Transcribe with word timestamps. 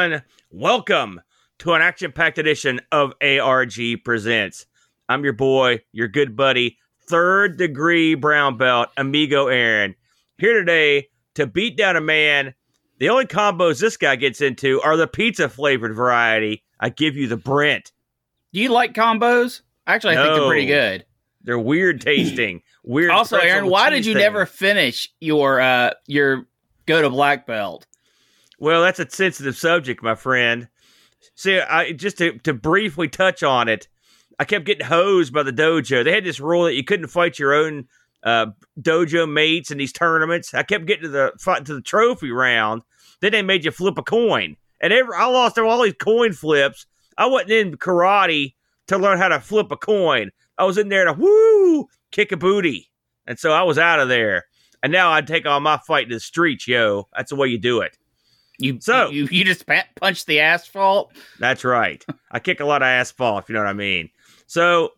everyone. 0.00 0.22
Welcome 0.50 1.20
to 1.58 1.74
an 1.74 1.82
action 1.82 2.10
packed 2.10 2.38
edition 2.38 2.80
of 2.90 3.12
ARG 3.20 4.02
Presents. 4.02 4.64
I'm 5.10 5.24
your 5.24 5.34
boy, 5.34 5.80
your 5.92 6.08
good 6.08 6.34
buddy, 6.34 6.78
third 7.02 7.58
degree 7.58 8.14
brown 8.14 8.56
belt, 8.56 8.88
Amigo 8.96 9.48
Aaron, 9.48 9.94
here 10.38 10.54
today 10.54 11.08
to 11.34 11.46
beat 11.46 11.76
down 11.76 11.96
a 11.96 12.00
man. 12.00 12.54
The 12.98 13.10
only 13.10 13.26
combos 13.26 13.78
this 13.78 13.98
guy 13.98 14.16
gets 14.16 14.40
into 14.40 14.80
are 14.80 14.96
the 14.96 15.06
pizza 15.06 15.50
flavored 15.50 15.94
variety. 15.94 16.64
I 16.78 16.88
give 16.88 17.16
you 17.16 17.26
the 17.26 17.36
Brent. 17.36 17.92
Do 18.54 18.60
you 18.60 18.70
like 18.70 18.94
combos? 18.94 19.60
Actually, 19.86 20.16
I 20.16 20.22
think 20.22 20.34
they're 20.34 20.48
pretty 20.48 20.66
good. 20.66 21.04
They're 21.42 21.58
weird 21.58 22.00
tasting. 22.00 22.62
Weird. 22.84 23.10
Also, 23.10 23.36
Aaron, 23.36 23.68
why 23.68 23.90
did 23.90 24.06
you 24.06 24.14
thing. 24.14 24.22
never 24.22 24.46
finish 24.46 25.12
your 25.20 25.60
uh 25.60 25.90
your 26.06 26.46
go 26.86 27.02
to 27.02 27.10
black 27.10 27.46
belt? 27.46 27.86
Well, 28.60 28.82
that's 28.82 29.00
a 29.00 29.08
sensitive 29.08 29.56
subject, 29.56 30.02
my 30.02 30.14
friend. 30.14 30.68
See, 31.34 31.58
I 31.58 31.92
just 31.92 32.18
to, 32.18 32.38
to 32.40 32.52
briefly 32.52 33.08
touch 33.08 33.42
on 33.42 33.68
it, 33.68 33.88
I 34.38 34.44
kept 34.44 34.66
getting 34.66 34.86
hosed 34.86 35.32
by 35.32 35.42
the 35.42 35.52
dojo. 35.52 36.04
They 36.04 36.12
had 36.12 36.24
this 36.24 36.40
rule 36.40 36.64
that 36.64 36.74
you 36.74 36.84
couldn't 36.84 37.08
fight 37.08 37.38
your 37.38 37.54
own 37.54 37.88
uh, 38.22 38.48
dojo 38.78 39.30
mates 39.30 39.70
in 39.70 39.78
these 39.78 39.94
tournaments. 39.94 40.52
I 40.52 40.62
kept 40.62 40.84
getting 40.84 41.04
to 41.04 41.08
the 41.08 41.32
fight 41.40 41.64
to 41.66 41.74
the 41.74 41.80
trophy 41.80 42.30
round. 42.30 42.82
Then 43.22 43.32
they 43.32 43.40
made 43.40 43.64
you 43.64 43.70
flip 43.70 43.96
a 43.96 44.02
coin, 44.02 44.56
and 44.80 44.92
every, 44.92 45.14
I 45.14 45.26
lost 45.26 45.58
all 45.58 45.82
these 45.82 45.94
coin 45.98 46.34
flips. 46.34 46.86
I 47.16 47.26
wasn't 47.26 47.52
in 47.52 47.76
karate 47.78 48.54
to 48.88 48.98
learn 48.98 49.18
how 49.18 49.28
to 49.28 49.40
flip 49.40 49.70
a 49.70 49.76
coin. 49.76 50.30
I 50.58 50.64
was 50.64 50.76
in 50.76 50.90
there 50.90 51.06
to 51.06 51.14
woo 51.14 51.88
kick 52.12 52.30
a 52.30 52.36
booty, 52.36 52.90
and 53.26 53.38
so 53.38 53.52
I 53.52 53.62
was 53.62 53.78
out 53.78 54.00
of 54.00 54.08
there. 54.08 54.44
And 54.82 54.92
now 54.92 55.12
I 55.12 55.22
take 55.22 55.46
all 55.46 55.60
my 55.60 55.78
fight 55.78 56.08
to 56.08 56.16
the 56.16 56.20
streets, 56.20 56.68
yo. 56.68 57.08
That's 57.16 57.30
the 57.30 57.36
way 57.36 57.48
you 57.48 57.58
do 57.58 57.80
it. 57.80 57.96
You 58.60 58.78
So- 58.80 59.10
you 59.10 59.26
you 59.30 59.44
just 59.44 59.64
punched 59.96 60.26
the 60.26 60.40
asphalt. 60.40 61.12
That's 61.38 61.64
right. 61.64 62.04
I 62.30 62.38
kick 62.38 62.60
a 62.60 62.64
lot 62.64 62.82
of 62.82 62.86
asphalt, 62.86 63.44
if 63.44 63.48
you 63.48 63.54
know 63.54 63.60
what 63.62 63.68
I 63.68 63.72
mean. 63.74 64.10
So, 64.46 64.90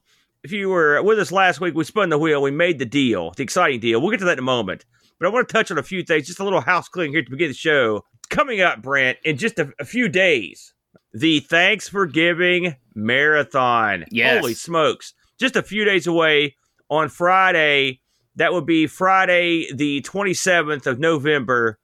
if 0.43 0.51
you 0.53 0.69
were 0.69 1.03
with 1.03 1.19
us 1.19 1.31
last 1.31 1.61
week, 1.61 1.75
we 1.75 1.85
spun 1.85 2.09
the 2.09 2.19
wheel. 2.19 2.43
We 2.43 2.51
made 2.51 2.79
the 2.79 2.85
deal, 2.85 3.31
the 3.37 3.43
exciting 3.43 3.81
deal. 3.81 4.01
We'll 4.01 4.11
get 4.11 4.19
to 4.21 4.25
that 4.27 4.33
in 4.35 4.39
a 4.41 4.43
moment. 4.43 4.85
But 5.21 5.29
I 5.29 5.31
want 5.31 5.49
to 5.49 5.53
touch 5.53 5.71
on 5.71 5.79
a 5.79 5.83
few 5.85 6.03
things, 6.03 6.27
just 6.27 6.41
a 6.41 6.45
little 6.45 6.61
house 6.61 6.89
cleaning 6.89 7.13
here 7.13 7.23
to 7.23 7.31
begin 7.31 7.49
the 7.49 7.55
show. 7.55 8.05
Coming 8.29 8.61
up, 8.61 8.83
Brent, 8.83 9.19
in 9.25 9.37
just 9.37 9.59
a, 9.59 9.73
a 9.79 9.85
few 9.85 10.09
days, 10.09 10.75
the 11.13 11.41
Thanks 11.41 11.89
for 11.89 12.07
Giving 12.07 12.75
Marathon. 12.95 14.05
Yes. 14.11 14.41
Holy 14.41 14.55
smokes. 14.55 15.15
Just 15.39 15.55
a 15.55 15.63
few 15.63 15.85
days 15.85 16.07
away 16.07 16.57
on 16.91 17.09
Friday. 17.09 18.01
That 18.37 18.53
would 18.53 18.65
be 18.67 18.87
Friday, 18.87 19.67
the 19.73 20.01
27th 20.01 20.87
of 20.87 20.99
November. 20.99 21.79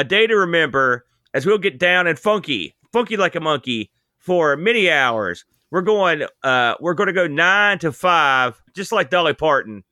A 0.00 0.04
day 0.04 0.26
to 0.26 0.34
remember 0.34 1.04
as 1.34 1.44
we'll 1.44 1.58
get 1.58 1.78
down 1.78 2.06
and 2.06 2.18
funky, 2.18 2.74
funky 2.90 3.18
like 3.18 3.34
a 3.34 3.40
monkey 3.40 3.90
for 4.16 4.56
many 4.56 4.90
hours. 4.90 5.44
We're 5.70 5.82
going, 5.82 6.22
uh, 6.42 6.76
we're 6.80 6.94
going 6.94 7.08
to 7.08 7.12
go 7.12 7.26
nine 7.26 7.78
to 7.80 7.92
five, 7.92 8.62
just 8.74 8.92
like 8.92 9.10
Dolly 9.10 9.34
Parton, 9.34 9.84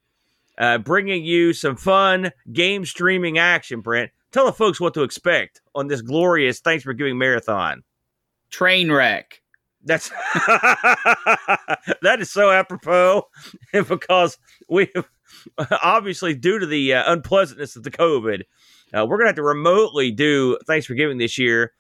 uh, 0.57 0.79
bringing 0.79 1.25
you 1.25 1.53
some 1.53 1.77
fun 1.77 2.31
game 2.51 2.87
streaming 2.87 3.37
action. 3.37 3.83
Brent, 3.83 4.11
tell 4.33 4.47
the 4.47 4.53
folks 4.55 4.81
what 4.81 4.95
to 4.95 5.03
expect 5.03 5.61
on 5.75 5.89
this 5.89 6.01
glorious 6.01 6.61
Thanks 6.61 6.85
for 6.85 6.95
Giving 6.95 7.19
marathon. 7.19 7.83
Train 8.49 8.91
wreck. 8.91 9.43
That's 9.85 10.09
that 11.99 12.17
is 12.19 12.31
so 12.31 12.51
apropos 12.51 13.25
because 13.73 14.39
we 14.71 14.91
obviously 15.83 16.35
due 16.35 16.59
to 16.59 16.65
the 16.67 16.95
uh, 16.95 17.13
unpleasantness 17.13 17.77
of 17.77 17.83
the 17.83 17.91
COVID, 17.91 18.45
uh, 18.97 19.07
we're 19.07 19.19
gonna 19.19 19.29
have 19.29 19.37
to 19.37 19.43
remotely 19.43 20.11
do 20.11 20.59
Thanks 20.67 20.87
for 20.87 20.95
Giving 20.95 21.19
this 21.19 21.39
year, 21.39 21.73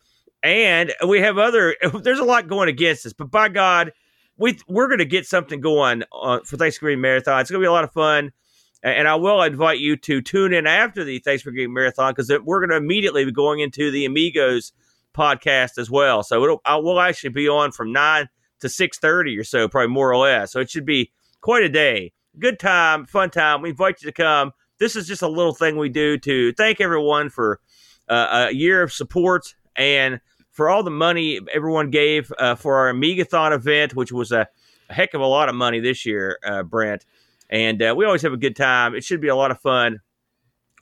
and 0.42 0.92
we 1.06 1.20
have 1.20 1.38
other. 1.38 1.76
There's 2.02 2.18
a 2.18 2.24
lot 2.24 2.48
going 2.48 2.68
against 2.68 3.06
us, 3.06 3.12
but 3.12 3.30
by 3.30 3.48
God, 3.48 3.92
we 4.36 4.58
we're 4.68 4.88
gonna 4.88 5.04
get 5.04 5.26
something 5.26 5.60
going 5.60 6.02
on 6.12 6.44
for 6.44 6.56
Thanksgiving 6.56 7.00
marathon. 7.00 7.40
It's 7.40 7.50
gonna 7.50 7.60
be 7.60 7.66
a 7.66 7.72
lot 7.72 7.84
of 7.84 7.92
fun. 7.92 8.32
And 8.80 9.08
I 9.08 9.16
will 9.16 9.42
invite 9.42 9.80
you 9.80 9.96
to 9.96 10.20
tune 10.20 10.52
in 10.52 10.68
after 10.68 11.02
the 11.02 11.18
Thanksgiving 11.18 11.72
marathon 11.72 12.12
because 12.12 12.30
we're 12.44 12.60
going 12.60 12.70
to 12.70 12.76
immediately 12.76 13.24
be 13.24 13.32
going 13.32 13.58
into 13.58 13.90
the 13.90 14.04
Amigos 14.04 14.72
podcast 15.18 15.78
as 15.78 15.90
well. 15.90 16.22
So 16.22 16.42
it'll 16.44 16.60
I 16.64 16.76
will 16.76 17.00
actually 17.00 17.30
be 17.30 17.48
on 17.48 17.72
from 17.72 17.92
nine 17.92 18.28
to 18.60 18.68
six 18.68 18.98
thirty 18.98 19.36
or 19.36 19.44
so, 19.44 19.68
probably 19.68 19.88
more 19.88 20.12
or 20.12 20.16
less. 20.16 20.52
So 20.52 20.60
it 20.60 20.70
should 20.70 20.86
be 20.86 21.10
quite 21.40 21.64
a 21.64 21.68
day. 21.68 22.12
Good 22.38 22.60
time, 22.60 23.06
fun 23.06 23.30
time. 23.30 23.62
We 23.62 23.70
invite 23.70 24.00
you 24.00 24.06
to 24.06 24.12
come. 24.12 24.52
This 24.78 24.96
is 24.96 25.06
just 25.06 25.22
a 25.22 25.28
little 25.28 25.54
thing 25.54 25.76
we 25.76 25.88
do 25.88 26.18
to 26.18 26.52
thank 26.52 26.80
everyone 26.80 27.30
for 27.30 27.60
uh, 28.08 28.48
a 28.48 28.54
year 28.54 28.82
of 28.82 28.92
support 28.92 29.54
and 29.76 30.20
for 30.50 30.68
all 30.68 30.82
the 30.82 30.90
money 30.90 31.40
everyone 31.52 31.90
gave 31.90 32.32
uh, 32.38 32.54
for 32.54 32.76
our 32.78 32.92
Amigathon 32.92 33.52
event, 33.52 33.94
which 33.94 34.12
was 34.12 34.32
a, 34.32 34.48
a 34.88 34.94
heck 34.94 35.14
of 35.14 35.20
a 35.20 35.26
lot 35.26 35.48
of 35.48 35.54
money 35.54 35.80
this 35.80 36.04
year, 36.04 36.38
uh, 36.44 36.62
Brent. 36.62 37.04
And 37.50 37.82
uh, 37.82 37.94
we 37.96 38.04
always 38.04 38.22
have 38.22 38.32
a 38.32 38.38
good 38.38 38.56
time. 38.56 38.94
It 38.94 39.04
should 39.04 39.20
be 39.20 39.28
a 39.28 39.36
lot 39.36 39.50
of 39.50 39.60
fun. 39.60 40.00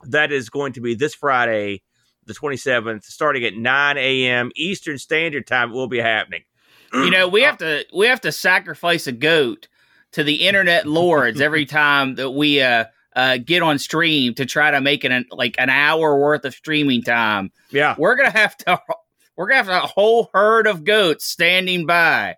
That 0.03 0.31
is 0.31 0.49
going 0.49 0.73
to 0.73 0.81
be 0.81 0.95
this 0.95 1.15
Friday, 1.15 1.83
the 2.25 2.33
27th, 2.33 3.03
starting 3.03 3.43
at 3.43 3.55
9 3.55 3.97
a.m. 3.97 4.51
Eastern 4.55 4.97
Standard 4.97 5.47
Time. 5.47 5.69
It 5.71 5.73
will 5.73 5.87
be 5.87 5.99
happening. 5.99 6.43
You 6.93 7.09
know 7.11 7.27
we 7.27 7.41
have 7.41 7.57
to 7.57 7.85
we 7.93 8.07
have 8.07 8.21
to 8.21 8.31
sacrifice 8.31 9.07
a 9.07 9.11
goat 9.11 9.67
to 10.13 10.23
the 10.23 10.47
internet 10.47 10.87
lords 10.87 11.41
every 11.41 11.65
time 11.65 12.15
that 12.15 12.31
we 12.31 12.61
uh 12.61 12.85
uh 13.17 13.37
get 13.37 13.61
on 13.61 13.79
stream 13.79 14.33
to 14.35 14.45
try 14.45 14.71
to 14.71 14.79
make 14.79 15.03
it 15.03 15.11
an, 15.11 15.25
like 15.31 15.55
an 15.57 15.69
hour 15.69 16.17
worth 16.17 16.45
of 16.45 16.53
streaming 16.53 17.01
time. 17.01 17.51
Yeah. 17.71 17.95
We're 17.97 18.15
gonna 18.15 18.29
have 18.29 18.55
to 18.57 18.79
we're 19.35 19.47
gonna 19.47 19.63
have 19.63 19.83
a 19.83 19.87
whole 19.87 20.29
herd 20.33 20.67
of 20.67 20.85
goats 20.85 21.25
standing 21.25 21.85
by. 21.85 22.37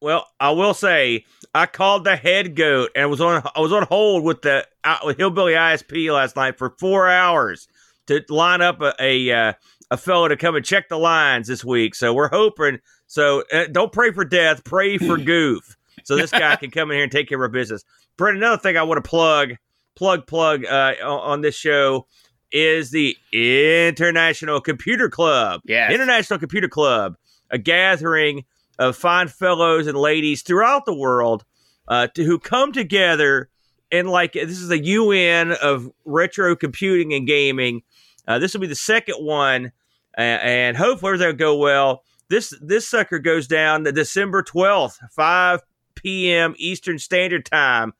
Well, 0.00 0.26
I 0.38 0.50
will 0.50 0.74
say 0.74 1.24
I 1.54 1.66
called 1.66 2.04
the 2.04 2.16
head 2.16 2.54
goat 2.54 2.90
and 2.94 3.10
was 3.10 3.20
on 3.20 3.42
I 3.56 3.60
was 3.60 3.72
on 3.72 3.84
hold 3.84 4.24
with 4.24 4.42
the 4.42 4.66
uh, 4.84 4.98
with 5.04 5.16
Hillbilly 5.16 5.54
ISP 5.54 6.12
last 6.12 6.36
night 6.36 6.58
for 6.58 6.74
four 6.78 7.08
hours 7.08 7.66
to 8.06 8.22
line 8.28 8.60
up 8.60 8.80
a 8.82 8.94
a, 9.00 9.32
uh, 9.32 9.52
a 9.90 9.96
fellow 9.96 10.28
to 10.28 10.36
come 10.36 10.54
and 10.54 10.64
check 10.64 10.88
the 10.88 10.98
lines 10.98 11.48
this 11.48 11.64
week. 11.64 11.94
So 11.94 12.12
we're 12.12 12.28
hoping. 12.28 12.78
So 13.06 13.44
uh, 13.52 13.66
don't 13.72 13.92
pray 13.92 14.12
for 14.12 14.24
death, 14.24 14.64
pray 14.64 14.98
for 14.98 15.16
goof. 15.16 15.75
So 16.06 16.14
this 16.14 16.30
guy 16.30 16.54
can 16.54 16.70
come 16.70 16.92
in 16.92 16.96
here 16.96 17.02
and 17.02 17.10
take 17.10 17.28
care 17.28 17.36
of 17.36 17.42
our 17.42 17.48
business. 17.48 17.84
Brent, 18.16 18.36
another 18.36 18.62
thing 18.62 18.76
I 18.76 18.84
want 18.84 19.02
to 19.02 19.08
plug, 19.08 19.54
plug, 19.96 20.26
plug 20.28 20.64
uh, 20.64 20.94
on 21.02 21.40
this 21.40 21.56
show 21.56 22.06
is 22.52 22.92
the 22.92 23.16
International 23.32 24.60
Computer 24.60 25.08
Club. 25.08 25.62
Yes. 25.64 25.92
International 25.92 26.38
Computer 26.38 26.68
Club, 26.68 27.16
a 27.50 27.58
gathering 27.58 28.44
of 28.78 28.94
fine 28.96 29.26
fellows 29.26 29.88
and 29.88 29.98
ladies 29.98 30.42
throughout 30.42 30.86
the 30.86 30.94
world 30.94 31.44
uh, 31.88 32.06
to, 32.14 32.22
who 32.22 32.38
come 32.38 32.70
together 32.72 33.50
and 33.90 34.08
like 34.08 34.34
this 34.34 34.60
is 34.60 34.70
a 34.70 34.78
UN 34.78 35.52
of 35.52 35.90
retro 36.04 36.54
computing 36.54 37.14
and 37.14 37.26
gaming. 37.26 37.82
Uh, 38.28 38.38
this 38.38 38.54
will 38.54 38.60
be 38.60 38.66
the 38.68 38.76
second 38.76 39.16
one, 39.16 39.72
uh, 40.16 40.20
and 40.20 40.76
hopefully 40.76 41.14
everything 41.14 41.28
will 41.28 41.34
go 41.34 41.56
well. 41.56 42.02
This 42.28 42.52
this 42.60 42.88
sucker 42.88 43.18
goes 43.18 43.46
down 43.46 43.82
the 43.82 43.92
December 43.92 44.42
twelfth, 44.42 44.98
five 45.12 45.62
p.m. 46.06 46.54
Eastern 46.56 47.00
Standard 47.00 47.44
Time. 47.44 47.92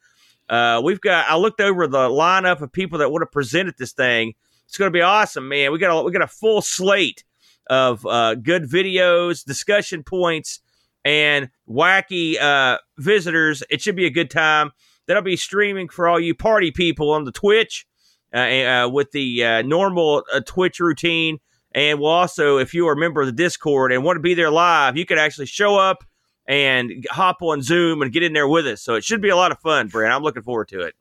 Uh, 0.49 0.81
we've 0.85 1.01
got. 1.01 1.29
I 1.29 1.37
looked 1.37 1.61
over 1.61 1.89
the 1.89 2.09
lineup 2.09 2.61
of 2.61 2.71
people 2.71 3.01
that 3.01 3.11
would 3.11 3.21
have 3.21 3.33
presented 3.33 3.75
this 3.79 3.93
thing. 3.93 4.35
It's 4.69 4.79
going 4.79 4.93
to 4.93 4.97
be 4.97 5.01
awesome, 5.01 5.49
man. 5.49 5.73
We 5.73 5.81
got 5.81 5.99
a, 5.99 6.05
we 6.05 6.13
got 6.13 6.23
a 6.23 6.29
full 6.29 6.63
slate 6.63 7.25
of 7.67 8.07
uh, 8.07 8.37
good 8.37 8.71
videos, 8.71 9.45
discussion 9.45 10.05
points, 10.05 10.61
and 11.05 11.51
wacky 11.69 12.41
uh, 12.41 12.79
visitors. 12.97 13.65
It 13.71 13.81
should 13.81 13.97
be 13.97 14.07
a 14.07 14.11
good 14.11 14.31
time. 14.31 14.71
That'll 15.09 15.25
be 15.25 15.37
streaming 15.37 15.89
for 15.89 16.07
all 16.07 16.21
you 16.21 16.33
party 16.33 16.71
people 16.71 17.11
on 17.11 17.25
the 17.25 17.33
Twitch 17.33 17.89
uh, 18.33 18.39
uh, 18.39 18.89
with 18.89 19.11
the 19.11 19.45
uh, 19.45 19.63
normal 19.63 20.23
uh, 20.33 20.43
Twitch 20.47 20.79
routine. 20.79 21.39
And 21.73 21.99
we'll 21.99 22.11
also, 22.11 22.59
if 22.59 22.73
you 22.73 22.87
are 22.87 22.93
a 22.93 22.97
member 22.97 23.21
of 23.21 23.27
the 23.27 23.33
Discord 23.33 23.93
and 23.93 24.05
want 24.05 24.15
to 24.15 24.21
be 24.21 24.35
there 24.35 24.51
live, 24.51 24.97
you 24.97 25.07
can 25.07 25.19
actually 25.19 25.47
show 25.47 25.77
up 25.77 26.05
and 26.47 27.07
hop 27.11 27.43
on 27.43 27.63
Zoom 27.63 28.03
and 28.03 28.13
get 28.13 28.23
in 28.23 28.33
there 28.33 28.49
with 28.49 28.67
us. 28.67 28.83
So 28.83 28.95
it 28.95 29.05
should 29.05 29.21
be 29.21 29.29
a 29.29 29.37
lot 29.37 29.53
of 29.53 29.59
fun, 29.61 29.89
Brent. 29.89 30.13
I'm 30.13 30.23
looking 30.23 30.43
forward 30.43 30.69
to 30.69 30.81
it. 30.81 30.95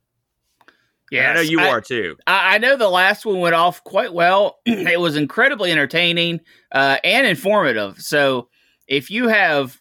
Yeah, 1.12 1.31
I 1.31 1.33
know 1.36 1.42
you 1.42 1.59
are 1.59 1.81
too. 1.81 2.18
I, 2.25 2.56
I 2.56 2.57
know 2.57 2.77
the 2.77 2.89
last 2.89 3.25
one 3.25 3.39
went 3.39 3.56
off 3.56 3.83
quite 3.83 4.13
well. 4.13 4.59
it 4.65 5.00
was 5.00 5.15
incredibly 5.15 5.71
entertaining 5.71 6.42
uh, 6.71 6.97
and 7.03 7.27
informative. 7.27 8.01
So 8.01 8.50
if 8.88 9.12
you 9.12 9.27
have 9.27 9.80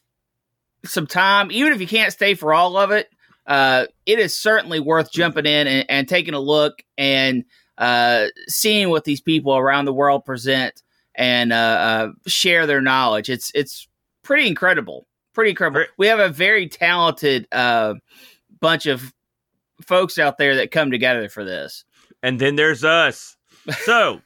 some 0.84 1.06
time, 1.06 1.50
even 1.50 1.72
if 1.72 1.80
you 1.80 1.86
can't 1.86 2.12
stay 2.12 2.34
for 2.34 2.52
all 2.52 2.76
of 2.76 2.90
it, 2.90 3.08
uh, 3.46 3.86
it 4.06 4.18
is 4.18 4.36
certainly 4.36 4.80
worth 4.80 5.10
jumping 5.12 5.46
in 5.46 5.66
and, 5.66 5.90
and 5.90 6.08
taking 6.08 6.34
a 6.34 6.40
look 6.40 6.82
and 6.96 7.44
uh, 7.78 8.26
seeing 8.46 8.90
what 8.90 9.04
these 9.04 9.20
people 9.20 9.56
around 9.56 9.86
the 9.86 9.92
world 9.92 10.24
present 10.24 10.82
and 11.14 11.52
uh, 11.52 11.56
uh, 11.56 12.08
share 12.26 12.66
their 12.66 12.80
knowledge. 12.80 13.28
It's 13.30 13.50
it's 13.54 13.88
pretty 14.22 14.46
incredible. 14.46 15.06
Pretty 15.34 15.50
incredible. 15.50 15.84
We 15.98 16.06
have 16.06 16.20
a 16.20 16.28
very 16.28 16.68
talented 16.68 17.46
uh, 17.52 17.94
bunch 18.60 18.86
of 18.86 19.12
folks 19.82 20.18
out 20.18 20.38
there 20.38 20.54
that 20.56 20.70
come 20.70 20.90
together 20.90 21.28
for 21.28 21.44
this. 21.44 21.84
and 22.22 22.40
then 22.40 22.56
there's 22.56 22.84
us. 22.84 23.36
So, 23.84 24.20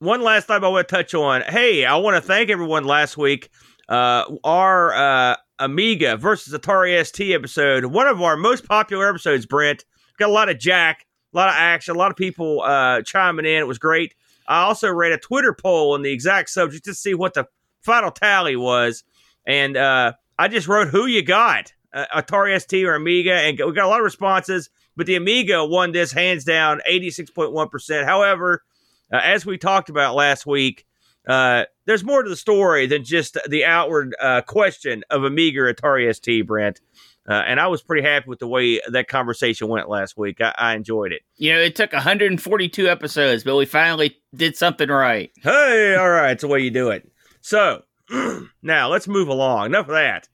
one 0.00 0.20
last 0.22 0.46
time 0.46 0.62
I 0.62 0.68
want 0.68 0.86
to 0.86 0.94
touch 0.94 1.14
on. 1.14 1.40
Hey, 1.42 1.86
I 1.86 1.96
want 1.96 2.14
to 2.16 2.20
thank 2.20 2.50
everyone 2.50 2.84
last 2.84 3.16
week. 3.16 3.48
Uh, 3.88 4.36
our 4.44 4.92
uh, 4.94 5.36
Amiga 5.58 6.18
versus 6.18 6.52
Atari 6.52 7.02
ST 7.06 7.32
episode, 7.34 7.86
one 7.86 8.06
of 8.06 8.20
our 8.20 8.36
most 8.36 8.68
popular 8.68 9.08
episodes. 9.08 9.46
Brent 9.46 9.86
got 10.18 10.28
a 10.28 10.32
lot 10.32 10.50
of 10.50 10.58
Jack, 10.58 11.06
a 11.32 11.36
lot 11.38 11.48
of 11.48 11.54
action, 11.56 11.94
a 11.96 11.98
lot 11.98 12.10
of 12.10 12.18
people 12.18 12.60
uh, 12.62 13.00
chiming 13.00 13.46
in. 13.46 13.52
It 13.60 13.66
was 13.66 13.78
great. 13.78 14.14
I 14.46 14.62
also 14.64 14.90
ran 14.90 15.12
a 15.12 15.18
Twitter 15.18 15.54
poll 15.54 15.94
on 15.94 16.02
the 16.02 16.12
exact 16.12 16.50
subject 16.50 16.84
to 16.84 16.92
see 16.94 17.14
what 17.14 17.32
the 17.32 17.46
final 17.80 18.10
tally 18.10 18.56
was, 18.56 19.04
and 19.46 19.74
uh, 19.78 20.12
I 20.38 20.48
just 20.48 20.68
wrote 20.68 20.88
who 20.88 21.06
you 21.06 21.22
got, 21.22 21.72
uh, 21.92 22.06
Atari 22.14 22.60
ST 22.60 22.84
or 22.84 22.94
Amiga, 22.94 23.32
and 23.32 23.58
we 23.58 23.72
got 23.72 23.86
a 23.86 23.88
lot 23.88 24.00
of 24.00 24.04
responses. 24.04 24.70
But 24.96 25.06
the 25.06 25.16
Amiga 25.16 25.64
won 25.64 25.92
this 25.92 26.12
hands 26.12 26.44
down, 26.44 26.80
eighty 26.86 27.10
six 27.10 27.30
point 27.30 27.52
one 27.52 27.68
percent. 27.68 28.06
However, 28.06 28.64
uh, 29.12 29.20
as 29.22 29.44
we 29.44 29.58
talked 29.58 29.90
about 29.90 30.14
last 30.14 30.46
week, 30.46 30.86
uh, 31.28 31.64
there's 31.86 32.04
more 32.04 32.22
to 32.22 32.28
the 32.28 32.36
story 32.36 32.86
than 32.86 33.04
just 33.04 33.36
the 33.48 33.64
outward 33.64 34.14
uh, 34.20 34.42
question 34.42 35.04
of 35.10 35.24
Amiga 35.24 35.60
or 35.60 35.72
Atari 35.72 36.14
ST, 36.14 36.46
Brent. 36.46 36.80
Uh, 37.28 37.42
and 37.46 37.58
I 37.58 37.66
was 37.66 37.82
pretty 37.82 38.06
happy 38.06 38.28
with 38.28 38.38
the 38.38 38.46
way 38.46 38.80
that 38.88 39.08
conversation 39.08 39.66
went 39.66 39.88
last 39.88 40.16
week. 40.16 40.40
I, 40.40 40.54
I, 40.56 40.74
enjoyed 40.76 41.10
it. 41.10 41.22
You 41.36 41.54
know, 41.54 41.60
it 41.60 41.74
took 41.74 41.92
142 41.92 42.88
episodes, 42.88 43.42
but 43.42 43.56
we 43.56 43.66
finally 43.66 44.16
did 44.32 44.56
something 44.56 44.88
right. 44.88 45.32
Hey, 45.42 45.96
all 45.98 46.08
right, 46.08 46.32
it's 46.32 46.42
the 46.42 46.48
way 46.48 46.60
you 46.60 46.70
do 46.70 46.90
it. 46.90 47.10
So 47.40 47.82
now 48.62 48.88
let's 48.88 49.08
move 49.08 49.28
along. 49.28 49.66
Enough 49.66 49.86
of 49.86 49.94
that. 49.94 50.28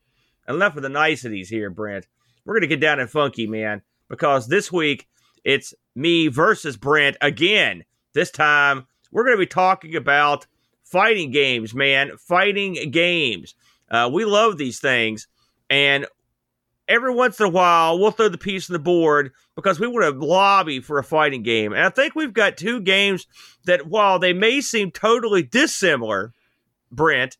Enough 0.49 0.77
of 0.77 0.83
the 0.83 0.89
niceties 0.89 1.49
here, 1.49 1.71
Brent. 1.71 2.07
We're 2.45 2.55
gonna 2.55 2.67
get 2.67 2.81
down 2.81 3.01
and 3.01 3.11
funky, 3.11 3.47
man, 3.47 3.83
because 4.09 4.49
this 4.49 4.73
week 4.73 5.09
it's 5.45 5.75
me 5.95 6.29
versus 6.29 6.77
Brent 6.77 7.17
again. 7.21 7.85
This 8.15 8.31
time 8.31 8.87
we're 9.11 9.25
gonna 9.25 9.37
be 9.37 9.47
talking 9.47 9.97
about 9.97 10.47
fighting 10.85 11.31
games, 11.31 11.75
man. 11.75 12.13
Fighting 12.19 12.91
games. 12.91 13.55
Uh, 13.91 14.11
we 14.13 14.25
love 14.25 14.59
these 14.59 14.81
things. 14.81 15.29
And 15.71 16.07
every 16.89 17.15
once 17.15 17.41
in 17.41 17.47
a 17.47 17.51
while, 17.51 17.99
we'll 17.99 18.11
throw 18.11 18.29
the 18.29 18.39
piece 18.39 18.69
on 18.69 18.75
the 18.75 18.79
board 18.79 19.33
because 19.55 19.81
we 19.81 19.87
want 19.87 20.05
to 20.05 20.25
lobby 20.25 20.81
for 20.81 20.99
a 20.99 21.05
fighting 21.05 21.43
game. 21.43 21.73
And 21.73 21.83
I 21.83 21.89
think 21.89 22.15
we've 22.15 22.33
got 22.33 22.57
two 22.57 22.81
games 22.81 23.27
that, 23.65 23.87
while 23.87 24.19
they 24.19 24.33
may 24.33 24.61
seem 24.61 24.91
totally 24.91 25.43
dissimilar, 25.43 26.33
Brent, 26.91 27.39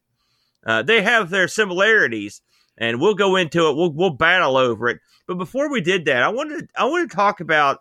uh, 0.67 0.83
they 0.83 1.03
have 1.03 1.31
their 1.31 1.49
similarities. 1.49 2.43
And 2.79 3.01
we'll 3.01 3.15
go 3.15 3.37
into 3.37 3.69
it. 3.69 3.77
We'll 3.77 3.93
we'll 3.93 4.11
battle 4.11 4.57
over 4.57 4.89
it. 4.89 4.99
But 5.27 5.37
before 5.37 5.71
we 5.71 5.83
did 5.83 6.07
that, 6.07 6.23
I 6.23 6.31
wanted 6.31 6.71
I 6.75 6.87
wanted 6.87 7.11
to 7.11 7.17
talk 7.17 7.41
about, 7.41 7.81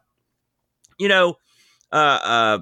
you 0.99 1.07
know, 1.07 1.37
uh, 1.93 1.95
uh, 1.95 2.59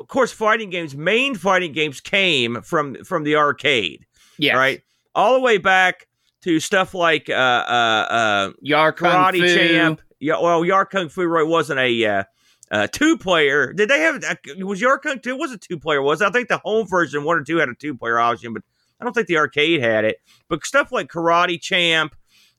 of 0.00 0.08
course, 0.08 0.32
fighting 0.32 0.70
games, 0.70 0.96
main 0.96 1.34
fighting 1.34 1.72
games 1.72 2.00
came 2.00 2.62
from 2.62 3.04
from 3.04 3.22
the 3.22 3.36
arcade. 3.36 4.06
Yeah. 4.38 4.56
Right. 4.56 4.82
All 5.14 5.34
the 5.34 5.40
way 5.40 5.58
back 5.58 6.08
to 6.42 6.58
stuff 6.58 6.94
like 6.94 7.28
uh 7.28 7.32
uh 7.32 8.06
uh 8.10 8.52
Yar 8.62 8.92
Karate 8.92 9.40
Fu. 9.40 9.54
Champ. 9.54 10.00
Yeah, 10.20 10.40
well, 10.40 10.64
Yie 10.64 10.72
Ar 10.72 10.86
Kung 10.86 11.08
Fu 11.08 11.24
Roy 11.24 11.46
wasn't 11.46 11.80
a 11.80 12.04
uh, 12.04 12.24
uh, 12.70 12.86
two 12.88 13.16
player. 13.18 13.72
Did 13.72 13.88
they 13.88 14.00
have 14.00 14.24
uh, 14.24 14.34
was 14.64 14.80
Yar 14.80 14.98
Kung 14.98 15.20
Two? 15.20 15.36
Was 15.36 15.52
a 15.52 15.58
two 15.58 15.78
player? 15.78 16.02
Was? 16.02 16.22
I 16.22 16.30
think 16.30 16.48
the 16.48 16.58
home 16.58 16.88
version 16.88 17.24
one 17.24 17.36
or 17.36 17.44
two 17.44 17.58
had 17.58 17.68
a 17.68 17.74
two 17.74 17.94
player 17.94 18.18
option, 18.18 18.52
but 18.52 18.62
I 19.00 19.04
don't 19.04 19.12
think 19.12 19.28
the 19.28 19.36
arcade 19.38 19.80
had 19.80 20.04
it. 20.04 20.18
But 20.48 20.64
stuff 20.64 20.92
like 20.92 21.08
Karate 21.08 21.60
Champ 21.60 22.14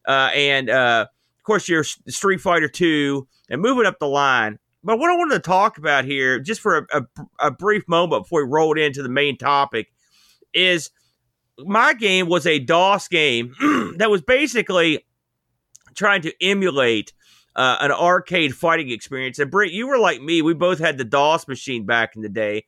uh, 0.07 0.31
and 0.33 0.69
uh, 0.69 1.07
of 1.09 1.43
course 1.43 1.67
your 1.67 1.83
Street 1.83 2.41
Fighter 2.41 2.67
Two 2.67 3.27
and 3.49 3.61
moving 3.61 3.85
up 3.85 3.99
the 3.99 4.07
line. 4.07 4.59
But 4.83 4.97
what 4.97 5.11
I 5.11 5.17
wanted 5.17 5.35
to 5.35 5.41
talk 5.41 5.77
about 5.77 6.05
here, 6.05 6.39
just 6.39 6.61
for 6.61 6.87
a, 6.93 6.99
a, 6.99 7.47
a 7.47 7.51
brief 7.51 7.87
moment 7.87 8.23
before 8.23 8.45
we 8.45 8.51
rolled 8.51 8.77
into 8.77 9.03
the 9.03 9.09
main 9.09 9.37
topic, 9.37 9.91
is 10.53 10.89
my 11.57 11.93
game 11.93 12.29
was 12.29 12.47
a 12.47 12.59
DOS 12.59 13.09
game 13.09 13.53
that 13.97 14.09
was 14.09 14.21
basically 14.21 15.05
trying 15.95 16.21
to 16.21 16.33
emulate 16.41 17.13
uh, 17.55 17.77
an 17.81 17.91
arcade 17.91 18.55
fighting 18.55 18.89
experience. 18.89 19.37
And 19.37 19.51
Brent, 19.51 19.73
you 19.73 19.87
were 19.87 19.97
like 19.97 20.21
me; 20.21 20.41
we 20.41 20.53
both 20.53 20.79
had 20.79 20.97
the 20.97 21.03
DOS 21.03 21.47
machine 21.47 21.85
back 21.85 22.15
in 22.15 22.21
the 22.21 22.29
day. 22.29 22.65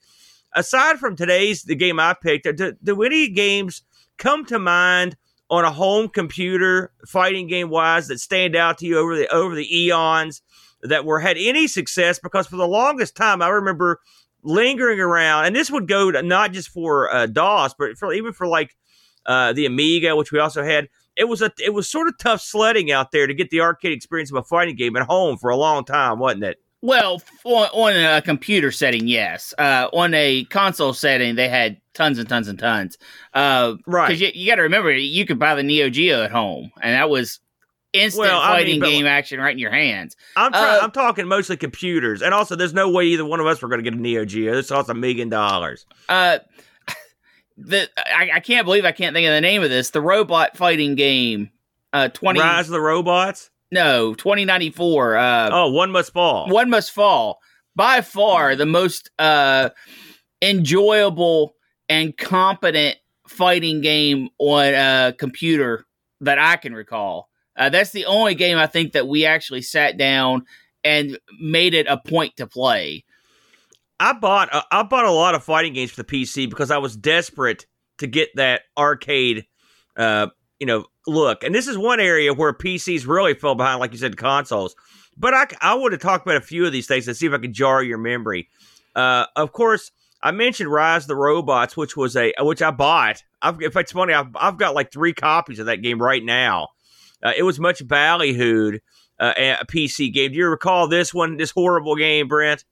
Aside 0.53 1.00
from 1.00 1.15
today's 1.15 1.63
the 1.63 1.75
game 1.75 2.00
I 2.00 2.13
picked, 2.13 2.48
do, 2.57 2.74
do 2.83 3.03
any 3.03 3.30
games 3.30 3.83
come 4.18 4.45
to 4.45 4.59
mind 4.59 5.15
on 5.50 5.65
a 5.65 5.71
home 5.71 6.07
computer 6.09 6.92
fighting 7.07 7.48
game 7.48 7.69
wise 7.69 8.07
that 8.07 8.19
stand 8.19 8.56
out 8.56 8.77
to 8.80 8.86
you 8.86 8.98
over 8.98 9.15
the 9.15 9.27
over 9.33 9.56
the 9.56 9.86
eons 9.86 10.42
that 10.81 11.06
were 11.06 11.19
had 11.19 11.38
any 11.38 11.68
success? 11.68 12.19
Because 12.19 12.48
for 12.48 12.57
the 12.57 12.68
longest 12.68 13.15
time, 13.15 13.42
I 13.42 13.50
remember 13.50 14.00
lingering 14.44 15.00
around, 15.00 15.45
and 15.45 15.56
this 15.56 15.71
would 15.71 15.88
go 15.88 16.12
to 16.12 16.21
not 16.21 16.51
just 16.51 16.69
for 16.69 17.13
uh, 17.13 17.27
DOS, 17.27 17.74
but 17.77 17.98
for 17.98 18.13
even 18.13 18.33
for 18.33 18.48
like 18.48 18.75
uh, 19.25 19.53
the 19.53 19.65
Amiga, 19.65 20.15
which 20.15 20.31
we 20.31 20.39
also 20.39 20.63
had. 20.63 20.89
It 21.18 21.25
was 21.25 21.42
a 21.42 21.51
it 21.63 21.74
was 21.74 21.89
sort 21.89 22.07
of 22.07 22.18
tough 22.18 22.42
sledding 22.42 22.92
out 22.92 23.12
there 23.12 23.27
to 23.27 23.33
get 23.33 23.50
the 23.50 23.62
arcade 23.62 23.92
experience 23.92 24.31
of 24.31 24.38
a 24.38 24.44
fighting 24.44 24.75
game 24.75 24.95
at 24.95 25.07
home 25.07 25.38
for 25.38 25.50
a 25.50 25.57
long 25.57 25.83
time, 25.83 26.19
wasn't 26.19 26.45
it? 26.45 26.57
Well, 26.81 27.21
on, 27.43 27.67
on 27.73 27.93
a 28.17 28.21
computer 28.21 28.71
setting, 28.71 29.07
yes. 29.07 29.53
Uh, 29.57 29.87
on 29.93 30.13
a 30.13 30.45
console 30.45 30.93
setting, 30.93 31.35
they 31.35 31.47
had 31.47 31.79
tons 31.93 32.17
and 32.17 32.27
tons 32.27 32.47
and 32.47 32.57
tons. 32.57 32.97
Uh, 33.33 33.75
Right. 33.85 34.07
Because 34.07 34.21
you, 34.21 34.31
you 34.33 34.49
got 34.49 34.55
to 34.55 34.63
remember, 34.63 34.91
you 34.91 35.25
could 35.25 35.37
buy 35.37 35.53
the 35.55 35.61
Neo 35.63 35.89
Geo 35.89 36.23
at 36.23 36.31
home, 36.31 36.71
and 36.81 36.93
that 36.95 37.09
was 37.09 37.39
instant 37.93 38.25
Well, 38.27 38.39
mean, 38.39 38.47
fighting 38.49 38.79
but- 38.79 38.89
game 38.89 39.05
action 39.05 39.39
right 39.39 39.51
in 39.51 39.59
your 39.59 39.69
hands. 39.71 40.15
I'm 40.35 40.51
try- 40.51 40.77
Uh, 40.77 40.79
I'm 40.81 40.91
talking 40.91 41.27
mostly 41.27 41.55
computers, 41.57 42.21
and 42.23 42.33
also 42.33 42.55
there's 42.55 42.73
no 42.73 42.89
way 42.89 43.05
either 43.07 43.25
one 43.25 43.39
of 43.39 43.45
us 43.45 43.61
were 43.61 43.67
going 43.67 43.83
to 43.83 43.89
get 43.89 43.97
a 43.97 44.01
Neo 44.01 44.25
Geo. 44.25 44.55
This 44.55 44.69
costs 44.69 44.89
a 44.89 44.93
million 44.95 45.29
dollars. 45.29 45.85
Uh, 46.09 46.39
the 47.57 47.89
I, 47.97 48.31
I 48.35 48.39
can't 48.39 48.65
believe 48.65 48.85
I 48.85 48.91
can't 48.91 49.13
think 49.13 49.27
of 49.27 49.33
the 49.33 49.41
name 49.41 49.61
of 49.61 49.69
this. 49.69 49.91
The 49.91 50.01
robot 50.01 50.57
fighting 50.57 50.95
game. 50.95 51.51
Uh, 51.93 52.07
twenty 52.07 52.39
Rise 52.39 52.67
of 52.67 52.71
the 52.71 52.81
Robots. 52.81 53.49
No 53.71 54.13
twenty 54.15 54.45
ninety 54.45 54.69
four. 54.69 55.18
Uh, 55.18 55.50
Oh, 55.51 55.71
one 55.71 55.91
must 55.91 56.13
fall. 56.13 56.50
One 56.50 56.69
Must 56.69 56.91
Fall, 56.91 57.39
by 57.75 58.01
far 58.01 58.56
the 58.56 58.65
most 58.65 59.09
uh, 59.19 59.69
enjoyable 60.41 61.56
and 61.89 62.15
competent 62.18 62.97
fighting 63.27 63.81
game 63.81 64.29
on 64.39 64.73
a 64.73 65.13
computer 65.18 65.85
that 66.21 66.39
I 66.39 66.57
can 66.57 66.73
recall. 66.73 67.29
Uh, 67.57 67.69
that's 67.69 67.91
the 67.91 68.05
only 68.05 68.36
game 68.36 68.57
I 68.57 68.67
think 68.67 68.93
that 68.93 69.07
we 69.07 69.25
actually 69.25 69.62
sat 69.62 69.98
down 69.98 70.45
and 70.84 71.17
made 71.39 71.74
it 71.74 71.86
a 71.88 71.98
point 71.98 72.38
to 72.38 72.48
play. 72.48 73.03
I 74.00 74.13
bought 74.13 74.53
uh, 74.53 74.63
I 74.72 74.84
bought 74.84 75.05
a 75.05 75.12
lot 75.12 75.36
of 75.36 75.43
fighting 75.43 75.74
games 75.74 75.91
for 75.91 76.01
the 76.01 76.07
PC 76.24 76.50
because 76.50 76.72
I 76.72 76.79
was 76.79 76.95
desperate 76.98 77.65
to 78.00 78.07
get 78.07 78.29
that 78.36 78.62
arcade, 78.77 79.45
uh, 79.95 80.27
you 80.62 80.68
know, 80.68 80.86
look. 81.08 81.44
And 81.44 81.56
this 81.56 81.68
is 81.68 81.75
one 81.75 82.00
area 82.00 82.34
where 82.36 82.53
PCs 82.53 83.08
really 83.08 83.34
fell 83.34 83.56
behind, 83.56 83.80
like 83.80 83.91
you 83.91 83.98
said, 83.98 84.15
consoles. 84.15 84.75
But 85.18 85.34
I, 85.34 85.48
I 85.60 85.74
want 85.74 85.94
to 85.94 85.98
talk 85.98 86.22
about 86.22 86.38
a 86.38 86.41
few 86.41 86.65
of 86.68 86.72
these 86.72 86.86
things 86.88 87.08
and 87.08 87.18
see 87.18 87.25
if 87.25 87.34
I 87.34 87.39
can 87.39 87.51
jar 87.51 87.82
your 87.82 87.98
memory. 87.98 88.48
Uh, 88.96 89.25
of 89.36 89.53
course, 89.53 89.91
I 90.22 90.30
mentioned 90.30 90.72
Rise 90.72 91.06
of 91.06 91.08
the 91.08 91.15
Robots, 91.15 91.75
which 91.75 91.98
was 91.98 92.15
a 92.15 92.32
which 92.39 92.62
I 92.62 92.70
bought. 92.70 93.24
I've, 93.41 93.60
in 93.60 93.72
fact, 93.72 93.86
it's 93.86 93.91
funny. 93.91 94.13
I've, 94.13 94.27
I've 94.36 94.58
got 94.58 94.75
like 94.75 94.91
three 94.91 95.13
copies 95.13 95.58
of 95.58 95.65
that 95.65 95.82
game 95.82 96.00
right 96.00 96.24
now. 96.24 96.70
Uh, 97.24 97.34
it 97.36 97.41
was 97.41 97.60
much 97.60 97.84
ballyhooed 97.86 98.82
uh, 99.20 99.34
a 99.36 99.65
PC 99.65 100.13
game. 100.13 100.32
Do 100.32 100.38
you 100.38 100.48
recall 100.48 100.88
this 100.88 101.12
one? 101.12 101.38
This 101.38 101.50
horrible 101.50 101.96
game, 101.96 102.27
Brent. 102.27 102.65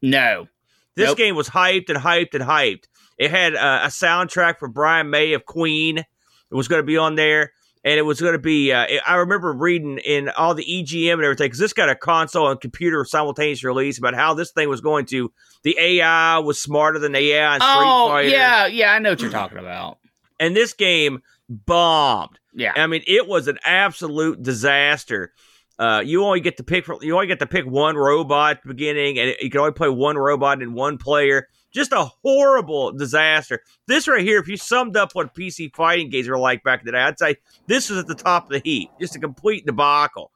No. 0.00 0.46
This 0.94 1.08
Nope. 1.08 1.18
game 1.18 1.34
was 1.34 1.48
hyped 1.48 1.88
and 1.88 1.98
hyped 1.98 2.34
and 2.34 2.44
hyped. 2.44 2.84
It 3.18 3.32
had 3.32 3.56
uh, 3.56 3.80
a 3.82 3.88
soundtrack 3.88 4.58
for 4.58 4.68
Brian 4.68 5.10
May 5.10 5.32
of 5.32 5.44
Queen. 5.46 6.04
It 6.50 6.54
was 6.54 6.68
going 6.68 6.80
to 6.80 6.86
be 6.86 6.96
on 6.96 7.14
there, 7.14 7.52
and 7.84 7.98
it 7.98 8.02
was 8.02 8.20
going 8.20 8.32
to 8.32 8.38
be. 8.38 8.72
Uh, 8.72 8.86
I 9.06 9.16
remember 9.16 9.52
reading 9.52 9.98
in 9.98 10.28
all 10.30 10.54
the 10.54 10.64
EGM 10.64 11.14
and 11.14 11.22
everything 11.24 11.46
because 11.46 11.58
this 11.58 11.72
got 11.72 11.88
a 11.88 11.94
console 11.94 12.48
and 12.50 12.60
computer 12.60 13.04
simultaneous 13.04 13.62
release 13.64 13.98
about 13.98 14.14
how 14.14 14.34
this 14.34 14.50
thing 14.52 14.68
was 14.68 14.80
going 14.80 15.06
to. 15.06 15.32
The 15.62 15.76
AI 15.78 16.38
was 16.38 16.60
smarter 16.60 16.98
than 16.98 17.12
the 17.12 17.32
AI 17.32 17.58
Oh, 17.60 18.08
Fighter. 18.08 18.28
yeah, 18.28 18.66
yeah, 18.66 18.92
I 18.92 18.98
know 18.98 19.10
what 19.10 19.20
you're 19.20 19.30
talking 19.30 19.58
about. 19.58 19.98
and 20.40 20.56
this 20.56 20.72
game 20.72 21.20
bombed. 21.48 22.38
Yeah. 22.54 22.72
I 22.76 22.86
mean, 22.86 23.02
it 23.06 23.28
was 23.28 23.48
an 23.48 23.58
absolute 23.64 24.42
disaster. 24.42 25.32
Uh, 25.78 26.02
you 26.04 26.24
only 26.24 26.40
get 26.40 26.56
to 26.56 26.64
pick 26.64 26.86
you 27.02 27.14
only 27.14 27.28
get 27.28 27.38
to 27.38 27.46
pick 27.46 27.64
one 27.64 27.94
robot 27.96 28.56
at 28.56 28.62
the 28.62 28.68
beginning, 28.68 29.18
and 29.18 29.34
you 29.40 29.48
can 29.50 29.60
only 29.60 29.72
play 29.72 29.88
one 29.88 30.16
robot 30.18 30.60
in 30.62 30.72
one 30.72 30.98
player. 30.98 31.46
Just 31.72 31.92
a 31.92 32.04
horrible 32.22 32.92
disaster. 32.92 33.60
This 33.86 34.08
right 34.08 34.22
here, 34.22 34.38
if 34.38 34.48
you 34.48 34.56
summed 34.56 34.96
up 34.96 35.14
what 35.14 35.34
PC 35.34 35.74
fighting 35.74 36.08
games 36.08 36.28
were 36.28 36.38
like 36.38 36.62
back 36.62 36.80
in 36.80 36.86
the 36.86 36.92
day, 36.92 36.98
I'd 37.02 37.18
say 37.18 37.36
this 37.66 37.90
was 37.90 37.98
at 37.98 38.06
the 38.06 38.14
top 38.14 38.44
of 38.44 38.50
the 38.50 38.60
heap. 38.64 38.90
Just 39.00 39.16
a 39.16 39.18
complete 39.18 39.66
debacle. 39.66 40.30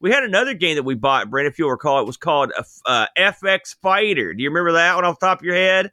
We 0.00 0.10
had 0.10 0.24
another 0.24 0.52
game 0.52 0.74
that 0.76 0.82
we 0.82 0.94
bought, 0.94 1.30
Brent, 1.30 1.48
if 1.48 1.58
you'll 1.58 1.70
recall. 1.70 2.00
It 2.00 2.06
was 2.06 2.18
called 2.18 2.52
uh, 2.56 2.62
uh, 2.84 3.06
FX 3.16 3.74
Fighter. 3.80 4.34
Do 4.34 4.42
you 4.42 4.50
remember 4.50 4.72
that 4.72 4.94
one 4.96 5.04
off 5.06 5.18
the 5.18 5.26
top 5.26 5.38
of 5.38 5.44
your 5.46 5.54
head? 5.54 5.92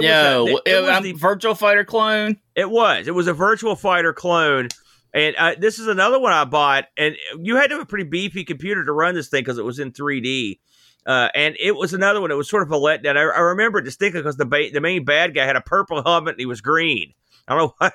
was 0.00 0.02
no, 0.02 0.46
a- 0.46 0.54
it 0.54 0.62
it, 0.64 0.80
was 0.82 1.02
the- 1.02 1.12
Virtual 1.12 1.54
Fighter 1.54 1.84
clone. 1.84 2.38
It 2.54 2.70
was. 2.70 3.08
It 3.08 3.14
was 3.14 3.26
a 3.26 3.34
Virtual 3.34 3.76
Fighter 3.76 4.14
clone. 4.14 4.68
And 5.12 5.34
uh, 5.36 5.54
this 5.58 5.78
is 5.78 5.86
another 5.88 6.18
one 6.18 6.32
I 6.32 6.44
bought. 6.44 6.86
And 6.96 7.16
you 7.42 7.56
had 7.56 7.68
to 7.68 7.74
have 7.74 7.82
a 7.82 7.86
pretty 7.86 8.08
beefy 8.08 8.44
computer 8.44 8.84
to 8.84 8.92
run 8.92 9.14
this 9.14 9.28
thing 9.28 9.42
because 9.42 9.58
it 9.58 9.64
was 9.64 9.78
in 9.78 9.92
3D. 9.92 10.58
Uh, 11.06 11.28
and 11.34 11.56
it 11.60 11.76
was 11.76 11.94
another 11.94 12.20
one. 12.20 12.32
It 12.32 12.36
was 12.36 12.50
sort 12.50 12.64
of 12.64 12.72
a 12.72 12.76
letdown. 12.76 13.16
I, 13.16 13.22
I 13.22 13.40
remember 13.40 13.80
distinctly 13.80 14.20
because 14.20 14.36
the 14.36 14.44
ba- 14.44 14.70
the 14.72 14.80
main 14.80 15.04
bad 15.04 15.34
guy 15.34 15.46
had 15.46 15.56
a 15.56 15.60
purple 15.60 16.02
helmet 16.02 16.32
and 16.32 16.40
he 16.40 16.46
was 16.46 16.60
green. 16.60 17.12
I 17.46 17.56
don't 17.56 17.68
know 17.68 17.74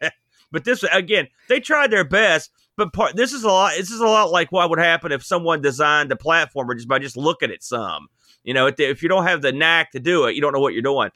why, 0.00 0.10
but 0.52 0.64
this 0.64 0.84
again, 0.84 1.26
they 1.48 1.58
tried 1.58 1.90
their 1.90 2.04
best. 2.04 2.50
But 2.76 2.92
part, 2.92 3.16
this 3.16 3.32
is 3.32 3.42
a 3.42 3.48
lot. 3.48 3.72
This 3.76 3.90
is 3.90 4.00
a 4.00 4.06
lot 4.06 4.30
like 4.30 4.52
what 4.52 4.70
would 4.70 4.78
happen 4.78 5.10
if 5.10 5.24
someone 5.24 5.62
designed 5.62 6.12
a 6.12 6.16
platformer 6.16 6.74
just 6.76 6.86
by 6.86 6.98
just 6.98 7.16
looking 7.16 7.50
at 7.50 7.64
some. 7.64 8.08
You 8.44 8.54
know, 8.54 8.66
if, 8.66 8.78
if 8.78 9.02
you 9.02 9.08
don't 9.08 9.26
have 9.26 9.42
the 9.42 9.50
knack 9.50 9.90
to 9.92 9.98
do 9.98 10.26
it, 10.26 10.36
you 10.36 10.40
don't 10.40 10.52
know 10.52 10.60
what 10.60 10.72
you're 10.72 10.82
doing. 10.82 11.10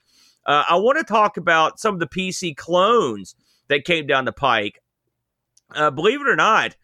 Uh, 0.46 0.64
I 0.68 0.76
want 0.76 0.98
to 0.98 1.04
talk 1.04 1.36
about 1.36 1.78
some 1.78 1.94
of 1.94 2.00
the 2.00 2.08
PC 2.08 2.56
clones 2.56 3.36
that 3.68 3.84
came 3.84 4.06
down 4.06 4.24
the 4.24 4.32
pike. 4.32 4.80
Uh, 5.72 5.90
believe 5.90 6.20
it 6.20 6.28
or 6.28 6.34
not, 6.34 6.76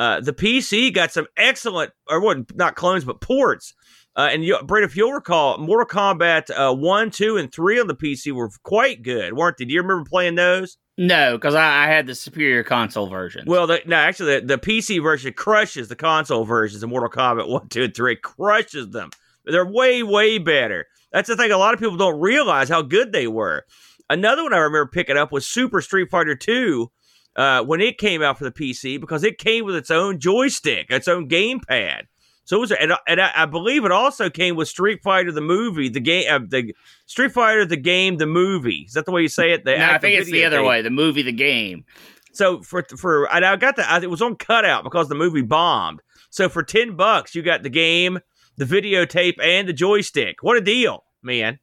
uh, 0.00 0.18
the 0.18 0.32
PC 0.32 0.94
got 0.94 1.12
some 1.12 1.26
excellent, 1.36 1.92
or 2.08 2.22
what, 2.22 2.56
not 2.56 2.74
clones, 2.74 3.04
but 3.04 3.20
ports. 3.20 3.74
Uh, 4.16 4.30
and 4.32 4.42
you, 4.42 4.58
Brent, 4.62 4.86
if 4.86 4.96
you'll 4.96 5.12
recall, 5.12 5.58
Mortal 5.58 5.84
Kombat 5.86 6.50
uh, 6.56 6.74
1, 6.74 7.10
2, 7.10 7.36
and 7.36 7.52
3 7.52 7.80
on 7.80 7.86
the 7.86 7.94
PC 7.94 8.32
were 8.32 8.50
quite 8.62 9.02
good, 9.02 9.34
weren't 9.34 9.58
they? 9.58 9.66
Do 9.66 9.74
you 9.74 9.82
remember 9.82 10.08
playing 10.08 10.36
those? 10.36 10.78
No, 10.96 11.36
because 11.36 11.54
I, 11.54 11.84
I, 11.84 11.86
had 11.88 12.06
the 12.06 12.14
superior 12.14 12.64
console 12.64 13.08
version. 13.08 13.44
Well, 13.46 13.66
the, 13.66 13.82
no, 13.84 13.96
actually, 13.96 14.40
the, 14.40 14.46
the 14.46 14.58
PC 14.58 15.02
version 15.02 15.34
crushes 15.34 15.88
the 15.88 15.96
console 15.96 16.46
versions 16.46 16.82
of 16.82 16.88
Mortal 16.88 17.10
Kombat 17.10 17.46
1, 17.46 17.68
2, 17.68 17.82
and 17.82 17.94
3. 17.94 18.16
Crushes 18.16 18.88
them. 18.88 19.10
They're 19.44 19.70
way, 19.70 20.02
way 20.02 20.38
better. 20.38 20.86
That's 21.12 21.28
the 21.28 21.36
thing. 21.36 21.52
A 21.52 21.58
lot 21.58 21.74
of 21.74 21.80
people 21.80 21.98
don't 21.98 22.20
realize 22.20 22.70
how 22.70 22.80
good 22.80 23.12
they 23.12 23.26
were. 23.26 23.66
Another 24.08 24.44
one 24.44 24.54
I 24.54 24.58
remember 24.58 24.90
picking 24.90 25.18
up 25.18 25.30
was 25.30 25.46
Super 25.46 25.82
Street 25.82 26.08
Fighter 26.10 26.34
2 26.34 26.90
uh, 27.36 27.62
when 27.62 27.80
it 27.80 27.98
came 27.98 28.22
out 28.22 28.38
for 28.38 28.44
the 28.44 28.52
PC 28.52 29.00
because 29.00 29.24
it 29.24 29.38
came 29.38 29.64
with 29.64 29.76
its 29.76 29.90
own 29.90 30.18
joystick, 30.18 30.86
its 30.90 31.08
own 31.08 31.28
gamepad. 31.28 32.02
So 32.44 32.56
it 32.56 32.60
was, 32.60 32.72
and, 32.72 32.92
and 33.06 33.20
I, 33.20 33.30
I, 33.36 33.46
believe 33.46 33.84
it 33.84 33.92
also 33.92 34.28
came 34.28 34.56
with 34.56 34.66
Street 34.66 35.02
Fighter 35.04 35.30
the 35.30 35.40
movie, 35.40 35.88
the 35.88 36.00
game, 36.00 36.24
uh, 36.28 36.40
the 36.48 36.74
Street 37.06 37.30
Fighter 37.30 37.64
the 37.64 37.76
game, 37.76 38.16
the 38.16 38.26
movie. 38.26 38.84
Is 38.88 38.94
that 38.94 39.04
the 39.04 39.12
way 39.12 39.22
you 39.22 39.28
say 39.28 39.52
it? 39.52 39.64
The 39.64 39.78
no, 39.78 39.90
I 39.90 39.98
think 39.98 40.18
it's 40.18 40.30
the 40.30 40.44
other 40.44 40.58
game. 40.58 40.66
way. 40.66 40.82
The 40.82 40.90
movie, 40.90 41.22
the 41.22 41.30
game. 41.30 41.84
So 42.32 42.60
for 42.62 42.84
for 42.96 43.32
I 43.32 43.54
got 43.56 43.76
the 43.76 44.00
it 44.02 44.10
was 44.10 44.22
on 44.22 44.34
cutout 44.36 44.82
because 44.82 45.08
the 45.08 45.14
movie 45.14 45.42
bombed. 45.42 46.02
So 46.30 46.48
for 46.48 46.64
ten 46.64 46.96
bucks, 46.96 47.34
you 47.36 47.42
got 47.42 47.62
the 47.62 47.70
game, 47.70 48.18
the 48.56 48.64
videotape, 48.64 49.40
and 49.40 49.68
the 49.68 49.72
joystick. 49.72 50.42
What 50.42 50.56
a 50.56 50.60
deal, 50.60 51.04
man! 51.22 51.60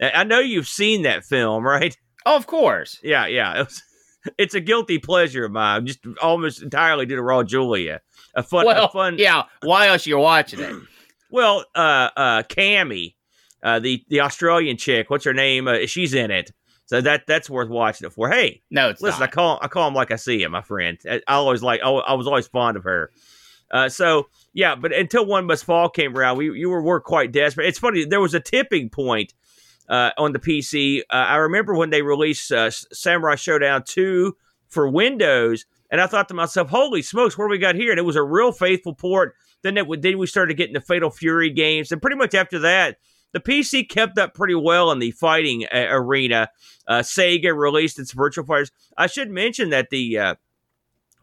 I 0.00 0.24
know 0.24 0.38
you've 0.38 0.68
seen 0.68 1.02
that 1.02 1.24
film, 1.24 1.64
right? 1.66 1.96
Oh, 2.24 2.36
of 2.36 2.46
course. 2.46 2.98
Yeah, 3.02 3.26
yeah. 3.26 3.60
It 3.60 3.66
was, 3.66 3.82
it's 4.38 4.54
a 4.54 4.60
guilty 4.60 4.98
pleasure 4.98 5.44
of 5.44 5.52
mine. 5.52 5.86
Just 5.86 6.00
almost 6.22 6.62
entirely 6.62 7.06
did 7.06 7.18
a 7.18 7.22
Raul 7.22 7.46
Julia. 7.46 8.00
A 8.34 8.42
fun, 8.42 8.66
well, 8.66 8.86
a 8.86 8.88
fun. 8.88 9.16
Yeah. 9.18 9.44
Why 9.62 9.88
else 9.88 10.06
you're 10.06 10.18
watching 10.18 10.60
it? 10.60 10.74
well, 11.30 11.64
uh, 11.74 12.10
uh, 12.16 12.42
Cammy, 12.44 13.14
uh, 13.62 13.80
the 13.80 14.04
the 14.08 14.20
Australian 14.20 14.76
chick. 14.76 15.10
What's 15.10 15.24
her 15.24 15.34
name? 15.34 15.68
Uh, 15.68 15.86
she's 15.86 16.14
in 16.14 16.30
it. 16.30 16.52
So 16.86 17.00
that 17.00 17.26
that's 17.26 17.48
worth 17.48 17.68
watching 17.68 18.06
it 18.06 18.12
for. 18.12 18.28
Hey, 18.28 18.62
no, 18.70 18.88
it's 18.88 19.00
listen. 19.00 19.20
Not. 19.20 19.28
I 19.28 19.32
call 19.32 19.58
I 19.62 19.68
call 19.68 19.86
him 19.86 19.94
like 19.94 20.10
I 20.10 20.16
see 20.16 20.42
him, 20.42 20.52
my 20.52 20.62
friend. 20.62 20.98
I, 21.08 21.20
I 21.28 21.34
always 21.34 21.62
like. 21.62 21.80
I, 21.84 21.88
I, 21.88 22.14
was 22.14 22.26
always 22.26 22.48
fond 22.48 22.76
of 22.76 22.82
her. 22.84 23.12
Uh, 23.70 23.88
so 23.88 24.26
yeah, 24.52 24.74
but 24.74 24.92
until 24.92 25.24
One 25.24 25.46
Must 25.46 25.64
Fall 25.64 25.88
came 25.88 26.16
around, 26.16 26.38
we 26.38 26.58
you 26.58 26.68
were, 26.68 26.82
were 26.82 27.00
quite 27.00 27.30
desperate. 27.30 27.68
It's 27.68 27.78
funny. 27.78 28.04
There 28.04 28.20
was 28.20 28.34
a 28.34 28.40
tipping 28.40 28.90
point 28.90 29.34
uh, 29.90 30.12
on 30.16 30.32
the 30.32 30.38
PC. 30.38 31.00
Uh, 31.10 31.14
I 31.14 31.36
remember 31.36 31.74
when 31.74 31.90
they 31.90 32.00
released 32.00 32.50
uh, 32.52 32.70
Samurai 32.70 33.34
Shodown 33.34 33.84
2 33.84 34.36
for 34.68 34.88
Windows, 34.88 35.66
and 35.90 36.00
I 36.00 36.06
thought 36.06 36.28
to 36.28 36.34
myself, 36.34 36.70
holy 36.70 37.02
smokes, 37.02 37.36
what 37.36 37.50
we 37.50 37.58
got 37.58 37.74
here? 37.74 37.90
And 37.90 37.98
it 37.98 38.04
was 38.04 38.16
a 38.16 38.22
real 38.22 38.52
faithful 38.52 38.94
port. 38.94 39.34
Then, 39.62 39.76
it, 39.76 40.00
then 40.00 40.16
we 40.16 40.26
started 40.26 40.56
getting 40.56 40.74
the 40.74 40.80
Fatal 40.80 41.10
Fury 41.10 41.50
games. 41.50 41.90
And 41.92 42.00
pretty 42.00 42.16
much 42.16 42.34
after 42.34 42.60
that, 42.60 42.98
the 43.32 43.40
PC 43.40 43.88
kept 43.88 44.16
up 44.16 44.32
pretty 44.32 44.54
well 44.54 44.90
in 44.92 45.00
the 45.00 45.10
fighting 45.10 45.66
uh, 45.66 45.86
arena. 45.90 46.48
Uh, 46.86 47.00
Sega 47.00 47.54
released 47.54 47.98
its 47.98 48.12
Virtual 48.12 48.44
Fighters. 48.44 48.70
I 48.96 49.08
should 49.08 49.30
mention 49.30 49.70
that 49.70 49.90
the 49.90 50.18
uh, 50.18 50.34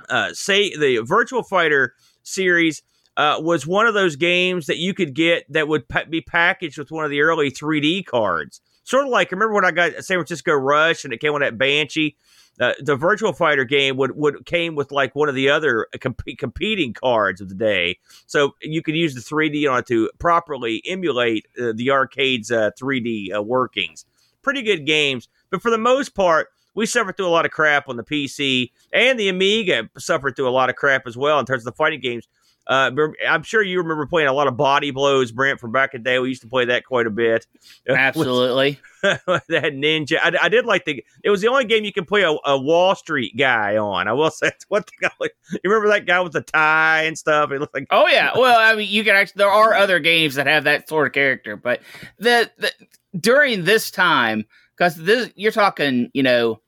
uh, 0.09 0.33
say 0.33 0.75
the 0.75 0.99
Virtual 0.99 1.43
Fighter 1.43 1.95
series 2.23 2.81
uh, 3.17 3.37
was 3.41 3.65
one 3.65 3.87
of 3.87 3.95
those 3.95 4.15
games 4.15 4.67
that 4.67 4.77
you 4.77 4.93
could 4.93 5.13
get 5.13 5.51
that 5.51 5.67
would 5.67 5.89
pa- 5.89 6.05
be 6.07 6.21
packaged 6.21 6.77
with 6.77 6.91
one 6.91 7.03
of 7.03 7.11
the 7.11 7.21
early 7.21 7.51
3D 7.51 8.05
cards. 8.05 8.61
Sort 8.83 9.05
of 9.05 9.09
like, 9.09 9.31
remember 9.31 9.55
when 9.55 9.65
I 9.65 9.71
got 9.71 9.91
San 10.05 10.17
Francisco 10.17 10.53
Rush 10.53 11.03
and 11.03 11.11
it 11.11 11.19
came 11.19 11.33
with 11.33 11.41
that 11.41 11.57
Banshee? 11.57 12.15
Uh, 12.59 12.73
the 12.79 12.95
Virtual 12.95 13.33
Fighter 13.33 13.65
game 13.65 13.97
would, 13.97 14.15
would 14.15 14.45
came 14.45 14.75
with 14.75 14.91
like 14.91 15.13
one 15.15 15.29
of 15.29 15.35
the 15.35 15.49
other 15.49 15.87
comp- 15.99 16.37
competing 16.37 16.93
cards 16.93 17.39
of 17.39 17.49
the 17.49 17.55
day, 17.55 17.99
so 18.25 18.55
you 18.61 18.81
could 18.81 18.95
use 18.95 19.13
the 19.13 19.21
3D 19.21 19.71
on 19.71 19.79
it 19.79 19.85
to 19.87 20.09
properly 20.17 20.81
emulate 20.87 21.45
uh, 21.61 21.71
the 21.75 21.91
arcade's 21.91 22.49
3D 22.49 23.31
uh, 23.31 23.37
uh, 23.37 23.41
workings. 23.43 24.05
Pretty 24.41 24.63
good 24.63 24.87
games, 24.87 25.27
but 25.51 25.61
for 25.61 25.69
the 25.69 25.77
most 25.77 26.15
part, 26.15 26.47
we 26.73 26.87
suffered 26.87 27.17
through 27.17 27.27
a 27.27 27.29
lot 27.29 27.45
of 27.45 27.51
crap 27.51 27.89
on 27.89 27.97
the 27.97 28.03
PC, 28.03 28.71
and 28.91 29.19
the 29.19 29.29
Amiga 29.29 29.89
suffered 29.97 30.35
through 30.35 30.47
a 30.47 30.49
lot 30.49 30.69
of 30.69 30.75
crap 30.75 31.05
as 31.05 31.17
well 31.17 31.39
in 31.39 31.45
terms 31.45 31.61
of 31.61 31.73
the 31.73 31.77
fighting 31.77 31.99
games. 31.99 32.27
Uh, 32.67 32.91
I'm 33.25 33.43
sure 33.43 33.63
you 33.63 33.77
remember 33.77 34.05
playing 34.05 34.27
a 34.27 34.33
lot 34.33 34.47
of 34.47 34.57
Body 34.57 34.91
Blows, 34.91 35.31
Brent, 35.31 35.59
from 35.59 35.71
back 35.71 35.93
in 35.93 36.03
the 36.03 36.09
day. 36.09 36.19
We 36.19 36.27
used 36.27 36.41
to 36.41 36.49
play 36.49 36.65
that 36.65 36.83
quite 36.83 37.07
a 37.07 37.09
bit. 37.09 37.47
Absolutely. 37.89 38.77
that 39.01 39.47
Ninja. 39.49 40.17
I, 40.21 40.37
I, 40.43 40.49
did 40.49 40.65
like 40.65 40.83
the. 40.83 41.01
It 41.23 41.29
was 41.29 41.39
the 41.39 41.47
only 41.47 41.63
game 41.63 41.85
you 41.85 41.93
can 41.93 42.03
play 42.03 42.23
a, 42.23 42.35
a 42.45 42.57
Wall 42.59 42.93
Street 42.93 43.37
guy 43.37 43.77
on. 43.77 44.09
I 44.09 44.13
will 44.13 44.29
say 44.31 44.47
that's 44.47 44.65
one 44.67 44.83
thing. 44.83 45.09
I 45.21 45.29
You 45.51 45.59
remember 45.63 45.87
that 45.89 46.05
guy 46.05 46.19
with 46.19 46.33
the 46.33 46.41
tie 46.41 47.03
and 47.03 47.17
stuff? 47.17 47.51
It 47.51 47.59
looked 47.61 47.73
like. 47.73 47.87
Oh 47.89 48.07
yeah. 48.07 48.37
Well, 48.37 48.59
I 48.59 48.75
mean, 48.75 48.89
you 48.89 49.05
can 49.05 49.15
actually. 49.15 49.39
There 49.39 49.51
are 49.51 49.73
other 49.73 49.99
games 49.99 50.35
that 50.35 50.47
have 50.47 50.65
that 50.65 50.89
sort 50.89 51.07
of 51.07 51.13
character, 51.13 51.55
but 51.55 51.81
the, 52.17 52.51
the 52.57 52.71
during 53.17 53.63
this 53.63 53.91
time, 53.91 54.45
because 54.75 54.97
this 54.97 55.31
you're 55.35 55.53
talking, 55.53 56.11
you 56.13 56.23
know, 56.23 56.59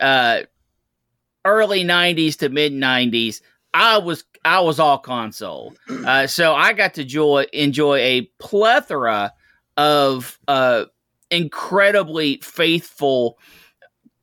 uh, 0.00 0.42
early 1.44 1.84
'90s 1.84 2.38
to 2.38 2.48
mid 2.48 2.72
'90s 2.72 3.42
I 3.74 3.98
was 3.98 4.24
I 4.44 4.60
was 4.60 4.80
all 4.80 4.98
console, 4.98 5.74
uh, 5.88 6.26
so 6.26 6.54
I 6.54 6.72
got 6.72 6.94
to 6.94 7.02
enjoy 7.02 7.46
enjoy 7.52 7.98
a 7.98 8.22
plethora 8.38 9.32
of 9.76 10.38
uh, 10.48 10.86
incredibly 11.30 12.38
faithful 12.42 13.38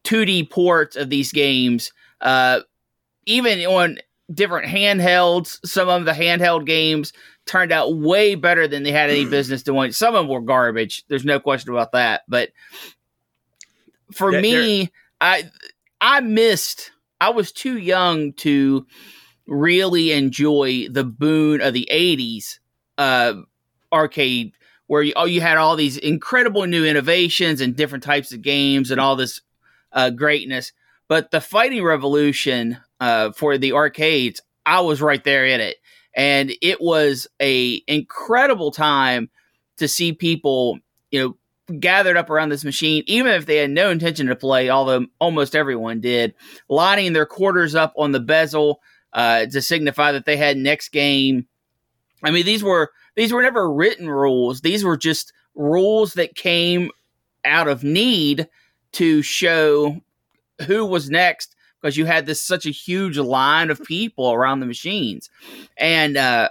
2D 0.03 0.49
ports 0.49 0.95
of 0.95 1.09
these 1.09 1.31
games, 1.31 1.91
uh, 2.21 2.61
even 3.25 3.59
on 3.65 3.97
different 4.33 4.67
handhelds. 4.67 5.59
Some 5.65 5.89
of 5.89 6.05
the 6.05 6.11
handheld 6.11 6.65
games 6.65 7.13
turned 7.45 7.71
out 7.71 7.97
way 7.97 8.35
better 8.35 8.67
than 8.67 8.83
they 8.83 8.91
had 8.91 9.09
any 9.09 9.25
business 9.29 9.63
doing. 9.63 9.91
Some 9.91 10.15
of 10.15 10.21
them 10.21 10.27
were 10.27 10.41
garbage. 10.41 11.03
There's 11.07 11.25
no 11.25 11.39
question 11.39 11.71
about 11.71 11.93
that. 11.93 12.21
But 12.27 12.49
for 14.13 14.31
that, 14.31 14.41
me, 14.41 14.91
I 15.21 15.49
I 16.01 16.21
missed. 16.21 16.91
I 17.21 17.31
was 17.31 17.51
too 17.51 17.77
young 17.77 18.33
to 18.33 18.85
really 19.49 20.11
enjoy 20.11 20.87
the 20.89 21.03
boon 21.03 21.61
of 21.61 21.73
the 21.73 21.87
80s 21.91 22.59
uh, 22.97 23.33
arcade 23.91 24.53
where 24.87 25.03
you, 25.03 25.13
oh, 25.15 25.25
you 25.25 25.41
had 25.41 25.57
all 25.57 25.75
these 25.75 25.97
incredible 25.97 26.65
new 26.65 26.85
innovations 26.85 27.61
and 27.61 27.75
different 27.75 28.03
types 28.03 28.33
of 28.33 28.41
games 28.41 28.89
and 28.89 28.99
all 28.99 29.15
this 29.15 29.41
uh, 29.91 30.09
greatness. 30.09 30.71
But 31.07 31.31
the 31.31 31.41
fighting 31.41 31.83
revolution 31.83 32.77
uh, 32.99 33.31
for 33.31 33.57
the 33.57 33.73
arcades, 33.73 34.41
I 34.65 34.81
was 34.81 35.01
right 35.01 35.23
there 35.23 35.45
in 35.45 35.61
it, 35.61 35.77
and 36.15 36.51
it 36.61 36.81
was 36.81 37.27
a 37.41 37.81
incredible 37.87 38.71
time 38.71 39.29
to 39.77 39.87
see 39.87 40.13
people, 40.13 40.79
you 41.11 41.19
know, 41.19 41.37
gathered 41.79 42.17
up 42.17 42.29
around 42.29 42.49
this 42.49 42.65
machine, 42.65 43.03
even 43.05 43.31
if 43.31 43.45
they 43.45 43.57
had 43.57 43.69
no 43.69 43.89
intention 43.89 44.27
to 44.27 44.35
play, 44.35 44.69
although 44.69 45.05
almost 45.19 45.55
everyone 45.55 46.01
did, 46.01 46.33
lining 46.67 47.13
their 47.13 47.25
quarters 47.25 47.75
up 47.75 47.93
on 47.95 48.11
the 48.11 48.19
bezel, 48.19 48.81
uh, 49.13 49.45
to 49.47 49.61
signify 49.61 50.11
that 50.11 50.25
they 50.25 50.37
had 50.37 50.57
next 50.57 50.89
game. 50.89 51.47
I 52.23 52.31
mean, 52.31 52.45
these 52.45 52.63
were 52.63 52.91
these 53.15 53.31
were 53.31 53.41
never 53.41 53.71
written 53.71 54.09
rules. 54.09 54.61
These 54.61 54.83
were 54.83 54.97
just 54.97 55.33
rules 55.55 56.13
that 56.13 56.35
came 56.35 56.91
out 57.45 57.67
of 57.67 57.83
need 57.83 58.47
to 58.93 59.21
show 59.21 59.99
who 60.67 60.85
was 60.85 61.09
next 61.09 61.55
because 61.81 61.97
you 61.97 62.05
had 62.05 62.25
this 62.25 62.41
such 62.41 62.65
a 62.65 62.71
huge 62.71 63.17
line 63.17 63.69
of 63.69 63.83
people 63.83 64.31
around 64.31 64.59
the 64.59 64.65
machines, 64.65 65.29
and 65.77 66.17
uh, 66.17 66.49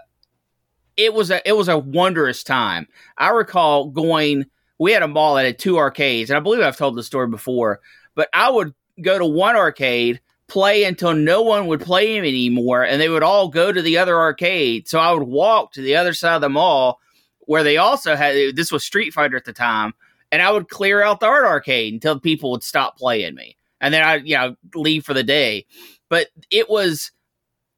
it 0.96 1.14
was 1.14 1.30
a 1.30 1.46
it 1.48 1.52
was 1.52 1.68
a 1.68 1.78
wondrous 1.78 2.42
time. 2.42 2.88
I 3.16 3.30
recall 3.30 3.86
going. 3.86 4.46
We 4.80 4.92
had 4.92 5.02
a 5.02 5.08
mall 5.08 5.34
that 5.34 5.44
had 5.44 5.58
two 5.58 5.76
arcades, 5.76 6.30
and 6.30 6.36
I 6.36 6.40
believe 6.40 6.62
I've 6.62 6.76
told 6.76 6.94
the 6.94 7.02
story 7.02 7.26
before. 7.26 7.80
But 8.14 8.28
I 8.32 8.48
would 8.48 8.74
go 9.02 9.18
to 9.18 9.26
one 9.26 9.56
arcade 9.56 10.20
play 10.48 10.84
until 10.84 11.14
no 11.14 11.42
one 11.42 11.66
would 11.66 11.80
play 11.80 12.16
him 12.16 12.24
anymore 12.24 12.82
and 12.82 13.00
they 13.00 13.08
would 13.08 13.22
all 13.22 13.48
go 13.48 13.70
to 13.70 13.82
the 13.82 13.98
other 13.98 14.16
arcade. 14.18 14.88
So 14.88 14.98
I 14.98 15.12
would 15.12 15.28
walk 15.28 15.72
to 15.72 15.82
the 15.82 15.96
other 15.96 16.14
side 16.14 16.36
of 16.36 16.40
the 16.40 16.48
mall 16.48 17.00
where 17.48 17.62
they 17.62 17.78
also 17.78 18.14
had 18.14 18.56
this 18.56 18.70
was 18.70 18.84
Street 18.84 19.14
Fighter 19.14 19.36
at 19.36 19.46
the 19.46 19.54
time, 19.54 19.94
and 20.30 20.42
I 20.42 20.50
would 20.50 20.68
clear 20.68 21.02
out 21.02 21.20
the 21.20 21.26
art 21.26 21.46
arcade 21.46 21.94
until 21.94 22.20
people 22.20 22.50
would 22.50 22.62
stop 22.62 22.98
playing 22.98 23.34
me. 23.34 23.56
And 23.80 23.94
then 23.94 24.02
I, 24.02 24.16
you 24.16 24.36
know, 24.36 24.54
leave 24.74 25.04
for 25.04 25.14
the 25.14 25.22
day. 25.22 25.64
But 26.10 26.28
it 26.50 26.68
was 26.68 27.10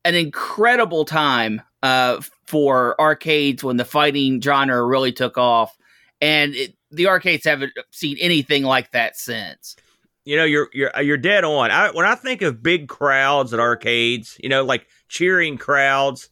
an 0.05 0.17
incredible 0.17 1.05
time 1.05 1.63
uh, 1.85 2.21
for 2.47 3.01
arcades 3.01 3.63
when 3.63 3.77
the 3.77 3.85
fighting 3.85 4.41
genre 4.41 4.85
really 4.85 5.13
took 5.13 5.39
off, 5.39 5.77
and 6.21 6.53
it, 6.57 6.75
the 6.91 7.07
arcades 7.07 7.45
haven't 7.45 7.73
seen 7.91 8.17
anything 8.21 8.65
like 8.65 8.91
that 8.91 9.17
since. 9.17 9.77
You 10.25 10.37
know, 10.37 10.45
you're 10.45 10.69
you're 10.73 10.93
you're 11.01 11.17
dead 11.17 11.45
on. 11.45 11.71
I, 11.71 11.91
when 11.91 12.07
I 12.07 12.15
think 12.15 12.43
of 12.43 12.63
big 12.63 12.89
crowds 12.89 13.53
at 13.55 13.61
arcades, 13.61 14.37
you 14.43 14.49
know, 14.49 14.65
like 14.65 14.87
cheering 15.09 15.57
crowds, 15.57 16.29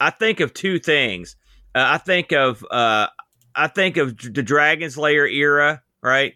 I 0.00 0.10
think 0.10 0.40
of 0.40 0.52
two 0.52 0.78
things. 0.78 1.36
Uh, 1.74 1.84
I 1.86 1.98
think 1.98 2.32
of 2.32 2.64
uh, 2.70 3.06
I 3.54 3.68
think 3.68 3.96
of 3.96 4.16
the 4.18 4.42
Dragon's 4.42 4.98
Lair 4.98 5.26
era, 5.26 5.82
right? 6.02 6.34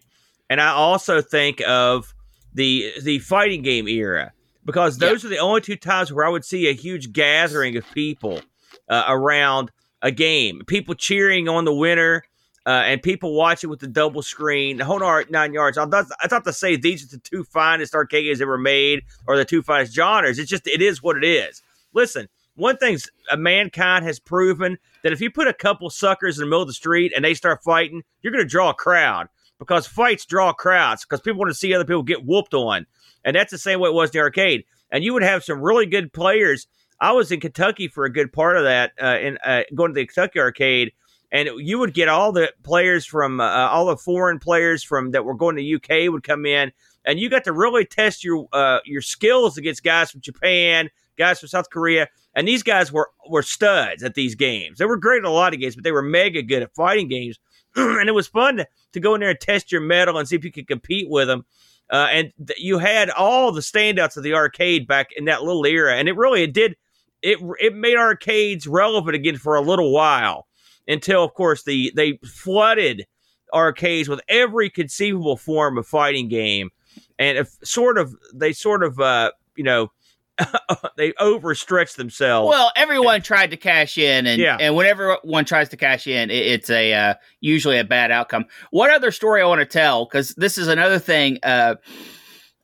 And 0.48 0.60
I 0.60 0.68
also 0.68 1.20
think 1.20 1.60
of 1.66 2.14
the 2.54 2.92
the 3.02 3.18
fighting 3.18 3.62
game 3.62 3.88
era 3.88 4.32
because 4.64 4.98
those 4.98 5.24
are 5.24 5.28
the 5.28 5.38
only 5.38 5.60
two 5.60 5.76
times 5.76 6.12
where 6.12 6.26
I 6.26 6.28
would 6.28 6.44
see 6.44 6.68
a 6.68 6.72
huge 6.72 7.12
gathering 7.12 7.76
of 7.76 7.84
people 7.92 8.40
uh, 8.88 9.04
around 9.08 9.70
a 10.02 10.10
game, 10.10 10.62
people 10.66 10.94
cheering 10.94 11.48
on 11.48 11.64
the 11.64 11.74
winner. 11.74 12.22
Uh, 12.66 12.82
and 12.84 13.00
people 13.00 13.32
watching 13.32 13.70
with 13.70 13.78
the 13.78 13.86
double 13.86 14.22
screen, 14.22 14.78
the 14.78 14.84
whole 14.84 14.98
nine 15.30 15.52
yards. 15.54 15.78
I 15.78 15.86
thought, 15.86 16.06
I 16.20 16.26
thought 16.26 16.44
to 16.44 16.52
say 16.52 16.74
these 16.74 17.04
are 17.04 17.16
the 17.16 17.22
two 17.22 17.44
finest 17.44 17.94
arcade 17.94 18.24
games 18.24 18.40
ever 18.40 18.58
made, 18.58 19.04
or 19.28 19.36
the 19.36 19.44
two 19.44 19.62
finest 19.62 19.94
genres. 19.94 20.38
It's 20.40 20.50
just 20.50 20.66
it 20.66 20.82
is 20.82 21.00
what 21.00 21.16
it 21.16 21.22
is. 21.24 21.62
Listen, 21.94 22.28
one 22.56 22.76
thing 22.76 22.98
uh, 23.30 23.36
mankind 23.36 24.04
has 24.04 24.18
proven 24.18 24.78
that 25.02 25.12
if 25.12 25.20
you 25.20 25.30
put 25.30 25.46
a 25.46 25.52
couple 25.52 25.88
suckers 25.90 26.38
in 26.38 26.42
the 26.42 26.46
middle 26.46 26.62
of 26.62 26.68
the 26.68 26.74
street 26.74 27.12
and 27.14 27.24
they 27.24 27.34
start 27.34 27.62
fighting, 27.62 28.02
you're 28.20 28.32
going 28.32 28.44
to 28.44 28.48
draw 28.48 28.70
a 28.70 28.74
crowd 28.74 29.28
because 29.58 29.86
fights 29.86 30.26
draw 30.26 30.52
crowds 30.52 31.04
because 31.04 31.20
people 31.20 31.38
want 31.38 31.50
to 31.50 31.54
see 31.54 31.72
other 31.72 31.84
people 31.84 32.02
get 32.02 32.24
whooped 32.24 32.54
on. 32.54 32.86
And 33.24 33.36
that's 33.36 33.50
the 33.50 33.58
same 33.58 33.80
way 33.80 33.90
it 33.90 33.94
was 33.94 34.10
in 34.10 34.18
the 34.18 34.20
arcade. 34.20 34.64
And 34.90 35.04
you 35.04 35.12
would 35.12 35.22
have 35.22 35.44
some 35.44 35.60
really 35.60 35.86
good 35.86 36.12
players. 36.12 36.66
I 37.00 37.12
was 37.12 37.30
in 37.30 37.40
Kentucky 37.40 37.88
for 37.88 38.04
a 38.04 38.12
good 38.12 38.32
part 38.32 38.56
of 38.56 38.64
that, 38.64 38.92
uh, 39.00 39.18
in 39.20 39.38
uh, 39.44 39.62
going 39.74 39.90
to 39.90 39.94
the 39.94 40.06
Kentucky 40.06 40.40
arcade, 40.40 40.92
and 41.32 41.48
you 41.58 41.78
would 41.78 41.94
get 41.94 42.08
all 42.08 42.32
the 42.32 42.52
players 42.62 43.04
from 43.04 43.40
uh, 43.40 43.68
all 43.68 43.86
the 43.86 43.96
foreign 43.96 44.38
players 44.38 44.82
from 44.82 45.10
that 45.10 45.24
were 45.24 45.34
going 45.34 45.56
to 45.56 45.74
UK 45.74 46.10
would 46.10 46.22
come 46.22 46.46
in, 46.46 46.72
and 47.04 47.18
you 47.18 47.28
got 47.28 47.44
to 47.44 47.52
really 47.52 47.84
test 47.84 48.24
your 48.24 48.46
uh, 48.52 48.78
your 48.84 49.02
skills 49.02 49.58
against 49.58 49.82
guys 49.82 50.10
from 50.10 50.20
Japan, 50.20 50.90
guys 51.16 51.40
from 51.40 51.48
South 51.48 51.70
Korea, 51.70 52.08
and 52.34 52.46
these 52.46 52.62
guys 52.62 52.92
were 52.92 53.10
were 53.28 53.42
studs 53.42 54.02
at 54.02 54.14
these 54.14 54.34
games. 54.34 54.78
They 54.78 54.86
were 54.86 54.96
great 54.96 55.18
at 55.18 55.24
a 55.24 55.30
lot 55.30 55.54
of 55.54 55.60
games, 55.60 55.74
but 55.74 55.84
they 55.84 55.92
were 55.92 56.02
mega 56.02 56.42
good 56.42 56.62
at 56.62 56.74
fighting 56.74 57.08
games. 57.08 57.38
and 57.76 58.08
it 58.08 58.12
was 58.12 58.26
fun 58.26 58.56
to, 58.56 58.66
to 58.92 59.00
go 59.00 59.14
in 59.14 59.20
there 59.20 59.30
and 59.30 59.40
test 59.40 59.70
your 59.70 59.82
mettle 59.82 60.16
and 60.16 60.26
see 60.26 60.36
if 60.36 60.44
you 60.44 60.52
could 60.52 60.66
compete 60.66 61.10
with 61.10 61.28
them. 61.28 61.44
Uh, 61.90 62.08
and 62.10 62.32
th- 62.46 62.58
you 62.58 62.78
had 62.78 63.10
all 63.10 63.52
the 63.52 63.60
standouts 63.60 64.16
of 64.16 64.22
the 64.22 64.34
arcade 64.34 64.88
back 64.88 65.08
in 65.16 65.26
that 65.26 65.42
little 65.42 65.64
era, 65.66 65.94
and 65.96 66.08
it 66.08 66.16
really 66.16 66.42
it 66.42 66.52
did 66.52 66.76
it 67.22 67.38
it 67.60 67.74
made 67.74 67.96
arcades 67.96 68.66
relevant 68.66 69.14
again 69.14 69.36
for 69.36 69.56
a 69.56 69.60
little 69.60 69.92
while 69.92 70.46
until, 70.88 71.24
of 71.24 71.34
course, 71.34 71.62
the 71.64 71.92
they 71.94 72.18
flooded 72.24 73.06
arcades 73.54 74.08
with 74.08 74.20
every 74.28 74.68
conceivable 74.70 75.36
form 75.36 75.78
of 75.78 75.86
fighting 75.86 76.28
game, 76.28 76.70
and 77.18 77.38
if 77.38 77.48
sort 77.64 77.98
of 77.98 78.14
they 78.34 78.52
sort 78.52 78.82
of 78.82 78.98
uh, 79.00 79.30
you 79.56 79.64
know 79.64 79.90
they 80.96 81.12
overstretch 81.12 81.96
themselves. 81.96 82.48
Well, 82.50 82.70
everyone 82.76 83.22
tried 83.22 83.50
to 83.52 83.56
cash 83.56 83.96
in, 83.96 84.26
and 84.26 84.40
Yeah. 84.40 84.56
and 84.60 84.74
whenever 84.76 85.16
one 85.22 85.44
tries 85.44 85.68
to 85.70 85.76
cash 85.76 86.06
in, 86.06 86.30
it, 86.30 86.34
it's 86.46 86.68
a 86.70 86.92
uh, 86.92 87.14
usually 87.40 87.78
a 87.78 87.84
bad 87.84 88.10
outcome. 88.10 88.44
One 88.70 88.90
other 88.90 89.10
story 89.10 89.40
I 89.40 89.46
want 89.46 89.60
to 89.60 89.66
tell? 89.66 90.04
Because 90.04 90.34
this 90.34 90.58
is 90.58 90.68
another 90.68 90.98
thing. 90.98 91.38
Uh, 91.42 91.76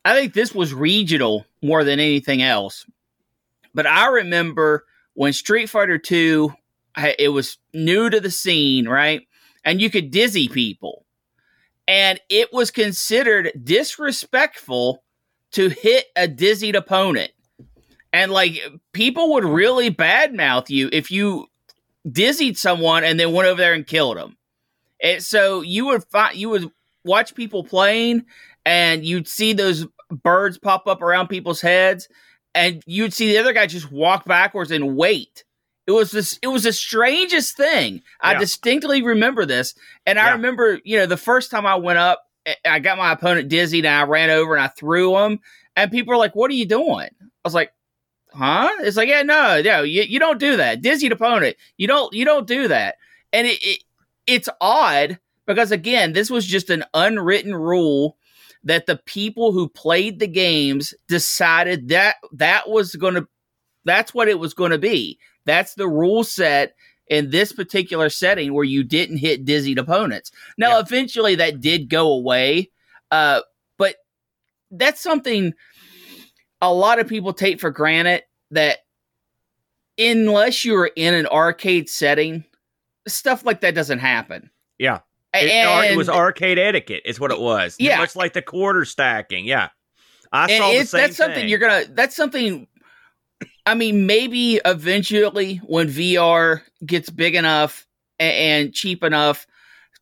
I 0.05 0.13
think 0.13 0.33
this 0.33 0.53
was 0.53 0.73
regional 0.73 1.45
more 1.61 1.83
than 1.83 1.99
anything 1.99 2.41
else. 2.41 2.85
But 3.73 3.87
I 3.87 4.07
remember 4.07 4.85
when 5.13 5.33
Street 5.33 5.67
Fighter 5.67 5.97
Two, 5.97 6.53
it 6.97 7.29
was 7.29 7.57
new 7.73 8.09
to 8.09 8.19
the 8.19 8.31
scene, 8.31 8.87
right? 8.87 9.27
And 9.65 9.81
you 9.81 9.89
could 9.89 10.11
dizzy 10.11 10.47
people, 10.49 11.05
and 11.87 12.19
it 12.29 12.51
was 12.53 12.71
considered 12.71 13.51
disrespectful 13.63 15.03
to 15.51 15.69
hit 15.69 16.05
a 16.15 16.27
dizzied 16.27 16.75
opponent 16.75 17.31
and 18.13 18.31
like 18.31 18.61
people 18.93 19.33
would 19.33 19.43
really 19.43 19.89
badmouth 19.91 20.69
you 20.69 20.87
if 20.93 21.09
you 21.09 21.47
dizzied 22.09 22.57
someone 22.57 23.03
and 23.03 23.19
then 23.19 23.33
went 23.33 23.49
over 23.49 23.59
there 23.59 23.73
and 23.73 23.87
killed 23.87 24.17
them. 24.17 24.37
And 25.01 25.21
so 25.21 25.61
you 25.61 25.87
would 25.87 26.03
find 26.05 26.37
you 26.37 26.49
would 26.49 26.69
watch 27.03 27.35
people 27.35 27.63
playing, 27.63 28.23
and 28.65 29.03
you'd 29.03 29.27
see 29.27 29.51
those 29.51 29.85
birds 30.09 30.57
pop 30.57 30.87
up 30.87 31.01
around 31.01 31.27
people's 31.27 31.59
heads, 31.59 32.07
and 32.55 32.81
you'd 32.85 33.13
see 33.13 33.27
the 33.27 33.39
other 33.39 33.51
guy 33.51 33.65
just 33.65 33.91
walk 33.91 34.25
backwards 34.25 34.71
and 34.71 34.95
wait. 34.95 35.43
It 35.85 35.91
was 35.91 36.11
this. 36.11 36.39
It 36.41 36.47
was 36.47 36.63
the 36.63 36.73
strangest 36.73 37.57
thing. 37.57 38.01
I 38.21 38.33
Yeah. 38.33 38.39
distinctly 38.39 39.01
remember 39.01 39.45
this, 39.45 39.73
and 40.05 40.17
I 40.17 40.31
remember 40.31 40.79
you 40.83 40.97
know 40.97 41.05
the 41.05 41.17
first 41.17 41.51
time 41.51 41.65
I 41.65 41.75
went 41.75 41.99
up, 41.99 42.23
I- 42.65 42.79
got 42.79 42.97
my 42.97 43.11
opponent 43.11 43.49
dizzy, 43.49 43.79
and 43.79 43.87
I 43.87 44.03
ran 44.03 44.29
over 44.29 44.55
and 44.55 44.63
I 44.63 44.67
threw 44.67 45.17
him, 45.17 45.39
and 45.75 45.91
people 45.91 46.11
were 46.11 46.17
like, 46.17 46.35
"What 46.35 46.49
are 46.51 46.55
you 46.55 46.65
doing?" 46.65 47.09
I 47.21 47.25
was 47.43 47.53
like, 47.53 47.73
huh? 48.31 48.69
It's 48.79 48.97
like, 48.97 49.09
yeah, 49.09 49.21
no, 49.23 49.61
no, 49.61 49.83
you, 49.83 50.03
you 50.03 50.19
don't 50.19 50.39
do 50.39 50.57
that. 50.57 50.81
Dizzy 50.81 51.07
opponent, 51.07 51.57
you 51.77 51.87
don't 51.87 52.13
you 52.13 52.23
don't 52.25 52.47
do 52.47 52.67
that. 52.69 52.95
And 53.33 53.45
it, 53.47 53.59
it 53.61 53.83
it's 54.25 54.49
odd 54.61 55.19
because 55.45 55.71
again, 55.71 56.13
this 56.13 56.29
was 56.29 56.45
just 56.45 56.69
an 56.69 56.85
unwritten 56.93 57.53
rule 57.53 58.17
that 58.63 58.85
the 58.85 58.95
people 59.05 59.51
who 59.51 59.67
played 59.67 60.19
the 60.19 60.27
games 60.27 60.93
decided 61.09 61.89
that 61.89 62.15
that 62.31 62.69
was 62.69 62.95
going 62.95 63.15
to 63.15 63.27
that's 63.85 64.13
what 64.13 64.29
it 64.29 64.39
was 64.39 64.53
going 64.53 64.71
to 64.71 64.77
be. 64.77 65.19
That's 65.45 65.73
the 65.75 65.87
rule 65.87 66.23
set 66.23 66.75
in 67.07 67.29
this 67.29 67.51
particular 67.51 68.09
setting 68.09 68.53
where 68.53 68.63
you 68.63 68.83
didn't 68.83 69.17
hit 69.17 69.45
dizzied 69.45 69.77
opponents. 69.77 70.31
Now, 70.57 70.71
Yeah. 70.77 70.79
eventually 70.79 71.35
that 71.35 71.59
did 71.61 71.89
go 71.89 72.07
away, 72.13 72.71
uh, 73.11 73.41
but 73.77 73.97
that's 74.71 75.01
something 75.01 75.53
a 76.61 76.73
lot 76.73 76.99
of 76.99 77.07
people 77.07 77.33
take 77.33 77.59
for 77.59 77.71
granted 77.71 78.23
that 78.51 78.79
unless 79.97 80.65
you're 80.65 80.87
in 80.95 81.13
an 81.13 81.27
arcade 81.27 81.89
setting, 81.89 82.45
stuff 83.07 83.45
like 83.45 83.61
that 83.61 83.75
doesn't 83.75 83.99
happen. 83.99 84.49
Yeah. 84.79 84.99
And, 85.33 85.47
It, 85.85 85.91
it 85.91 85.97
was 85.97 86.09
arcade 86.09 86.59
etiquette, 86.59 87.01
is 87.05 87.19
what 87.19 87.31
it 87.31 87.39
was. 87.39 87.75
Yeah. 87.79 87.97
much 87.97 88.15
like 88.15 88.33
the 88.33 88.41
quarter 88.41 88.85
stacking. 88.85 89.45
Yeah, 89.45 89.69
I 90.31 90.43
and 90.51 90.61
saw 90.61 90.71
the 90.71 90.85
same 90.85 91.01
that's 91.01 91.17
something 91.17 91.35
thing. 91.41 91.49
you're 91.49 91.57
gonna 91.59 91.85
that's 91.89 92.15
something 92.15 92.67
i 93.65 93.73
mean 93.73 94.05
maybe 94.05 94.59
eventually 94.65 95.57
when 95.57 95.87
vr 95.87 96.61
gets 96.85 97.09
big 97.09 97.35
enough 97.35 97.85
and, 98.19 98.73
cheap 98.73 99.03
enough 99.03 99.47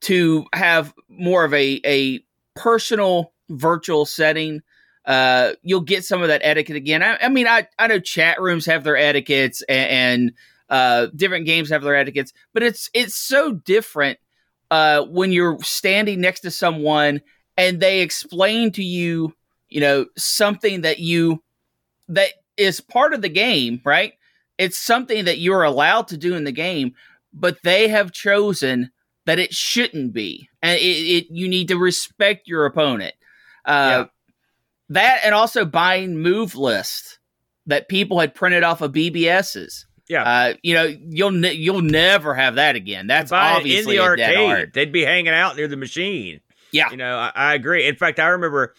to 0.02 0.46
have 0.54 0.94
more 1.10 1.44
of 1.44 1.54
a 1.54 1.82
a 1.86 2.24
personal 2.56 3.34
virtual 3.50 4.06
setting 4.06 4.62
uh 5.06 5.54
you'll 5.64 5.82
get 5.82 6.06
some 6.06 6.22
of 6.22 6.28
that 6.28 6.42
etiquette 6.44 6.76
again. 6.76 7.02
I, 7.02 7.18
I 7.22 7.30
mean 7.30 7.48
I, 7.48 7.68
I 7.80 7.88
know 7.88 8.00
chat 8.00 8.40
rooms 8.40 8.66
have 8.66 8.84
their 8.84 8.98
etiquettes 8.98 9.64
and, 9.68 9.90
and 9.90 10.32
uh 10.70 11.08
different 11.16 11.46
games 11.46 11.70
have 11.70 11.84
their 11.84 11.96
etiquettes 11.96 12.34
but 12.54 12.64
it's 12.64 12.90
it's 12.94 13.16
so 13.16 13.54
different 13.54 14.20
uh 14.70 15.02
when 15.04 15.32
you're 15.32 15.62
standing 15.64 16.22
next 16.22 16.42
to 16.42 16.52
someone 16.52 17.22
and 17.58 17.80
they 17.80 18.02
explain 18.02 18.72
to 18.74 18.84
you 18.84 19.34
you 19.70 19.82
know 19.82 20.06
something 20.18 20.82
that 20.82 21.00
you 21.00 21.42
that 22.10 22.32
is 22.62 22.80
part 22.82 23.14
of 23.14 23.22
the 23.22 23.30
game 23.30 23.82
right 23.84 24.14
it's 24.58 24.78
something 24.78 25.26
that 25.26 25.40
you're 25.40 25.64
allowed 25.64 26.08
to 26.08 26.18
do 26.18 26.36
in 26.36 26.44
the 26.44 26.52
game 26.52 26.94
but 27.34 27.58
they 27.64 27.88
have 27.88 28.12
chosen 28.12 28.92
that 29.26 29.40
it 29.40 29.54
shouldn't 29.54 30.14
be 30.14 30.48
and 30.62 30.78
it, 30.80 30.84
it 30.84 31.28
you 31.30 31.48
need 31.48 31.68
to 31.68 31.78
respect 31.78 32.48
your 32.48 32.66
opponent 32.66 33.14
uh 33.66 33.72
Yeah. 33.72 34.06
that 34.90 35.22
and 35.24 35.34
also 35.36 35.66
buying 35.66 36.18
move 36.18 36.56
lists 36.56 37.18
that 37.68 37.88
people 37.90 38.20
had 38.20 38.34
printed 38.36 38.64
off 38.64 38.82
of 38.82 38.92
bbs's 38.92 39.86
Yeah. 40.10 40.24
uh 40.24 40.54
you 40.62 40.74
know 40.74 40.84
you'll 41.10 41.32
ne- 41.32 41.54
you'll 41.54 41.82
never 41.82 42.34
have 42.34 42.56
that 42.56 42.76
again 42.76 43.08
that's 43.08 43.32
obviously 43.32 43.96
in 43.98 44.00
the 44.00 44.04
arcade. 44.04 44.74
They'd 44.74 44.92
be 44.92 45.04
hanging 45.06 45.34
out 45.34 45.56
near 45.56 45.68
the 45.68 45.78
machine. 45.78 46.42
yeah 46.72 46.90
You 46.92 46.98
know, 46.98 47.18
I, 47.18 47.32
I 47.36 47.54
agree. 47.54 47.88
In 47.88 47.96
fact, 47.96 48.20
I 48.20 48.28
remember. 48.30 48.74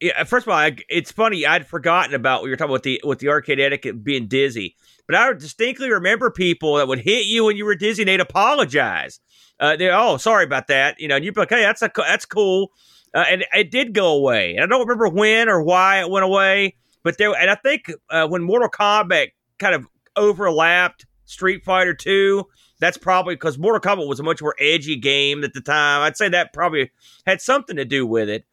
Yeah, 0.00 0.24
first 0.24 0.46
of 0.46 0.50
all, 0.50 0.58
I, 0.58 0.76
it's 0.88 1.10
funny. 1.10 1.46
I'd 1.46 1.66
forgotten 1.66 2.14
about 2.14 2.42
what 2.42 2.46
you 2.46 2.50
were 2.50 2.56
talking 2.56 2.74
about 2.74 2.82
the 2.82 3.00
with 3.04 3.18
the 3.18 3.28
arcade 3.28 3.60
etiquette 3.60 4.04
being 4.04 4.28
dizzy, 4.28 4.76
but 5.06 5.16
I 5.16 5.32
distinctly 5.32 5.90
remember 5.90 6.30
people 6.30 6.76
that 6.76 6.86
would 6.88 6.98
hit 6.98 7.24
you 7.24 7.44
when 7.44 7.56
you 7.56 7.64
were 7.64 7.74
dizzy. 7.74 8.02
and 8.02 8.08
They'd 8.08 8.20
apologize. 8.20 9.20
Uh, 9.58 9.76
they 9.76 9.88
oh 9.88 10.18
sorry 10.18 10.44
about 10.44 10.66
that. 10.66 11.00
You 11.00 11.08
know, 11.08 11.16
and 11.16 11.24
you'd 11.24 11.34
be 11.34 11.40
like, 11.40 11.48
hey, 11.48 11.62
that's 11.62 11.80
a, 11.80 11.90
that's 11.96 12.26
cool. 12.26 12.72
Uh, 13.14 13.24
and 13.28 13.46
it 13.54 13.70
did 13.70 13.94
go 13.94 14.08
away. 14.08 14.54
And 14.54 14.64
I 14.64 14.66
don't 14.66 14.86
remember 14.86 15.08
when 15.08 15.48
or 15.48 15.62
why 15.62 16.00
it 16.00 16.10
went 16.10 16.24
away, 16.24 16.76
but 17.02 17.16
there. 17.16 17.32
And 17.34 17.50
I 17.50 17.54
think 17.54 17.90
uh, 18.10 18.28
when 18.28 18.42
Mortal 18.42 18.68
Kombat 18.68 19.28
kind 19.58 19.74
of 19.74 19.86
overlapped 20.16 21.06
Street 21.24 21.64
Fighter 21.64 21.94
Two, 21.94 22.44
that's 22.80 22.98
probably 22.98 23.34
because 23.34 23.56
Mortal 23.56 23.80
Kombat 23.80 24.06
was 24.06 24.20
a 24.20 24.22
much 24.22 24.42
more 24.42 24.54
edgy 24.60 24.96
game 24.96 25.42
at 25.42 25.54
the 25.54 25.62
time. 25.62 26.02
I'd 26.02 26.18
say 26.18 26.28
that 26.28 26.52
probably 26.52 26.90
had 27.26 27.40
something 27.40 27.76
to 27.76 27.86
do 27.86 28.06
with 28.06 28.28
it. 28.28 28.44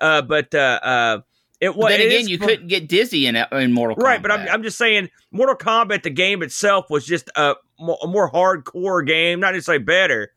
Uh, 0.00 0.22
but 0.22 0.54
uh, 0.54 0.80
uh, 0.82 1.20
It 1.60 1.74
was. 1.76 1.90
then 1.90 2.00
again, 2.00 2.28
you 2.28 2.38
fun- 2.38 2.48
couldn't 2.48 2.68
get 2.68 2.88
dizzy 2.88 3.26
in 3.26 3.36
in 3.36 3.72
Mortal 3.72 3.96
Kombat. 3.96 4.02
Right, 4.02 4.22
but 4.22 4.30
I'm, 4.30 4.48
I'm 4.48 4.62
just 4.62 4.78
saying, 4.78 5.10
Mortal 5.30 5.56
Kombat, 5.56 6.02
the 6.02 6.10
game 6.10 6.42
itself, 6.42 6.86
was 6.90 7.04
just 7.04 7.30
a, 7.36 7.56
a 7.80 8.06
more 8.06 8.30
hardcore 8.30 9.06
game, 9.06 9.40
not 9.40 9.52
to 9.52 9.62
say 9.62 9.78
better. 9.78 10.32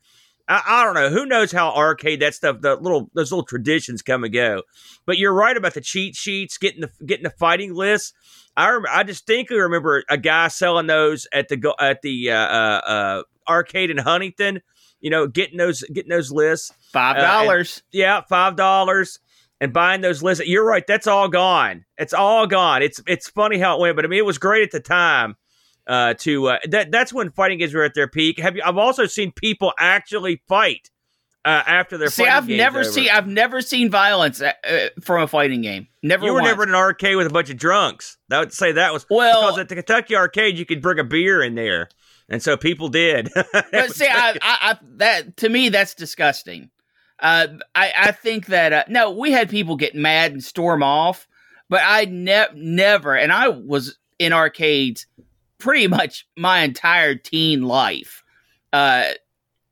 I, 0.48 0.62
I 0.66 0.84
don't 0.84 0.94
know. 0.94 1.08
Who 1.10 1.26
knows 1.26 1.52
how 1.52 1.72
arcade 1.72 2.20
that 2.20 2.34
stuff, 2.34 2.60
the 2.60 2.76
little 2.76 3.10
those 3.14 3.30
little 3.30 3.44
traditions 3.44 4.02
come 4.02 4.24
and 4.24 4.32
go. 4.32 4.62
But 5.06 5.18
you're 5.18 5.32
right 5.32 5.56
about 5.56 5.74
the 5.74 5.80
cheat 5.80 6.16
sheets, 6.16 6.58
getting 6.58 6.82
the 6.82 6.90
getting 7.04 7.24
the 7.24 7.30
fighting 7.30 7.74
lists. 7.74 8.12
I 8.56 8.70
rem- 8.70 8.84
I 8.90 9.02
distinctly 9.02 9.58
remember 9.58 10.04
a 10.10 10.18
guy 10.18 10.48
selling 10.48 10.86
those 10.86 11.26
at 11.32 11.48
the 11.48 11.74
at 11.78 12.02
the 12.02 12.30
uh, 12.30 12.36
uh, 12.36 12.80
uh, 12.84 13.22
arcade 13.48 13.90
in 13.90 13.98
Huntington. 13.98 14.60
You 15.00 15.10
know, 15.10 15.26
getting 15.26 15.58
those 15.58 15.82
getting 15.92 16.10
those 16.10 16.30
lists. 16.30 16.72
Five 16.92 17.16
uh, 17.16 17.22
dollars. 17.22 17.82
Yeah, 17.92 18.20
five 18.20 18.56
dollars 18.56 19.20
and 19.62 19.72
buying 19.72 20.00
those 20.00 20.24
lists. 20.24 20.44
You're 20.44 20.66
right. 20.66 20.84
That's 20.84 21.06
all 21.06 21.28
gone. 21.28 21.84
It's 21.96 22.12
all 22.12 22.48
gone. 22.48 22.82
It's 22.82 23.00
it's 23.06 23.30
funny 23.30 23.58
how 23.58 23.76
it 23.76 23.80
went, 23.80 23.94
but 23.94 24.04
I 24.04 24.08
mean, 24.08 24.18
it 24.18 24.26
was 24.26 24.38
great 24.38 24.64
at 24.64 24.72
the 24.72 24.80
time. 24.80 25.36
Uh, 25.86 26.14
to 26.14 26.48
uh, 26.48 26.58
that 26.70 26.90
that's 26.90 27.12
when 27.12 27.30
fighting 27.30 27.58
games 27.58 27.72
were 27.72 27.84
at 27.84 27.94
their 27.94 28.08
peak. 28.08 28.38
Have 28.38 28.56
you? 28.56 28.62
I've 28.64 28.76
also 28.76 29.06
seen 29.06 29.32
people 29.32 29.72
actually 29.78 30.42
fight 30.48 30.90
uh, 31.44 31.62
after 31.66 31.96
their. 31.96 32.08
See, 32.08 32.26
I've 32.26 32.48
never 32.48 32.84
seen 32.84 33.08
I've 33.12 33.26
never 33.26 33.60
seen 33.60 33.88
violence 33.88 34.42
uh, 34.42 34.52
uh, 34.64 34.88
from 35.00 35.22
a 35.22 35.26
fighting 35.28 35.62
game. 35.62 35.86
Never. 36.02 36.26
You 36.26 36.32
were 36.32 36.40
once. 36.40 36.50
never 36.50 36.62
in 36.64 36.68
an 36.70 36.74
arcade 36.74 37.16
with 37.16 37.26
a 37.28 37.30
bunch 37.30 37.50
of 37.50 37.56
drunks. 37.56 38.16
That 38.28 38.40
would 38.40 38.52
say 38.52 38.72
that 38.72 38.92
was 38.92 39.06
Well- 39.10 39.42
because 39.42 39.58
at 39.58 39.68
the 39.68 39.76
Kentucky 39.76 40.16
arcade 40.16 40.58
you 40.58 40.66
could 40.66 40.82
bring 40.82 40.98
a 40.98 41.04
beer 41.04 41.42
in 41.42 41.54
there, 41.54 41.88
and 42.28 42.42
so 42.42 42.56
people 42.56 42.88
did. 42.88 43.30
But 43.52 43.92
see, 43.92 44.06
I, 44.08 44.30
I, 44.30 44.36
I, 44.42 44.78
that 44.98 45.36
to 45.38 45.48
me 45.48 45.68
that's 45.68 45.94
disgusting. 45.94 46.70
Uh, 47.22 47.46
I, 47.76 47.92
I 47.96 48.12
think 48.12 48.46
that 48.46 48.72
uh, 48.72 48.84
no, 48.88 49.12
we 49.12 49.30
had 49.30 49.48
people 49.48 49.76
get 49.76 49.94
mad 49.94 50.32
and 50.32 50.42
storm 50.42 50.82
off, 50.82 51.28
but 51.68 51.80
I 51.84 52.06
ne- 52.06 52.48
never, 52.54 53.16
and 53.16 53.32
I 53.32 53.48
was 53.48 53.96
in 54.18 54.32
arcades 54.32 55.06
pretty 55.58 55.86
much 55.86 56.26
my 56.36 56.60
entire 56.60 57.14
teen 57.14 57.62
life. 57.62 58.24
Uh, 58.72 59.10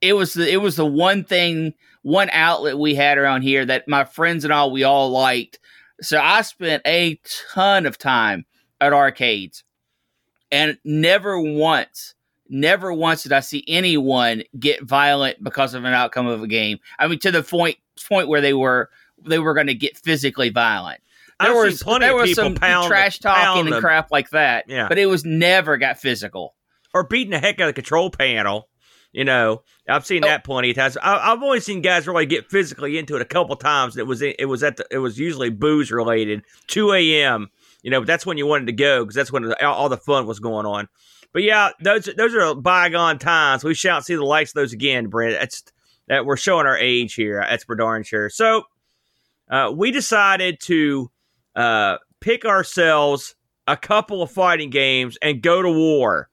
it 0.00 0.12
was 0.12 0.34
the, 0.34 0.48
it 0.50 0.58
was 0.58 0.76
the 0.76 0.86
one 0.86 1.24
thing, 1.24 1.74
one 2.02 2.30
outlet 2.30 2.78
we 2.78 2.94
had 2.94 3.18
around 3.18 3.42
here 3.42 3.64
that 3.66 3.88
my 3.88 4.04
friends 4.04 4.44
and 4.44 4.52
all 4.52 4.70
we 4.70 4.84
all 4.84 5.10
liked. 5.10 5.58
So 6.00 6.20
I 6.20 6.42
spent 6.42 6.82
a 6.86 7.20
ton 7.52 7.84
of 7.84 7.98
time 7.98 8.46
at 8.80 8.92
arcades, 8.92 9.64
and 10.52 10.78
never 10.84 11.40
once 11.40 12.14
never 12.50 12.92
once 12.92 13.22
did 13.22 13.32
I 13.32 13.40
see 13.40 13.64
anyone 13.68 14.42
get 14.58 14.82
violent 14.82 15.42
because 15.42 15.72
of 15.74 15.84
an 15.84 15.94
outcome 15.94 16.26
of 16.26 16.42
a 16.42 16.46
game. 16.46 16.78
I 16.98 17.08
mean, 17.08 17.18
to 17.20 17.30
the 17.30 17.42
point 17.42 17.76
point 18.08 18.28
where 18.28 18.40
they 18.42 18.52
were 18.54 18.90
they 19.24 19.38
were 19.38 19.54
going 19.54 19.68
to 19.68 19.74
get 19.74 19.96
physically 19.96 20.50
violent. 20.50 21.00
There 21.40 21.50
I've 21.50 21.56
was 21.56 21.82
plenty 21.82 22.04
there 22.06 22.14
of 22.14 22.20
was 22.20 22.30
people 22.30 22.44
some 22.44 22.54
pound 22.56 22.88
trash 22.88 23.18
talking 23.18 23.64
and 23.66 23.72
them. 23.72 23.80
crap 23.80 24.10
like 24.10 24.28
that. 24.30 24.66
Yeah. 24.68 24.88
but 24.88 24.98
it 24.98 25.06
was 25.06 25.24
never 25.24 25.76
got 25.78 25.98
physical. 25.98 26.54
or 26.92 27.04
beating 27.04 27.30
the 27.30 27.38
heck 27.38 27.60
out 27.60 27.68
of 27.68 27.74
the 27.74 27.80
control 27.80 28.10
panel. 28.10 28.68
You 29.12 29.24
know, 29.24 29.62
I've 29.88 30.06
seen 30.06 30.22
Oh. 30.24 30.28
that 30.28 30.44
plenty 30.44 30.70
of 30.70 30.76
times. 30.76 30.96
I, 30.96 31.32
I've 31.32 31.42
only 31.42 31.58
seen 31.60 31.80
guys 31.80 32.06
really 32.06 32.26
get 32.26 32.48
physically 32.50 32.96
into 32.96 33.16
it 33.16 33.22
a 33.22 33.24
couple 33.24 33.56
times. 33.56 33.96
It 33.96 34.06
was 34.06 34.22
it 34.22 34.48
was 34.48 34.62
at 34.62 34.76
the, 34.76 34.86
it 34.90 34.98
was 34.98 35.18
usually 35.18 35.50
booze 35.50 35.90
related. 35.90 36.42
Two 36.68 36.92
a.m. 36.92 37.50
You 37.82 37.90
know, 37.90 38.00
but 38.00 38.06
that's 38.06 38.24
when 38.26 38.36
you 38.38 38.46
wanted 38.46 38.66
to 38.66 38.72
go 38.72 39.02
because 39.04 39.14
that's 39.16 39.32
when 39.32 39.52
all 39.62 39.88
the 39.88 39.96
fun 39.96 40.26
was 40.26 40.38
going 40.40 40.64
on. 40.66 40.88
But 41.32 41.42
yeah, 41.42 41.70
those 41.80 42.08
those 42.16 42.34
are 42.34 42.54
bygone 42.54 43.18
times. 43.18 43.62
We 43.62 43.74
shan't 43.74 44.04
see 44.04 44.14
the 44.14 44.24
likes 44.24 44.50
of 44.50 44.54
those 44.54 44.72
again, 44.72 45.08
Brent. 45.08 45.38
That's 45.38 45.62
that 46.08 46.26
we're 46.26 46.36
showing 46.36 46.66
our 46.66 46.76
age 46.76 47.14
here. 47.14 47.44
That's 47.48 47.64
for 47.64 47.76
darn 47.76 48.02
sure. 48.02 48.28
So 48.30 48.64
uh, 49.48 49.72
we 49.74 49.92
decided 49.92 50.60
to 50.62 51.10
uh, 51.54 51.98
pick 52.20 52.44
ourselves 52.44 53.36
a 53.66 53.76
couple 53.76 54.22
of 54.22 54.30
fighting 54.30 54.70
games 54.70 55.16
and 55.22 55.42
go 55.42 55.62
to 55.62 55.70
war. 55.70 56.28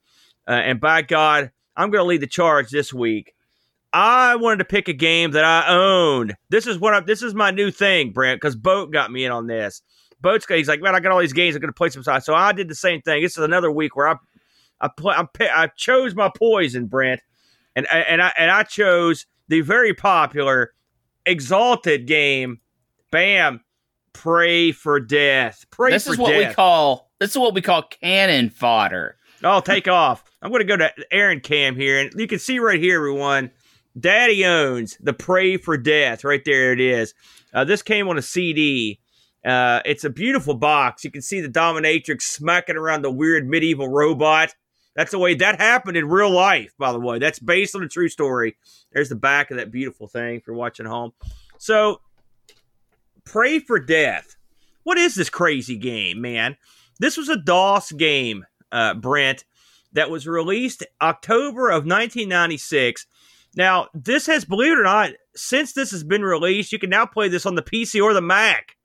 Uh, 0.48 0.52
and 0.52 0.80
by 0.80 1.04
God, 1.04 1.52
I'm 1.76 1.92
going 1.92 2.04
to 2.04 2.08
lead 2.08 2.22
the 2.22 2.28
charge 2.28 2.70
this 2.70 2.94
week. 2.94 3.36
I 3.94 4.36
wanted 4.36 4.58
to 4.58 4.66
pick 4.66 4.88
a 4.88 4.94
game 4.94 5.32
that 5.32 5.44
I 5.44 5.68
owned. 5.68 6.36
This 6.50 6.68
is 6.68 6.80
what 6.80 6.94
I, 6.94 7.00
this 7.00 7.22
is 7.22 7.34
my 7.34 7.52
new 7.52 7.72
thing, 7.72 8.12
Brent, 8.12 8.42
because 8.42 8.56
Boat 8.56 8.92
got 8.92 9.12
me 9.12 9.26
in 9.26 9.32
on 9.32 9.48
this. 9.48 9.82
Boat's 10.20 10.46
he's 10.48 10.68
like, 10.68 10.82
man, 10.82 10.96
I 10.96 11.00
got 11.00 11.12
all 11.12 11.20
these 11.20 11.34
games. 11.34 11.56
I'm 11.56 11.62
going 11.62 11.70
to 11.70 11.78
play 11.78 11.90
some 11.90 12.04
side. 12.04 12.24
So 12.24 12.34
I 12.34 12.52
did 12.52 12.68
the 12.68 12.76
same 12.76 13.02
thing. 13.02 13.22
This 13.22 13.38
is 13.38 13.44
another 13.44 13.72
week 13.72 13.96
where 13.96 14.08
I 14.08 14.16
I 14.80 14.90
play 14.90 15.16
I, 15.50 15.68
chose 15.76 16.16
my 16.16 16.30
poison, 16.36 16.88
Brent, 16.88 17.22
and 17.76 17.88
and 17.92 18.22
I 18.22 18.34
and 18.38 18.52
I 18.52 18.64
chose 18.64 19.26
the 19.48 19.62
very 19.62 19.94
popular 19.94 20.74
Exalted 21.26 22.08
game. 22.08 22.62
Bam, 23.12 23.62
Pray 24.14 24.72
for 24.72 25.00
Death. 25.00 25.66
Pray 25.72 25.92
this 25.92 26.08
is 26.08 26.18
what 26.18 26.32
death. 26.32 26.50
we 26.50 26.54
call 26.54 27.12
this 27.20 27.32
is 27.32 27.38
what 27.38 27.54
we 27.54 27.62
call 27.62 27.84
cannon 27.84 28.50
fodder. 28.50 29.18
I'll 29.44 29.62
take 29.62 29.88
off. 29.88 30.24
I'm 30.42 30.52
going 30.52 30.62
to 30.62 30.66
go 30.66 30.78
to 30.78 30.92
Aaron 31.12 31.40
Cam 31.40 31.76
here, 31.76 32.00
and 32.00 32.12
you 32.16 32.28
can 32.28 32.40
see 32.40 32.60
right 32.60 32.80
here, 32.80 32.98
everyone. 32.98 33.52
Daddy 34.00 34.46
owns 34.46 34.98
the 35.00 35.14
Pray 35.14 35.58
for 35.58 35.78
Death. 35.78 36.24
Right 36.24 36.44
there, 36.46 36.72
it 36.72 36.80
is. 36.80 37.14
Uh, 37.54 37.64
this 37.64 37.82
came 37.82 38.08
on 38.08 38.18
a 38.18 38.22
CD. 38.22 39.00
Uh, 39.46 39.82
it's 39.86 40.04
a 40.04 40.10
beautiful 40.10 40.54
box. 40.54 41.04
You 41.04 41.12
can 41.12 41.22
see 41.22 41.42
the 41.42 41.50
dominatrix 41.50 42.22
smacking 42.22 42.76
around 42.76 43.02
the 43.02 43.12
weird 43.12 43.48
medieval 43.48 43.88
robot. 43.88 44.54
That's 44.98 45.12
the 45.12 45.20
way 45.20 45.36
that 45.36 45.62
happened 45.62 45.96
in 45.96 46.10
real 46.10 46.32
life, 46.32 46.74
by 46.80 46.92
the 46.92 47.00
way. 47.00 47.20
That's 47.20 47.38
based 47.38 47.76
on 47.76 47.84
a 47.84 47.88
true 47.88 48.10
story. 48.10 48.58
There's 48.92 49.10
the 49.10 49.16
back 49.16 49.52
of 49.52 49.58
that 49.58 49.70
beautiful 49.70 50.08
thing 50.08 50.36
if 50.36 50.48
you're 50.48 50.56
watching 50.56 50.88
home. 50.88 51.14
So, 51.60 52.02
Pray 53.24 53.60
for 53.60 53.80
Death. 53.80 54.36
What 54.82 54.98
is 54.98 55.14
this 55.14 55.30
crazy 55.30 55.78
game, 55.78 56.20
man? 56.20 56.58
This 57.00 57.16
was 57.16 57.30
a 57.30 57.38
DOS 57.38 57.92
game, 57.92 58.44
uh, 58.72 58.96
Brent, 58.96 59.46
that 59.94 60.10
was 60.10 60.26
released 60.26 60.84
October 61.00 61.70
of 61.70 61.86
1996. 61.86 63.06
Now, 63.56 63.90
this 63.94 64.26
has, 64.26 64.46
believe 64.46 64.72
it 64.72 64.80
or 64.80 64.84
not, 64.84 65.12
since 65.36 65.74
this 65.74 65.92
has 65.92 66.04
been 66.04 66.24
released, 66.24 66.72
you 66.72 66.80
can 66.80 66.90
now 66.90 67.06
play 67.06 67.28
this 67.28 67.46
on 67.46 67.54
the 67.54 67.62
PC 67.62 68.02
or 68.02 68.16
the 68.16 68.22
Mac. 68.22 68.76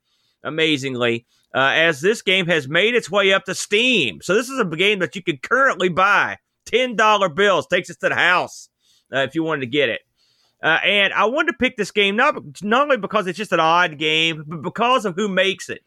Amazingly, 0.43 1.25
uh, 1.53 1.71
as 1.73 2.01
this 2.01 2.21
game 2.21 2.47
has 2.47 2.67
made 2.67 2.95
its 2.95 3.11
way 3.11 3.33
up 3.33 3.45
to 3.45 3.55
Steam. 3.55 4.21
So 4.21 4.33
this 4.33 4.49
is 4.49 4.59
a 4.59 4.65
game 4.65 4.99
that 4.99 5.15
you 5.15 5.23
can 5.23 5.37
currently 5.37 5.89
buy. 5.89 6.37
Ten 6.65 6.95
dollar 6.95 7.29
bills 7.29 7.67
takes 7.67 7.89
us 7.89 7.97
to 7.97 8.09
the 8.09 8.15
house 8.15 8.69
uh, 9.13 9.19
if 9.19 9.35
you 9.35 9.43
wanted 9.43 9.61
to 9.61 9.67
get 9.67 9.89
it. 9.89 10.01
Uh, 10.63 10.79
and 10.85 11.13
I 11.13 11.25
wanted 11.25 11.51
to 11.51 11.57
pick 11.57 11.75
this 11.75 11.91
game 11.91 12.15
not 12.15 12.35
not 12.63 12.83
only 12.83 12.97
because 12.97 13.27
it's 13.27 13.37
just 13.37 13.51
an 13.51 13.59
odd 13.59 13.97
game, 13.97 14.43
but 14.47 14.61
because 14.61 15.05
of 15.05 15.15
who 15.15 15.27
makes 15.27 15.69
it. 15.69 15.83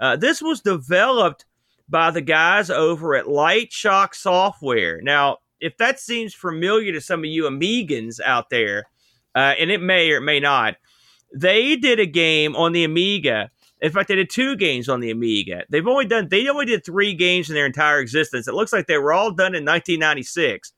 Uh, 0.00 0.16
this 0.16 0.40
was 0.40 0.60
developed 0.60 1.44
by 1.88 2.10
the 2.10 2.20
guys 2.20 2.70
over 2.70 3.14
at 3.16 3.28
Light 3.28 3.72
Shock 3.72 4.14
Software. 4.14 5.00
Now, 5.02 5.38
if 5.60 5.76
that 5.78 6.00
seems 6.00 6.34
familiar 6.34 6.92
to 6.92 7.00
some 7.00 7.20
of 7.20 7.26
you 7.26 7.44
Amigans 7.44 8.20
out 8.20 8.50
there, 8.50 8.84
uh, 9.34 9.54
and 9.58 9.70
it 9.70 9.80
may 9.80 10.10
or 10.10 10.18
it 10.18 10.22
may 10.22 10.40
not, 10.40 10.76
they 11.34 11.76
did 11.76 11.98
a 11.98 12.06
game 12.06 12.54
on 12.54 12.72
the 12.72 12.84
Amiga. 12.84 13.50
In 13.80 13.92
fact, 13.92 14.08
they 14.08 14.14
did 14.14 14.30
two 14.30 14.56
games 14.56 14.88
on 14.88 15.00
the 15.00 15.10
Amiga. 15.10 15.64
They've 15.68 15.86
only 15.86 16.06
done 16.06 16.28
they 16.28 16.48
only 16.48 16.66
did 16.66 16.84
three 16.84 17.14
games 17.14 17.48
in 17.48 17.54
their 17.54 17.66
entire 17.66 18.00
existence. 18.00 18.48
It 18.48 18.54
looks 18.54 18.72
like 18.72 18.86
they 18.86 18.98
were 18.98 19.12
all 19.12 19.30
done 19.30 19.54
in 19.54 19.64
1996, 19.64 20.72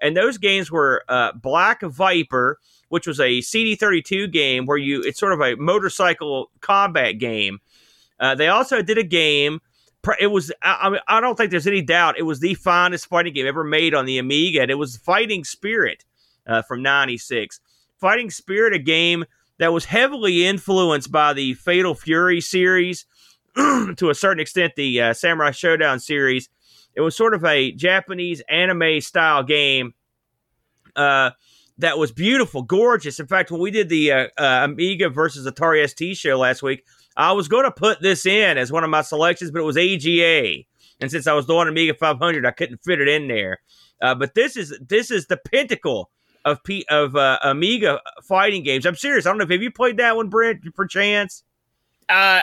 and 0.00 0.16
those 0.16 0.38
games 0.38 0.70
were 0.70 1.04
uh, 1.08 1.32
Black 1.32 1.82
Viper, 1.82 2.58
which 2.88 3.06
was 3.06 3.20
a 3.20 3.38
CD32 3.38 4.30
game 4.30 4.66
where 4.66 4.76
you 4.76 5.00
it's 5.02 5.20
sort 5.20 5.32
of 5.32 5.40
a 5.40 5.56
motorcycle 5.56 6.50
combat 6.60 7.18
game. 7.18 7.60
Uh, 8.20 8.34
they 8.34 8.48
also 8.48 8.82
did 8.82 8.98
a 8.98 9.04
game. 9.04 9.60
It 10.20 10.26
was 10.26 10.52
I, 10.62 10.78
I 10.82 10.90
mean 10.90 11.00
I 11.08 11.20
don't 11.20 11.36
think 11.36 11.50
there's 11.50 11.66
any 11.66 11.82
doubt 11.82 12.18
it 12.18 12.22
was 12.24 12.40
the 12.40 12.54
finest 12.54 13.06
fighting 13.06 13.32
game 13.32 13.46
ever 13.46 13.64
made 13.64 13.94
on 13.94 14.04
the 14.04 14.18
Amiga. 14.18 14.62
And 14.62 14.70
it 14.70 14.74
was 14.74 14.96
Fighting 14.96 15.44
Spirit 15.44 16.04
uh, 16.46 16.62
from 16.62 16.82
'96. 16.82 17.60
Fighting 17.96 18.30
Spirit, 18.30 18.74
a 18.74 18.80
game 18.80 19.24
that 19.62 19.72
was 19.72 19.84
heavily 19.84 20.44
influenced 20.44 21.12
by 21.12 21.32
the 21.32 21.54
Fatal 21.54 21.94
Fury 21.94 22.40
series, 22.40 23.06
to 23.54 24.10
a 24.10 24.14
certain 24.14 24.40
extent, 24.40 24.72
the 24.74 25.00
uh, 25.00 25.12
Samurai 25.14 25.50
Shodown 25.50 26.02
series. 26.02 26.48
It 26.96 27.00
was 27.00 27.16
sort 27.16 27.32
of 27.32 27.44
a 27.44 27.70
Japanese 27.70 28.42
anime 28.48 29.00
style 29.00 29.44
game 29.44 29.94
uh, 30.96 31.30
that 31.78 31.96
was 31.96 32.10
beautiful, 32.10 32.62
gorgeous. 32.62 33.20
In 33.20 33.28
fact, 33.28 33.52
when 33.52 33.60
we 33.60 33.70
did 33.70 33.88
the 33.88 34.10
uh, 34.10 34.26
uh, 34.36 34.64
Amiga 34.64 35.08
versus 35.08 35.46
Atari 35.46 35.88
ST 35.88 36.16
show 36.16 36.40
last 36.40 36.64
week, 36.64 36.84
I 37.16 37.30
was 37.30 37.46
going 37.46 37.64
to 37.64 37.70
put 37.70 38.02
this 38.02 38.26
in 38.26 38.58
as 38.58 38.72
one 38.72 38.82
of 38.82 38.90
my 38.90 39.02
selections, 39.02 39.52
but 39.52 39.60
it 39.60 39.64
was 39.64 39.76
AGA, 39.76 40.64
and 41.00 41.08
since 41.08 41.28
I 41.28 41.34
was 41.34 41.46
doing 41.46 41.68
Amiga 41.68 41.94
500, 41.94 42.44
I 42.44 42.50
couldn't 42.50 42.82
fit 42.84 43.00
it 43.00 43.06
in 43.06 43.28
there. 43.28 43.60
Uh, 44.00 44.16
but 44.16 44.34
this 44.34 44.56
is 44.56 44.76
this 44.84 45.12
is 45.12 45.28
the 45.28 45.36
pinnacle 45.36 46.10
of 46.44 46.62
P- 46.64 46.86
of 46.88 47.16
uh, 47.16 47.38
Amiga 47.42 48.00
fighting 48.22 48.62
games. 48.62 48.86
I'm 48.86 48.96
serious. 48.96 49.26
I 49.26 49.30
don't 49.30 49.38
know 49.38 49.44
if 49.44 49.50
have 49.50 49.62
you 49.62 49.70
played 49.70 49.96
that 49.98 50.16
one, 50.16 50.28
Brent, 50.28 50.62
per 50.74 50.86
chance. 50.86 51.44
Uh, 52.08 52.40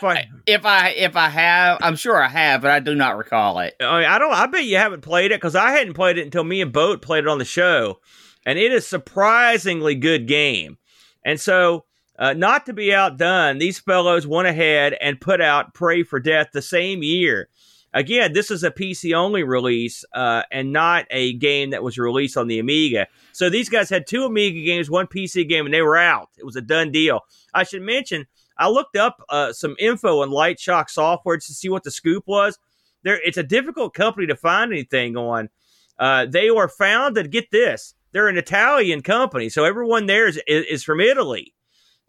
if 0.47 0.65
I 0.65 0.89
if 0.89 1.15
I 1.15 1.29
have, 1.29 1.79
I'm 1.81 1.95
sure 1.95 2.21
I 2.21 2.29
have, 2.29 2.61
but 2.61 2.71
I 2.71 2.79
do 2.79 2.95
not 2.95 3.17
recall 3.17 3.59
it. 3.59 3.75
I, 3.79 3.99
mean, 3.99 4.09
I 4.09 4.17
don't. 4.17 4.33
I 4.33 4.47
bet 4.47 4.65
you 4.65 4.77
haven't 4.77 5.01
played 5.01 5.31
it 5.31 5.39
because 5.41 5.55
I 5.55 5.71
hadn't 5.71 5.93
played 5.93 6.17
it 6.17 6.23
until 6.23 6.43
me 6.43 6.61
and 6.61 6.71
Boat 6.71 7.01
played 7.01 7.25
it 7.25 7.27
on 7.27 7.37
the 7.37 7.45
show, 7.45 7.99
and 8.45 8.57
it 8.57 8.71
is 8.71 8.87
surprisingly 8.87 9.95
good 9.95 10.27
game. 10.27 10.77
And 11.23 11.39
so 11.39 11.85
Uh, 12.17 12.33
not 12.33 12.65
to 12.65 12.73
be 12.73 12.93
outdone, 12.93 13.59
these 13.59 13.79
fellows 13.79 14.27
went 14.27 14.45
ahead 14.45 14.93
and 14.99 15.21
put 15.21 15.39
out 15.39 15.73
Pray 15.73 16.03
for 16.03 16.19
Death 16.19 16.49
the 16.51 16.61
same 16.61 17.01
year. 17.01 17.47
Again, 17.93 18.33
this 18.33 18.51
is 18.51 18.63
a 18.63 18.69
PC 18.69 19.15
only 19.15 19.41
release 19.41 20.05
uh, 20.13 20.43
and 20.51 20.71
not 20.71 21.05
a 21.09 21.33
game 21.33 21.71
that 21.71 21.81
was 21.81 21.97
released 21.97 22.37
on 22.37 22.47
the 22.47 22.59
Amiga. 22.59 23.07
So 23.31 23.49
these 23.49 23.67
guys 23.67 23.89
had 23.89 24.05
two 24.05 24.25
Amiga 24.25 24.63
games, 24.63 24.89
one 24.89 25.07
PC 25.07 25.49
game, 25.49 25.65
and 25.65 25.73
they 25.73 25.81
were 25.81 25.97
out. 25.97 26.29
It 26.37 26.45
was 26.45 26.55
a 26.55 26.61
done 26.61 26.91
deal. 26.91 27.21
I 27.53 27.63
should 27.63 27.81
mention, 27.81 28.27
I 28.57 28.69
looked 28.69 28.95
up 28.95 29.23
uh, 29.29 29.53
some 29.53 29.75
info 29.79 30.21
on 30.21 30.29
Light 30.29 30.59
Shock 30.59 30.89
Software 30.89 31.37
to 31.37 31.53
see 31.53 31.69
what 31.69 31.83
the 31.83 31.89
scoop 31.89 32.25
was. 32.27 32.59
There, 33.03 33.19
it's 33.25 33.37
a 33.37 33.43
difficult 33.43 33.95
company 33.95 34.27
to 34.27 34.35
find 34.35 34.71
anything 34.71 35.17
on. 35.17 35.49
Uh, 35.97 36.27
they 36.27 36.51
were 36.51 36.67
founded. 36.67 37.31
Get 37.31 37.49
this, 37.51 37.95
they're 38.11 38.27
an 38.27 38.37
Italian 38.37 39.01
company, 39.01 39.49
so 39.49 39.63
everyone 39.63 40.05
there 40.05 40.27
is, 40.27 40.39
is, 40.47 40.65
is 40.65 40.83
from 40.83 40.99
Italy. 40.99 41.53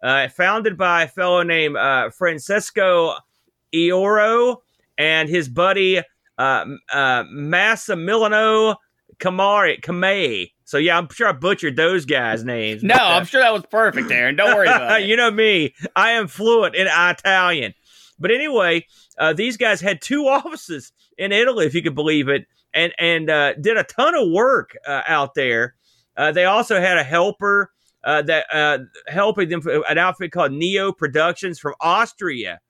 Uh, 0.03 0.29
founded 0.29 0.77
by 0.77 1.03
a 1.05 1.09
fellow 1.09 1.43
named 1.43 1.77
uh, 1.77 2.11
Francesco 2.11 3.17
Ioro 3.75 4.59
and 5.01 5.31
his 5.31 5.49
buddy 5.49 5.99
uh, 6.39 6.65
uh, 6.93 7.25
Massimiliano 7.25 8.77
Camari 9.19 9.81
Kamei. 9.81 10.51
So 10.65 10.77
yeah, 10.77 10.99
I'm 10.99 11.09
sure 11.11 11.27
I 11.27 11.33
butchered 11.33 11.77
those 11.77 12.05
guys' 12.05 12.45
names. 12.45 12.83
No, 12.83 12.95
I'm 12.95 13.25
sure 13.25 13.41
that 13.41 13.53
was 13.53 13.65
perfect, 13.71 14.11
Aaron. 14.11 14.37
Don't 14.37 14.55
worry 14.55 14.69
about 14.69 15.01
it. 15.01 15.09
you 15.09 15.17
know 15.17 15.31
me, 15.31 15.75
I 15.97 16.13
am 16.13 16.29
fluent 16.29 16.75
in 16.75 16.87
Italian. 16.87 17.73
But 18.19 18.31
anyway, 18.31 18.87
uh, 19.19 19.33
these 19.33 19.57
guys 19.57 19.81
had 19.81 20.03
two 20.03 20.27
offices 20.29 20.93
in 21.17 21.33
Italy, 21.33 21.65
if 21.67 21.75
you 21.75 21.83
could 21.83 21.95
believe 21.95 22.29
it, 22.29 22.47
and 22.75 22.93
and 22.99 23.31
uh, 23.31 23.55
did 23.55 23.79
a 23.79 23.85
ton 23.85 24.15
of 24.15 24.31
work 24.31 24.77
uh, 24.87 25.03
out 25.07 25.35
there. 25.35 25.75
Uh, 26.15 26.31
they 26.31 26.45
also 26.45 26.79
had 26.79 26.99
a 26.99 27.05
helper 27.05 27.71
uh, 28.05 28.21
that 28.23 28.45
uh, 28.53 28.79
helping 29.07 29.49
them 29.49 29.63
an 29.89 29.97
outfit 29.97 30.31
called 30.31 30.53
Neo 30.53 30.93
Productions 30.93 31.59
from 31.59 31.75
Austria. 31.81 32.61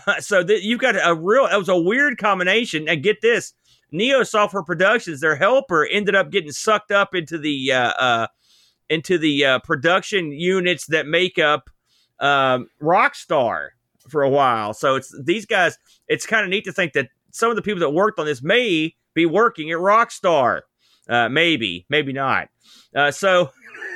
so 0.20 0.42
th- 0.44 0.62
you've 0.62 0.80
got 0.80 0.94
a 0.96 1.14
real 1.14 1.46
that 1.48 1.58
was 1.58 1.68
a 1.68 1.80
weird 1.80 2.18
combination. 2.18 2.88
And 2.88 3.02
get 3.02 3.20
this, 3.20 3.52
Neo 3.90 4.22
Software 4.22 4.62
Productions, 4.62 5.20
their 5.20 5.36
helper 5.36 5.86
ended 5.86 6.14
up 6.14 6.30
getting 6.30 6.52
sucked 6.52 6.90
up 6.90 7.14
into 7.14 7.38
the 7.38 7.72
uh, 7.72 7.92
uh, 7.92 8.26
into 8.88 9.18
the 9.18 9.44
uh, 9.44 9.58
production 9.60 10.32
units 10.32 10.86
that 10.86 11.06
make 11.06 11.38
up 11.38 11.70
um, 12.20 12.68
Rockstar 12.80 13.68
for 14.08 14.22
a 14.22 14.30
while. 14.30 14.74
So 14.74 14.96
it's 14.96 15.14
these 15.22 15.46
guys. 15.46 15.78
It's 16.08 16.26
kind 16.26 16.44
of 16.44 16.50
neat 16.50 16.64
to 16.64 16.72
think 16.72 16.92
that 16.94 17.08
some 17.30 17.50
of 17.50 17.56
the 17.56 17.62
people 17.62 17.80
that 17.80 17.90
worked 17.90 18.18
on 18.18 18.26
this 18.26 18.42
may 18.42 18.94
be 19.14 19.26
working 19.26 19.70
at 19.70 19.78
Rockstar. 19.78 20.62
Uh, 21.08 21.28
maybe, 21.28 21.84
maybe 21.88 22.12
not. 22.12 22.48
Uh, 22.94 23.10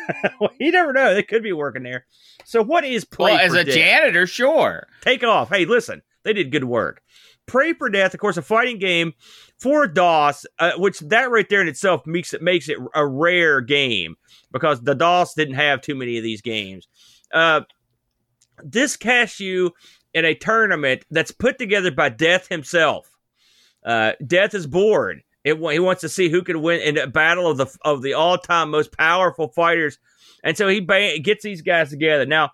so 0.39 0.49
you 0.59 0.73
never 0.73 0.93
know. 0.93 1.15
They 1.15 1.23
could 1.23 1.43
be 1.43 1.53
working 1.53 1.83
there. 1.83 2.07
So 2.45 2.63
what 2.63 2.85
is 2.85 3.05
Play 3.05 3.33
well, 3.33 3.41
as 3.41 3.55
a 3.55 3.65
Death? 3.65 3.75
janitor, 3.75 4.27
sure. 4.27 4.87
Take 5.03 5.25
off. 5.25 5.49
Hey, 5.51 5.65
listen, 5.65 6.03
they 6.23 6.33
did 6.33 6.53
good 6.53 6.65
work. 6.65 7.03
Pray 7.47 7.73
for 7.73 7.89
Death, 7.89 8.13
of 8.13 8.21
course, 8.21 8.37
a 8.37 8.43
fighting 8.43 8.79
game 8.79 9.15
for 9.59 9.87
DOS, 9.87 10.47
uh, 10.59 10.73
which 10.77 10.99
that 11.01 11.31
right 11.31 11.49
there 11.49 11.63
in 11.63 11.69
itself 11.69 12.05
makes 12.07 12.35
it 12.35 12.43
makes 12.43 12.69
it 12.69 12.79
a 12.95 13.07
rare 13.07 13.61
game 13.61 14.17
because 14.53 14.83
the 14.83 14.95
DOS 14.95 15.35
didn't 15.35 15.55
have 15.55 15.81
too 15.81 15.95
many 15.95 16.17
of 16.19 16.25
these 16.25 16.43
games. 16.43 16.89
Uh, 17.33 17.61
this 18.65 18.97
casts 18.97 19.39
you 19.39 19.73
in 20.13 20.25
a 20.25 20.35
tournament 20.35 21.05
that's 21.11 21.31
put 21.31 21.59
together 21.59 21.91
by 21.91 22.09
Death 22.09 22.49
himself. 22.49 23.11
Uh, 23.85 24.13
Death 24.27 24.55
is 24.55 24.67
bored. 24.67 25.23
It, 25.47 25.59
he 25.59 25.79
wants 25.79 26.01
to 26.01 26.09
see 26.09 26.29
who 26.29 26.43
can 26.43 26.61
win 26.61 26.81
in 26.81 26.99
a 26.99 27.07
battle 27.07 27.49
of 27.49 27.57
the 27.57 27.69
of 27.83 28.03
the 28.03 28.15
all 28.15 28.37
time 28.37 28.69
most 28.73 28.91
powerful 28.91 29.47
fighters, 29.47 29.97
and 30.43 30.57
so 30.57 30.67
he 30.67 30.81
ba- 30.81 31.21
gets 31.21 31.45
these 31.45 31.63
guys 31.63 31.91
together. 31.91 32.27
Now, 32.27 32.51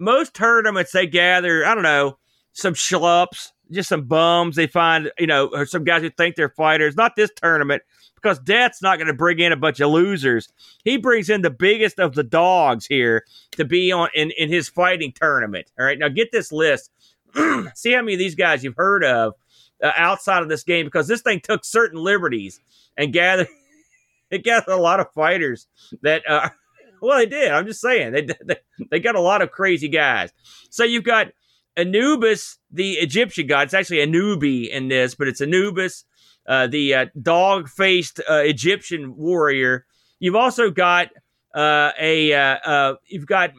most 0.00 0.34
tournaments 0.34 0.90
they 0.90 1.06
gather, 1.06 1.64
I 1.64 1.72
don't 1.72 1.84
know, 1.84 2.18
some 2.52 2.74
schlups, 2.74 3.52
just 3.70 3.88
some 3.88 4.08
bums. 4.08 4.56
They 4.56 4.66
find 4.66 5.12
you 5.20 5.28
know, 5.28 5.50
or 5.52 5.66
some 5.66 5.84
guys 5.84 6.02
who 6.02 6.10
think 6.10 6.34
they're 6.34 6.48
fighters. 6.48 6.96
Not 6.96 7.14
this 7.14 7.30
tournament 7.40 7.84
because 8.16 8.40
Death's 8.40 8.82
not 8.82 8.98
going 8.98 9.06
to 9.06 9.14
bring 9.14 9.38
in 9.38 9.52
a 9.52 9.56
bunch 9.56 9.78
of 9.78 9.90
losers. 9.90 10.48
He 10.82 10.96
brings 10.96 11.30
in 11.30 11.42
the 11.42 11.50
biggest 11.50 12.00
of 12.00 12.16
the 12.16 12.24
dogs 12.24 12.86
here 12.86 13.24
to 13.52 13.64
be 13.64 13.92
on 13.92 14.08
in 14.16 14.32
in 14.32 14.48
his 14.48 14.68
fighting 14.68 15.12
tournament. 15.12 15.70
All 15.78 15.86
right, 15.86 15.96
now 15.96 16.08
get 16.08 16.32
this 16.32 16.50
list. 16.50 16.90
see 17.76 17.92
how 17.92 18.02
many 18.02 18.14
of 18.14 18.18
these 18.18 18.34
guys 18.34 18.64
you've 18.64 18.74
heard 18.74 19.04
of 19.04 19.34
uh, 19.82 19.92
outside 19.96 20.42
of 20.42 20.48
this 20.48 20.64
game 20.64 20.86
because 20.86 21.08
this 21.08 21.22
thing 21.22 21.40
took 21.40 21.64
certain 21.64 21.98
liberties 21.98 22.60
and 22.96 23.12
gathered 23.12 23.48
it 24.30 24.44
gathered 24.44 24.72
a 24.72 24.76
lot 24.76 25.00
of 25.00 25.12
fighters 25.12 25.66
that 26.02 26.22
uh, 26.28 26.48
well 27.02 27.18
they 27.18 27.26
did. 27.26 27.50
I'm 27.50 27.66
just 27.66 27.80
saying 27.80 28.12
they, 28.12 28.22
they 28.22 28.56
they 28.90 29.00
got 29.00 29.16
a 29.16 29.20
lot 29.20 29.42
of 29.42 29.50
crazy 29.50 29.88
guys. 29.88 30.32
So 30.70 30.84
you've 30.84 31.04
got 31.04 31.28
anubis 31.76 32.58
the 32.70 32.92
egyptian 32.92 33.46
god. 33.46 33.62
It's 33.62 33.74
actually 33.74 33.98
anubi 33.98 34.68
in 34.68 34.88
this 34.88 35.14
but 35.14 35.28
it's 35.28 35.40
anubis 35.40 36.04
uh, 36.46 36.66
the 36.66 36.94
uh, 36.94 37.06
dog-faced 37.20 38.20
uh, 38.28 38.42
egyptian 38.44 39.16
warrior. 39.16 39.86
You've 40.18 40.36
also 40.36 40.70
got 40.70 41.08
uh, 41.54 41.92
a 41.98 42.96
you've 43.06 43.26
got 43.26 43.52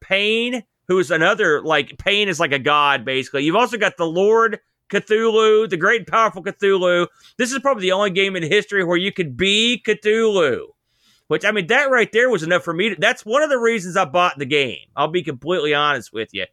pain 0.00 0.62
who's 0.88 1.10
another 1.10 1.62
like 1.62 1.98
pain 1.98 2.28
is 2.28 2.40
like 2.40 2.52
a 2.52 2.58
god 2.58 3.04
basically. 3.04 3.44
You've 3.44 3.56
also 3.56 3.78
got 3.78 3.96
the 3.96 4.06
lord 4.06 4.60
Cthulhu, 4.90 5.68
the 5.68 5.76
great 5.76 6.00
and 6.00 6.06
powerful 6.06 6.42
Cthulhu. 6.42 7.06
This 7.36 7.52
is 7.52 7.58
probably 7.60 7.82
the 7.82 7.92
only 7.92 8.10
game 8.10 8.36
in 8.36 8.42
history 8.42 8.84
where 8.84 8.96
you 8.96 9.12
could 9.12 9.36
be 9.36 9.82
Cthulhu. 9.86 10.66
Which 11.28 11.44
I 11.44 11.52
mean, 11.52 11.66
that 11.66 11.90
right 11.90 12.10
there 12.10 12.30
was 12.30 12.42
enough 12.42 12.64
for 12.64 12.72
me. 12.72 12.90
To, 12.90 12.96
that's 12.98 13.24
one 13.24 13.42
of 13.42 13.50
the 13.50 13.58
reasons 13.58 13.96
I 13.96 14.06
bought 14.06 14.38
the 14.38 14.46
game. 14.46 14.86
I'll 14.96 15.08
be 15.08 15.22
completely 15.22 15.74
honest 15.74 16.12
with 16.12 16.30
you. 16.32 16.46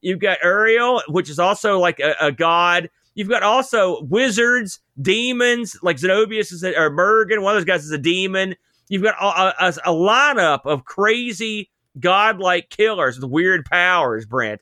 You've 0.00 0.20
got 0.20 0.38
Uriel, 0.42 1.02
which 1.08 1.28
is 1.28 1.38
also 1.38 1.78
like 1.78 1.98
a, 1.98 2.14
a 2.20 2.32
god. 2.32 2.88
You've 3.14 3.28
got 3.28 3.42
also 3.42 4.02
wizards, 4.02 4.80
demons, 5.00 5.76
like 5.82 5.96
Xenobius 5.96 6.52
is 6.52 6.62
a, 6.62 6.74
or 6.78 6.90
Mergen. 6.90 7.42
One 7.42 7.54
of 7.54 7.60
those 7.60 7.66
guys 7.66 7.84
is 7.84 7.90
a 7.90 7.98
demon. 7.98 8.54
You've 8.88 9.02
got 9.02 9.16
a, 9.20 9.64
a, 9.66 9.68
a 9.86 9.92
lineup 9.92 10.60
of 10.64 10.84
crazy 10.84 11.70
godlike 11.98 12.70
killers 12.70 13.18
with 13.18 13.30
weird 13.30 13.66
powers, 13.66 14.24
Brent. 14.24 14.60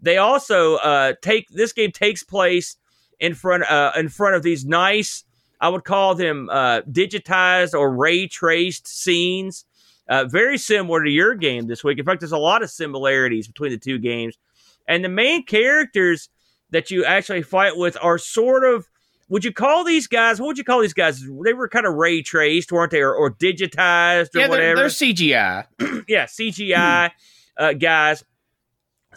They 0.00 0.18
also 0.18 0.76
uh, 0.76 1.14
take 1.22 1.48
this 1.48 1.72
game 1.72 1.92
takes 1.92 2.22
place 2.22 2.76
in 3.18 3.34
front 3.34 3.64
uh, 3.64 3.92
in 3.96 4.08
front 4.08 4.36
of 4.36 4.42
these 4.42 4.64
nice, 4.64 5.24
I 5.60 5.68
would 5.68 5.84
call 5.84 6.14
them 6.14 6.48
uh, 6.50 6.82
digitized 6.82 7.74
or 7.74 7.94
ray 7.94 8.26
traced 8.26 8.86
scenes. 8.86 9.64
Uh, 10.08 10.24
very 10.24 10.56
similar 10.56 11.04
to 11.04 11.10
your 11.10 11.34
game 11.34 11.66
this 11.66 11.84
week. 11.84 11.98
In 11.98 12.04
fact, 12.04 12.20
there's 12.20 12.32
a 12.32 12.38
lot 12.38 12.62
of 12.62 12.70
similarities 12.70 13.46
between 13.46 13.70
the 13.70 13.78
two 13.78 13.98
games. 13.98 14.38
And 14.86 15.04
the 15.04 15.10
main 15.10 15.44
characters 15.44 16.30
that 16.70 16.90
you 16.90 17.04
actually 17.04 17.42
fight 17.42 17.76
with 17.76 17.96
are 18.00 18.16
sort 18.16 18.64
of 18.64 18.88
would 19.28 19.44
you 19.44 19.52
call 19.52 19.84
these 19.84 20.06
guys? 20.06 20.40
What 20.40 20.46
would 20.48 20.58
you 20.58 20.64
call 20.64 20.80
these 20.80 20.94
guys? 20.94 21.22
They 21.22 21.52
were 21.52 21.68
kind 21.68 21.86
of 21.86 21.94
ray 21.94 22.22
traced, 22.22 22.72
weren't 22.72 22.90
they, 22.90 23.02
or, 23.02 23.14
or 23.14 23.30
digitized, 23.30 24.34
or 24.34 24.40
yeah, 24.40 24.48
whatever? 24.48 24.76
They're, 24.76 24.76
they're 24.76 24.86
CGI. 24.86 25.66
yeah, 26.08 26.24
CGI 26.24 27.10
uh, 27.58 27.72
guys. 27.74 28.24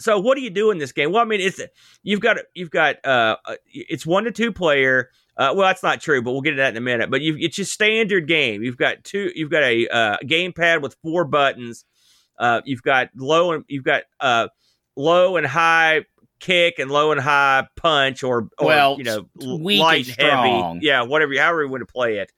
So 0.02 0.18
what 0.18 0.36
do 0.36 0.42
you 0.42 0.50
do 0.50 0.70
in 0.70 0.78
this 0.78 0.92
game? 0.92 1.12
Well, 1.12 1.22
I 1.22 1.24
mean, 1.24 1.40
it's 1.40 1.60
you've 2.02 2.20
got 2.20 2.38
you've 2.54 2.70
got 2.70 2.96
uh, 3.04 3.36
uh, 3.44 3.56
it's 3.66 4.06
one 4.06 4.24
to 4.24 4.30
two 4.30 4.52
player. 4.52 5.10
Uh, 5.36 5.52
well, 5.56 5.66
that's 5.66 5.82
not 5.82 6.00
true, 6.00 6.20
but 6.20 6.32
we'll 6.32 6.42
get 6.42 6.50
to 6.50 6.56
that 6.56 6.70
in 6.70 6.76
a 6.76 6.82
minute. 6.82 7.10
But 7.10 7.22
you 7.22 7.36
it's 7.38 7.56
your 7.56 7.64
standard 7.64 8.28
game. 8.28 8.62
You've 8.62 8.76
got 8.76 9.04
two. 9.04 9.30
You've 9.34 9.50
got 9.50 9.62
a 9.62 9.88
uh, 9.88 10.16
gamepad 10.24 10.82
with 10.82 10.96
four 11.02 11.24
buttons. 11.24 11.84
Uh, 12.38 12.60
you've 12.64 12.82
got 12.82 13.10
low 13.16 13.52
and 13.52 13.64
you've 13.68 13.84
got 13.84 14.02
uh, 14.20 14.48
low 14.96 15.36
and 15.36 15.46
high 15.46 16.04
kick 16.40 16.78
and 16.78 16.90
low 16.90 17.12
and 17.12 17.20
high 17.20 17.66
punch, 17.76 18.22
or, 18.22 18.48
or 18.58 18.66
well, 18.66 18.98
you 18.98 19.04
know, 19.04 19.28
light 19.36 20.08
and 20.08 20.16
heavy. 20.18 20.84
Yeah, 20.84 21.02
whatever, 21.02 21.32
you 21.32 21.40
however 21.40 21.62
you 21.62 21.70
want 21.70 21.82
to 21.82 21.92
play 21.92 22.18
it. 22.18 22.32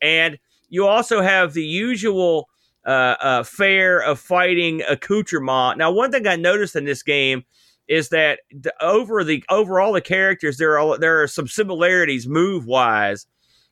And 0.00 0.38
you 0.68 0.86
also 0.86 1.20
have 1.20 1.52
the 1.52 1.64
usual 1.64 2.48
uh, 2.86 3.16
uh, 3.20 3.42
fare 3.42 4.00
of 4.00 4.20
fighting 4.20 4.82
accoutrement. 4.82 5.78
Now, 5.78 5.90
one 5.90 6.12
thing 6.12 6.26
I 6.26 6.36
noticed 6.36 6.76
in 6.76 6.84
this 6.84 7.02
game 7.02 7.44
is 7.88 8.10
that 8.10 8.40
the, 8.50 8.72
over 8.82 9.24
the 9.24 9.44
overall 9.50 9.92
the 9.92 10.00
characters 10.00 10.56
there 10.56 10.78
are 10.78 10.98
there 10.98 11.22
are 11.22 11.26
some 11.26 11.46
similarities 11.46 12.26
move 12.26 12.66
wise 12.66 13.26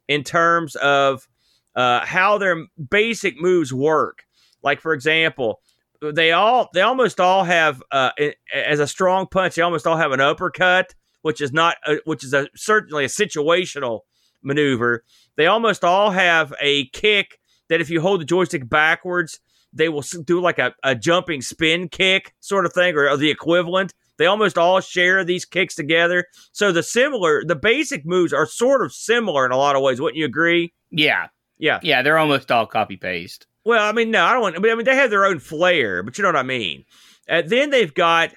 in 0.09 0.22
terms 0.22 0.77
of 0.77 1.27
uh, 1.75 2.05
how 2.05 2.38
their 2.38 2.66
basic 2.90 3.40
moves 3.40 3.72
work. 3.72 4.25
Like 4.62 4.81
for 4.81 4.92
example, 4.92 5.61
they 6.01 6.33
all 6.33 6.68
they 6.75 6.83
almost 6.83 7.20
all 7.20 7.44
have 7.44 7.83
uh, 7.90 8.11
as 8.53 8.81
a 8.81 8.87
strong 8.87 9.27
punch. 9.27 9.55
They 9.55 9.62
almost 9.62 9.87
all 9.87 9.96
have 9.96 10.12
an 10.12 10.20
uppercut, 10.20 10.94
which 11.22 11.40
is 11.40 11.53
not 11.53 11.77
a, 11.87 11.96
which 12.05 12.25
is 12.25 12.35
a 12.35 12.48
certainly 12.55 13.05
a 13.05 13.09
situational 13.09 14.01
maneuver. 14.42 15.05
They 15.37 15.46
almost 15.46 15.85
all 15.85 16.11
have 16.11 16.53
a 16.61 16.87
kick 16.88 17.38
that 17.68 17.81
if 17.81 17.90
you 17.90 18.01
hold 18.01 18.20
the 18.20 18.25
joystick 18.25 18.68
backwards, 18.68 19.40
they 19.72 19.88
will 19.88 20.05
do 20.25 20.40
like 20.40 20.59
a, 20.59 20.75
a 20.83 20.94
jumping 20.94 21.42
spin 21.42 21.88
kick 21.88 22.35
sort 22.40 22.66
of 22.66 22.72
thing 22.72 22.94
or, 22.94 23.09
or 23.09 23.16
the 23.16 23.31
equivalent. 23.31 23.92
They 24.18 24.27
almost 24.27 24.59
all 24.59 24.81
share 24.81 25.25
these 25.25 25.44
kicks 25.44 25.75
together. 25.75 26.27
So 26.53 26.70
the 26.70 26.83
similar, 26.83 27.42
the 27.44 27.57
basic 27.57 28.05
moves 28.05 28.33
are 28.33 28.46
sort 28.46 28.85
of 28.85 28.92
similar 28.92 29.46
in 29.46 29.53
a 29.53 29.57
lot 29.57 29.75
of 29.75 29.83
ways. 29.83 30.01
Wouldn't 30.01 30.18
you 30.18 30.27
agree? 30.27 30.75
Yeah. 30.90 31.29
Yeah. 31.59 31.81
Yeah, 31.83 32.03
they're 32.03 32.18
almost 32.18 32.51
all 32.53 32.66
copy 32.66 32.96
paste. 32.96 33.46
Well, 33.64 33.83
I 33.83 33.92
mean, 33.92 34.11
no, 34.11 34.25
I 34.25 34.33
don't 34.33 34.42
want. 34.42 34.57
I 34.57 34.75
mean, 34.75 34.85
they 34.85 34.96
have 34.96 35.11
their 35.11 35.25
own 35.25 35.38
flair, 35.38 36.03
but 36.03 36.18
you 36.18 36.22
know 36.22 36.29
what 36.29 36.37
I 36.37 36.42
mean. 36.42 36.85
And 37.29 37.48
then 37.48 37.70
they've 37.70 37.94
got 37.94 38.35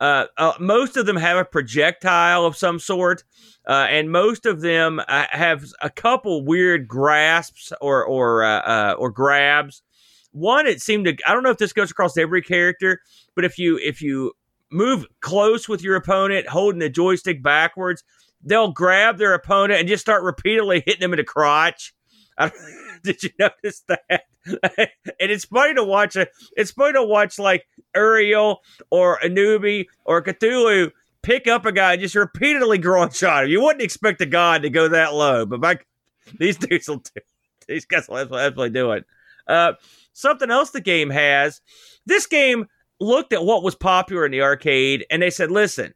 uh, 0.00 0.26
uh, 0.36 0.52
most 0.60 0.96
of 0.96 1.06
them 1.06 1.16
have 1.16 1.38
a 1.38 1.44
projectile 1.44 2.44
of 2.44 2.56
some 2.56 2.78
sort, 2.78 3.24
uh, 3.66 3.86
and 3.90 4.10
most 4.10 4.46
of 4.46 4.60
them 4.60 5.00
uh, 5.08 5.26
have 5.30 5.64
a 5.82 5.90
couple 5.90 6.44
weird 6.44 6.86
grasps 6.86 7.72
or 7.80 8.04
or 8.04 8.44
uh, 8.44 8.92
or 8.92 9.10
grabs. 9.10 9.82
One, 10.32 10.66
it 10.66 10.80
seemed 10.80 11.06
to. 11.06 11.16
I 11.26 11.32
don't 11.34 11.42
know 11.42 11.50
if 11.50 11.58
this 11.58 11.72
goes 11.72 11.90
across 11.90 12.16
every 12.16 12.42
character, 12.42 13.00
but 13.34 13.44
if 13.44 13.58
you 13.58 13.78
if 13.82 14.00
you 14.00 14.32
move 14.70 15.06
close 15.20 15.68
with 15.68 15.82
your 15.82 15.96
opponent, 15.96 16.46
holding 16.46 16.78
the 16.78 16.90
joystick 16.90 17.42
backwards, 17.42 18.04
they'll 18.42 18.72
grab 18.72 19.18
their 19.18 19.34
opponent 19.34 19.80
and 19.80 19.88
just 19.88 20.02
start 20.02 20.22
repeatedly 20.22 20.82
hitting 20.86 21.00
them 21.00 21.12
in 21.12 21.16
the 21.16 21.24
crotch. 21.24 21.92
did 23.02 23.22
you 23.22 23.30
notice 23.38 23.82
that? 23.88 24.27
and 24.76 24.88
it's 25.18 25.44
funny 25.44 25.74
to 25.74 25.84
watch 25.84 26.16
a, 26.16 26.26
it's 26.56 26.70
funny 26.70 26.94
to 26.94 27.04
watch 27.04 27.38
like 27.38 27.66
Uriel 27.94 28.62
or 28.90 29.18
Anubi 29.18 29.86
or 30.04 30.22
Cthulhu 30.22 30.92
pick 31.22 31.46
up 31.46 31.66
a 31.66 31.72
guy 31.72 31.94
and 31.94 32.02
just 32.02 32.14
repeatedly 32.14 32.78
groin 32.78 33.10
shot 33.10 33.44
him. 33.44 33.50
You 33.50 33.62
wouldn't 33.62 33.82
expect 33.82 34.20
a 34.20 34.26
god 34.26 34.62
to 34.62 34.70
go 34.70 34.88
that 34.88 35.14
low, 35.14 35.46
but 35.46 35.60
my, 35.60 35.78
these 36.38 36.56
dudes 36.58 36.88
will 36.88 36.98
do. 36.98 37.20
These 37.66 37.84
guys 37.84 38.08
will 38.08 38.18
absolutely 38.18 38.70
do 38.70 38.92
it. 38.92 39.04
Uh, 39.46 39.74
something 40.12 40.50
else 40.50 40.70
the 40.70 40.80
game 40.80 41.10
has. 41.10 41.60
This 42.06 42.26
game 42.26 42.66
looked 43.00 43.32
at 43.32 43.44
what 43.44 43.62
was 43.62 43.74
popular 43.74 44.24
in 44.24 44.32
the 44.32 44.42
arcade 44.42 45.04
and 45.10 45.22
they 45.22 45.30
said, 45.30 45.50
listen, 45.50 45.94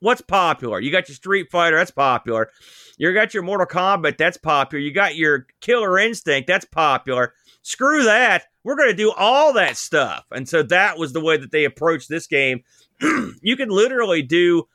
what's 0.00 0.20
popular? 0.20 0.80
You 0.80 0.90
got 0.90 1.08
your 1.08 1.14
Street 1.14 1.50
Fighter, 1.50 1.76
that's 1.76 1.90
popular. 1.90 2.50
You 2.96 3.12
got 3.12 3.34
your 3.34 3.42
Mortal 3.42 3.66
Kombat, 3.66 4.16
that's 4.16 4.36
popular. 4.36 4.82
You 4.82 4.92
got 4.92 5.16
your 5.16 5.46
Killer 5.60 5.98
Instinct, 5.98 6.46
that's 6.46 6.64
popular. 6.64 7.34
Screw 7.62 8.04
that. 8.04 8.44
We're 8.64 8.76
going 8.76 8.90
to 8.90 8.96
do 8.96 9.12
all 9.12 9.52
that 9.54 9.76
stuff. 9.76 10.24
And 10.32 10.48
so 10.48 10.62
that 10.64 10.98
was 10.98 11.12
the 11.12 11.20
way 11.20 11.36
that 11.36 11.52
they 11.52 11.64
approached 11.64 12.08
this 12.08 12.26
game. 12.26 12.62
you 13.00 13.56
could 13.56 13.70
literally 13.70 14.22
do 14.22 14.66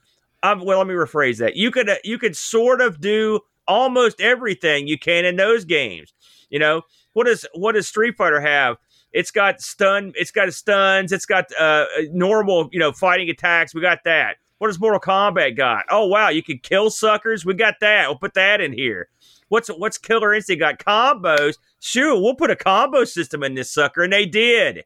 um, 0.43 0.63
well, 0.65 0.79
let 0.79 0.87
me 0.87 0.93
rephrase 0.93 1.37
that. 1.37 1.55
You 1.55 1.71
could 1.71 1.89
uh, 1.89 1.95
you 2.03 2.17
could 2.17 2.35
sort 2.35 2.81
of 2.81 2.99
do 2.99 3.41
almost 3.67 4.19
everything 4.19 4.87
you 4.87 4.97
can 4.97 5.25
in 5.25 5.35
those 5.35 5.65
games. 5.65 6.13
You 6.49 6.59
know, 6.59 6.81
what 7.13 7.27
does 7.27 7.45
what 7.53 7.73
does 7.73 7.87
Street 7.87 8.15
Fighter 8.17 8.41
have? 8.41 8.77
It's 9.11 9.31
got 9.31 9.61
stun, 9.61 10.13
it's 10.15 10.31
got 10.31 10.51
stuns, 10.53 11.11
it's 11.11 11.25
got 11.25 11.45
uh, 11.59 11.85
normal, 12.11 12.69
you 12.71 12.79
know, 12.79 12.91
fighting 12.91 13.29
attacks. 13.29 13.75
We 13.75 13.81
got 13.81 14.03
that. 14.05 14.37
What 14.61 14.67
does 14.67 14.79
Mortal 14.79 14.99
Kombat 14.99 15.57
got? 15.57 15.85
Oh 15.89 16.05
wow, 16.05 16.29
you 16.29 16.43
can 16.43 16.59
kill 16.59 16.91
suckers. 16.91 17.43
We 17.43 17.55
got 17.55 17.79
that. 17.81 18.07
We'll 18.07 18.19
put 18.19 18.35
that 18.35 18.61
in 18.61 18.73
here. 18.73 19.09
What's 19.49 19.69
what's 19.69 19.97
Killer 19.97 20.35
Instinct 20.35 20.59
got? 20.59 20.77
Combos. 20.77 21.57
Sure, 21.79 22.13
we'll 22.21 22.35
put 22.35 22.51
a 22.51 22.55
combo 22.55 23.03
system 23.03 23.41
in 23.41 23.55
this 23.55 23.73
sucker, 23.73 24.03
and 24.03 24.13
they 24.13 24.27
did. 24.27 24.83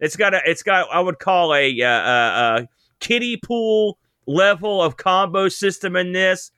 It's 0.00 0.16
got 0.16 0.32
a. 0.32 0.40
It's 0.46 0.62
got. 0.62 0.88
I 0.90 1.00
would 1.00 1.18
call 1.18 1.54
a, 1.54 1.82
uh, 1.82 1.86
uh, 1.86 2.62
kiddie 3.00 3.36
pool 3.36 3.98
level 4.24 4.80
of 4.80 4.96
combo 4.96 5.50
system 5.50 5.94
in 5.94 6.12
this. 6.12 6.50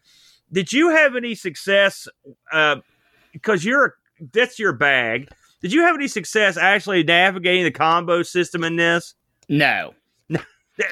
Did 0.52 0.72
you 0.72 0.90
have 0.90 1.16
any 1.16 1.35
success? 1.35 2.06
Because 2.52 3.66
uh, 3.66 3.68
you're 3.68 3.96
that's 4.33 4.61
your 4.61 4.74
bag. 4.74 5.28
Did 5.61 5.72
you 5.72 5.80
have 5.80 5.96
any 5.96 6.06
success 6.06 6.56
actually 6.56 7.02
navigating 7.02 7.64
the 7.64 7.72
combo 7.72 8.22
system 8.22 8.62
in 8.62 8.76
this? 8.76 9.16
No. 9.48 9.92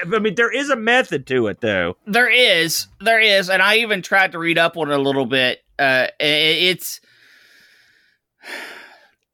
I 0.01 0.19
mean, 0.19 0.35
there 0.35 0.51
is 0.51 0.69
a 0.69 0.75
method 0.75 1.27
to 1.27 1.47
it, 1.47 1.61
though. 1.61 1.97
There 2.05 2.29
is, 2.29 2.87
there 3.01 3.19
is, 3.19 3.49
and 3.49 3.61
I 3.61 3.77
even 3.77 4.01
tried 4.01 4.33
to 4.33 4.39
read 4.39 4.57
up 4.57 4.77
on 4.77 4.91
it 4.91 4.97
a 4.97 5.01
little 5.01 5.25
bit. 5.25 5.63
Uh, 5.77 6.07
it's 6.19 6.99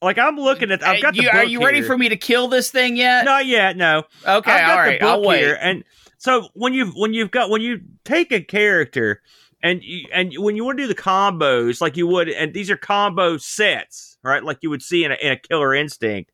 like 0.01 0.17
I'm 0.17 0.37
looking 0.37 0.71
at. 0.71 0.83
I've 0.83 1.01
got 1.01 1.15
you, 1.15 1.23
the. 1.23 1.35
are 1.35 1.43
you 1.43 1.59
here. 1.59 1.67
ready 1.67 1.81
for 1.81 1.97
me 1.97 2.09
to 2.09 2.17
kill 2.17 2.47
this 2.47 2.69
thing 2.69 2.95
yet? 2.95 3.25
Not 3.25 3.45
yet. 3.45 3.75
No. 3.75 4.03
Okay. 4.25 4.51
I've 4.51 4.67
got 4.67 4.69
all 4.69 4.77
right. 4.77 4.99
The 4.99 5.05
book 5.05 5.09
I'll 5.09 5.23
wait. 5.23 5.39
Here, 5.39 5.57
and 5.59 5.83
so 6.17 6.49
when 6.53 6.73
you 6.73 6.87
when 6.95 7.13
you've 7.13 7.31
got 7.31 7.49
when 7.49 7.61
you 7.61 7.81
take 8.03 8.31
a 8.31 8.41
character 8.41 9.21
and 9.63 9.81
you, 9.83 10.07
and 10.13 10.33
when 10.37 10.55
you 10.55 10.63
want 10.63 10.77
to 10.77 10.83
do 10.83 10.87
the 10.87 10.95
combos 10.95 11.81
like 11.81 11.97
you 11.97 12.05
would, 12.07 12.29
and 12.29 12.53
these 12.53 12.69
are 12.69 12.77
combo 12.77 13.37
sets, 13.37 14.17
right? 14.23 14.43
Like 14.43 14.59
you 14.61 14.69
would 14.69 14.83
see 14.83 15.03
in 15.03 15.11
a, 15.11 15.15
in 15.15 15.31
a 15.31 15.37
Killer 15.37 15.73
Instinct. 15.73 16.31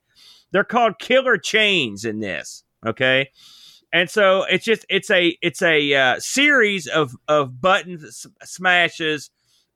They're 0.51 0.65
called 0.65 0.99
killer 0.99 1.37
chains 1.37 2.03
in 2.03 2.19
this. 2.19 2.63
Okay 2.85 3.29
and 3.93 4.09
so 4.09 4.43
it's 4.43 4.65
just 4.65 4.85
it's 4.89 5.09
a 5.09 5.37
it's 5.41 5.61
a 5.61 5.93
uh, 5.93 6.19
series 6.19 6.87
of 6.87 7.15
of 7.27 7.61
button 7.61 7.99
smashes 8.43 9.29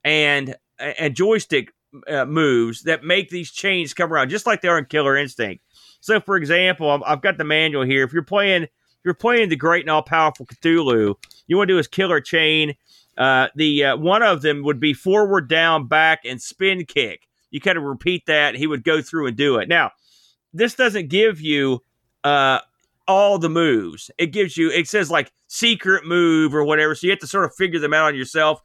and 0.03 0.55
and 0.79 1.15
joystick 1.15 1.73
uh, 2.07 2.25
moves 2.25 2.83
that 2.83 3.03
make 3.03 3.29
these 3.29 3.51
chains 3.51 3.93
come 3.93 4.11
around 4.11 4.29
just 4.29 4.45
like 4.45 4.61
they 4.61 4.67
are 4.67 4.77
in 4.77 4.85
Killer 4.85 5.17
Instinct. 5.17 5.63
So, 6.01 6.19
for 6.19 6.37
example, 6.37 7.01
I've 7.05 7.21
got 7.21 7.37
the 7.37 7.43
manual 7.43 7.83
here. 7.83 8.03
If 8.03 8.13
you're 8.13 8.23
playing 8.23 8.63
if 8.63 8.69
you're 9.03 9.13
playing 9.13 9.49
the 9.49 9.55
great 9.55 9.83
and 9.83 9.89
all 9.89 10.01
powerful 10.01 10.45
Cthulhu, 10.45 11.15
you 11.47 11.57
want 11.57 11.67
to 11.67 11.73
do 11.73 11.77
his 11.77 11.87
killer 11.87 12.21
chain. 12.21 12.75
Uh, 13.17 13.47
the 13.55 13.85
uh, 13.85 13.97
one 13.97 14.23
of 14.23 14.41
them 14.41 14.63
would 14.63 14.79
be 14.79 14.93
forward, 14.93 15.47
down, 15.47 15.87
back, 15.87 16.25
and 16.25 16.41
spin 16.41 16.85
kick. 16.85 17.27
You 17.49 17.61
kind 17.61 17.77
of 17.77 17.83
repeat 17.83 18.25
that. 18.25 18.55
He 18.55 18.67
would 18.67 18.83
go 18.83 19.01
through 19.01 19.27
and 19.27 19.37
do 19.37 19.57
it. 19.57 19.69
Now, 19.69 19.91
this 20.53 20.75
doesn't 20.75 21.09
give 21.09 21.39
you 21.39 21.81
uh, 22.23 22.59
all 23.07 23.37
the 23.37 23.49
moves. 23.49 24.09
It 24.17 24.27
gives 24.27 24.57
you, 24.57 24.71
it 24.71 24.87
says 24.87 25.11
like 25.11 25.31
secret 25.47 26.05
move 26.05 26.53
or 26.53 26.63
whatever. 26.63 26.95
So 26.95 27.07
you 27.07 27.11
have 27.11 27.19
to 27.19 27.27
sort 27.27 27.45
of 27.45 27.55
figure 27.55 27.79
them 27.79 27.93
out 27.93 28.07
on 28.07 28.15
yourself. 28.15 28.61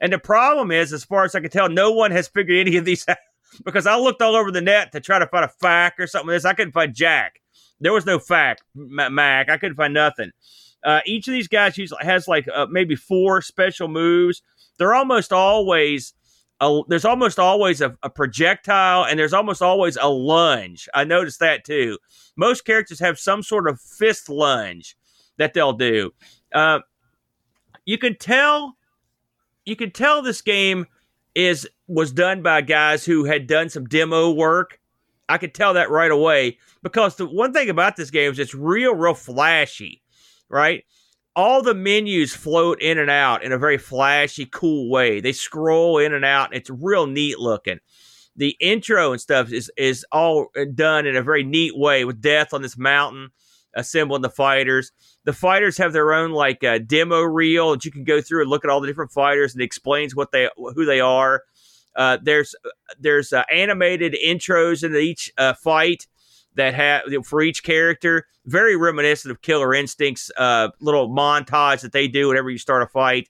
And 0.00 0.12
the 0.12 0.18
problem 0.18 0.70
is, 0.72 0.92
as 0.92 1.04
far 1.04 1.24
as 1.24 1.34
I 1.34 1.40
can 1.40 1.50
tell, 1.50 1.68
no 1.68 1.92
one 1.92 2.10
has 2.10 2.28
figured 2.28 2.66
any 2.66 2.76
of 2.76 2.84
these 2.84 3.06
out 3.08 3.18
because 3.64 3.86
I 3.86 3.96
looked 3.96 4.22
all 4.22 4.34
over 4.34 4.50
the 4.50 4.60
net 4.60 4.92
to 4.92 5.00
try 5.00 5.18
to 5.18 5.26
find 5.26 5.44
a 5.44 5.48
fact 5.48 6.00
or 6.00 6.06
something 6.06 6.28
like 6.28 6.36
this. 6.36 6.44
I 6.44 6.54
couldn't 6.54 6.72
find 6.72 6.94
Jack. 6.94 7.40
There 7.80 7.92
was 7.92 8.06
no 8.06 8.18
fact, 8.18 8.62
Mac. 8.74 9.50
I 9.50 9.56
couldn't 9.58 9.76
find 9.76 9.92
nothing. 9.92 10.30
Uh, 10.84 11.00
each 11.04 11.28
of 11.28 11.32
these 11.32 11.48
guys 11.48 11.78
has 12.00 12.28
like 12.28 12.48
uh, 12.52 12.66
maybe 12.70 12.94
four 12.96 13.42
special 13.42 13.88
moves. 13.88 14.42
They're 14.78 14.94
almost 14.94 15.32
always 15.32 16.14
a, 16.62 16.80
there's 16.86 17.04
almost 17.04 17.38
always 17.40 17.80
a, 17.80 17.96
a, 18.04 18.08
projectile 18.08 19.04
and 19.04 19.18
there's 19.18 19.32
almost 19.32 19.60
always 19.60 19.98
a 20.00 20.08
lunge. 20.08 20.88
I 20.94 21.02
noticed 21.02 21.40
that 21.40 21.64
too. 21.64 21.98
Most 22.36 22.64
characters 22.64 23.00
have 23.00 23.18
some 23.18 23.42
sort 23.42 23.68
of 23.68 23.80
fist 23.80 24.28
lunge 24.28 24.96
that 25.38 25.54
they'll 25.54 25.72
do. 25.72 26.12
Uh, 26.54 26.78
you 27.84 27.98
can 27.98 28.16
tell, 28.16 28.76
you 29.66 29.74
can 29.74 29.90
tell 29.90 30.22
this 30.22 30.40
game 30.40 30.86
is 31.34 31.68
was 31.88 32.12
done 32.12 32.42
by 32.42 32.60
guys 32.60 33.04
who 33.04 33.24
had 33.24 33.46
done 33.48 33.68
some 33.68 33.86
demo 33.86 34.30
work. 34.30 34.78
I 35.28 35.38
could 35.38 35.54
tell 35.54 35.74
that 35.74 35.90
right 35.90 36.10
away 36.10 36.58
because 36.82 37.16
the 37.16 37.26
one 37.26 37.52
thing 37.52 37.70
about 37.70 37.96
this 37.96 38.10
game 38.10 38.30
is 38.30 38.38
it's 38.38 38.54
real, 38.54 38.94
real 38.94 39.14
flashy, 39.14 40.02
right? 40.48 40.84
All 41.34 41.62
the 41.62 41.74
menus 41.74 42.34
float 42.34 42.80
in 42.82 42.98
and 42.98 43.10
out 43.10 43.42
in 43.42 43.52
a 43.52 43.58
very 43.58 43.78
flashy, 43.78 44.46
cool 44.46 44.90
way. 44.90 45.20
They 45.20 45.32
scroll 45.32 45.98
in 45.98 46.12
and 46.12 46.24
out. 46.24 46.54
It's 46.54 46.70
real 46.70 47.06
neat 47.06 47.38
looking. 47.38 47.78
The 48.36 48.56
intro 48.60 49.12
and 49.12 49.20
stuff 49.20 49.52
is 49.52 49.70
is 49.76 50.06
all 50.10 50.48
done 50.74 51.06
in 51.06 51.16
a 51.16 51.22
very 51.22 51.44
neat 51.44 51.76
way 51.76 52.04
with 52.04 52.20
death 52.20 52.54
on 52.54 52.62
this 52.62 52.78
mountain, 52.78 53.28
assembling 53.74 54.22
the 54.22 54.30
fighters. 54.30 54.92
The 55.24 55.32
fighters 55.32 55.78
have 55.78 55.92
their 55.92 56.12
own 56.12 56.32
like 56.32 56.64
uh, 56.64 56.78
demo 56.78 57.20
reel 57.20 57.72
that 57.72 57.84
you 57.84 57.90
can 57.90 58.04
go 58.04 58.20
through 58.20 58.42
and 58.42 58.50
look 58.50 58.64
at 58.64 58.70
all 58.70 58.80
the 58.80 58.86
different 58.86 59.12
fighters 59.12 59.54
and 59.54 59.62
explains 59.62 60.16
what 60.16 60.32
they 60.32 60.48
who 60.56 60.84
they 60.84 61.00
are. 61.00 61.42
Uh, 61.94 62.18
there's 62.22 62.54
there's 62.98 63.32
uh, 63.32 63.44
animated 63.52 64.16
intros 64.24 64.82
in 64.82 64.94
each 64.96 65.30
uh, 65.36 65.52
fight 65.52 66.06
that 66.54 66.74
have 66.74 67.02
for 67.24 67.42
each 67.42 67.62
character, 67.62 68.26
very 68.46 68.76
reminiscent 68.76 69.30
of 69.30 69.42
Killer 69.42 69.74
Instinct's 69.74 70.30
uh, 70.36 70.68
little 70.80 71.08
montage 71.08 71.80
that 71.80 71.92
they 71.92 72.08
do 72.08 72.28
whenever 72.28 72.50
you 72.50 72.58
start 72.58 72.82
a 72.82 72.86
fight. 72.86 73.28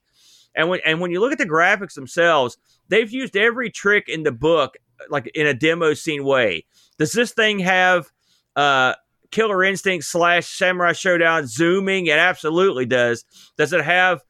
And 0.54 0.68
when 0.68 0.80
and 0.84 1.00
when 1.00 1.10
you 1.10 1.20
look 1.20 1.32
at 1.32 1.38
the 1.38 1.46
graphics 1.46 1.94
themselves, 1.94 2.58
they've 2.88 3.10
used 3.10 3.36
every 3.36 3.70
trick 3.70 4.08
in 4.08 4.22
the 4.22 4.32
book, 4.32 4.76
like 5.08 5.30
in 5.34 5.46
a 5.46 5.54
demo 5.54 5.94
scene 5.94 6.24
way. 6.24 6.64
Does 6.98 7.12
this 7.12 7.32
thing 7.32 7.58
have 7.60 8.10
uh, 8.54 8.94
Killer 9.30 9.64
Instinct 9.64 10.04
slash 10.04 10.46
Samurai 10.46 10.92
Shodown 10.92 11.46
zooming? 11.46 12.06
It 12.06 12.18
absolutely 12.18 12.86
does. 12.86 13.24
Does 13.56 13.72
it 13.72 13.84
have 13.84 14.20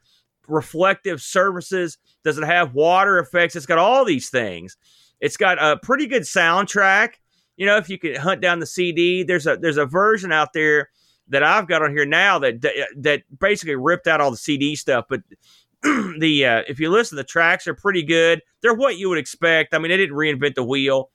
reflective 0.47 1.21
surfaces? 1.21 1.99
Does 2.25 2.39
it 2.39 2.45
have 2.45 2.75
water 2.75 3.19
effects? 3.19 3.57
It's 3.57 3.67
got 3.67 3.79
all 3.79 4.05
these 4.05 4.31
things. 4.31 4.77
It's 5.21 5.37
got 5.37 5.63
a 5.63 5.79
pretty 5.83 6.07
good 6.07 6.23
soundtrack 6.23 7.15
you 7.63 7.67
know, 7.67 7.77
if 7.77 7.89
you 7.89 7.97
could 7.97 8.17
hunt 8.17 8.41
down 8.41 8.59
the 8.59 8.67
CD, 8.67 9.23
there's 9.23 9.47
a 9.47 9.57
there's 9.57 9.77
a 9.77 9.87
version 9.87 10.33
out 10.33 10.53
there 10.53 10.91
that 11.29 11.45
I've 11.45 11.69
got 11.69 11.81
on 11.81 11.93
here 11.93 12.05
now 12.05 12.41
that 12.41 12.61
that 12.97 13.23
basically 13.39 13.77
ripped 13.77 14.09
out 14.09 14.21
all 14.21 14.33
the 14.33 14.37
CD 14.37 14.75
stuff. 14.75 15.05
But 15.09 15.21
the 15.83 16.45
uh, 16.45 16.63
if 16.67 16.81
you 16.81 16.91
listen, 16.91 17.15
the 17.15 17.23
tracks 17.23 17.69
are 17.69 17.75
pretty 17.75 18.03
good. 18.03 18.43
They're 18.63 18.75
what 18.75 18.99
you 18.99 19.09
would 19.11 19.19
expect. 19.19 19.75
I 19.75 19.79
mean, 19.79 19.91
they 19.91 19.97
didn't 19.97 20.17
reinvent 20.17 20.57
the 20.57 20.65
wheel, 20.65 21.11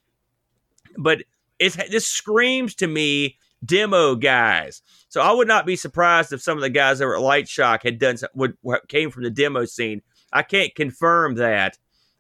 but 0.97 1.23
it's 1.59 1.75
this 1.75 2.07
screams 2.07 2.75
to 2.75 2.87
me 2.87 3.37
demo 3.65 4.15
guys. 4.15 4.81
So 5.09 5.19
I 5.19 5.33
would 5.33 5.49
not 5.49 5.65
be 5.65 5.75
surprised 5.75 6.31
if 6.31 6.41
some 6.41 6.57
of 6.57 6.61
the 6.61 6.69
guys 6.69 7.01
were 7.01 7.17
at 7.17 7.21
Lightshock 7.21 7.83
had 7.83 7.99
done 7.99 8.15
some, 8.15 8.29
would 8.35 8.55
came 8.87 9.11
from 9.11 9.23
the 9.23 9.31
demo 9.31 9.65
scene. 9.65 10.01
I 10.31 10.43
can't 10.43 10.73
confirm 10.75 11.35
that, 11.35 11.77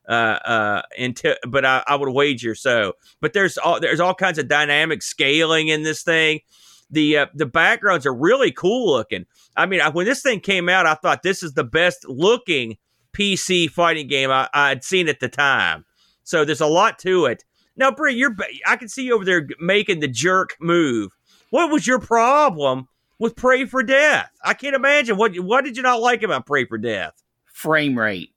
uh, 0.07 0.39
uh, 0.45 0.81
until, 0.97 1.35
but 1.47 1.65
I, 1.65 1.83
I 1.87 1.95
would 1.95 2.09
wager 2.09 2.55
so. 2.55 2.93
But 3.21 3.33
there's 3.33 3.57
all 3.57 3.79
there's 3.79 3.99
all 3.99 4.13
kinds 4.13 4.37
of 4.37 4.47
dynamic 4.47 5.01
scaling 5.01 5.67
in 5.67 5.83
this 5.83 6.03
thing. 6.03 6.41
The 6.89 7.17
uh, 7.17 7.25
the 7.33 7.45
backgrounds 7.45 8.05
are 8.05 8.13
really 8.13 8.51
cool 8.51 8.91
looking. 8.91 9.25
I 9.55 9.65
mean, 9.65 9.81
when 9.91 10.05
this 10.05 10.21
thing 10.21 10.39
came 10.39 10.69
out, 10.69 10.85
I 10.85 10.95
thought 10.95 11.23
this 11.23 11.43
is 11.43 11.53
the 11.53 11.63
best 11.63 12.07
looking 12.07 12.77
PC 13.13 13.69
fighting 13.69 14.07
game 14.07 14.31
I, 14.31 14.47
I'd 14.53 14.83
seen 14.83 15.09
at 15.09 15.19
the 15.19 15.27
time. 15.27 15.85
So 16.23 16.45
there's 16.45 16.61
a 16.61 16.67
lot 16.67 16.99
to 16.99 17.25
it. 17.25 17.43
Now, 17.75 17.91
Brie, 17.91 18.15
you're 18.15 18.35
I 18.65 18.75
can 18.75 18.87
see 18.87 19.03
you 19.03 19.15
over 19.15 19.25
there 19.25 19.47
making 19.59 19.99
the 19.99 20.07
jerk 20.07 20.55
move. 20.59 21.11
What 21.49 21.71
was 21.71 21.87
your 21.87 21.99
problem 21.99 22.87
with 23.19 23.35
Pray 23.35 23.65
for 23.65 23.83
Death? 23.83 24.29
I 24.43 24.53
can't 24.53 24.75
imagine 24.75 25.17
what 25.17 25.35
what 25.39 25.63
did 25.63 25.77
you 25.77 25.83
not 25.83 26.01
like 26.01 26.23
about 26.23 26.45
Pray 26.45 26.65
for 26.65 26.77
Death? 26.77 27.21
Frame 27.45 27.97
rate. 27.97 28.31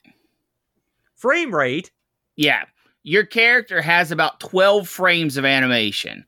Frame 1.21 1.55
rate. 1.55 1.91
Yeah, 2.37 2.65
your 3.03 3.25
character 3.25 3.83
has 3.83 4.11
about 4.11 4.41
twelve 4.41 4.89
frames 4.89 5.37
of 5.37 5.45
animation, 5.45 6.25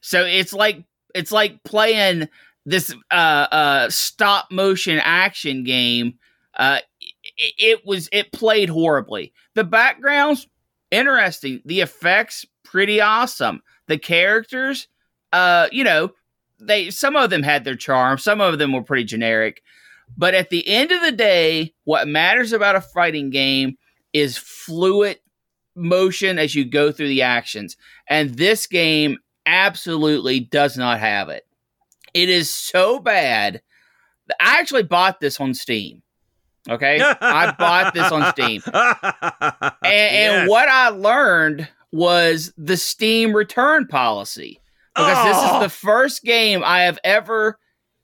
so 0.00 0.24
it's 0.24 0.52
like 0.52 0.82
it's 1.14 1.30
like 1.30 1.62
playing 1.64 2.28
this 2.66 2.94
uh, 3.10 3.46
uh, 3.50 3.90
stop 3.90 4.50
motion 4.50 5.00
action 5.02 5.62
game. 5.62 6.14
Uh, 6.56 6.78
it, 7.00 7.54
it 7.58 7.86
was 7.86 8.08
it 8.12 8.32
played 8.32 8.68
horribly. 8.68 9.32
The 9.54 9.64
backgrounds 9.64 10.48
interesting. 10.90 11.62
The 11.64 11.80
effects 11.80 12.44
pretty 12.64 13.00
awesome. 13.00 13.62
The 13.86 13.98
characters, 13.98 14.88
uh, 15.32 15.68
you 15.70 15.84
know, 15.84 16.10
they 16.60 16.90
some 16.90 17.16
of 17.16 17.30
them 17.30 17.42
had 17.42 17.64
their 17.64 17.76
charm, 17.76 18.18
some 18.18 18.40
of 18.40 18.58
them 18.58 18.72
were 18.72 18.82
pretty 18.82 19.04
generic. 19.04 19.62
But 20.16 20.34
at 20.34 20.50
the 20.50 20.66
end 20.68 20.92
of 20.92 21.00
the 21.00 21.12
day, 21.12 21.74
what 21.84 22.08
matters 22.08 22.52
about 22.52 22.76
a 22.76 22.80
fighting 22.80 23.30
game 23.30 23.76
is 24.12 24.36
fluid 24.36 25.18
motion 25.74 26.38
as 26.38 26.54
you 26.54 26.64
go 26.64 26.92
through 26.92 27.08
the 27.08 27.22
actions. 27.22 27.76
And 28.08 28.34
this 28.34 28.66
game 28.66 29.18
absolutely 29.46 30.40
does 30.40 30.76
not 30.76 31.00
have 31.00 31.28
it. 31.28 31.46
It 32.14 32.28
is 32.28 32.50
so 32.50 32.98
bad. 32.98 33.62
I 34.40 34.60
actually 34.60 34.84
bought 34.84 35.20
this 35.20 35.40
on 35.40 35.54
Steam. 35.54 36.02
Okay. 36.68 37.00
I 37.00 37.54
bought 37.58 37.94
this 37.94 38.10
on 38.12 38.30
Steam. 38.32 38.62
And, 39.84 40.14
yes. 40.14 40.40
and, 40.40 40.48
what 40.48 40.68
I 40.68 40.88
learned 40.90 41.68
was 41.90 42.52
the 42.56 42.76
Steam 42.76 43.34
return 43.34 43.86
policy. 43.86 44.60
Because 44.94 45.16
oh. 45.18 45.24
this 45.24 45.36
is 45.36 45.58
the 45.60 45.64
oh. 45.64 45.68
first 45.68 46.22
game 46.22 46.62
I 46.64 46.82
have 46.82 46.98
ever 47.02 47.58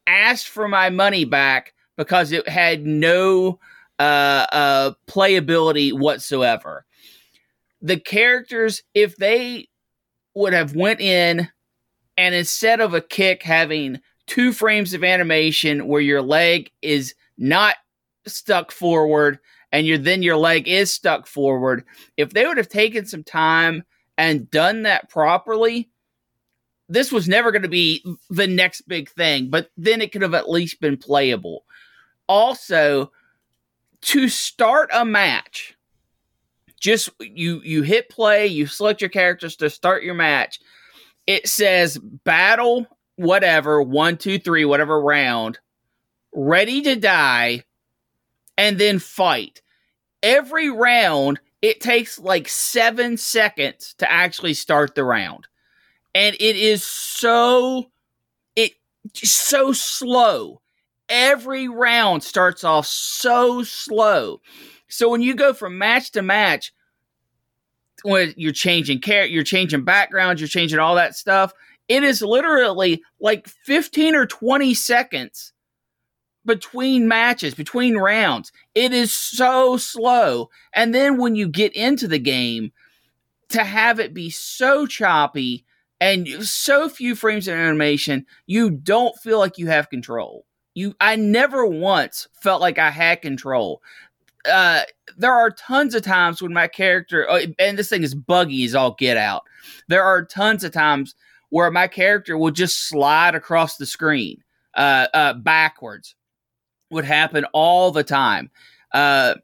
asked 0.06 0.48
for 0.48 0.66
my 0.66 0.90
money 0.90 1.24
back 1.24 1.74
because 1.96 2.32
it 2.32 2.48
had 2.48 2.84
no 2.84 3.60
uh, 3.98 4.46
uh, 4.52 4.92
playability 5.06 5.92
whatsoever. 5.92 6.84
The 7.80 7.98
characters, 7.98 8.82
if 8.94 9.16
they 9.16 9.68
would 10.34 10.52
have 10.52 10.74
went 10.74 11.00
in 11.00 11.48
and 12.16 12.34
instead 12.34 12.80
of 12.80 12.94
a 12.94 13.00
kick 13.00 13.42
having 13.42 14.00
two 14.26 14.52
frames 14.52 14.92
of 14.92 15.02
animation 15.02 15.88
where 15.88 16.00
your 16.00 16.22
leg 16.22 16.70
is 16.82 17.14
not 17.38 17.76
stuck 18.26 18.70
forward 18.70 19.38
and 19.72 19.86
your 19.86 19.98
then 19.98 20.22
your 20.22 20.36
leg 20.36 20.68
is 20.68 20.92
stuck 20.92 21.26
forward 21.26 21.84
if 22.16 22.30
they 22.30 22.46
would 22.46 22.56
have 22.56 22.68
taken 22.68 23.06
some 23.06 23.24
time 23.24 23.82
and 24.18 24.50
done 24.50 24.82
that 24.82 25.08
properly 25.08 25.88
this 26.90 27.10
was 27.10 27.28
never 27.28 27.50
going 27.50 27.62
to 27.62 27.68
be 27.68 28.04
the 28.30 28.46
next 28.46 28.82
big 28.82 29.08
thing 29.10 29.48
but 29.48 29.70
then 29.76 30.02
it 30.02 30.12
could 30.12 30.22
have 30.22 30.34
at 30.34 30.50
least 30.50 30.80
been 30.80 30.96
playable 30.96 31.64
also 32.28 33.10
to 34.00 34.28
start 34.28 34.90
a 34.92 35.04
match 35.04 35.76
just 36.80 37.10
you 37.20 37.60
you 37.64 37.82
hit 37.82 38.08
play 38.08 38.46
you 38.46 38.66
select 38.66 39.00
your 39.00 39.10
characters 39.10 39.56
to 39.56 39.68
start 39.68 40.04
your 40.04 40.14
match 40.14 40.60
it 41.26 41.48
says 41.48 41.98
battle 41.98 42.86
whatever 43.16 43.82
one 43.82 44.16
two 44.16 44.38
three 44.38 44.64
whatever 44.64 45.00
round 45.00 45.58
ready 46.32 46.82
to 46.82 46.96
die 46.96 47.64
and 48.56 48.78
then 48.78 48.98
fight. 48.98 49.62
Every 50.22 50.70
round, 50.70 51.40
it 51.62 51.80
takes 51.80 52.18
like 52.18 52.48
seven 52.48 53.16
seconds 53.16 53.94
to 53.98 54.10
actually 54.10 54.54
start 54.54 54.94
the 54.94 55.04
round. 55.04 55.46
And 56.14 56.36
it 56.38 56.56
is 56.56 56.84
so 56.84 57.90
it 58.56 58.72
so 59.14 59.72
slow. 59.72 60.60
Every 61.08 61.68
round 61.68 62.22
starts 62.22 62.64
off 62.64 62.86
so 62.86 63.62
slow. 63.62 64.40
So 64.88 65.08
when 65.08 65.22
you 65.22 65.34
go 65.34 65.52
from 65.52 65.78
match 65.78 66.12
to 66.12 66.22
match, 66.22 66.72
when 68.02 68.34
you're 68.36 68.52
changing 68.52 69.00
character, 69.00 69.32
you're 69.32 69.44
changing 69.44 69.84
backgrounds, 69.84 70.40
you're 70.40 70.48
changing 70.48 70.78
all 70.78 70.94
that 70.94 71.16
stuff, 71.16 71.52
it 71.88 72.02
is 72.04 72.22
literally 72.22 73.02
like 73.20 73.48
15 73.48 74.14
or 74.14 74.26
20 74.26 74.74
seconds 74.74 75.52
between 76.44 77.08
matches, 77.08 77.54
between 77.54 77.96
rounds. 77.96 78.52
It 78.74 78.92
is 78.92 79.12
so 79.12 79.76
slow. 79.76 80.50
And 80.72 80.94
then 80.94 81.18
when 81.18 81.34
you 81.34 81.48
get 81.48 81.74
into 81.74 82.06
the 82.06 82.18
game, 82.18 82.72
to 83.50 83.64
have 83.64 83.98
it 83.98 84.14
be 84.14 84.30
so 84.30 84.86
choppy 84.86 85.64
and 86.00 86.28
so 86.46 86.88
few 86.88 87.14
frames 87.14 87.48
of 87.48 87.54
animation, 87.54 88.26
you 88.46 88.70
don't 88.70 89.16
feel 89.16 89.38
like 89.38 89.58
you 89.58 89.68
have 89.68 89.90
control. 89.90 90.44
You, 90.78 90.94
I 91.00 91.16
never 91.16 91.66
once 91.66 92.28
felt 92.34 92.60
like 92.60 92.78
I 92.78 92.90
had 92.90 93.20
control. 93.20 93.82
Uh, 94.48 94.82
there 95.16 95.32
are 95.32 95.50
tons 95.50 95.92
of 95.96 96.02
times 96.02 96.40
when 96.40 96.52
my 96.52 96.68
character, 96.68 97.28
uh, 97.28 97.46
and 97.58 97.76
this 97.76 97.88
thing 97.88 98.04
is 98.04 98.14
buggy 98.14 98.64
as 98.64 98.76
all 98.76 98.94
get 98.96 99.16
out. 99.16 99.42
There 99.88 100.04
are 100.04 100.24
tons 100.24 100.62
of 100.62 100.70
times 100.70 101.16
where 101.50 101.68
my 101.72 101.88
character 101.88 102.38
will 102.38 102.52
just 102.52 102.88
slide 102.88 103.34
across 103.34 103.76
the 103.76 103.86
screen 103.86 104.44
uh, 104.74 105.08
uh, 105.12 105.34
backwards 105.34 106.14
would 106.92 107.04
happen 107.04 107.44
all 107.52 107.90
the 107.90 108.04
time. 108.04 108.48
Uh, 108.92 109.34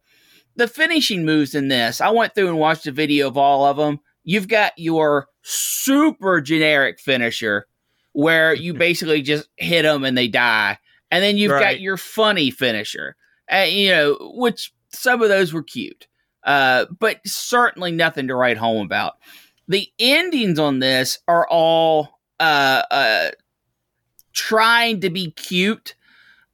the 0.54 0.68
finishing 0.68 1.24
moves 1.24 1.56
in 1.56 1.66
this, 1.66 2.00
I 2.00 2.10
went 2.10 2.36
through 2.36 2.48
and 2.48 2.58
watched 2.60 2.86
a 2.86 2.92
video 2.92 3.26
of 3.26 3.36
all 3.36 3.64
of 3.64 3.76
them. 3.76 3.98
You've 4.22 4.46
got 4.46 4.72
your 4.76 5.26
super 5.42 6.40
generic 6.40 7.00
finisher 7.00 7.66
where 8.12 8.54
you 8.54 8.72
basically 8.74 9.20
just 9.20 9.48
hit 9.56 9.82
them 9.82 10.04
and 10.04 10.16
they 10.16 10.28
die. 10.28 10.78
And 11.14 11.22
then 11.22 11.36
you've 11.36 11.52
right. 11.52 11.62
got 11.62 11.80
your 11.80 11.96
funny 11.96 12.50
finisher, 12.50 13.16
uh, 13.52 13.66
you 13.68 13.90
know, 13.90 14.16
which 14.34 14.72
some 14.92 15.22
of 15.22 15.28
those 15.28 15.52
were 15.52 15.62
cute, 15.62 16.08
uh, 16.44 16.86
but 16.98 17.20
certainly 17.24 17.92
nothing 17.92 18.28
to 18.28 18.34
write 18.34 18.56
home 18.56 18.84
about. 18.84 19.14
The 19.68 19.88
endings 19.98 20.58
on 20.58 20.80
this 20.80 21.18
are 21.28 21.46
all 21.48 22.20
uh, 22.40 22.82
uh 22.90 23.30
trying 24.32 25.00
to 25.00 25.10
be 25.10 25.30
cute 25.30 25.94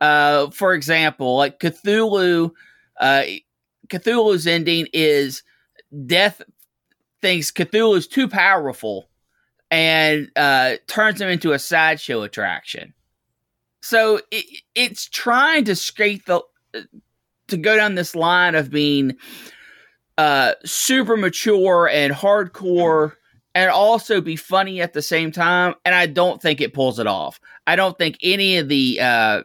uh, 0.00 0.50
for 0.50 0.72
example, 0.74 1.36
like 1.36 1.60
Cthulhu, 1.60 2.52
uh, 2.98 3.22
Cthulhu's 3.88 4.46
ending 4.46 4.86
is 4.92 5.42
death 6.06 6.42
thinks 7.20 7.50
Cthulhu's 7.50 8.06
too 8.06 8.28
powerful 8.28 9.10
and 9.70 10.30
uh, 10.36 10.76
turns 10.86 11.20
him 11.20 11.28
into 11.28 11.52
a 11.52 11.58
sideshow 11.58 12.22
attraction. 12.22 12.94
So 13.80 14.20
it, 14.30 14.62
it's 14.74 15.08
trying 15.08 15.64
to 15.64 15.76
skate 15.76 16.26
the 16.26 16.42
to 17.48 17.56
go 17.56 17.76
down 17.76 17.94
this 17.94 18.14
line 18.14 18.54
of 18.54 18.70
being 18.70 19.16
uh, 20.18 20.54
super 20.64 21.16
mature 21.16 21.88
and 21.92 22.12
hardcore 22.12 23.14
and 23.54 23.70
also 23.70 24.20
be 24.20 24.36
funny 24.36 24.80
at 24.80 24.92
the 24.92 25.02
same 25.02 25.32
time. 25.32 25.74
And 25.84 25.94
I 25.94 26.06
don't 26.06 26.40
think 26.40 26.60
it 26.60 26.74
pulls 26.74 26.98
it 26.98 27.06
off. 27.06 27.40
I 27.66 27.76
don't 27.76 27.98
think 27.98 28.18
any 28.22 28.58
of 28.58 28.68
the 28.68 29.00
uh, 29.00 29.42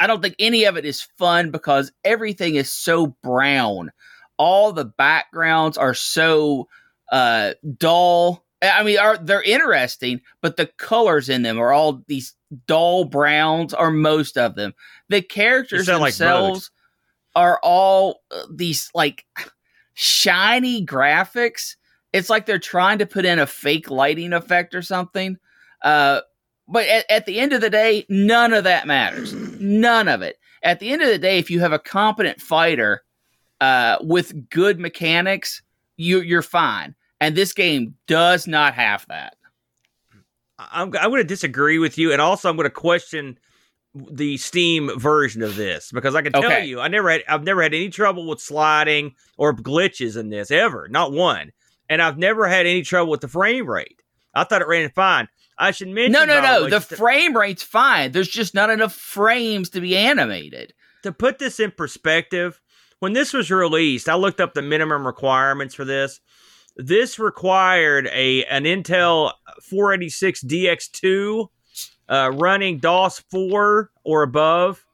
I 0.00 0.06
don't 0.06 0.22
think 0.22 0.36
any 0.38 0.64
of 0.64 0.76
it 0.76 0.84
is 0.84 1.02
fun 1.02 1.50
because 1.50 1.92
everything 2.04 2.56
is 2.56 2.70
so 2.70 3.08
brown. 3.22 3.90
All 4.36 4.72
the 4.72 4.84
backgrounds 4.84 5.78
are 5.78 5.94
so 5.94 6.68
uh, 7.12 7.54
dull. 7.78 8.43
I 8.72 8.82
mean, 8.82 8.98
are 8.98 9.18
they're 9.18 9.42
interesting, 9.42 10.20
but 10.40 10.56
the 10.56 10.66
colors 10.66 11.28
in 11.28 11.42
them 11.42 11.58
are 11.58 11.72
all 11.72 12.02
these 12.06 12.34
dull 12.66 13.04
browns, 13.04 13.74
or 13.74 13.90
most 13.90 14.38
of 14.38 14.54
them. 14.54 14.74
The 15.08 15.22
characters 15.22 15.86
themselves 15.86 16.70
like 17.34 17.42
are 17.44 17.60
all 17.62 18.20
uh, 18.30 18.42
these 18.52 18.90
like 18.94 19.24
shiny 19.94 20.84
graphics. 20.84 21.76
It's 22.12 22.30
like 22.30 22.46
they're 22.46 22.58
trying 22.58 22.98
to 22.98 23.06
put 23.06 23.24
in 23.24 23.38
a 23.38 23.46
fake 23.46 23.90
lighting 23.90 24.32
effect 24.32 24.74
or 24.74 24.82
something. 24.82 25.36
Uh, 25.82 26.20
but 26.68 26.86
at, 26.86 27.10
at, 27.10 27.26
the 27.26 27.38
end 27.40 27.52
of 27.52 27.60
the 27.60 27.70
day, 27.70 28.06
none 28.08 28.52
of 28.52 28.64
that 28.64 28.86
matters. 28.86 29.34
None 29.34 30.08
of 30.08 30.22
it. 30.22 30.38
At 30.62 30.80
the 30.80 30.90
end 30.90 31.02
of 31.02 31.08
the 31.08 31.18
day, 31.18 31.38
if 31.38 31.50
you 31.50 31.60
have 31.60 31.72
a 31.72 31.78
competent 31.78 32.40
fighter 32.40 33.02
uh, 33.60 33.98
with 34.00 34.48
good 34.48 34.78
mechanics, 34.78 35.60
you, 35.96 36.20
you're 36.20 36.40
fine. 36.40 36.94
And 37.24 37.34
this 37.34 37.54
game 37.54 37.94
does 38.06 38.46
not 38.46 38.74
have 38.74 39.06
that. 39.08 39.36
I'm, 40.58 40.94
I'm 40.96 41.10
going 41.10 41.22
to 41.22 41.24
disagree 41.24 41.78
with 41.78 41.96
you, 41.96 42.12
and 42.12 42.20
also 42.20 42.50
I'm 42.50 42.56
going 42.56 42.66
to 42.66 42.70
question 42.70 43.38
the 43.94 44.36
Steam 44.36 44.90
version 44.98 45.40
of 45.42 45.56
this 45.56 45.90
because 45.92 46.14
I 46.14 46.20
can 46.22 46.32
tell 46.32 46.44
Okay. 46.44 46.66
you, 46.66 46.80
I 46.80 46.88
never 46.88 47.10
had, 47.10 47.22
I've 47.28 47.44
never 47.44 47.62
had 47.62 47.72
any 47.72 47.88
trouble 47.88 48.26
with 48.28 48.40
sliding 48.40 49.14
or 49.38 49.54
glitches 49.54 50.16
in 50.18 50.28
this 50.28 50.50
ever, 50.50 50.86
not 50.90 51.12
one, 51.12 51.52
and 51.88 52.02
I've 52.02 52.18
never 52.18 52.46
had 52.46 52.66
any 52.66 52.82
trouble 52.82 53.10
with 53.10 53.20
the 53.22 53.28
frame 53.28 53.66
rate. 53.68 54.02
I 54.34 54.44
thought 54.44 54.62
it 54.62 54.68
ran 54.68 54.90
fine. 54.90 55.28
I 55.56 55.70
should 55.70 55.88
mention, 55.88 56.12
No, 56.12 56.24
no, 56.24 56.40
no. 56.42 56.68
The 56.68 56.80
frame 56.80 57.36
rate's 57.36 57.62
fine. 57.62 58.12
There's 58.12 58.28
just 58.28 58.52
not 58.54 58.68
enough 58.68 58.92
frames 58.94 59.70
to 59.70 59.80
be 59.80 59.96
animated. 59.96 60.74
to 61.04 61.12
put 61.12 61.38
this 61.38 61.58
in 61.60 61.70
perspective, 61.70 62.60
when 62.98 63.12
this 63.12 63.32
was 63.32 63.50
released, 63.50 64.08
I 64.08 64.14
looked 64.14 64.40
up 64.40 64.54
the 64.54 64.62
minimum 64.62 65.06
requirements 65.06 65.74
for 65.74 65.84
this. 65.84 66.20
This 66.76 67.18
required 67.18 68.08
a 68.12 68.44
an 68.46 68.64
Intel 68.64 69.32
486 69.62 70.42
DX2 70.44 71.48
uh, 72.08 72.30
running 72.34 72.78
DOS 72.78 73.20
4 73.30 73.90
or 74.02 74.22
above, 74.22 74.84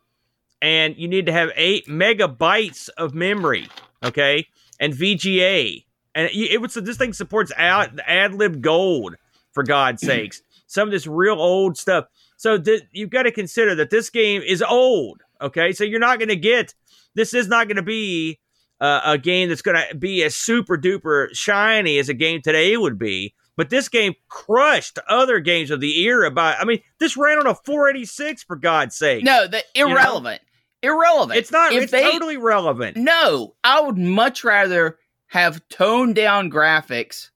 and 0.61 0.97
you 0.97 1.09
need 1.09 1.27
to 1.27 1.33
have 1.33 1.51
eight 1.57 1.87
megabytes 1.87 2.89
of 2.97 3.15
memory, 3.15 3.69
okay, 4.05 4.47
and 4.79 4.93
VGA, 4.93 5.85
and 6.15 6.29
it, 6.29 6.53
it 6.53 6.61
was 6.61 6.75
this 6.75 6.97
thing 6.97 7.13
supports 7.13 7.53
ad, 7.57 8.01
AdLib 8.09 8.61
Gold 8.61 9.17
for 9.53 9.63
God's 9.63 10.03
sakes. 10.03 10.43
Some 10.67 10.89
of 10.89 10.93
this 10.93 11.07
real 11.07 11.41
old 11.41 11.77
stuff. 11.77 12.07
So 12.37 12.59
th- 12.59 12.83
you've 12.93 13.11
got 13.11 13.25
to 13.25 13.33
consider 13.33 13.75
that 13.77 13.91
this 13.91 14.11
game 14.11 14.43
is 14.43 14.63
old. 14.63 15.23
Okay, 15.41 15.73
so 15.73 15.85
you're 15.85 15.99
not 15.99 16.19
going 16.19 16.29
to 16.29 16.37
get 16.37 16.75
this 17.15 17.35
is 17.35 17.49
not 17.49 17.67
going 17.67 17.77
to 17.77 17.83
be 17.83 18.39
uh, 18.81 19.01
a 19.05 19.19
game 19.19 19.49
that's 19.49 19.63
going 19.63 19.83
to 19.89 19.95
be 19.95 20.23
as 20.23 20.35
super 20.35 20.77
duper 20.77 21.29
shiny 21.33 21.99
as 21.99 22.09
a 22.09 22.15
game 22.15 22.41
today 22.43 22.77
would 22.77 22.99
be. 22.99 23.35
But 23.57 23.69
this 23.69 23.89
game 23.89 24.15
crushed 24.29 24.99
other 25.09 25.39
games 25.39 25.71
of 25.71 25.81
the 25.81 26.01
era 26.05 26.31
by. 26.31 26.55
I 26.55 26.65
mean, 26.65 26.81
this 26.99 27.17
ran 27.17 27.39
on 27.39 27.47
a 27.47 27.55
486 27.55 28.43
for 28.45 28.57
God's 28.57 28.97
sake. 28.97 29.23
No, 29.23 29.47
the 29.47 29.63
know? 29.77 29.89
irrelevant. 29.89 30.41
Irrelevant. 30.83 31.39
it's 31.39 31.53
not. 31.53 31.73
If 31.73 31.83
it's 31.83 31.93
they, 31.93 32.03
totally 32.03 32.39
relevant. 32.39 32.97
No, 32.97 33.55
I 33.63 33.83
would 33.83 33.99
much 33.99 34.45
rather 34.45 34.99
have 35.27 35.61
toned 35.69 36.15
down 36.15 36.51
graphics 36.51 37.31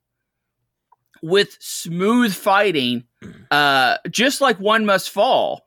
with 1.23 1.57
smooth 1.61 2.35
fighting, 2.35 3.05
uh, 3.51 3.99
just 4.11 4.41
like 4.41 4.59
One 4.59 4.87
Must 4.87 5.11
Fall. 5.11 5.67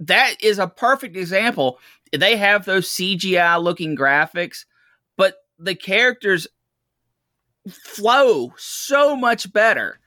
That 0.00 0.34
is 0.40 0.58
a 0.58 0.66
perfect 0.66 1.16
example. 1.16 1.78
They 2.12 2.36
have 2.36 2.64
those 2.64 2.88
CGI 2.88 3.62
looking 3.62 3.96
graphics, 3.96 4.64
the 5.62 5.74
characters 5.74 6.46
flow 7.70 8.52
so 8.56 9.16
much 9.16 9.52
better. 9.52 9.98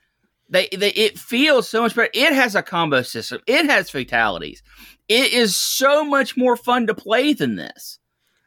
They, 0.50 0.68
they 0.68 0.90
it 0.90 1.18
feels 1.18 1.68
so 1.68 1.82
much 1.82 1.96
better. 1.96 2.12
It 2.14 2.34
has 2.34 2.56
a 2.56 2.62
combo 2.62 3.02
system. 3.02 3.42
It 3.48 3.66
has 3.66 3.90
fatalities. 3.90 4.62
It 5.08 5.34
is 5.34 5.58
so 5.58 6.04
much 6.04 6.38
more 6.38 6.56
fun 6.56 6.88
to 6.88 6.94
play 6.94 7.34
than 7.34 7.56
this. 7.56 8.00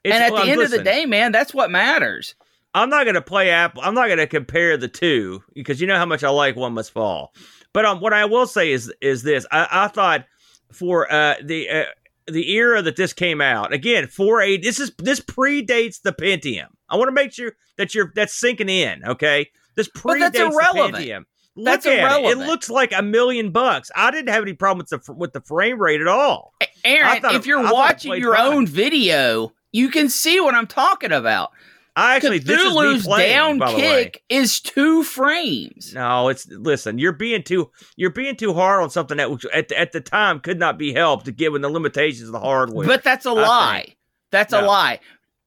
It's- 0.04 0.14
and 0.14 0.24
at 0.24 0.32
well, 0.32 0.44
the 0.44 0.52
end 0.52 0.62
of 0.62 0.70
the 0.70 0.82
day, 0.82 1.06
man, 1.06 1.32
that's 1.32 1.52
what 1.52 1.70
matters. 1.70 2.34
I'm 2.74 2.90
not 2.90 3.04
going 3.04 3.14
to 3.14 3.22
play 3.22 3.50
Apple. 3.50 3.82
I'm 3.82 3.94
not 3.94 4.06
going 4.06 4.18
to 4.18 4.26
compare 4.26 4.76
the 4.76 4.88
two 4.88 5.42
because 5.54 5.80
you 5.80 5.86
know 5.86 5.96
how 5.96 6.06
much 6.06 6.22
I 6.22 6.28
like 6.28 6.54
One 6.54 6.74
Must 6.74 6.92
Fall. 6.92 7.32
But 7.72 7.84
um, 7.84 8.00
what 8.00 8.12
I 8.12 8.26
will 8.26 8.46
say 8.46 8.70
is 8.70 8.92
is 9.00 9.22
this: 9.22 9.46
I, 9.50 9.66
I 9.70 9.88
thought 9.88 10.26
for 10.72 11.10
uh, 11.10 11.36
the 11.42 11.68
uh, 11.68 11.84
the 12.30 12.50
era 12.52 12.82
that 12.82 12.96
this 12.96 13.12
came 13.12 13.40
out 13.40 13.72
again, 13.72 14.06
four 14.06 14.40
eight. 14.40 14.62
This 14.62 14.78
is 14.80 14.92
this 14.98 15.20
predates 15.20 16.02
the 16.02 16.12
Pentium. 16.12 16.66
I 16.88 16.96
want 16.96 17.08
to 17.08 17.12
make 17.12 17.32
sure 17.32 17.52
that 17.76 17.94
you're 17.94 18.12
that's 18.14 18.34
sinking 18.38 18.68
in. 18.68 19.04
Okay, 19.04 19.50
this 19.76 19.88
predates 19.88 20.02
But 20.04 20.18
that's 20.32 20.38
the. 20.38 20.98
Pentium. 20.98 21.24
Look 21.56 21.64
That's 21.82 21.86
at 21.86 21.92
It. 21.94 21.98
irrelevant. 21.98 22.40
it 22.42 22.46
looks 22.46 22.70
like 22.70 22.92
a 22.96 23.02
million 23.02 23.50
bucks. 23.50 23.90
I 23.96 24.12
didn't 24.12 24.28
have 24.28 24.44
any 24.44 24.52
problem 24.52 24.86
with 24.88 25.04
the 25.04 25.12
with 25.12 25.32
the 25.32 25.40
frame 25.40 25.80
rate 25.80 26.00
at 26.00 26.06
all. 26.06 26.54
Aaron, 26.84 27.20
if 27.34 27.46
you're 27.46 27.66
it 27.66 27.72
watching 27.72 28.14
your 28.14 28.36
fine. 28.36 28.52
own 28.52 28.66
video, 28.66 29.52
you 29.72 29.88
can 29.88 30.08
see 30.08 30.38
what 30.38 30.54
I'm 30.54 30.68
talking 30.68 31.10
about. 31.10 31.50
I 31.98 32.14
actually 32.14 32.38
this 32.38 32.64
is 32.64 33.04
playing, 33.04 33.32
down 33.32 33.58
the 33.58 33.66
kick 33.66 34.22
is 34.28 34.60
two 34.60 35.02
frames. 35.02 35.92
No, 35.92 36.28
it's 36.28 36.46
listen. 36.48 36.98
You're 36.98 37.12
being 37.12 37.42
too 37.42 37.70
you're 37.96 38.10
being 38.10 38.36
too 38.36 38.54
hard 38.54 38.82
on 38.84 38.90
something 38.90 39.16
that 39.16 39.44
at 39.52 39.72
at 39.72 39.90
the 39.90 40.00
time 40.00 40.38
could 40.38 40.60
not 40.60 40.78
be 40.78 40.92
helped 40.92 41.34
given 41.36 41.60
the 41.60 41.68
limitations 41.68 42.28
of 42.28 42.32
the 42.32 42.40
hardware. 42.40 42.86
But 42.86 43.02
that's 43.02 43.26
a 43.26 43.30
I 43.30 43.32
lie. 43.32 43.96
That's 44.30 44.52
a 44.52 44.62
lie. 44.62 45.00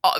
Uh, 0.03 0.19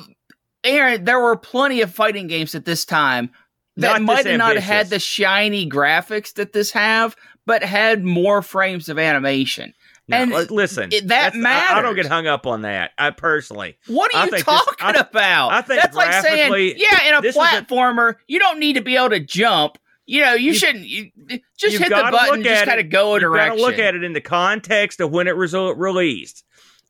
Aaron, 0.64 1.04
there 1.04 1.20
were 1.20 1.36
plenty 1.36 1.82
of 1.82 1.94
fighting 1.94 2.28
games 2.28 2.56
at 2.56 2.64
this 2.64 2.86
time 2.86 3.32
that 3.76 3.94
Not 3.94 4.02
might 4.02 4.26
have 4.26 4.38
not 4.38 4.56
had 4.56 4.90
the 4.90 5.00
shiny 5.00 5.70
graphics 5.70 6.36
that 6.36 6.54
this 6.54 6.72
have, 6.72 7.16
but 7.46 7.62
had 7.62 8.06
more 8.06 8.42
frames 8.42 8.88
of 8.88 8.98
animation. 8.98 9.74
No, 10.12 10.18
and 10.18 10.32
li- 10.32 10.46
listen, 10.50 10.90
it- 10.92 11.08
that 11.08 11.34
that's- 11.34 11.72
I, 11.72 11.80
I 11.80 11.82
don't 11.82 11.96
get 11.96 12.06
hung 12.06 12.28
up 12.28 12.46
on 12.46 12.62
that. 12.62 12.92
I 12.98 13.10
personally, 13.12 13.78
What 13.88 14.14
are 14.14 14.26
you 14.26 14.32
think 14.32 14.46
this- 14.46 14.56
talking 14.56 14.76
I- 14.80 14.92
about? 15.00 15.52
I 15.52 15.62
think 15.62 15.82
That's 15.82 15.96
like 15.96 16.14
saying, 16.24 16.76
yeah, 16.78 17.08
in 17.10 17.14
a 17.16 17.28
is 17.28 17.36
a- 17.36 17.40
platformer, 17.40 18.16
you 18.28 18.40
don't 18.40 18.60
need 18.60 18.74
to 18.74 18.82
be 18.82 18.96
able 18.98 19.10
to 19.10 19.20
jump. 19.20 19.78
You 20.06 20.22
know, 20.22 20.34
you, 20.34 20.52
You- 20.52 20.54
shouldn't. 20.58 20.86
You, 20.86 21.12
just 21.58 21.78
hit 21.78 21.90
the 21.90 22.08
button, 22.12 22.44
just 22.44 22.66
kind 22.66 22.80
of 22.80 22.90
go 22.90 23.16
a 23.16 23.20
direction. 23.20 23.58
to 23.58 23.62
look 23.64 23.80
at 23.80 23.96
it 23.96 24.04
in 24.04 24.14
the 24.14 24.22
context 24.22 25.00
of 25.00 25.12
when 25.12 25.28
it 25.28 25.38
was 25.38 25.54
released. 25.54 26.44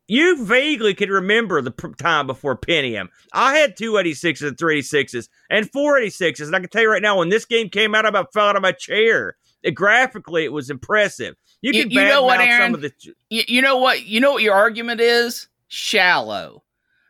You 0.07 0.43
vaguely 0.45 0.93
could 0.93 1.09
remember 1.09 1.61
the 1.61 1.71
pr- 1.71 1.89
time 1.97 2.27
before 2.27 2.57
Pentium. 2.57 3.07
I 3.31 3.55
had 3.57 3.77
286s 3.77 4.41
and 4.45 4.57
386s 4.57 5.29
and 5.49 5.71
486s, 5.71 6.47
and 6.47 6.55
I 6.55 6.59
can 6.59 6.69
tell 6.69 6.81
you 6.81 6.91
right 6.91 7.01
now, 7.01 7.19
when 7.19 7.29
this 7.29 7.45
game 7.45 7.69
came 7.69 7.95
out, 7.95 8.05
I 8.05 8.09
about 8.09 8.33
fell 8.33 8.47
out 8.47 8.55
of 8.57 8.61
my 8.61 8.73
chair. 8.73 9.37
It, 9.63 9.71
graphically, 9.71 10.43
it 10.45 10.51
was 10.51 10.69
impressive. 10.69 11.35
You 11.61 11.71
You- 11.73 11.83
can 11.83 11.91
you 11.91 12.03
know 12.03 12.23
what, 12.23 12.39
Aaron? 12.41 12.73
some 12.73 12.75
of 12.75 12.81
the 12.81 12.93
you, 13.29 13.43
you 13.47 13.61
know 13.61 13.77
what? 13.77 14.05
You 14.05 14.19
know 14.19 14.31
what 14.31 14.43
your 14.43 14.55
argument 14.55 15.01
is? 15.01 15.47
Shallow. 15.67 16.63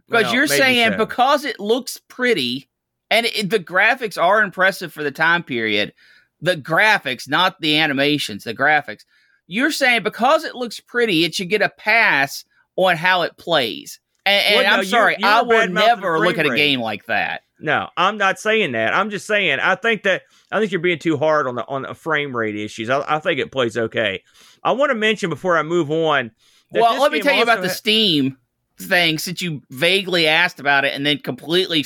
Because 0.08 0.26
Well, 0.26 0.34
you're 0.34 0.48
saying 0.48 0.92
so. 0.92 0.98
because 0.98 1.46
it 1.46 1.60
looks 1.60 1.98
pretty 2.10 2.70
and 3.10 3.26
it, 3.26 3.50
the 3.50 3.60
graphics 3.60 4.22
are 4.22 4.42
impressive 4.42 4.92
for 4.92 5.04
the 5.04 5.12
time 5.12 5.44
period, 5.44 5.94
the 6.42 6.58
graphics, 6.58 7.30
not 7.30 7.60
the 7.62 7.78
animations, 7.78 8.44
the 8.44 8.54
graphics. 8.54 9.06
You're 9.48 9.72
saying 9.72 10.04
because 10.04 10.44
it 10.44 10.56
looks 10.56 10.80
pretty, 10.80 11.24
it 11.24 11.36
should 11.36 11.50
get 11.50 11.62
a 11.62 11.70
pass 11.70 12.46
on 12.76 12.98
how 12.98 13.22
it 13.24 13.38
plays. 13.38 14.00
And, 14.26 14.46
and 14.46 14.56
Well, 14.56 14.64
no, 14.64 14.80
I'm 14.80 14.86
sorry, 14.86 15.16
you're 15.20 15.30
I 15.30 15.42
will 15.42 15.68
never 15.68 16.20
look 16.20 16.38
at 16.38 16.46
a 16.46 16.56
game 16.56 16.80
like 16.80 17.06
that. 17.06 17.42
No, 17.64 17.90
I'm 17.96 18.18
not 18.18 18.40
saying 18.40 18.72
that. 18.72 18.94
I'm 18.94 19.10
just 19.12 19.28
saying 19.28 19.60
I 19.60 19.76
think 19.76 20.04
that 20.04 20.24
I 20.52 20.60
think 20.60 20.72
you're 20.72 20.82
being 20.82 21.00
too 21.00 21.16
hard 21.18 21.48
on 21.48 21.56
the 21.56 21.66
on 21.68 21.84
the 21.84 21.94
frame 21.94 22.36
rate 22.36 22.56
issues. 22.56 22.90
I, 22.90 23.04
I 23.08 23.20
think 23.20 23.40
it 23.40 23.52
plays 23.52 23.78
okay. 23.78 24.24
I 24.64 24.72
want 24.72 24.90
to 24.90 24.96
mention 24.96 25.30
before 25.30 25.58
I 25.58 25.64
move 25.64 25.92
on. 25.92 26.32
that 26.72 26.82
Well, 26.82 27.00
let 27.02 27.12
me 27.12 27.22
tell 27.22 27.36
you 27.36 27.44
about 27.44 27.62
the 27.62 27.70
Steam 27.70 28.38
thing 28.80 29.18
since 29.20 29.42
you 29.42 29.62
vaguely 29.70 30.28
asked 30.28 30.60
about 30.60 30.86
it 30.86 30.94
and 30.96 31.06
then 31.06 31.20
completely 31.20 31.86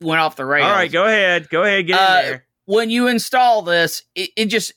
went 0.00 0.20
off 0.20 0.34
the 0.36 0.44
rails. 0.44 0.66
All 0.66 0.72
right, 0.72 0.90
go 0.90 1.04
ahead. 1.06 1.48
Go 1.48 1.62
ahead. 1.62 1.86
Get 1.86 2.00
Uh, 2.00 2.18
in 2.18 2.26
there. 2.30 2.44
when 2.64 2.90
you 2.90 3.06
install 3.06 3.62
this, 3.62 4.02
it, 4.16 4.30
it 4.36 4.46
just 4.46 4.72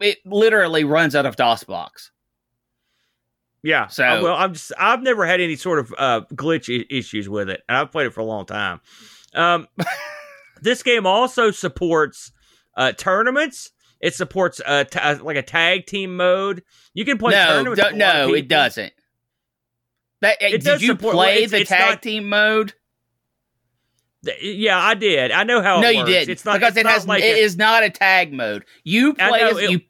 it 0.00 0.16
literally 0.24 0.84
runs 0.84 1.14
out 1.14 1.26
of 1.26 1.36
DOSBox. 1.36 2.10
Yeah. 3.62 3.88
so- 3.88 4.04
uh, 4.04 4.20
well, 4.22 4.34
I'm 4.36 4.54
just 4.54 4.72
I've 4.78 5.02
never 5.02 5.26
had 5.26 5.40
any 5.40 5.56
sort 5.56 5.78
of 5.80 5.94
uh, 5.98 6.20
glitch 6.32 6.74
I- 6.74 6.86
issues 6.94 7.28
with 7.28 7.50
it, 7.50 7.62
and 7.68 7.76
I've 7.76 7.90
played 7.92 8.06
it 8.06 8.14
for 8.14 8.20
a 8.20 8.24
long 8.24 8.46
time. 8.46 8.80
Um, 9.34 9.68
this 10.62 10.82
game 10.82 11.06
also 11.06 11.50
supports 11.50 12.32
uh, 12.76 12.92
tournaments. 12.92 13.70
It 14.00 14.14
supports 14.14 14.60
uh, 14.64 14.84
uh, 14.96 15.16
like 15.22 15.36
a 15.36 15.42
tag 15.42 15.86
team 15.86 16.16
mode. 16.16 16.62
You 16.94 17.04
can 17.04 17.18
play 17.18 17.32
no, 17.32 17.46
tournaments. 17.46 17.64
do- 17.80 17.86
with 17.86 17.94
a 17.94 18.04
lot 18.04 18.16
of 18.22 18.28
no, 18.30 18.34
it 18.34 18.48
doesn't. 18.48 18.92
That 20.22 20.36
It 20.40 20.50
did 20.50 20.62
does 20.64 20.82
you 20.82 20.88
support- 20.88 21.14
well, 21.16 21.24
play 21.24 21.34
it's- 21.36 21.50
the 21.50 21.60
it's 21.60 21.70
tag 21.70 21.90
not- 21.90 22.02
team 22.02 22.28
mode? 22.28 22.74
Th- 24.24 24.36
Yeah, 24.42 24.78
I 24.78 24.94
did. 24.94 25.30
I 25.32 25.44
know 25.44 25.62
how. 25.62 25.80
no, 25.80 25.88
it 25.88 25.96
you 25.96 26.04
didn't. 26.04 26.28
It's 26.30 26.44
not 26.44 26.54
because 26.60 26.72
it's 26.72 26.78
it 26.80 26.84
not 26.84 26.92
has 26.92 27.06
like 27.06 27.22
it 27.22 27.36
a- 27.36 27.40
is 27.40 27.56
not 27.56 27.82
a 27.84 27.90
tag 27.90 28.32
mode. 28.32 28.64
You 28.84 29.14
play 29.14 29.26
know, 29.40 29.48
as 29.48 29.58
it- 29.58 29.70
you 29.70 29.80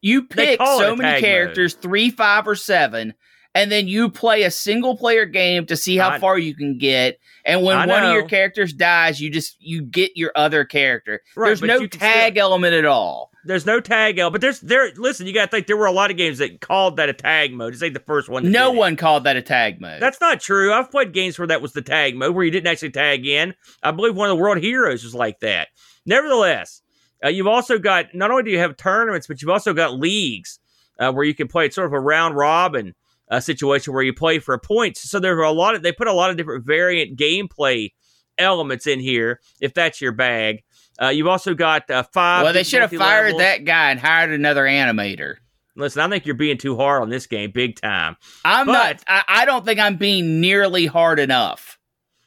you 0.00 0.22
pick 0.24 0.60
so 0.60 0.94
many 0.94 1.20
characters, 1.20 1.74
three, 1.74 2.10
five, 2.10 2.46
or 2.46 2.54
seven, 2.54 3.14
and 3.54 3.72
then 3.72 3.88
you 3.88 4.08
play 4.08 4.42
a 4.42 4.50
single 4.50 4.96
player 4.96 5.24
game 5.24 5.66
to 5.66 5.76
see 5.76 5.96
how 5.96 6.10
I- 6.10 6.18
far 6.18 6.38
you 6.38 6.54
can 6.54 6.78
get. 6.78 7.18
And 7.44 7.62
when 7.62 7.78
I 7.78 7.86
one 7.86 8.04
of 8.04 8.12
your 8.12 8.28
characters 8.28 8.72
dies, 8.72 9.20
you 9.20 9.30
just 9.30 9.56
you 9.58 9.82
get 9.82 10.16
your 10.16 10.32
other 10.36 10.64
character. 10.64 11.22
Right, 11.34 11.48
There's 11.48 11.62
no 11.62 11.86
tag 11.86 12.36
element 12.36 12.74
at 12.74 12.84
all. 12.84 13.30
There's 13.44 13.64
no 13.64 13.80
tag 13.80 14.18
element, 14.18 14.32
but 14.34 14.40
there's 14.42 14.60
there. 14.60 14.90
Listen, 14.96 15.26
you 15.26 15.32
got 15.32 15.46
to 15.46 15.50
think 15.50 15.66
there 15.66 15.76
were 15.76 15.86
a 15.86 15.92
lot 15.92 16.10
of 16.10 16.18
games 16.18 16.38
that 16.38 16.60
called 16.60 16.96
that 16.98 17.08
a 17.08 17.14
tag 17.14 17.54
mode. 17.54 17.72
It's 17.72 17.80
like 17.80 17.94
the 17.94 18.00
first 18.00 18.28
one. 18.28 18.50
No 18.50 18.70
did 18.70 18.76
it. 18.76 18.78
one 18.78 18.96
called 18.96 19.24
that 19.24 19.36
a 19.36 19.42
tag 19.42 19.80
mode. 19.80 20.02
That's 20.02 20.20
not 20.20 20.40
true. 20.40 20.72
I've 20.72 20.90
played 20.90 21.12
games 21.12 21.38
where 21.38 21.48
that 21.48 21.62
was 21.62 21.72
the 21.72 21.80
tag 21.80 22.16
mode, 22.16 22.34
where 22.34 22.44
you 22.44 22.50
didn't 22.50 22.66
actually 22.66 22.90
tag 22.90 23.26
in. 23.26 23.54
I 23.82 23.92
believe 23.92 24.14
one 24.14 24.28
of 24.28 24.36
the 24.36 24.42
World 24.42 24.58
Heroes 24.58 25.02
was 25.02 25.14
like 25.14 25.40
that. 25.40 25.68
Nevertheless, 26.04 26.82
uh, 27.24 27.28
you've 27.28 27.46
also 27.46 27.78
got 27.78 28.14
not 28.14 28.30
only 28.30 28.42
do 28.42 28.50
you 28.50 28.58
have 28.58 28.76
tournaments, 28.76 29.26
but 29.26 29.40
you've 29.40 29.50
also 29.50 29.72
got 29.72 29.94
leagues 29.98 30.58
uh, 30.98 31.12
where 31.12 31.24
you 31.24 31.34
can 31.34 31.48
play 31.48 31.70
sort 31.70 31.86
of 31.86 31.92
a 31.94 32.00
round 32.00 32.36
robin 32.36 32.94
uh, 33.30 33.40
situation 33.40 33.92
where 33.92 34.02
you 34.02 34.12
play 34.12 34.38
for 34.38 34.56
points. 34.58 35.08
So 35.08 35.20
there 35.20 35.36
are 35.38 35.42
a 35.42 35.52
lot 35.52 35.74
of 35.74 35.82
they 35.82 35.92
put 35.92 36.08
a 36.08 36.12
lot 36.12 36.30
of 36.30 36.36
different 36.36 36.66
variant 36.66 37.18
gameplay 37.18 37.92
elements 38.38 38.86
in 38.86 39.00
here 39.00 39.40
if 39.60 39.74
that's 39.74 40.00
your 40.00 40.12
bag. 40.12 40.62
Uh, 41.00 41.08
you've 41.08 41.26
also 41.28 41.54
got 41.54 41.88
uh, 41.90 42.02
five. 42.02 42.44
well, 42.44 42.52
they 42.52 42.64
should 42.64 42.80
have 42.80 42.92
fired 42.92 43.38
that 43.38 43.64
guy 43.64 43.90
and 43.90 44.00
hired 44.00 44.30
another 44.32 44.64
animator. 44.64 45.36
Listen, 45.76 46.02
I 46.02 46.08
think 46.08 46.26
you're 46.26 46.34
being 46.34 46.58
too 46.58 46.76
hard 46.76 47.02
on 47.02 47.08
this 47.08 47.28
game, 47.28 47.52
big 47.52 47.80
time. 47.80 48.16
I'm 48.44 48.66
But- 48.66 48.72
not. 48.72 49.04
I, 49.06 49.22
I 49.28 49.44
don't 49.44 49.64
think 49.64 49.78
I'm 49.78 49.96
being 49.96 50.40
nearly 50.40 50.86
hard 50.86 51.20
enough. 51.20 51.78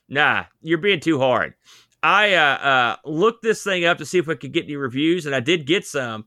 Nah, 0.08 0.45
you're 0.62 0.78
being 0.78 1.02
too 1.02 1.20
hard. 1.20 1.56
I 2.02 2.34
uh, 2.34 2.41
uh, 2.41 2.95
looked 3.06 3.43
this 3.43 3.64
thing 3.64 3.86
up 3.86 3.97
to 3.99 4.06
see 4.06 4.18
if 4.18 4.28
I 4.30 4.36
could 4.36 4.54
get 4.54 4.64
any 4.64 4.76
reviews, 4.76 5.26
and 5.26 5.36
I 5.36 5.39
did 5.41 5.66
get 5.68 5.86
some. 5.86 6.26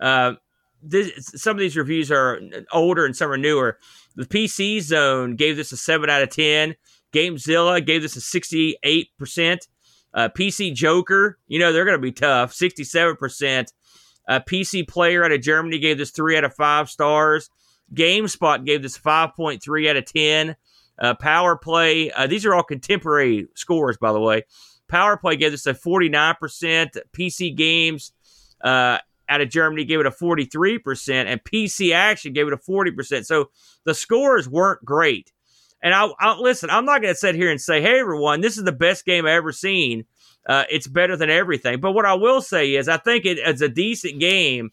Uh, 0.00 0.34
this, 0.82 1.10
some 1.34 1.56
of 1.56 1.60
these 1.60 1.76
reviews 1.76 2.10
are 2.10 2.40
older 2.72 3.06
and 3.06 3.16
some 3.16 3.30
are 3.30 3.38
newer. 3.38 3.78
The 4.16 4.26
PC 4.26 4.80
Zone 4.80 5.36
gave 5.36 5.56
this 5.56 5.72
a 5.72 5.76
seven 5.76 6.10
out 6.10 6.22
of 6.22 6.30
ten. 6.30 6.74
GameZilla 7.12 7.84
gave 7.84 8.02
this 8.02 8.16
a 8.16 8.20
sixty-eight 8.20 9.08
percent. 9.18 9.68
Uh, 10.12 10.28
PC 10.28 10.72
Joker, 10.74 11.38
you 11.46 11.58
know 11.58 11.72
they're 11.72 11.84
going 11.84 11.98
to 11.98 12.02
be 12.02 12.12
tough, 12.12 12.52
sixty-seven 12.52 13.16
percent. 13.16 13.72
Uh, 14.28 14.40
PC 14.40 14.86
Player 14.86 15.24
out 15.24 15.32
of 15.32 15.40
Germany 15.40 15.78
gave 15.78 15.98
this 15.98 16.10
three 16.10 16.36
out 16.36 16.44
of 16.44 16.54
five 16.54 16.88
stars. 16.88 17.50
GameSpot 17.92 18.64
gave 18.64 18.82
this 18.82 18.96
five 18.96 19.34
point 19.34 19.62
three 19.62 19.88
out 19.88 19.96
of 19.96 20.04
ten. 20.06 20.56
Uh, 20.98 21.14
Power 21.14 21.56
Play, 21.56 22.10
uh, 22.12 22.26
these 22.26 22.46
are 22.46 22.54
all 22.54 22.62
contemporary 22.62 23.48
scores, 23.54 23.96
by 23.96 24.12
the 24.12 24.20
way. 24.20 24.44
Power 24.88 25.16
Play 25.16 25.36
gave 25.36 25.50
this 25.50 25.66
a 25.66 25.74
49%. 25.74 26.96
PC 27.12 27.54
Games 27.56 28.12
uh, 28.62 28.98
out 29.28 29.40
of 29.40 29.48
Germany 29.48 29.84
gave 29.84 30.00
it 30.00 30.06
a 30.06 30.10
43%, 30.10 31.26
and 31.26 31.42
PC 31.44 31.94
Action 31.94 32.32
gave 32.32 32.46
it 32.46 32.52
a 32.52 32.56
40%. 32.56 33.24
So 33.24 33.50
the 33.84 33.94
scores 33.94 34.48
weren't 34.48 34.84
great. 34.84 35.32
And 35.82 35.92
I, 35.92 36.08
I 36.18 36.38
listen, 36.38 36.70
I'm 36.70 36.84
not 36.84 37.02
going 37.02 37.12
to 37.12 37.18
sit 37.18 37.34
here 37.34 37.50
and 37.50 37.60
say, 37.60 37.82
hey, 37.82 38.00
everyone, 38.00 38.40
this 38.40 38.56
is 38.56 38.64
the 38.64 38.72
best 38.72 39.04
game 39.04 39.26
I've 39.26 39.32
ever 39.32 39.52
seen. 39.52 40.04
Uh, 40.46 40.64
it's 40.70 40.86
better 40.86 41.16
than 41.16 41.30
everything. 41.30 41.80
But 41.80 41.92
what 41.92 42.06
I 42.06 42.14
will 42.14 42.40
say 42.40 42.74
is, 42.74 42.88
I 42.88 42.96
think 42.96 43.24
it, 43.24 43.38
it's 43.38 43.62
a 43.62 43.68
decent 43.68 44.18
game, 44.18 44.72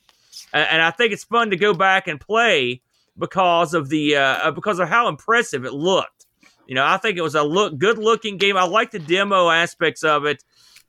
and 0.53 0.81
I 0.81 0.91
think 0.91 1.13
it's 1.13 1.23
fun 1.23 1.49
to 1.51 1.57
go 1.57 1.73
back 1.73 2.07
and 2.07 2.19
play 2.19 2.81
because 3.17 3.73
of 3.73 3.89
the 3.89 4.17
uh, 4.17 4.51
because 4.51 4.79
of 4.79 4.89
how 4.89 5.07
impressive 5.07 5.65
it 5.65 5.73
looked. 5.73 6.25
You 6.67 6.75
know, 6.75 6.85
I 6.85 6.97
think 6.97 7.17
it 7.17 7.21
was 7.21 7.35
a 7.35 7.43
look 7.43 7.77
good 7.77 7.97
looking 7.97 8.37
game. 8.37 8.57
I 8.57 8.63
like 8.63 8.91
the 8.91 8.99
demo 8.99 9.49
aspects 9.49 10.03
of 10.03 10.25
it, 10.25 10.43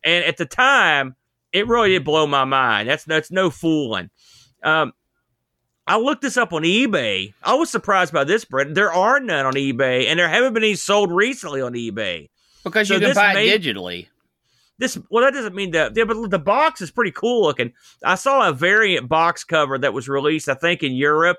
and 0.05 0.25
at 0.25 0.37
the 0.37 0.47
time, 0.47 1.15
it 1.53 1.67
really 1.69 1.91
did 1.91 2.05
blow 2.05 2.27
my 2.27 2.45
mind. 2.45 2.89
That's 2.89 3.05
that's 3.05 3.31
no 3.31 3.51
fooling. 3.51 4.11
Um, 4.63 4.93
I 5.87 5.99
looked 5.99 6.23
this 6.23 6.37
up 6.37 6.53
on 6.53 6.63
eBay. 6.63 7.35
I 7.43 7.55
was 7.55 7.71
surprised 7.71 8.13
by 8.13 8.25
this, 8.25 8.45
Brent. 8.45 8.75
There 8.75 8.93
are 8.93 9.19
none 9.21 9.47
on 9.47 9.55
eBay, 9.55 10.07
and 10.07 10.19
there 10.19 10.29
haven't 10.29 10.55
been 10.55 10.63
any 10.63 10.77
sold 10.77 11.11
recently 11.11 11.61
on 11.61 11.73
eBay. 11.73 12.29
Because 12.65 12.89
So 12.89 12.95
you 12.95 13.01
can 13.01 13.15
buy 13.15 13.35
may- 13.35 13.49
it 13.49 13.63
digitally. 13.63 14.07
This 14.79 14.99
well, 15.11 15.23
that 15.25 15.35
doesn't 15.35 15.55
mean 15.55 15.73
that. 15.73 15.93
Yeah, 15.97 16.05
but 16.05 16.31
the 16.31 16.39
box 16.39 16.81
is 16.81 16.91
pretty 16.91 17.11
cool 17.13 17.43
looking. 17.43 17.73
I 18.05 18.15
saw 18.15 18.49
a 18.49 18.53
variant 18.53 19.09
box 19.09 19.45
cover 19.45 19.79
that 19.79 19.93
was 19.93 20.09
released, 20.09 20.49
I 20.49 20.55
think, 20.55 20.83
in 20.83 20.93
Europe. 20.93 21.39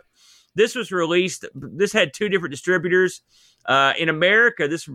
This 0.56 0.76
was 0.76 0.92
released. 0.92 1.46
This 1.56 1.92
had 1.92 2.14
two 2.14 2.30
different 2.30 2.52
distributors. 2.52 3.22
Uh, 3.66 3.94
in 3.98 4.10
America, 4.10 4.68
this 4.68 4.88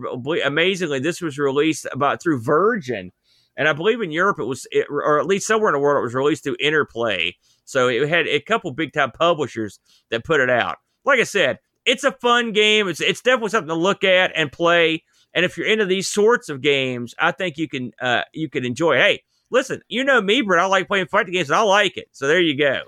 amazingly, 0.45 0.99
this 0.99 1.21
was 1.21 1.37
released 1.39 1.87
about 1.91 2.21
through 2.21 2.41
Virgin, 2.41 3.11
and 3.59 3.67
I 3.67 3.73
believe 3.73 4.01
in 4.01 4.09
Europe 4.11 4.39
it 4.39 4.45
was, 4.45 4.65
it, 4.71 4.87
or 4.89 5.19
at 5.19 5.27
least 5.27 5.45
somewhere 5.45 5.69
in 5.69 5.73
the 5.73 5.79
world, 5.79 5.99
it 6.01 6.05
was 6.05 6.15
released 6.15 6.43
through 6.45 6.55
Interplay. 6.59 7.35
So 7.65 7.87
it 7.89 8.09
had 8.09 8.25
a 8.27 8.39
couple 8.39 8.71
big 8.71 8.93
time 8.93 9.11
publishers 9.11 9.79
that 10.09 10.23
put 10.23 10.39
it 10.39 10.49
out. 10.49 10.77
Like 11.05 11.19
I 11.19 11.23
said, 11.23 11.59
it's 11.85 12.03
a 12.03 12.11
fun 12.13 12.51
game. 12.53 12.87
It's 12.87 13.01
it's 13.01 13.21
definitely 13.21 13.49
something 13.49 13.67
to 13.67 13.75
look 13.75 14.03
at 14.03 14.31
and 14.35 14.51
play. 14.51 15.03
And 15.35 15.45
if 15.45 15.57
you're 15.57 15.67
into 15.67 15.85
these 15.85 16.07
sorts 16.07 16.49
of 16.49 16.61
games, 16.61 17.13
I 17.19 17.31
think 17.31 17.57
you 17.57 17.69
can 17.69 17.91
uh, 18.01 18.23
you 18.33 18.49
can 18.49 18.65
enjoy. 18.65 18.93
it. 18.95 19.01
Hey, 19.01 19.23
listen, 19.51 19.81
you 19.87 20.03
know 20.03 20.19
me, 20.21 20.41
Brent. 20.41 20.63
I 20.63 20.65
like 20.65 20.87
playing 20.87 21.05
fighting 21.07 21.33
games, 21.33 21.49
and 21.51 21.57
I 21.57 21.61
like 21.61 21.97
it. 21.97 22.07
So 22.11 22.27
there 22.27 22.41
you 22.41 22.57
go. 22.57 22.81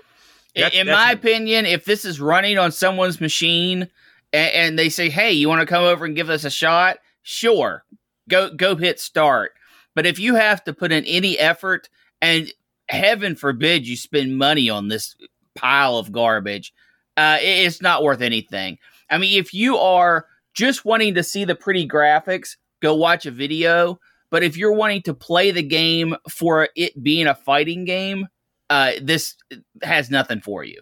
In- 0.54 0.62
That's- 0.62 0.80
in 0.80 0.86
that's- 0.88 1.06
my 1.06 1.12
opinion, 1.12 1.64
if 1.66 1.84
this 1.84 2.04
is 2.04 2.20
running 2.20 2.58
on 2.58 2.72
someone's 2.72 3.20
machine 3.20 3.88
and, 4.32 4.52
and 4.52 4.78
they 4.78 4.88
say, 4.88 5.08
"Hey, 5.10 5.32
you 5.32 5.48
want 5.48 5.60
to 5.60 5.66
come 5.66 5.84
over 5.84 6.04
and 6.04 6.16
give 6.16 6.28
us 6.30 6.44
a 6.44 6.50
shot?" 6.50 6.98
Sure, 7.22 7.84
go 8.28 8.50
go 8.52 8.74
hit 8.76 8.98
start. 8.98 9.52
But 9.94 10.06
if 10.06 10.18
you 10.18 10.34
have 10.36 10.64
to 10.64 10.72
put 10.72 10.92
in 10.92 11.04
any 11.04 11.38
effort, 11.38 11.88
and 12.20 12.52
heaven 12.88 13.36
forbid 13.36 13.86
you 13.86 13.96
spend 13.96 14.36
money 14.38 14.70
on 14.70 14.88
this 14.88 15.16
pile 15.54 15.96
of 15.96 16.12
garbage, 16.12 16.72
uh, 17.16 17.38
it- 17.40 17.66
it's 17.66 17.82
not 17.82 18.02
worth 18.02 18.20
anything. 18.20 18.78
I 19.10 19.18
mean, 19.18 19.38
if 19.38 19.52
you 19.52 19.76
are 19.76 20.26
just 20.54 20.84
wanting 20.84 21.14
to 21.14 21.22
see 21.22 21.44
the 21.44 21.54
pretty 21.54 21.86
graphics, 21.86 22.56
go 22.80 22.94
watch 22.94 23.26
a 23.26 23.30
video. 23.30 24.00
But 24.30 24.42
if 24.42 24.56
you're 24.56 24.72
wanting 24.72 25.02
to 25.02 25.14
play 25.14 25.50
the 25.50 25.62
game 25.62 26.16
for 26.28 26.68
it 26.74 27.02
being 27.02 27.26
a 27.26 27.34
fighting 27.34 27.84
game, 27.84 28.28
uh, 28.70 28.92
this 29.02 29.34
has 29.82 30.10
nothing 30.10 30.40
for 30.40 30.64
you. 30.64 30.80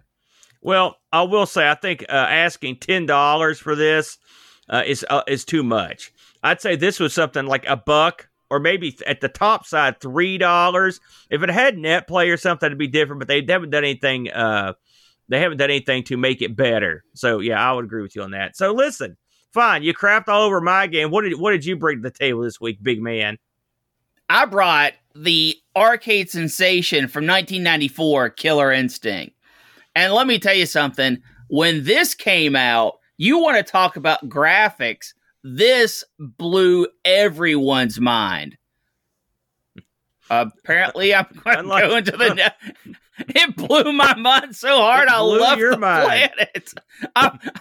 Well, 0.63 0.99
I 1.13 1.23
will 1.23 1.47
say 1.47 1.69
I 1.69 1.75
think 1.75 2.05
uh, 2.09 2.13
asking 2.13 2.77
ten 2.77 3.07
dollars 3.07 3.59
for 3.59 3.75
this 3.75 4.19
uh, 4.69 4.85
is 4.87 5.05
uh, 5.11 5.23
is 5.27 5.45
too 5.45 5.65
much. 5.65 6.13
I'd 6.45 6.61
say 6.61 6.77
this 6.77 7.01
was 7.01 7.13
something 7.13 7.47
like 7.47 7.67
a 7.67 7.77
buck, 7.77 8.29
or 8.51 8.61
maybe 8.61 8.97
at 9.07 9.21
the 9.21 9.29
top 9.29 9.67
side 9.67 10.01
three 10.01 10.39
dollars. 10.39 11.01
If 11.31 11.43
it 11.43 11.51
had 11.51 11.79
net 11.79 12.07
play 12.07 12.31
or 12.31 12.37
something, 12.37 12.67
it'd 12.67 12.79
be 12.79 12.89
different. 12.89 13.21
But 13.21 13.29
they 13.29 13.45
haven't 13.49 13.71
done 13.71 13.85
anything. 13.85 14.31
Uh, 14.31 14.75
they 15.29 15.41
haven't 15.41 15.59
done 15.59 15.71
anything 15.71 16.03
to 16.05 16.17
make 16.17 16.43
it 16.43 16.57
better. 16.57 17.05
So 17.15 17.39
yeah, 17.39 17.61
I 17.61 17.73
would 17.73 17.85
agree 17.85 18.03
with 18.03 18.17
you 18.17 18.23
on 18.23 18.33
that. 18.33 18.57
So 18.57 18.73
listen, 18.73 19.17
fine, 19.53 19.83
you 19.83 19.95
crapped 19.95 20.29
all 20.29 20.43
over 20.43 20.61
my 20.61 20.87
game. 20.87 21.11
What 21.11 21.23
did 21.23 21.39
what 21.39 21.53
did 21.53 21.65
you 21.65 21.77
bring 21.77 21.99
to 21.99 22.03
the 22.03 22.11
table 22.11 22.43
this 22.43 22.61
week, 22.61 22.83
big 22.83 23.01
man? 23.01 23.39
I 24.29 24.45
brought 24.45 24.93
the 25.15 25.57
arcade 25.77 26.31
sensation 26.31 27.09
from 27.09 27.27
1994, 27.27 28.31
Killer 28.31 28.73
Instinct. 28.73 29.35
And 29.97 30.13
let 30.13 30.27
me 30.27 30.39
tell 30.39 30.55
you 30.55 30.67
something 30.67 31.21
when 31.49 31.83
this 31.85 32.15
came 32.15 32.55
out, 32.55 32.99
you 33.17 33.39
want 33.39 33.57
to 33.57 33.63
talk 33.63 33.97
about 33.97 34.29
graphics, 34.29 35.15
this 35.43 36.05
blew 36.19 36.87
everyone's 37.05 38.01
mind. 38.01 38.57
Apparently, 40.29 41.15
I'm 41.15 41.27
going 41.45 41.65
to 41.65 41.69
go 41.89 41.97
into 41.97 42.13
the. 42.13 42.35
Ne- 42.87 42.95
it 43.35 43.55
blew 43.57 43.93
my 43.93 44.15
mind 44.17 44.57
so 44.57 44.79
hard. 44.79 45.09
I 45.09 45.21
love 45.21 45.59
your 45.59 45.73
the 45.73 45.79
mind. 45.79 46.33
planet. 46.35 46.73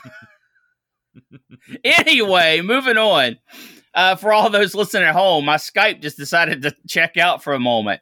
Anyway, 1.84 2.62
moving 2.62 2.98
on. 2.98 3.38
Uh, 3.94 4.16
for 4.16 4.32
all 4.34 4.50
those 4.50 4.74
listening 4.74 5.04
at 5.04 5.14
home, 5.14 5.46
my 5.46 5.58
Skype 5.58 6.02
just 6.02 6.18
decided 6.18 6.62
to 6.64 6.74
check 6.88 7.18
out 7.18 7.44
for 7.44 7.54
a 7.54 7.60
moment. 7.60 8.02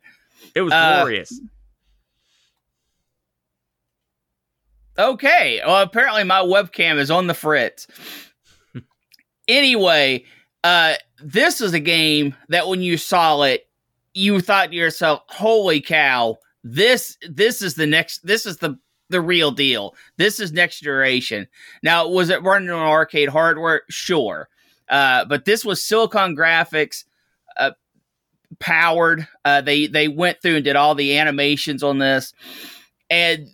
It 0.56 0.62
was 0.62 0.72
Uh, 0.72 0.98
glorious. 1.02 1.38
Okay. 4.98 5.62
Well, 5.66 5.82
apparently 5.82 6.24
my 6.24 6.40
webcam 6.40 6.98
is 6.98 7.12
on 7.12 7.28
the 7.28 7.34
fritz. 7.34 7.88
Anyway, 9.48 10.24
uh, 10.64 10.96
this 11.22 11.62
is 11.62 11.74
a 11.74 11.80
game 11.80 12.36
that 12.50 12.68
when 12.68 12.82
you 12.82 12.98
saw 12.98 13.42
it, 13.44 13.68
you 14.14 14.40
thought 14.42 14.70
to 14.72 14.76
yourself, 14.76 15.22
"Holy 15.28 15.82
cow! 15.82 16.38
This 16.64 17.18
this 17.30 17.62
is 17.62 17.76
the 17.76 17.88
next. 17.88 18.26
This 18.26 18.46
is 18.46 18.58
the 18.58 18.78
the 19.10 19.22
real 19.22 19.52
deal. 19.52 19.96
This 20.18 20.40
is 20.40 20.52
next 20.52 20.82
generation." 20.82 21.48
Now, 21.84 22.08
was 22.08 22.30
it 22.30 22.44
running 22.44 22.70
on 22.70 22.88
arcade 22.88 23.30
hardware? 23.30 23.84
Sure, 23.90 24.50
uh, 24.90 25.26
but 25.26 25.46
this 25.46 25.64
was 25.64 25.84
Silicon 25.84 26.36
Graphics. 26.36 27.06
Uh, 27.58 27.72
powered 28.60 29.28
uh 29.44 29.60
they 29.60 29.88
they 29.88 30.08
went 30.08 30.42
through 30.42 30.56
and 30.56 30.64
did 30.64 30.78
all 30.78 30.96
the 30.96 31.18
animations 31.18 31.84
on 31.84 31.98
this 31.98 32.34
and 33.10 33.50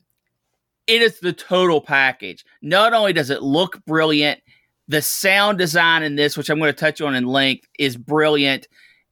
it 0.87 1.01
is 1.01 1.19
the 1.19 1.33
total 1.33 1.81
package. 1.81 2.45
Not 2.61 2.93
only 2.93 3.13
does 3.13 3.29
it 3.29 3.41
look 3.41 3.83
brilliant, 3.85 4.41
the 4.87 5.01
sound 5.01 5.57
design 5.57 6.03
in 6.03 6.15
this, 6.15 6.37
which 6.37 6.49
I'm 6.49 6.59
going 6.59 6.73
to 6.73 6.79
touch 6.79 7.01
on 7.01 7.15
in 7.15 7.25
length, 7.25 7.67
is 7.79 7.97
brilliant, 7.97 8.67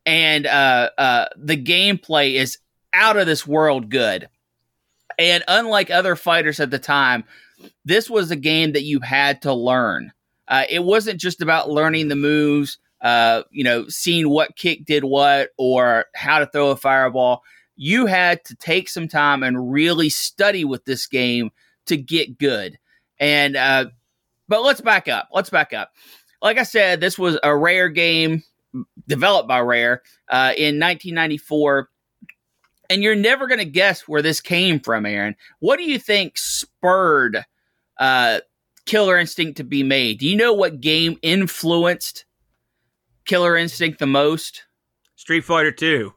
and 0.06 0.46
uh, 0.46 0.90
uh, 0.98 1.26
the 1.38 1.62
gameplay 1.62 2.36
is 2.36 2.58
out 2.94 3.18
of 3.18 3.26
this 3.26 3.48
world 3.48 3.90
good. 3.90 4.28
And 5.18 5.44
unlike 5.48 5.92
other 5.92 6.16
fighters 6.16 6.60
at 6.60 6.72
the 6.72 6.80
time, 6.80 7.24
this 7.86 8.10
was 8.10 8.32
a 8.32 8.36
game 8.36 8.74
that 8.74 8.84
you 8.84 9.00
had 9.02 9.44
to 9.44 9.54
learn. 9.54 10.12
Uh, 10.48 10.64
it 10.70 10.84
wasn't 10.84 11.20
just 11.20 11.42
about 11.42 11.70
learning 11.70 12.08
the 12.08 12.16
moves, 12.16 12.80
uh, 13.02 13.44
you 13.52 13.64
know, 13.64 13.88
seeing 13.88 14.30
what 14.30 14.56
kick 14.56 14.86
did 14.86 15.04
what 15.04 15.50
or 15.58 16.06
how 16.16 16.40
to 16.40 16.48
throw 16.48 16.72
a 16.72 16.76
fireball 16.76 17.44
you 17.84 18.06
had 18.06 18.46
to 18.46 18.56
take 18.56 18.88
some 18.88 19.08
time 19.08 19.42
and 19.42 19.72
really 19.72 20.08
study 20.08 20.64
with 20.64 20.86
this 20.86 21.08
game 21.08 21.50
to 21.88 21.98
get 21.98 22.38
good. 22.38 22.78
And 23.20 23.56
uh, 23.56 23.86
but 24.52 24.64
let's 24.64 24.82
back 24.82 25.08
up. 25.08 25.30
Let's 25.34 25.50
back 25.50 25.72
up. 25.74 25.92
Like 26.42 26.58
I 26.58 26.64
said, 26.64 27.00
this 27.00 27.18
was 27.18 27.40
a 27.42 27.56
rare 27.56 27.88
game 27.88 28.44
developed 29.08 29.48
by 29.48 29.60
Rare 29.62 30.02
uh, 30.30 30.52
in 30.58 30.80
1994. 30.80 31.90
And 32.90 33.02
you're 33.02 33.16
never 33.16 33.48
going 33.48 33.60
to 33.60 33.66
guess 33.66 34.08
where 34.08 34.22
this 34.22 34.42
came 34.42 34.82
from, 34.82 35.06
Aaron. 35.06 35.36
What 35.60 35.78
do 35.78 35.84
you 35.84 35.98
think 35.98 36.38
spurred 36.38 37.46
uh, 37.98 38.42
Killer 38.86 39.18
Instinct 39.18 39.58
to 39.58 39.64
be 39.64 39.84
made? 39.84 40.20
Do 40.20 40.28
you 40.28 40.36
know 40.36 40.52
what 40.52 40.82
game 40.82 41.18
influenced 41.22 42.26
Killer 43.24 43.56
Instinct 43.56 44.00
the 44.00 44.08
most? 44.08 44.64
Street 45.16 45.46
Fighter 45.46 45.72
Two. 45.72 46.14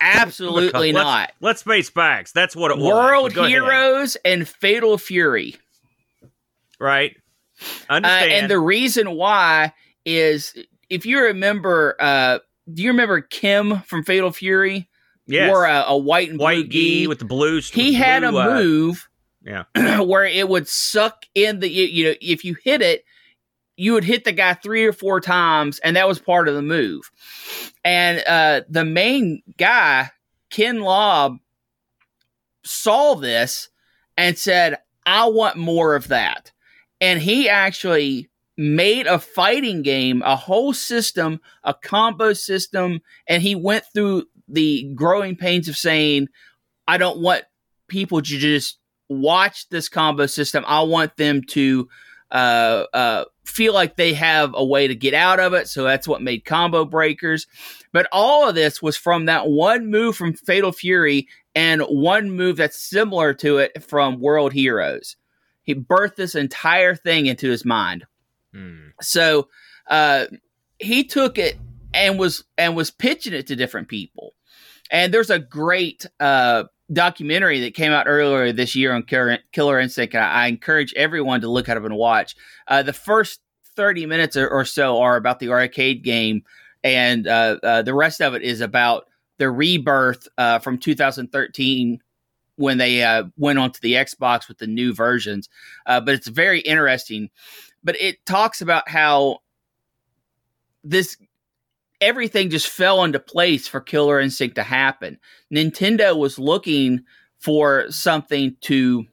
Absolutely 0.00 0.92
Let's- 0.92 1.04
not. 1.04 1.32
Let's 1.40 1.62
face 1.62 1.88
facts. 1.88 2.32
That's 2.32 2.54
what 2.54 2.70
it 2.72 2.76
was. 2.76 2.92
World 2.92 3.32
go 3.34 3.42
ahead, 3.44 3.50
Heroes 3.52 4.16
and 4.24 4.46
Fatal 4.46 4.98
Fury. 4.98 5.56
right? 6.78 7.16
Uh, 7.88 8.00
and 8.02 8.50
the 8.50 8.58
reason 8.58 9.12
why 9.12 9.72
is 10.04 10.54
if 10.90 11.06
you 11.06 11.20
remember, 11.20 11.96
uh, 12.00 12.38
do 12.72 12.82
you 12.82 12.90
remember 12.90 13.20
Kim 13.20 13.80
from 13.82 14.04
Fatal 14.04 14.30
Fury? 14.30 14.88
yes. 15.26 15.48
Wore 15.50 15.64
a, 15.64 15.84
a 15.88 15.96
white 15.96 16.30
and 16.30 16.38
white 16.38 16.68
gi. 16.68 17.00
gi 17.00 17.06
with 17.06 17.18
the 17.18 17.24
blue. 17.24 17.60
he 17.60 17.94
had 17.94 18.24
a 18.24 18.30
blue, 18.30 18.40
uh, 18.40 18.54
move 18.54 19.08
yeah. 19.44 19.64
where 20.00 20.24
it 20.24 20.48
would 20.48 20.68
suck 20.68 21.24
in 21.34 21.60
the 21.60 21.68
you, 21.68 21.84
you 21.84 22.04
know 22.04 22.14
if 22.20 22.44
you 22.44 22.56
hit 22.62 22.82
it 22.82 23.04
you 23.76 23.94
would 23.94 24.04
hit 24.04 24.24
the 24.24 24.32
guy 24.32 24.54
three 24.54 24.84
or 24.84 24.92
four 24.92 25.20
times 25.20 25.78
and 25.80 25.96
that 25.96 26.06
was 26.06 26.18
part 26.18 26.48
of 26.48 26.54
the 26.54 26.62
move 26.62 27.10
and 27.84 28.22
uh 28.26 28.60
the 28.68 28.84
main 28.84 29.42
guy 29.56 30.10
ken 30.50 30.80
lobb 30.80 31.38
saw 32.64 33.14
this 33.14 33.68
and 34.16 34.38
said 34.38 34.78
i 35.06 35.26
want 35.26 35.56
more 35.56 35.94
of 35.94 36.08
that 36.08 36.52
and 37.02 37.20
he 37.20 37.50
actually 37.50 38.30
made 38.56 39.06
a 39.06 39.18
fighting 39.18 39.82
game 39.82 40.22
a 40.24 40.36
whole 40.36 40.72
system 40.72 41.38
a 41.64 41.74
combo 41.74 42.32
system 42.32 43.00
and 43.26 43.42
he 43.42 43.54
went 43.54 43.84
through 43.92 44.24
the 44.48 44.90
growing 44.94 45.36
pains 45.36 45.68
of 45.68 45.76
saying 45.76 46.28
i 46.88 46.96
don't 46.96 47.18
want 47.18 47.44
people 47.88 48.22
to 48.22 48.38
just 48.38 48.78
watch 49.20 49.68
this 49.68 49.88
combo 49.88 50.26
system. 50.26 50.64
I 50.66 50.82
want 50.82 51.16
them 51.16 51.42
to 51.48 51.88
uh, 52.30 52.84
uh, 52.92 53.24
feel 53.44 53.74
like 53.74 53.96
they 53.96 54.14
have 54.14 54.52
a 54.54 54.64
way 54.64 54.88
to 54.88 54.94
get 54.94 55.14
out 55.14 55.38
of 55.38 55.52
it. 55.52 55.68
So 55.68 55.84
that's 55.84 56.08
what 56.08 56.22
made 56.22 56.44
combo 56.44 56.84
breakers. 56.84 57.46
But 57.92 58.08
all 58.10 58.48
of 58.48 58.54
this 58.54 58.80
was 58.80 58.96
from 58.96 59.26
that 59.26 59.48
one 59.48 59.90
move 59.90 60.16
from 60.16 60.32
Fatal 60.32 60.72
Fury 60.72 61.28
and 61.54 61.82
one 61.82 62.30
move 62.30 62.56
that's 62.56 62.80
similar 62.80 63.34
to 63.34 63.58
it 63.58 63.82
from 63.82 64.20
World 64.20 64.52
Heroes. 64.52 65.16
He 65.62 65.74
birthed 65.74 66.16
this 66.16 66.34
entire 66.34 66.94
thing 66.94 67.26
into 67.26 67.48
his 67.48 67.64
mind. 67.64 68.04
Hmm. 68.52 68.88
So 69.00 69.48
uh, 69.88 70.26
he 70.78 71.04
took 71.04 71.38
it 71.38 71.56
and 71.94 72.18
was 72.18 72.44
and 72.58 72.76
was 72.76 72.90
pitching 72.90 73.32
it 73.32 73.46
to 73.48 73.56
different 73.56 73.88
people. 73.88 74.34
And 74.90 75.12
there's 75.12 75.30
a 75.30 75.38
great 75.38 76.06
uh, 76.20 76.64
documentary 76.92 77.60
that 77.60 77.74
came 77.74 77.92
out 77.92 78.06
earlier 78.06 78.52
this 78.52 78.74
year 78.74 78.92
on 78.92 79.04
Killer, 79.04 79.38
Killer 79.52 79.80
Instinct. 79.80 80.14
And 80.14 80.24
I, 80.24 80.44
I 80.44 80.46
encourage 80.48 80.92
everyone 80.94 81.40
to 81.40 81.48
look 81.48 81.68
at 81.68 81.76
it 81.76 81.84
and 81.84 81.96
watch. 81.96 82.36
Uh, 82.68 82.82
the 82.82 82.92
first 82.92 83.40
30 83.76 84.06
minutes 84.06 84.36
or, 84.36 84.48
or 84.48 84.64
so 84.64 85.00
are 85.00 85.16
about 85.16 85.38
the 85.38 85.50
arcade 85.50 86.04
game, 86.04 86.42
and 86.84 87.26
uh, 87.26 87.58
uh, 87.62 87.82
the 87.82 87.94
rest 87.94 88.20
of 88.20 88.34
it 88.34 88.42
is 88.42 88.60
about 88.60 89.06
the 89.38 89.50
rebirth 89.50 90.28
uh, 90.36 90.58
from 90.58 90.78
2013 90.78 92.01
when 92.56 92.78
they 92.78 93.02
uh, 93.02 93.24
went 93.36 93.58
onto 93.58 93.80
the 93.80 93.94
Xbox 93.94 94.48
with 94.48 94.58
the 94.58 94.66
new 94.66 94.92
versions. 94.94 95.48
Uh, 95.86 96.00
but 96.00 96.14
it's 96.14 96.28
very 96.28 96.60
interesting. 96.60 97.30
But 97.82 98.00
it 98.00 98.24
talks 98.26 98.60
about 98.60 98.88
how 98.88 99.38
this 100.84 101.16
everything 102.00 102.50
just 102.50 102.68
fell 102.68 103.04
into 103.04 103.20
place 103.20 103.68
for 103.68 103.80
Killer 103.80 104.20
Instinct 104.20 104.56
to 104.56 104.62
happen. 104.62 105.18
Nintendo 105.54 106.16
was 106.16 106.38
looking 106.38 107.04
for 107.38 107.90
something 107.90 108.56
to 108.62 109.06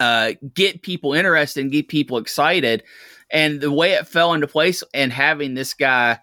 uh, 0.00 0.32
get 0.54 0.82
people 0.82 1.12
interested 1.12 1.60
and 1.60 1.70
get 1.70 1.88
people 1.88 2.16
excited. 2.16 2.82
And 3.30 3.60
the 3.60 3.70
way 3.70 3.92
it 3.92 4.08
fell 4.08 4.32
into 4.32 4.46
place 4.46 4.82
and 4.92 5.12
having 5.12 5.54
this 5.54 5.74
guy 5.74 6.18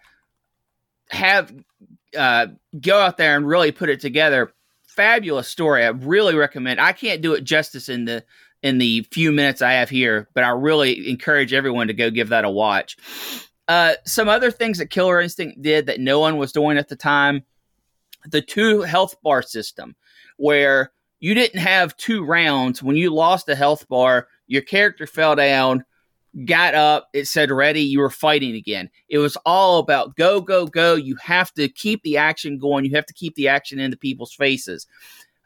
have 1.09 1.53
uh, 2.17 2.47
go 2.79 2.99
out 2.99 3.17
there 3.17 3.37
and 3.37 3.47
really 3.47 3.71
put 3.71 3.89
it 3.89 3.99
together, 3.99 4.53
fabulous 4.97 5.47
story. 5.47 5.85
I 5.85 5.89
really 5.89 6.35
recommend. 6.35 6.81
I 6.81 6.91
can't 6.91 7.21
do 7.21 7.33
it 7.33 7.45
justice 7.45 7.87
in 7.87 8.03
the 8.05 8.25
in 8.63 8.79
the 8.79 9.07
few 9.11 9.31
minutes 9.31 9.61
I 9.61 9.73
have 9.73 9.89
here, 9.89 10.27
but 10.33 10.43
I 10.43 10.49
really 10.49 11.09
encourage 11.09 11.53
everyone 11.53 11.87
to 11.87 11.93
go 11.93 12.09
give 12.09 12.29
that 12.29 12.43
a 12.43 12.49
watch. 12.49 12.97
Uh, 13.67 13.93
some 14.03 14.27
other 14.27 14.49
things 14.49 14.79
that 14.79 14.87
Killer 14.87 15.21
Instinct 15.21 15.61
did 15.61 15.85
that 15.85 15.99
no 15.99 16.19
one 16.19 16.37
was 16.37 16.51
doing 16.51 16.77
at 16.77 16.89
the 16.89 16.95
time 16.95 17.43
the 18.25 18.41
two 18.41 18.81
health 18.81 19.15
bar 19.21 19.41
system, 19.41 19.95
where 20.37 20.91
you 21.19 21.33
didn't 21.33 21.59
have 21.59 21.95
two 21.97 22.25
rounds. 22.25 22.81
When 22.81 22.95
you 22.95 23.13
lost 23.13 23.47
a 23.49 23.55
health 23.55 23.87
bar, 23.87 24.27
your 24.47 24.63
character 24.63 25.05
fell 25.05 25.35
down, 25.35 25.85
got 26.45 26.75
up, 26.75 27.09
it 27.13 27.25
said 27.27 27.51
ready, 27.51 27.81
you 27.81 27.99
were 27.99 28.09
fighting 28.09 28.55
again. 28.55 28.89
It 29.09 29.17
was 29.17 29.37
all 29.45 29.79
about 29.79 30.15
go, 30.15 30.39
go, 30.41 30.67
go. 30.67 30.95
You 30.95 31.15
have 31.17 31.53
to 31.53 31.67
keep 31.69 32.03
the 32.03 32.17
action 32.17 32.57
going, 32.57 32.85
you 32.85 32.95
have 32.95 33.05
to 33.07 33.13
keep 33.13 33.35
the 33.35 33.47
action 33.47 33.79
into 33.79 33.97
people's 33.97 34.33
faces. 34.33 34.87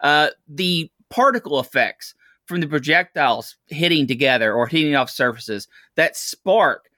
Uh, 0.02 0.30
the 0.48 0.92
particle 1.10 1.60
effects 1.60 2.16
from 2.46 2.60
the 2.60 2.68
projectiles 2.68 3.56
hitting 3.68 4.08
together 4.08 4.54
or 4.54 4.68
hitting 4.68 4.96
off 4.96 5.10
surfaces, 5.10 5.68
that 5.96 6.18
spark, 6.18 6.90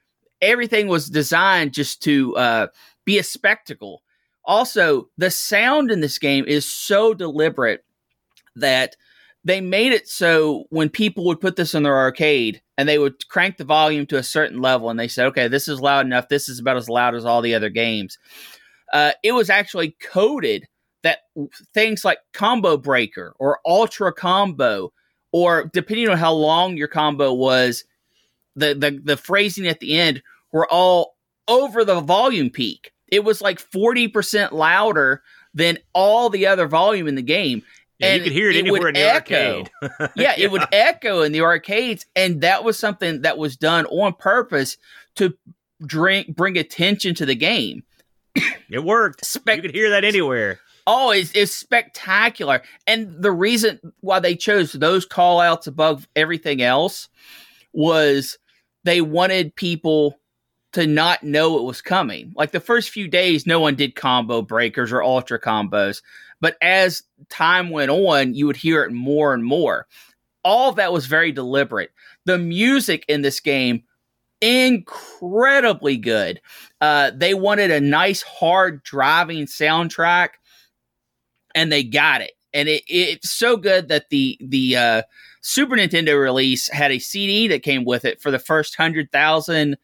everything 0.41 0.87
was 0.87 1.09
designed 1.09 1.73
just 1.73 2.01
to 2.01 2.35
uh, 2.37 2.67
be 3.05 3.19
a 3.19 3.23
spectacle. 3.23 4.01
Also, 4.45 5.09
the 5.17 5.29
sound 5.29 5.91
in 5.91 5.99
this 5.99 6.17
game 6.17 6.45
is 6.47 6.65
so 6.65 7.13
deliberate 7.13 7.85
that 8.55 8.95
they 9.45 9.59
made 9.59 9.91
it 9.91 10.07
so 10.07 10.65
when 10.69 10.89
people 10.89 11.25
would 11.25 11.41
put 11.41 11.55
this 11.55 11.73
in 11.73 11.83
their 11.83 11.97
arcade 11.97 12.61
and 12.77 12.87
they 12.87 12.97
would 12.97 13.27
crank 13.27 13.57
the 13.57 13.65
volume 13.65 14.05
to 14.07 14.17
a 14.17 14.23
certain 14.23 14.61
level 14.61 14.89
and 14.89 14.99
they 14.99 15.07
said, 15.07 15.25
okay, 15.27 15.47
this 15.47 15.67
is 15.67 15.81
loud 15.81 16.05
enough. 16.05 16.29
This 16.29 16.47
is 16.47 16.59
about 16.59 16.77
as 16.77 16.89
loud 16.89 17.13
as 17.13 17.25
all 17.25 17.41
the 17.41 17.53
other 17.53 17.69
games. 17.69 18.17
Uh, 18.93 19.11
it 19.23 19.33
was 19.33 19.49
actually 19.49 19.97
coded 20.01 20.67
that 21.03 21.19
things 21.73 22.05
like 22.05 22.19
combo 22.33 22.77
breaker 22.77 23.35
or 23.37 23.59
ultra 23.65 24.13
combo, 24.13 24.93
or 25.33 25.69
depending 25.73 26.07
on 26.09 26.17
how 26.17 26.31
long 26.31 26.77
your 26.77 26.87
combo 26.87 27.33
was, 27.33 27.83
the, 28.55 28.73
the, 28.73 29.01
the 29.03 29.17
phrasing 29.17 29.67
at 29.67 29.79
the 29.79 29.99
end 29.99 30.21
were 30.53 30.71
all 30.71 31.17
over 31.47 31.83
the 31.83 31.99
volume 31.99 32.49
peak. 32.49 32.93
It 33.09 33.23
was 33.23 33.41
like 33.41 33.59
40% 33.59 34.53
louder 34.53 35.21
than 35.53 35.77
all 35.93 36.29
the 36.29 36.47
other 36.47 36.67
volume 36.67 37.07
in 37.07 37.15
the 37.15 37.21
game. 37.21 37.63
Yeah, 37.99 38.15
you 38.15 38.23
could 38.23 38.31
hear 38.31 38.49
it, 38.49 38.55
it 38.55 38.59
anywhere 38.59 38.89
in 38.89 38.95
the 38.95 39.01
echo. 39.01 39.65
arcade. 39.81 40.11
yeah, 40.15 40.33
it 40.37 40.51
would 40.51 40.63
echo 40.71 41.21
in 41.21 41.31
the 41.31 41.41
arcades, 41.41 42.05
and 42.15 42.41
that 42.41 42.63
was 42.63 42.77
something 42.77 43.21
that 43.21 43.37
was 43.37 43.55
done 43.55 43.85
on 43.85 44.13
purpose 44.13 44.77
to 45.15 45.33
drink 45.85 46.35
bring 46.35 46.57
attention 46.57 47.15
to 47.15 47.25
the 47.25 47.35
game. 47.35 47.83
It 48.69 48.83
worked. 48.83 49.25
Spec- 49.25 49.57
you 49.57 49.61
could 49.61 49.75
hear 49.75 49.91
that 49.91 50.03
anywhere. 50.03 50.59
Oh, 50.85 51.11
it's, 51.11 51.31
it's 51.33 51.53
spectacular. 51.53 52.61
And 52.87 53.21
the 53.21 53.31
reason 53.31 53.79
why 54.01 54.19
they 54.19 54.35
chose 54.35 54.73
those 54.73 55.05
call 55.05 55.39
outs 55.39 55.67
above 55.67 56.07
everything 56.15 56.61
else 56.61 57.07
was 57.71 58.37
they 58.83 58.99
wanted 58.99 59.55
people 59.55 60.19
to 60.73 60.87
not 60.87 61.23
know 61.23 61.57
it 61.57 61.63
was 61.63 61.81
coming. 61.81 62.33
Like 62.35 62.51
the 62.51 62.59
first 62.59 62.89
few 62.89 63.07
days, 63.07 63.45
no 63.45 63.59
one 63.59 63.75
did 63.75 63.95
combo 63.95 64.41
breakers 64.41 64.91
or 64.91 65.03
ultra 65.03 65.39
combos. 65.39 66.01
But 66.43 66.57
as 66.61 67.03
time 67.29 67.69
went 67.69 67.89
on, 67.89 68.35
you 68.35 68.45
would 68.47 68.57
hear 68.57 68.83
it 68.83 68.91
more 68.91 69.33
and 69.33 69.45
more. 69.45 69.87
All 70.43 70.73
that 70.73 70.91
was 70.91 71.05
very 71.05 71.31
deliberate. 71.31 71.91
The 72.25 72.37
music 72.37 73.05
in 73.07 73.21
this 73.21 73.39
game, 73.39 73.83
incredibly 74.41 75.95
good. 75.95 76.41
Uh, 76.81 77.11
they 77.15 77.33
wanted 77.33 77.71
a 77.71 77.79
nice, 77.79 78.23
hard 78.23 78.83
driving 78.83 79.45
soundtrack, 79.45 80.31
and 81.55 81.71
they 81.71 81.81
got 81.81 82.19
it. 82.19 82.33
And 82.53 82.67
it, 82.67 82.83
it's 82.87 83.31
so 83.31 83.55
good 83.55 83.87
that 83.87 84.09
the 84.09 84.37
the 84.41 84.75
uh, 84.75 85.01
Super 85.39 85.77
Nintendo 85.77 86.21
release 86.21 86.67
had 86.67 86.91
a 86.91 86.99
CD 86.99 87.47
that 87.47 87.63
came 87.63 87.85
with 87.85 88.03
it 88.03 88.21
for 88.21 88.31
the 88.31 88.37
first 88.37 88.75
hundred 88.75 89.13
thousand 89.13 89.77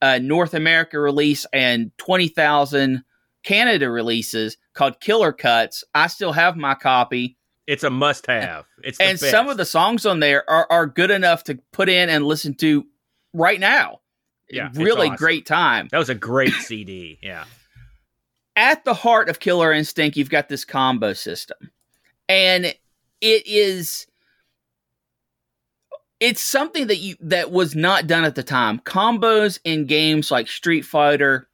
uh, 0.00 0.20
North 0.22 0.54
America 0.54 1.00
release 1.00 1.44
and 1.52 1.90
twenty 1.98 2.28
thousand 2.28 3.02
Canada 3.44 3.88
releases 3.90 4.56
called 4.72 5.00
Killer 5.00 5.32
Cuts. 5.32 5.84
I 5.94 6.08
still 6.08 6.32
have 6.32 6.56
my 6.56 6.74
copy, 6.74 7.36
It's 7.66 7.84
a 7.84 7.90
must-have. 7.90 8.64
It's 8.82 8.98
the 8.98 9.04
and 9.04 9.20
some 9.20 9.48
of 9.48 9.56
the 9.56 9.64
songs 9.64 10.04
on 10.04 10.20
there 10.20 10.48
are, 10.50 10.66
are 10.70 10.86
good 10.86 11.10
enough 11.10 11.44
to 11.44 11.58
put 11.72 11.88
in 11.88 12.08
and 12.08 12.26
listen 12.26 12.54
to 12.56 12.84
right 13.32 13.60
now. 13.60 14.00
Yeah, 14.50 14.70
really 14.74 15.08
awesome. 15.08 15.16
great 15.16 15.46
time. 15.46 15.88
That 15.90 15.98
was 15.98 16.10
a 16.10 16.14
great 16.14 16.52
CD. 16.52 17.18
Yeah. 17.22 17.44
at 18.56 18.84
the 18.84 18.94
heart 18.94 19.28
of 19.28 19.40
Killer 19.40 19.72
Instinct, 19.72 20.16
you've 20.16 20.30
got 20.30 20.48
this 20.48 20.64
combo 20.64 21.12
system, 21.12 21.70
and 22.28 22.66
it 23.20 23.46
is 23.46 24.06
it's 26.20 26.40
something 26.42 26.86
that 26.86 26.96
you 26.98 27.16
that 27.20 27.50
was 27.50 27.74
not 27.74 28.06
done 28.06 28.24
at 28.24 28.34
the 28.34 28.42
time. 28.42 28.78
Combos 28.80 29.58
in 29.64 29.86
games 29.86 30.30
like 30.30 30.48
Street 30.48 30.82
Fighter 30.84 31.48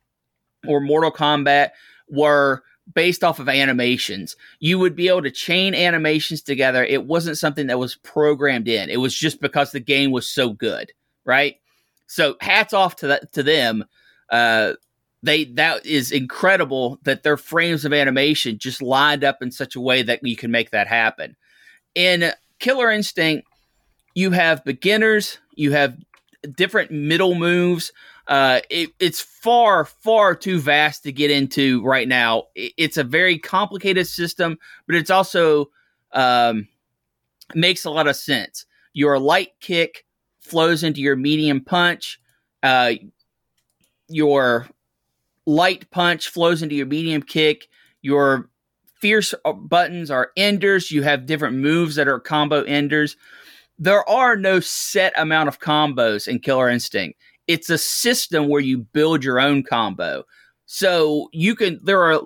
or 0.66 0.80
Mortal 0.80 1.12
Kombat 1.12 1.70
were 2.08 2.62
based 2.94 3.22
off 3.22 3.38
of 3.38 3.48
animations. 3.48 4.36
You 4.58 4.78
would 4.78 4.96
be 4.96 5.08
able 5.08 5.22
to 5.22 5.30
chain 5.30 5.74
animations 5.74 6.42
together. 6.42 6.84
It 6.84 7.06
wasn't 7.06 7.38
something 7.38 7.68
that 7.68 7.78
was 7.78 7.96
programmed 7.96 8.68
in. 8.68 8.90
It 8.90 8.98
was 8.98 9.14
just 9.14 9.40
because 9.40 9.72
the 9.72 9.80
game 9.80 10.10
was 10.10 10.28
so 10.28 10.50
good, 10.50 10.92
right? 11.24 11.56
So 12.06 12.36
hats 12.40 12.72
off 12.72 12.96
to 12.96 13.06
that 13.08 13.32
to 13.32 13.42
them. 13.42 13.84
Uh, 14.30 14.74
they 15.22 15.44
that 15.44 15.84
is 15.84 16.12
incredible 16.12 16.98
that 17.02 17.22
their 17.22 17.36
frames 17.36 17.84
of 17.84 17.92
animation 17.92 18.58
just 18.58 18.80
lined 18.80 19.22
up 19.22 19.42
in 19.42 19.50
such 19.50 19.76
a 19.76 19.80
way 19.80 20.02
that 20.02 20.20
you 20.22 20.36
can 20.36 20.50
make 20.50 20.70
that 20.70 20.88
happen. 20.88 21.36
In 21.94 22.32
Killer 22.58 22.90
Instinct, 22.90 23.46
you 24.14 24.30
have 24.32 24.64
beginners, 24.64 25.38
you 25.54 25.72
have 25.72 25.96
different 26.56 26.90
middle 26.90 27.34
moves. 27.34 27.92
Uh, 28.30 28.60
it, 28.70 28.90
it's 29.00 29.20
far, 29.20 29.84
far 29.84 30.36
too 30.36 30.60
vast 30.60 31.02
to 31.02 31.10
get 31.10 31.32
into 31.32 31.82
right 31.82 32.06
now. 32.06 32.44
It, 32.54 32.72
it's 32.76 32.96
a 32.96 33.02
very 33.02 33.36
complicated 33.38 34.06
system, 34.06 34.56
but 34.86 34.94
it's 34.94 35.10
also 35.10 35.66
um, 36.12 36.68
makes 37.54 37.84
a 37.84 37.90
lot 37.90 38.06
of 38.06 38.14
sense. 38.14 38.66
Your 38.92 39.18
light 39.18 39.48
kick 39.60 40.04
flows 40.38 40.84
into 40.84 41.00
your 41.00 41.16
medium 41.16 41.60
punch. 41.60 42.20
Uh, 42.62 42.92
your 44.08 44.68
light 45.44 45.90
punch 45.90 46.28
flows 46.28 46.62
into 46.62 46.76
your 46.76 46.86
medium 46.86 47.22
kick. 47.22 47.66
Your 48.00 48.48
fierce 49.00 49.34
uh, 49.44 49.52
buttons 49.52 50.08
are 50.08 50.30
enders. 50.36 50.92
You 50.92 51.02
have 51.02 51.26
different 51.26 51.56
moves 51.56 51.96
that 51.96 52.06
are 52.06 52.20
combo 52.20 52.62
enders. 52.62 53.16
There 53.76 54.08
are 54.08 54.36
no 54.36 54.60
set 54.60 55.18
amount 55.18 55.48
of 55.48 55.58
combos 55.58 56.28
in 56.28 56.38
Killer 56.38 56.68
Instinct. 56.68 57.18
It's 57.50 57.70
a 57.70 57.78
system 57.78 58.48
where 58.48 58.60
you 58.60 58.78
build 58.78 59.24
your 59.24 59.40
own 59.40 59.64
combo. 59.64 60.24
So 60.66 61.28
you 61.32 61.56
can, 61.56 61.80
there 61.82 62.02
are 62.02 62.20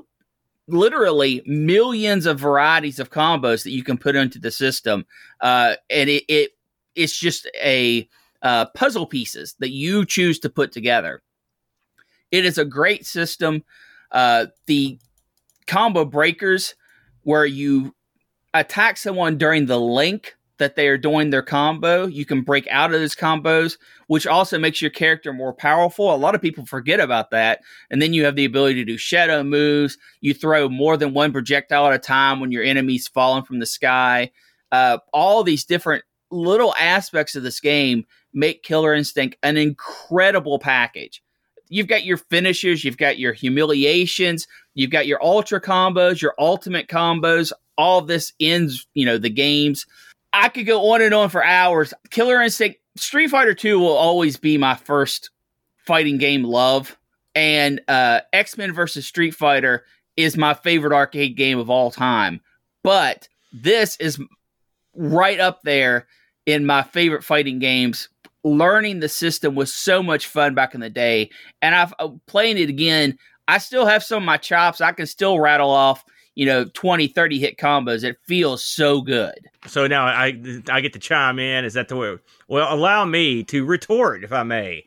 literally 0.68 1.42
millions 1.46 2.26
of 2.26 2.38
varieties 2.38 2.98
of 2.98 3.10
combos 3.10 3.62
that 3.62 3.70
you 3.70 3.82
can 3.82 3.96
put 3.96 4.16
into 4.16 4.38
the 4.38 4.50
system. 4.50 5.06
Uh, 5.40 5.76
and 5.88 6.10
it, 6.10 6.24
it, 6.28 6.50
it's 6.94 7.18
just 7.18 7.48
a 7.54 8.06
uh, 8.42 8.66
puzzle 8.74 9.06
pieces 9.06 9.56
that 9.60 9.70
you 9.70 10.04
choose 10.04 10.38
to 10.40 10.50
put 10.50 10.72
together. 10.72 11.22
It 12.30 12.44
is 12.44 12.58
a 12.58 12.64
great 12.64 13.06
system. 13.06 13.62
Uh, 14.10 14.46
the 14.66 14.98
combo 15.66 16.04
breakers, 16.04 16.74
where 17.22 17.46
you 17.46 17.94
attack 18.52 18.98
someone 18.98 19.38
during 19.38 19.64
the 19.66 19.80
link 19.80 20.36
that 20.58 20.76
they 20.76 20.88
are 20.88 20.98
doing 20.98 21.30
their 21.30 21.42
combo, 21.42 22.06
you 22.06 22.24
can 22.24 22.42
break 22.42 22.66
out 22.68 22.94
of 22.94 23.00
those 23.00 23.14
combos, 23.14 23.76
which 24.06 24.26
also 24.26 24.58
makes 24.58 24.80
your 24.80 24.90
character 24.90 25.32
more 25.32 25.52
powerful. 25.52 26.14
A 26.14 26.16
lot 26.16 26.34
of 26.34 26.42
people 26.42 26.64
forget 26.64 27.00
about 27.00 27.30
that. 27.30 27.60
And 27.90 28.00
then 28.00 28.12
you 28.12 28.24
have 28.24 28.36
the 28.36 28.44
ability 28.44 28.74
to 28.76 28.84
do 28.84 28.96
shadow 28.96 29.42
moves. 29.42 29.98
You 30.20 30.32
throw 30.32 30.68
more 30.68 30.96
than 30.96 31.14
one 31.14 31.32
projectile 31.32 31.86
at 31.86 31.94
a 31.94 31.98
time 31.98 32.40
when 32.40 32.52
your 32.52 32.62
enemy's 32.62 33.08
falling 33.08 33.44
from 33.44 33.58
the 33.58 33.66
sky. 33.66 34.30
Uh, 34.70 34.98
all 35.12 35.42
these 35.42 35.64
different 35.64 36.04
little 36.30 36.74
aspects 36.78 37.34
of 37.34 37.42
this 37.42 37.60
game 37.60 38.04
make 38.32 38.62
Killer 38.62 38.94
Instinct 38.94 39.36
an 39.42 39.56
incredible 39.56 40.58
package 40.58 41.22
you've 41.68 41.88
got 41.88 42.04
your 42.04 42.16
finishes, 42.16 42.84
you've 42.84 42.96
got 42.96 43.18
your 43.18 43.32
humiliations, 43.32 44.46
you've 44.74 44.90
got 44.90 45.06
your 45.06 45.22
ultra 45.22 45.60
combos, 45.60 46.20
your 46.20 46.34
ultimate 46.38 46.88
combos. 46.88 47.52
All 47.76 48.00
this 48.00 48.32
ends, 48.38 48.86
you 48.94 49.04
know, 49.04 49.18
the 49.18 49.30
games. 49.30 49.86
I 50.34 50.48
could 50.48 50.66
go 50.66 50.92
on 50.92 51.00
and 51.00 51.14
on 51.14 51.30
for 51.30 51.44
hours. 51.44 51.94
Killer 52.10 52.42
Instinct, 52.42 52.78
Street 52.96 53.28
Fighter 53.28 53.54
2 53.54 53.78
will 53.78 53.96
always 53.96 54.36
be 54.36 54.58
my 54.58 54.74
first 54.74 55.30
fighting 55.86 56.18
game 56.18 56.42
love. 56.42 56.98
And 57.34 57.80
uh, 57.88 58.20
X 58.32 58.58
Men 58.58 58.72
versus 58.72 59.06
Street 59.06 59.34
Fighter 59.34 59.84
is 60.16 60.36
my 60.36 60.54
favorite 60.54 60.92
arcade 60.92 61.36
game 61.36 61.58
of 61.58 61.70
all 61.70 61.90
time. 61.90 62.40
But 62.82 63.28
this 63.52 63.96
is 63.98 64.20
right 64.94 65.40
up 65.40 65.62
there 65.62 66.06
in 66.46 66.66
my 66.66 66.82
favorite 66.82 67.24
fighting 67.24 67.58
games 67.58 68.08
learning 68.44 69.00
the 69.00 69.08
system 69.08 69.54
was 69.54 69.72
so 69.72 70.02
much 70.02 70.26
fun 70.26 70.54
back 70.54 70.74
in 70.74 70.80
the 70.80 70.90
day. 70.90 71.30
And 71.62 71.74
I've 71.74 71.94
uh, 71.98 72.10
playing 72.26 72.58
it 72.58 72.68
again. 72.68 73.18
I 73.48 73.58
still 73.58 73.86
have 73.86 74.04
some 74.04 74.22
of 74.22 74.26
my 74.26 74.36
chops. 74.36 74.80
I 74.80 74.92
can 74.92 75.06
still 75.06 75.40
rattle 75.40 75.70
off, 75.70 76.04
you 76.34 76.46
know, 76.46 76.64
20, 76.64 77.08
30 77.08 77.38
hit 77.38 77.56
combos. 77.56 78.04
It 78.04 78.16
feels 78.26 78.64
so 78.64 79.00
good. 79.00 79.38
So 79.66 79.86
now 79.86 80.06
I 80.06 80.34
I 80.68 80.80
get 80.80 80.92
to 80.94 80.98
chime 80.98 81.38
in. 81.38 81.64
Is 81.64 81.74
that 81.74 81.88
the 81.88 81.96
way? 81.96 82.16
Well, 82.48 82.72
allow 82.72 83.04
me 83.04 83.44
to 83.44 83.64
retort, 83.64 84.24
if 84.24 84.32
I 84.32 84.42
may. 84.42 84.84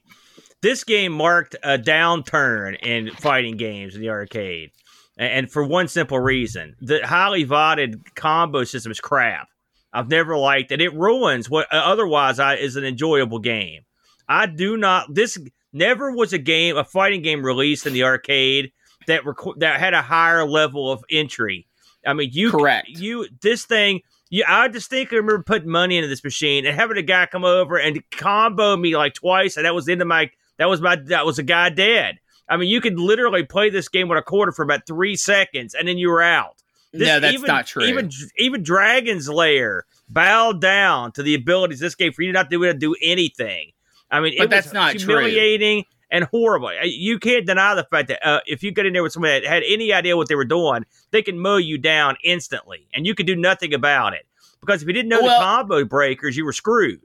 This 0.62 0.84
game 0.84 1.12
marked 1.12 1.56
a 1.64 1.78
downturn 1.78 2.78
in 2.84 3.12
fighting 3.12 3.58
games 3.58 3.96
in 3.96 4.02
the 4.02 4.10
arcade. 4.10 4.72
And 5.18 5.52
for 5.52 5.64
one 5.64 5.88
simple 5.88 6.20
reason, 6.20 6.76
the 6.80 7.06
highly 7.06 7.44
voted 7.44 8.16
combo 8.16 8.64
system 8.64 8.92
is 8.92 9.00
crap. 9.00 9.48
I've 9.94 10.10
never 10.10 10.38
liked 10.38 10.72
it. 10.72 10.82
It 10.82 10.94
ruins 10.94 11.50
what 11.50 11.68
uh, 11.74 11.78
otherwise 11.78 12.40
I, 12.40 12.56
is 12.56 12.76
an 12.76 12.84
enjoyable 12.84 13.40
game. 13.40 13.82
I 14.30 14.46
do 14.46 14.78
not. 14.78 15.14
This 15.14 15.38
never 15.74 16.12
was 16.12 16.34
a 16.34 16.38
game, 16.38 16.78
a 16.78 16.84
fighting 16.84 17.22
game 17.22 17.44
released 17.44 17.88
in 17.88 17.94
the 17.94 18.04
arcade 18.04 18.72
that 19.08 19.26
rec- 19.26 19.58
that 19.58 19.80
had 19.80 19.94
a 19.94 20.02
higher 20.02 20.46
level 20.46 20.92
of 20.92 21.04
entry. 21.10 21.68
I 22.06 22.14
mean, 22.14 22.30
you 22.32 22.52
correct. 22.52 22.90
You 22.90 23.28
this 23.42 23.66
thing. 23.66 24.02
You, 24.30 24.44
I 24.46 24.68
distinctly 24.68 25.18
remember 25.18 25.42
putting 25.44 25.70
money 25.70 25.98
into 25.98 26.10
this 26.10 26.24
machine 26.24 26.66
and 26.66 26.76
having 26.76 26.98
a 26.98 27.02
guy 27.02 27.28
come 27.28 27.46
over 27.46 27.78
and 27.78 28.04
combo 28.12 28.76
me 28.76 28.96
like 28.96 29.14
twice, 29.14 29.58
and 29.58 29.66
that 29.66 29.74
was 29.74 29.88
into 29.88 30.06
my. 30.06 30.30
That 30.58 30.70
was 30.70 30.82
my. 30.82 30.98
That 30.98 31.26
was 31.26 31.40
a 31.40 31.44
guy 31.44 31.70
dead. 31.70 32.20
I 32.50 32.58
mean, 32.58 32.70
you 32.70 32.82
could 32.82 33.00
literally 33.00 33.44
play 33.44 33.70
this 33.70 33.90
game 33.90 34.08
with 34.08 34.18
a 34.18 34.22
quarter 34.22 34.52
for 34.52 34.64
about 34.64 34.86
three 34.86 35.16
seconds, 35.16 35.74
and 35.74 35.88
then 35.88 35.98
you 35.98 36.10
were 36.10 36.22
out. 36.22 36.62
This, 36.94 37.08
no, 37.08 37.20
that's 37.20 37.34
even, 37.34 37.48
not 37.48 37.68
true. 37.68 37.84
Even 37.84 38.10
even 38.38 38.64
Dragon's 38.64 39.30
Lair 39.30 39.86
bowed 40.10 40.62
down 40.62 41.12
to 41.14 41.24
the 41.24 41.36
abilities 41.36 41.80
this 41.80 41.96
game 41.96 42.14
for 42.14 42.22
you 42.22 42.32
not 42.32 42.50
to 42.50 42.60
be 42.60 42.68
able 42.68 42.74
to 42.74 42.80
do 42.80 42.96
anything. 43.02 43.72
I 44.10 44.22
mean, 44.22 44.36
but 44.38 44.50
that's 44.50 44.72
not 44.72 44.96
humiliating 44.96 45.84
true. 45.84 45.97
And 46.10 46.26
horrible. 46.26 46.72
You 46.84 47.20
can't 47.20 47.46
deny 47.46 47.76
the 47.76 47.84
fact 47.84 48.08
that 48.08 48.26
uh, 48.28 48.40
if 48.46 48.64
you 48.64 48.72
get 48.72 48.86
in 48.86 48.94
there 48.94 49.04
with 49.04 49.14
somebody 49.14 49.42
that 49.42 49.48
had 49.48 49.64
any 49.68 49.92
idea 49.92 50.18
what 50.18 50.28
they 50.28 50.36
were 50.36 50.46
doing, 50.46 50.86
they 51.12 51.22
can 51.22 51.40
mow 51.40 51.58
you 51.58 51.78
down 51.78 52.18
instantly, 52.24 52.88
and 52.94 53.06
you 53.06 53.14
can 53.16 53.26
do 53.26 53.36
nothing 53.36 53.74
about 53.74 54.14
it. 54.14 54.26
Because 54.62 54.82
if 54.82 54.88
you 54.88 54.94
didn't 54.94 55.10
know 55.10 55.22
well, 55.22 55.40
the 55.40 55.46
combo 55.46 55.86
breakers, 55.86 56.36
you 56.36 56.46
were 56.46 56.54
screwed. 56.54 57.02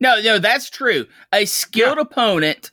No, 0.00 0.20
no, 0.22 0.38
that's 0.38 0.70
true. 0.70 1.06
A 1.32 1.44
skilled 1.44 1.96
yeah. 1.96 2.02
opponent 2.02 2.70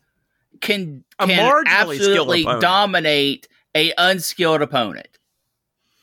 can, 0.62 1.04
can 1.20 1.64
absolutely 1.68 2.44
dominate 2.44 3.48
a 3.76 3.94
unskilled 3.98 4.62
opponent. 4.62 5.08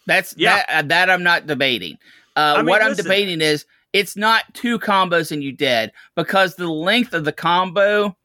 That's 0.06 0.34
yeah. 0.36 0.56
that, 0.56 0.68
uh, 0.68 0.82
that 0.88 1.10
I'm 1.10 1.22
not 1.22 1.46
debating. 1.46 1.98
Uh, 2.36 2.54
I 2.56 2.56
mean, 2.58 2.66
what 2.66 2.82
I'm 2.82 2.94
debating 2.94 3.40
is 3.40 3.64
it's 3.92 4.16
not 4.16 4.52
two 4.54 4.78
combos 4.78 5.32
and 5.32 5.42
you 5.42 5.52
dead 5.52 5.92
because 6.14 6.56
the 6.56 6.70
length 6.70 7.14
of 7.14 7.24
the 7.24 7.32
combo, 7.32 8.16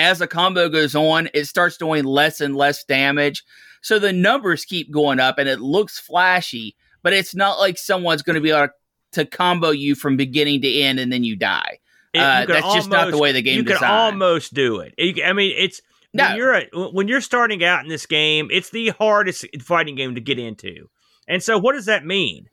as 0.00 0.18
the 0.18 0.26
combo 0.26 0.68
goes 0.68 0.94
on, 0.94 1.28
it 1.34 1.44
starts 1.44 1.76
doing 1.76 2.04
less 2.04 2.40
and 2.40 2.56
less 2.56 2.84
damage. 2.84 3.44
So 3.82 3.98
the 3.98 4.12
numbers 4.12 4.64
keep 4.64 4.90
going 4.90 5.20
up 5.20 5.38
and 5.38 5.48
it 5.48 5.60
looks 5.60 5.98
flashy, 5.98 6.76
but 7.02 7.12
it's 7.12 7.34
not 7.34 7.58
like 7.58 7.78
someone's 7.78 8.22
going 8.22 8.34
to 8.34 8.40
be 8.40 8.50
able 8.50 8.68
to 9.12 9.26
combo 9.26 9.70
you 9.70 9.94
from 9.94 10.16
beginning 10.16 10.62
to 10.62 10.72
end 10.80 10.98
and 10.98 11.12
then 11.12 11.24
you 11.24 11.36
die. 11.36 11.78
It, 12.12 12.18
uh, 12.18 12.46
that's 12.46 12.64
almost, 12.64 12.76
just 12.76 12.90
not 12.90 13.10
the 13.10 13.18
way 13.18 13.32
the 13.32 13.42
game. 13.42 13.58
You 13.58 13.64
can 13.64 13.84
almost 13.84 14.52
do 14.52 14.80
it. 14.80 14.94
I 15.24 15.32
mean, 15.32 15.54
it's 15.56 15.80
no. 16.12 16.24
when 16.24 16.36
you're 16.36 16.54
a, 16.54 16.90
when 16.90 17.08
you're 17.08 17.20
starting 17.20 17.62
out 17.62 17.84
in 17.84 17.88
this 17.88 18.06
game, 18.06 18.48
it's 18.50 18.70
the 18.70 18.88
hardest 18.88 19.46
fighting 19.60 19.94
game 19.94 20.16
to 20.16 20.20
get 20.20 20.38
into. 20.38 20.88
And 21.28 21.42
so, 21.42 21.56
what 21.58 21.74
does 21.74 21.86
that 21.86 22.04
mean? 22.04 22.48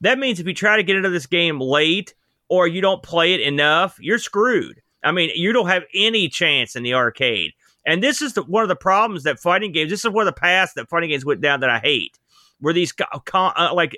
That 0.00 0.18
means 0.18 0.38
if 0.38 0.46
you 0.46 0.54
try 0.54 0.76
to 0.76 0.82
get 0.84 0.96
into 0.96 1.10
this 1.10 1.26
game 1.26 1.60
late 1.60 2.14
or 2.48 2.68
you 2.68 2.80
don't 2.80 3.02
play 3.02 3.34
it 3.34 3.40
enough, 3.40 3.98
you're 4.00 4.18
screwed. 4.18 4.80
I 5.02 5.12
mean, 5.12 5.30
you 5.34 5.52
don't 5.52 5.68
have 5.68 5.84
any 5.94 6.28
chance 6.28 6.76
in 6.76 6.82
the 6.82 6.94
arcade. 6.94 7.52
And 7.86 8.02
this 8.02 8.20
is 8.20 8.34
the, 8.34 8.42
one 8.42 8.62
of 8.62 8.68
the 8.68 8.76
problems 8.76 9.22
that 9.22 9.40
fighting 9.40 9.72
games. 9.72 9.90
This 9.90 10.04
is 10.04 10.10
one 10.10 10.26
of 10.26 10.34
the 10.34 10.40
paths 10.40 10.74
that 10.74 10.88
fighting 10.88 11.10
games 11.10 11.24
went 11.24 11.40
down 11.40 11.60
that 11.60 11.70
I 11.70 11.78
hate. 11.78 12.18
Were 12.60 12.74
these 12.74 12.92
uh, 13.32 13.70
like 13.72 13.96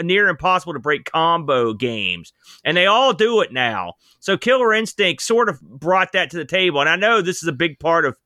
near 0.00 0.28
impossible 0.30 0.72
to 0.72 0.78
break 0.78 1.04
combo 1.04 1.74
games, 1.74 2.32
and 2.64 2.74
they 2.74 2.86
all 2.86 3.12
do 3.12 3.42
it 3.42 3.52
now. 3.52 3.94
So 4.18 4.38
Killer 4.38 4.72
Instinct 4.72 5.20
sort 5.20 5.50
of 5.50 5.60
brought 5.60 6.12
that 6.12 6.30
to 6.30 6.38
the 6.38 6.46
table, 6.46 6.80
and 6.80 6.88
I 6.88 6.96
know 6.96 7.20
this 7.20 7.42
is 7.42 7.48
a 7.50 7.52
big 7.52 7.78
part 7.78 8.06
of 8.06 8.16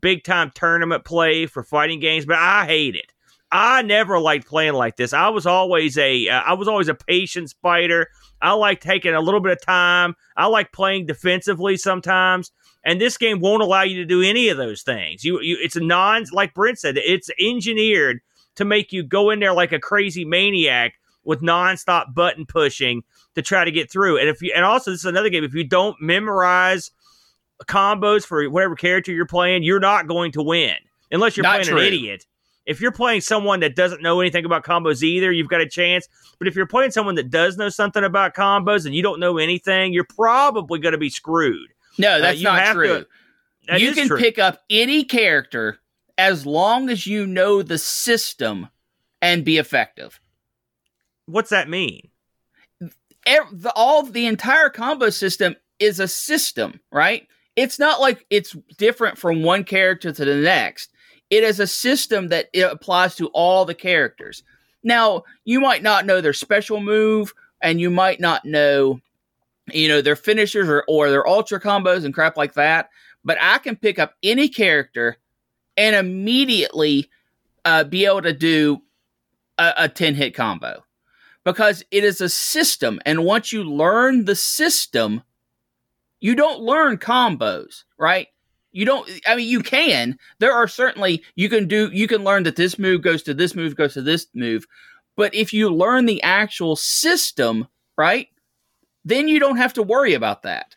big 0.00 0.24
time 0.24 0.50
tournament 0.52 1.04
play 1.04 1.46
for 1.46 1.62
fighting 1.62 2.00
games, 2.00 2.26
but 2.26 2.38
I 2.38 2.66
hate 2.66 2.96
it. 2.96 3.12
I 3.52 3.82
never 3.82 4.18
liked 4.18 4.46
playing 4.46 4.74
like 4.74 4.96
this. 4.96 5.12
I 5.12 5.28
was 5.28 5.46
always 5.46 5.98
a 5.98 6.28
uh, 6.28 6.40
I 6.40 6.54
was 6.54 6.68
always 6.68 6.88
a 6.88 6.94
patient 6.94 7.54
fighter. 7.62 8.08
I 8.40 8.52
like 8.52 8.80
taking 8.80 9.14
a 9.14 9.20
little 9.20 9.40
bit 9.40 9.52
of 9.52 9.60
time. 9.62 10.14
I 10.36 10.46
like 10.46 10.72
playing 10.72 11.06
defensively 11.06 11.76
sometimes. 11.76 12.52
And 12.84 13.00
this 13.00 13.18
game 13.18 13.40
won't 13.40 13.62
allow 13.62 13.82
you 13.82 13.96
to 13.96 14.06
do 14.06 14.22
any 14.22 14.48
of 14.48 14.56
those 14.56 14.82
things. 14.82 15.24
You, 15.24 15.40
you 15.40 15.58
it's 15.60 15.76
a 15.76 15.80
non 15.80 16.24
like 16.32 16.54
Brent 16.54 16.78
said, 16.78 16.96
it's 16.96 17.28
engineered 17.38 18.20
to 18.54 18.64
make 18.64 18.92
you 18.92 19.02
go 19.02 19.30
in 19.30 19.40
there 19.40 19.52
like 19.52 19.72
a 19.72 19.78
crazy 19.78 20.24
maniac 20.24 20.94
with 21.24 21.42
nonstop 21.42 22.14
button 22.14 22.46
pushing 22.46 23.02
to 23.34 23.42
try 23.42 23.64
to 23.64 23.70
get 23.70 23.90
through. 23.90 24.18
And 24.18 24.28
if 24.28 24.40
you 24.40 24.52
and 24.54 24.64
also 24.64 24.92
this 24.92 25.00
is 25.00 25.06
another 25.06 25.28
game, 25.28 25.44
if 25.44 25.54
you 25.54 25.64
don't 25.64 25.96
memorize 26.00 26.90
combos 27.66 28.24
for 28.24 28.48
whatever 28.48 28.76
character 28.76 29.12
you're 29.12 29.26
playing, 29.26 29.62
you're 29.62 29.80
not 29.80 30.06
going 30.06 30.32
to 30.32 30.42
win. 30.42 30.76
Unless 31.10 31.36
you're 31.36 31.42
not 31.42 31.62
playing 31.62 31.66
true. 31.66 31.78
an 31.78 31.84
idiot. 31.84 32.26
If 32.66 32.80
you're 32.80 32.92
playing 32.92 33.22
someone 33.22 33.60
that 33.60 33.74
doesn't 33.74 34.02
know 34.02 34.20
anything 34.20 34.44
about 34.44 34.64
combos 34.64 35.02
either, 35.02 35.32
you've 35.32 35.48
got 35.48 35.60
a 35.60 35.68
chance. 35.68 36.08
But 36.38 36.46
if 36.46 36.54
you're 36.54 36.66
playing 36.66 36.90
someone 36.92 37.14
that 37.16 37.30
does 37.30 37.56
know 37.56 37.68
something 37.68 38.04
about 38.04 38.34
combos 38.34 38.86
and 38.86 38.94
you 38.94 39.02
don't 39.02 39.20
know 39.20 39.38
anything, 39.38 39.92
you're 39.92 40.04
probably 40.04 40.78
going 40.78 40.92
to 40.92 40.98
be 40.98 41.10
screwed. 41.10 41.68
No, 41.98 42.12
uh, 42.12 42.18
that's 42.20 42.44
uh, 42.44 42.54
not 42.54 42.72
true. 42.74 42.86
To, 42.86 43.06
that 43.68 43.80
you 43.80 43.92
can 43.92 44.08
true. 44.08 44.18
pick 44.18 44.38
up 44.38 44.62
any 44.70 45.04
character 45.04 45.78
as 46.18 46.46
long 46.46 46.90
as 46.90 47.06
you 47.06 47.26
know 47.26 47.62
the 47.62 47.78
system 47.78 48.68
and 49.22 49.44
be 49.44 49.58
effective. 49.58 50.20
What's 51.26 51.50
that 51.50 51.68
mean? 51.68 52.10
the, 53.24 53.72
all 53.74 54.02
the 54.02 54.26
entire 54.26 54.70
combo 54.70 55.10
system 55.10 55.56
is 55.78 56.00
a 56.00 56.08
system, 56.08 56.80
right? 56.92 57.26
It's 57.56 57.78
not 57.78 58.00
like 58.00 58.26
it's 58.30 58.56
different 58.76 59.18
from 59.18 59.42
one 59.42 59.64
character 59.64 60.12
to 60.12 60.24
the 60.24 60.36
next. 60.36 60.92
It 61.30 61.44
is 61.44 61.60
a 61.60 61.66
system 61.66 62.28
that 62.28 62.48
it 62.52 62.62
applies 62.62 63.14
to 63.16 63.28
all 63.28 63.64
the 63.64 63.74
characters. 63.74 64.42
Now, 64.82 65.24
you 65.44 65.60
might 65.60 65.82
not 65.82 66.06
know 66.06 66.20
their 66.20 66.32
special 66.32 66.80
move, 66.80 67.32
and 67.62 67.80
you 67.80 67.90
might 67.90 68.20
not 68.20 68.44
know, 68.44 69.00
you 69.72 69.88
know, 69.88 70.00
their 70.00 70.16
finishers 70.16 70.68
or, 70.68 70.84
or 70.88 71.10
their 71.10 71.26
ultra 71.26 71.60
combos 71.60 72.04
and 72.04 72.14
crap 72.14 72.36
like 72.36 72.54
that. 72.54 72.90
But 73.24 73.38
I 73.40 73.58
can 73.58 73.76
pick 73.76 73.98
up 73.98 74.14
any 74.22 74.48
character 74.48 75.18
and 75.76 75.94
immediately 75.94 77.10
uh, 77.64 77.84
be 77.84 78.06
able 78.06 78.22
to 78.22 78.32
do 78.32 78.82
a, 79.58 79.72
a 79.78 79.88
10 79.88 80.14
hit 80.14 80.34
combo 80.34 80.84
because 81.44 81.84
it 81.90 82.04
is 82.04 82.20
a 82.20 82.28
system. 82.28 83.00
And 83.04 83.24
once 83.24 83.52
you 83.52 83.62
learn 83.62 84.24
the 84.24 84.36
system, 84.36 85.22
you 86.20 86.34
don't 86.34 86.60
learn 86.60 86.98
combos, 86.98 87.84
right? 87.98 88.28
You 88.72 88.84
don't, 88.84 89.08
I 89.26 89.36
mean, 89.36 89.48
you 89.48 89.62
can. 89.62 90.16
There 90.38 90.52
are 90.52 90.68
certainly, 90.68 91.24
you 91.34 91.48
can 91.48 91.66
do, 91.66 91.90
you 91.92 92.06
can 92.06 92.22
learn 92.22 92.44
that 92.44 92.56
this 92.56 92.78
move 92.78 93.02
goes 93.02 93.22
to 93.24 93.34
this 93.34 93.54
move, 93.54 93.74
goes 93.74 93.94
to 93.94 94.02
this 94.02 94.26
move. 94.34 94.66
But 95.16 95.34
if 95.34 95.52
you 95.52 95.70
learn 95.70 96.06
the 96.06 96.22
actual 96.22 96.76
system, 96.76 97.66
right, 97.98 98.28
then 99.04 99.28
you 99.28 99.40
don't 99.40 99.56
have 99.56 99.74
to 99.74 99.82
worry 99.82 100.14
about 100.14 100.42
that 100.44 100.76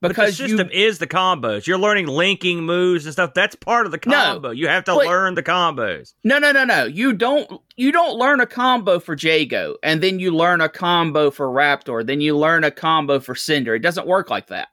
because 0.00 0.38
the 0.38 0.48
system 0.48 0.70
you, 0.72 0.86
is 0.86 0.98
the 0.98 1.06
combos. 1.06 1.66
You're 1.66 1.78
learning 1.78 2.06
linking 2.06 2.64
moves 2.64 3.04
and 3.04 3.12
stuff. 3.12 3.34
That's 3.34 3.54
part 3.54 3.86
of 3.86 3.92
the 3.92 3.98
combo. 3.98 4.48
No, 4.48 4.50
you 4.50 4.68
have 4.68 4.84
to 4.84 4.96
learn 4.96 5.34
the 5.34 5.42
combos. 5.42 6.14
No, 6.24 6.38
no, 6.38 6.52
no, 6.52 6.64
no. 6.64 6.84
You 6.84 7.12
don't. 7.12 7.60
You 7.76 7.92
don't 7.92 8.16
learn 8.16 8.40
a 8.40 8.46
combo 8.46 8.98
for 8.98 9.16
Jago, 9.16 9.76
and 9.82 10.02
then 10.02 10.18
you 10.18 10.34
learn 10.34 10.60
a 10.60 10.68
combo 10.68 11.30
for 11.30 11.50
Riptor. 11.50 12.04
Then 12.04 12.20
you 12.20 12.36
learn 12.36 12.64
a 12.64 12.70
combo 12.70 13.20
for 13.20 13.34
Cinder. 13.34 13.74
It 13.74 13.80
doesn't 13.80 14.06
work 14.06 14.30
like 14.30 14.48
that. 14.48 14.68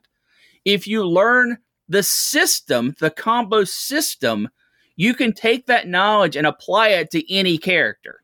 If 0.66 0.88
you 0.88 1.06
learn 1.06 1.58
the 1.90 2.04
system, 2.04 2.96
the 3.00 3.10
combo 3.10 3.64
system, 3.64 4.50
you 4.96 5.14
can 5.14 5.34
take 5.34 5.68
that 5.68 5.88
knowledge 5.88 6.36
and 6.36 6.48
apply 6.48 6.90
it 6.90 7.12
to 7.12 7.34
any 7.34 7.58
character. 7.58 8.22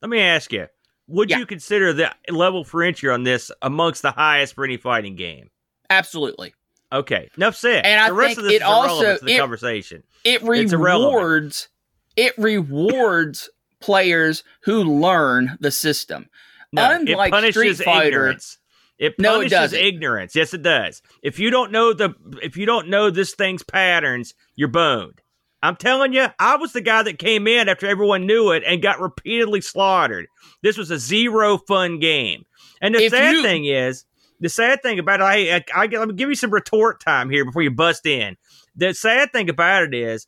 Let 0.00 0.10
me 0.10 0.20
ask 0.20 0.52
you: 0.52 0.66
Would 1.08 1.30
yeah. 1.30 1.38
you 1.38 1.46
consider 1.46 1.92
the 1.92 2.14
level 2.28 2.64
for 2.64 2.82
entry 2.82 3.10
on 3.10 3.22
this 3.22 3.50
amongst 3.62 4.02
the 4.02 4.12
highest 4.12 4.54
for 4.54 4.64
any 4.64 4.76
fighting 4.76 5.16
game? 5.16 5.50
Absolutely. 5.90 6.54
Okay. 6.92 7.30
Enough 7.36 7.56
said. 7.56 7.84
And 7.84 8.00
the 8.00 8.14
I 8.14 8.16
rest 8.16 8.36
think 8.36 8.38
of 8.38 8.44
this 8.44 8.54
it 8.54 8.62
also 8.62 9.16
to 9.16 9.24
the 9.24 9.34
it, 9.34 9.38
conversation. 9.38 10.02
It 10.24 10.42
rewards 10.42 11.68
it 12.16 12.36
rewards 12.36 13.48
players 13.80 14.44
who 14.64 14.82
learn 14.82 15.56
the 15.60 15.70
system. 15.70 16.28
No, 16.72 16.90
Unlike 16.90 17.52
Street 17.52 17.76
Fighter, 17.76 18.06
ignorance. 18.06 18.58
It 18.98 19.18
punishes 19.18 19.72
no, 19.72 19.78
it 19.78 19.84
ignorance. 19.84 20.36
Yes, 20.36 20.54
it 20.54 20.62
does. 20.62 21.02
If 21.22 21.38
you 21.38 21.50
don't 21.50 21.72
know 21.72 21.92
the 21.92 22.14
if 22.42 22.56
you 22.56 22.66
don't 22.66 22.88
know 22.88 23.10
this 23.10 23.34
thing's 23.34 23.62
patterns, 23.62 24.34
you're 24.54 24.68
boned. 24.68 25.20
I'm 25.62 25.76
telling 25.76 26.12
you, 26.12 26.26
I 26.38 26.56
was 26.56 26.72
the 26.72 26.80
guy 26.80 27.02
that 27.04 27.18
came 27.18 27.46
in 27.46 27.68
after 27.68 27.86
everyone 27.86 28.26
knew 28.26 28.50
it 28.50 28.64
and 28.66 28.82
got 28.82 29.00
repeatedly 29.00 29.60
slaughtered. 29.60 30.26
This 30.62 30.76
was 30.76 30.90
a 30.90 30.98
zero 30.98 31.58
fun 31.58 32.00
game. 32.00 32.44
And 32.80 32.94
the 32.94 33.04
if 33.04 33.12
sad 33.12 33.34
you, 33.34 33.42
thing 33.42 33.64
is, 33.66 34.04
the 34.40 34.48
sad 34.48 34.82
thing 34.82 34.98
about 34.98 35.20
it, 35.20 35.24
I, 35.24 35.56
I, 35.56 35.64
I 35.84 35.86
let 35.86 36.08
me 36.08 36.14
give 36.14 36.28
you 36.28 36.34
some 36.34 36.52
retort 36.52 37.00
time 37.00 37.30
here 37.30 37.44
before 37.44 37.62
you 37.62 37.70
bust 37.70 38.06
in. 38.06 38.36
The 38.74 38.92
sad 38.92 39.32
thing 39.32 39.48
about 39.48 39.84
it 39.84 39.94
is, 39.94 40.26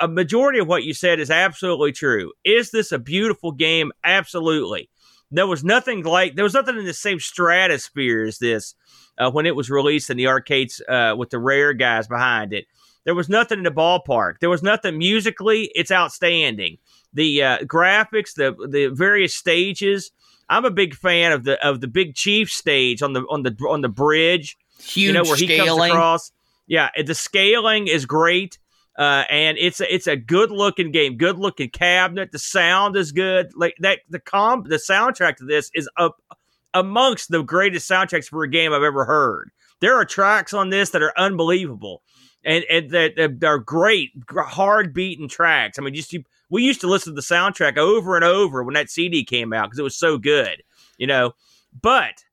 a 0.00 0.08
majority 0.08 0.58
of 0.58 0.66
what 0.66 0.82
you 0.82 0.92
said 0.92 1.20
is 1.20 1.30
absolutely 1.30 1.92
true. 1.92 2.32
Is 2.44 2.70
this 2.70 2.90
a 2.90 2.98
beautiful 2.98 3.52
game? 3.52 3.92
Absolutely. 4.02 4.90
There 5.30 5.46
was 5.46 5.64
nothing 5.64 6.04
like 6.04 6.36
there 6.36 6.44
was 6.44 6.54
nothing 6.54 6.78
in 6.78 6.84
the 6.84 6.94
same 6.94 7.18
stratosphere 7.18 8.24
as 8.24 8.38
this 8.38 8.74
uh, 9.18 9.30
when 9.30 9.46
it 9.46 9.56
was 9.56 9.70
released 9.70 10.10
in 10.10 10.16
the 10.16 10.28
arcades 10.28 10.80
uh, 10.88 11.14
with 11.16 11.30
the 11.30 11.38
rare 11.38 11.72
guys 11.72 12.06
behind 12.06 12.52
it. 12.52 12.66
There 13.04 13.14
was 13.14 13.28
nothing 13.28 13.58
in 13.58 13.64
the 13.64 13.70
ballpark. 13.70 14.40
There 14.40 14.50
was 14.50 14.62
nothing 14.62 14.98
musically. 14.98 15.70
It's 15.74 15.92
outstanding. 15.92 16.78
The 17.14 17.42
uh, 17.42 17.58
graphics, 17.60 18.34
the 18.34 18.54
the 18.68 18.88
various 18.88 19.34
stages, 19.34 20.10
I'm 20.48 20.64
a 20.64 20.70
big 20.70 20.94
fan 20.94 21.32
of 21.32 21.44
the 21.44 21.64
of 21.66 21.80
the 21.80 21.88
Big 21.88 22.14
Chief 22.14 22.50
stage 22.50 23.02
on 23.02 23.12
the 23.12 23.22
on 23.22 23.42
the 23.42 23.56
on 23.68 23.80
the 23.80 23.88
bridge. 23.88 24.56
Huge 24.78 24.96
you 25.08 25.12
know 25.12 25.22
where 25.22 25.36
scaling. 25.36 25.60
he 25.60 25.66
comes 25.66 25.90
across. 25.90 26.32
Yeah, 26.66 26.90
the 27.04 27.14
scaling 27.14 27.86
is 27.86 28.06
great. 28.06 28.58
Uh, 28.98 29.24
and 29.28 29.58
it's 29.58 29.80
a, 29.80 29.94
it's 29.94 30.06
a 30.06 30.16
good 30.16 30.50
looking 30.50 30.90
game, 30.90 31.16
good 31.16 31.38
looking 31.38 31.68
cabinet. 31.68 32.32
The 32.32 32.38
sound 32.38 32.96
is 32.96 33.12
good. 33.12 33.52
Like 33.54 33.74
that, 33.80 34.00
the 34.08 34.18
com, 34.18 34.62
the 34.62 34.76
soundtrack 34.76 35.36
to 35.36 35.44
this 35.44 35.70
is 35.74 35.88
up 35.98 36.16
amongst 36.72 37.30
the 37.30 37.42
greatest 37.42 37.90
soundtracks 37.90 38.26
for 38.26 38.42
a 38.42 38.50
game 38.50 38.72
I've 38.72 38.82
ever 38.82 39.04
heard. 39.04 39.50
There 39.80 39.94
are 39.94 40.04
tracks 40.04 40.54
on 40.54 40.70
this 40.70 40.90
that 40.90 41.02
are 41.02 41.12
unbelievable, 41.18 42.02
and 42.42 42.64
and 42.70 42.90
that, 42.90 43.44
are 43.44 43.58
great, 43.58 44.12
hard 44.30 44.94
beaten 44.94 45.28
tracks. 45.28 45.78
I 45.78 45.82
mean, 45.82 45.94
just 45.94 46.14
you 46.14 46.24
we 46.48 46.62
used 46.62 46.80
to 46.80 46.86
listen 46.86 47.14
to 47.14 47.20
the 47.20 47.34
soundtrack 47.34 47.76
over 47.76 48.16
and 48.16 48.24
over 48.24 48.62
when 48.62 48.74
that 48.74 48.90
CD 48.90 49.24
came 49.24 49.52
out 49.52 49.66
because 49.66 49.78
it 49.78 49.82
was 49.82 49.96
so 49.96 50.16
good, 50.16 50.62
you 50.96 51.06
know. 51.06 51.34
But 51.82 52.24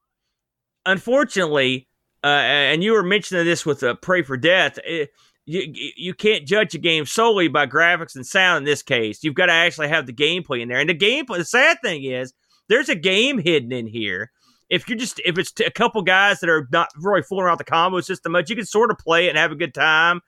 unfortunately, 0.85 1.87
uh, 2.23 2.27
and 2.27 2.83
you 2.83 2.93
were 2.93 3.03
mentioning 3.03 3.45
this 3.45 3.65
with 3.65 3.83
uh, 3.83 3.95
Pray 3.95 4.21
for 4.21 4.37
Death. 4.37 4.77
It, 4.85 5.09
eh, 5.09 5.11
you, 5.45 5.73
you 5.95 6.13
can't 6.13 6.47
judge 6.47 6.73
a 6.75 6.77
game 6.77 7.05
solely 7.05 7.47
by 7.47 7.67
graphics 7.67 8.15
and 8.15 8.25
sound 8.25 8.59
in 8.59 8.63
this 8.63 8.81
case. 8.81 9.23
You've 9.23 9.35
got 9.35 9.47
to 9.47 9.53
actually 9.53 9.89
have 9.89 10.05
the 10.05 10.13
gameplay 10.13 10.61
in 10.61 10.69
there. 10.69 10.79
And 10.79 10.89
the 10.89 10.95
gameplay, 10.95 11.37
the 11.37 11.45
sad 11.45 11.77
thing 11.83 12.03
is, 12.03 12.33
there's 12.69 12.89
a 12.89 12.95
game 12.95 13.39
hidden 13.39 13.71
in 13.71 13.87
here. 13.87 14.31
If 14.69 14.87
you're 14.87 14.97
just, 14.97 15.19
if 15.25 15.37
it's 15.37 15.53
a 15.59 15.69
couple 15.69 16.01
guys 16.01 16.39
that 16.39 16.49
are 16.49 16.67
not 16.71 16.89
really 16.97 17.21
fooling 17.21 17.45
around 17.45 17.59
the 17.59 17.65
combo 17.65 17.99
system 17.99 18.31
much, 18.31 18.49
you 18.49 18.55
can 18.55 18.65
sort 18.65 18.89
of 18.89 18.97
play 18.97 19.27
it 19.27 19.29
and 19.29 19.37
have 19.37 19.51
a 19.51 19.55
good 19.55 19.73
time. 19.73 20.21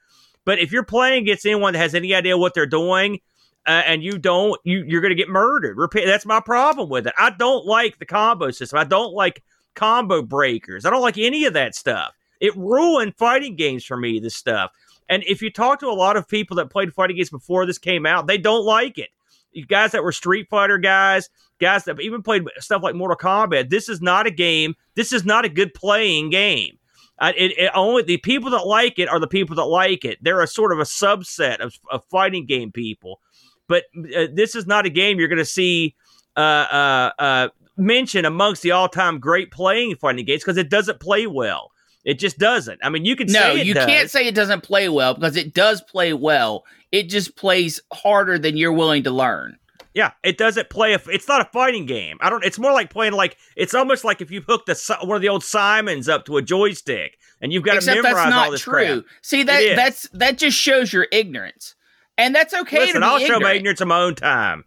But 0.43 0.59
if 0.59 0.71
you're 0.71 0.83
playing 0.83 1.23
against 1.23 1.45
anyone 1.45 1.73
that 1.73 1.79
has 1.79 1.95
any 1.95 2.13
idea 2.13 2.37
what 2.37 2.53
they're 2.53 2.65
doing, 2.65 3.19
uh, 3.65 3.81
and 3.85 4.03
you 4.03 4.19
don't, 4.19 4.59
you 4.63 4.83
you're 4.87 5.01
to 5.01 5.15
get 5.15 5.29
murdered. 5.29 5.77
Repeat. 5.77 6.05
That's 6.05 6.25
my 6.25 6.39
problem 6.39 6.89
with 6.89 7.07
it. 7.07 7.13
I 7.17 7.31
don't 7.31 7.65
like 7.65 7.97
the 7.97 8.05
combo 8.05 8.51
system. 8.51 8.77
I 8.77 8.83
don't 8.83 9.13
like 9.13 9.43
combo 9.73 10.21
breakers. 10.21 10.85
I 10.85 10.91
don't 10.91 11.01
like 11.01 11.17
any 11.17 11.45
of 11.45 11.53
that 11.53 11.73
stuff. 11.73 12.13
It 12.39 12.55
ruined 12.55 13.15
fighting 13.17 13.55
games 13.55 13.83
for 13.83 13.97
me. 13.97 14.19
This 14.19 14.35
stuff. 14.35 14.71
And 15.09 15.23
if 15.27 15.41
you 15.41 15.51
talk 15.51 15.79
to 15.79 15.87
a 15.87 15.93
lot 15.93 16.17
of 16.17 16.27
people 16.27 16.57
that 16.57 16.69
played 16.69 16.93
fighting 16.93 17.17
games 17.17 17.29
before 17.29 17.65
this 17.65 17.77
came 17.77 18.05
out, 18.05 18.27
they 18.27 18.37
don't 18.37 18.65
like 18.65 18.97
it. 18.97 19.09
You 19.51 19.65
guys 19.65 19.91
that 19.91 20.03
were 20.03 20.11
Street 20.11 20.47
Fighter 20.49 20.77
guys, 20.77 21.29
guys 21.59 21.85
that 21.85 22.01
even 22.01 22.21
played 22.21 22.43
stuff 22.57 22.83
like 22.83 22.95
Mortal 22.95 23.17
Kombat, 23.17 23.69
this 23.69 23.87
is 23.87 24.01
not 24.01 24.27
a 24.27 24.31
game. 24.31 24.75
This 24.95 25.13
is 25.13 25.23
not 25.23 25.45
a 25.45 25.49
good 25.49 25.73
playing 25.73 26.29
game. 26.29 26.77
Uh, 27.17 27.31
it, 27.37 27.57
it, 27.57 27.71
only 27.73 28.03
the 28.03 28.17
people 28.17 28.51
that 28.51 28.67
like 28.67 28.99
it 28.99 29.07
are 29.07 29.19
the 29.19 29.27
people 29.27 29.55
that 29.55 29.65
like 29.65 30.03
it. 30.03 30.17
They're 30.21 30.41
a 30.41 30.47
sort 30.47 30.73
of 30.73 30.79
a 30.79 30.83
subset 30.83 31.59
of, 31.59 31.73
of 31.89 32.03
fighting 32.11 32.45
game 32.45 32.71
people. 32.71 33.21
But 33.67 33.85
uh, 33.97 34.27
this 34.33 34.55
is 34.55 34.67
not 34.67 34.85
a 34.85 34.89
game 34.89 35.17
you're 35.17 35.29
going 35.29 35.37
to 35.37 35.45
see 35.45 35.95
uh, 36.35 36.39
uh, 36.39 37.11
uh, 37.17 37.49
mentioned 37.77 38.27
amongst 38.27 38.61
the 38.61 38.71
all-time 38.71 39.19
great 39.19 39.51
playing 39.51 39.95
fighting 39.95 40.25
games 40.25 40.43
because 40.43 40.57
it 40.57 40.69
doesn't 40.69 40.99
play 40.99 41.25
well. 41.25 41.71
It 42.05 42.19
just 42.19 42.37
doesn't. 42.37 42.79
I 42.83 42.89
mean, 42.89 43.03
you 43.03 43.15
can 43.15 43.27
no, 43.27 43.53
you 43.53 43.73
does. 43.73 43.85
can't 43.85 44.11
say 44.11 44.27
it 44.27 44.35
doesn't 44.35 44.61
play 44.61 44.87
well 44.89 45.15
because 45.15 45.35
it 45.35 45.53
does 45.53 45.81
play 45.81 46.13
well. 46.13 46.63
It 46.91 47.09
just 47.09 47.35
plays 47.35 47.81
harder 47.91 48.37
than 48.37 48.55
you're 48.55 48.71
willing 48.71 49.03
to 49.03 49.11
learn. 49.11 49.57
Yeah, 49.95 50.11
it 50.23 50.37
doesn't 50.37 50.69
play. 50.69 50.93
A, 50.93 51.01
it's 51.07 51.27
not 51.27 51.41
a 51.41 51.49
fighting 51.51 51.85
game. 51.85 52.17
I 52.21 52.29
don't. 52.29 52.43
It's 52.43 52.59
more 52.59 52.73
like 52.73 52.89
playing 52.89 53.13
like. 53.13 53.37
It's 53.55 53.73
almost 53.73 54.03
like 54.03 54.21
if 54.21 54.29
you 54.29 54.41
hook 54.41 54.65
the 54.65 54.97
one 55.03 55.15
of 55.15 55.21
the 55.21 55.29
old 55.29 55.43
Simons 55.43 56.07
up 56.07 56.25
to 56.25 56.37
a 56.37 56.41
joystick 56.41 57.17
and 57.41 57.51
you've 57.51 57.63
got 57.63 57.77
Except 57.77 57.97
to 57.97 58.03
memorize 58.03 58.25
that's 58.25 58.29
not 58.29 58.45
all 58.45 58.51
this 58.51 58.61
true. 58.61 59.01
crap. 59.01 59.03
See 59.21 59.43
that 59.43 59.75
that's 59.75 60.07
that 60.09 60.37
just 60.37 60.57
shows 60.57 60.93
your 60.93 61.07
ignorance 61.11 61.75
and 62.17 62.35
that's 62.35 62.53
okay. 62.53 62.79
Listen, 62.79 63.03
I'll 63.03 63.15
ignorant. 63.15 63.33
show 63.33 63.39
my 63.39 63.53
ignorance 63.53 63.81
in 63.81 63.87
my 63.87 64.01
own 64.01 64.15
time. 64.15 64.65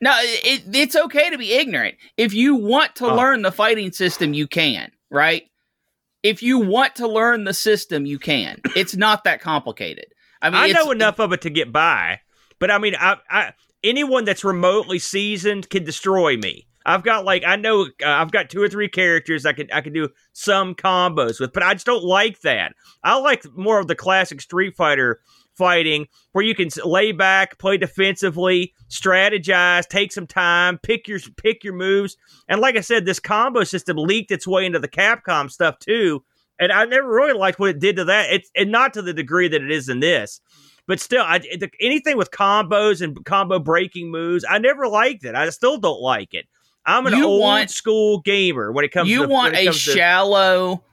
No, 0.00 0.12
it, 0.20 0.64
it's 0.74 0.96
okay 0.96 1.30
to 1.30 1.38
be 1.38 1.52
ignorant. 1.52 1.94
If 2.16 2.34
you 2.34 2.56
want 2.56 2.96
to 2.96 3.06
oh. 3.06 3.16
learn 3.16 3.42
the 3.42 3.52
fighting 3.52 3.92
system, 3.92 4.34
you 4.34 4.46
can. 4.46 4.90
Right? 5.10 5.44
If 6.24 6.42
you 6.42 6.58
want 6.58 6.96
to 6.96 7.06
learn 7.06 7.44
the 7.44 7.54
system, 7.54 8.06
you 8.06 8.18
can. 8.18 8.60
It's 8.74 8.96
not 8.96 9.22
that 9.24 9.40
complicated. 9.40 10.06
I 10.42 10.50
mean, 10.50 10.60
I 10.60 10.72
know 10.72 10.90
enough 10.90 11.20
of 11.20 11.32
it 11.32 11.42
to 11.42 11.50
get 11.50 11.70
by, 11.70 12.20
but 12.58 12.70
I 12.70 12.78
mean, 12.78 12.96
I, 12.98 13.16
I 13.30 13.52
anyone 13.84 14.24
that's 14.24 14.42
remotely 14.42 14.98
seasoned 14.98 15.70
can 15.70 15.84
destroy 15.84 16.36
me. 16.36 16.66
I've 16.86 17.02
got 17.02 17.24
like 17.24 17.44
I 17.46 17.56
know 17.56 17.82
uh, 17.82 18.06
I've 18.06 18.30
got 18.30 18.50
two 18.50 18.62
or 18.62 18.68
three 18.68 18.88
characters 18.88 19.46
I 19.46 19.52
can 19.52 19.68
I 19.72 19.80
can 19.80 19.92
do 19.92 20.08
some 20.32 20.74
combos 20.74 21.40
with, 21.40 21.52
but 21.52 21.62
I 21.62 21.74
just 21.74 21.86
don't 21.86 22.04
like 22.04 22.40
that. 22.40 22.74
I 23.02 23.18
like 23.18 23.44
more 23.56 23.78
of 23.78 23.86
the 23.86 23.94
classic 23.94 24.40
Street 24.40 24.76
Fighter 24.76 25.20
fighting 25.56 26.06
where 26.32 26.44
you 26.44 26.54
can 26.54 26.68
lay 26.84 27.12
back, 27.12 27.58
play 27.58 27.76
defensively, 27.76 28.72
strategize, 28.88 29.86
take 29.88 30.12
some 30.12 30.26
time, 30.26 30.78
pick 30.78 31.06
your 31.08 31.20
pick 31.36 31.64
your 31.64 31.74
moves. 31.74 32.16
And 32.48 32.60
like 32.60 32.76
I 32.76 32.80
said, 32.80 33.04
this 33.06 33.20
combo 33.20 33.64
system 33.64 33.96
leaked 33.96 34.30
its 34.30 34.46
way 34.46 34.66
into 34.66 34.78
the 34.78 34.88
Capcom 34.88 35.50
stuff 35.50 35.78
too. 35.78 36.24
And 36.58 36.70
I 36.70 36.84
never 36.84 37.08
really 37.08 37.32
liked 37.32 37.58
what 37.58 37.70
it 37.70 37.78
did 37.80 37.96
to 37.96 38.04
that. 38.06 38.30
It's 38.32 38.50
and 38.54 38.70
not 38.70 38.94
to 38.94 39.02
the 39.02 39.12
degree 39.12 39.48
that 39.48 39.62
it 39.62 39.70
is 39.70 39.88
in 39.88 40.00
this. 40.00 40.40
But 40.86 41.00
still, 41.00 41.22
I, 41.22 41.38
the, 41.38 41.70
anything 41.80 42.18
with 42.18 42.30
combos 42.30 43.00
and 43.00 43.24
combo 43.24 43.58
breaking 43.58 44.10
moves, 44.10 44.44
I 44.48 44.58
never 44.58 44.86
liked 44.86 45.24
it. 45.24 45.34
I 45.34 45.48
still 45.48 45.78
don't 45.78 46.00
like 46.00 46.34
it. 46.34 46.46
I'm 46.86 47.06
an 47.06 47.16
You 47.16 47.24
old 47.24 47.40
want- 47.40 47.70
school 47.70 48.20
gamer 48.20 48.70
when 48.70 48.84
it 48.84 48.92
comes. 48.92 49.08
you 49.08 49.22
to, 49.22 49.28
want 49.28 49.56
a 49.56 49.72
shallow, 49.72 50.84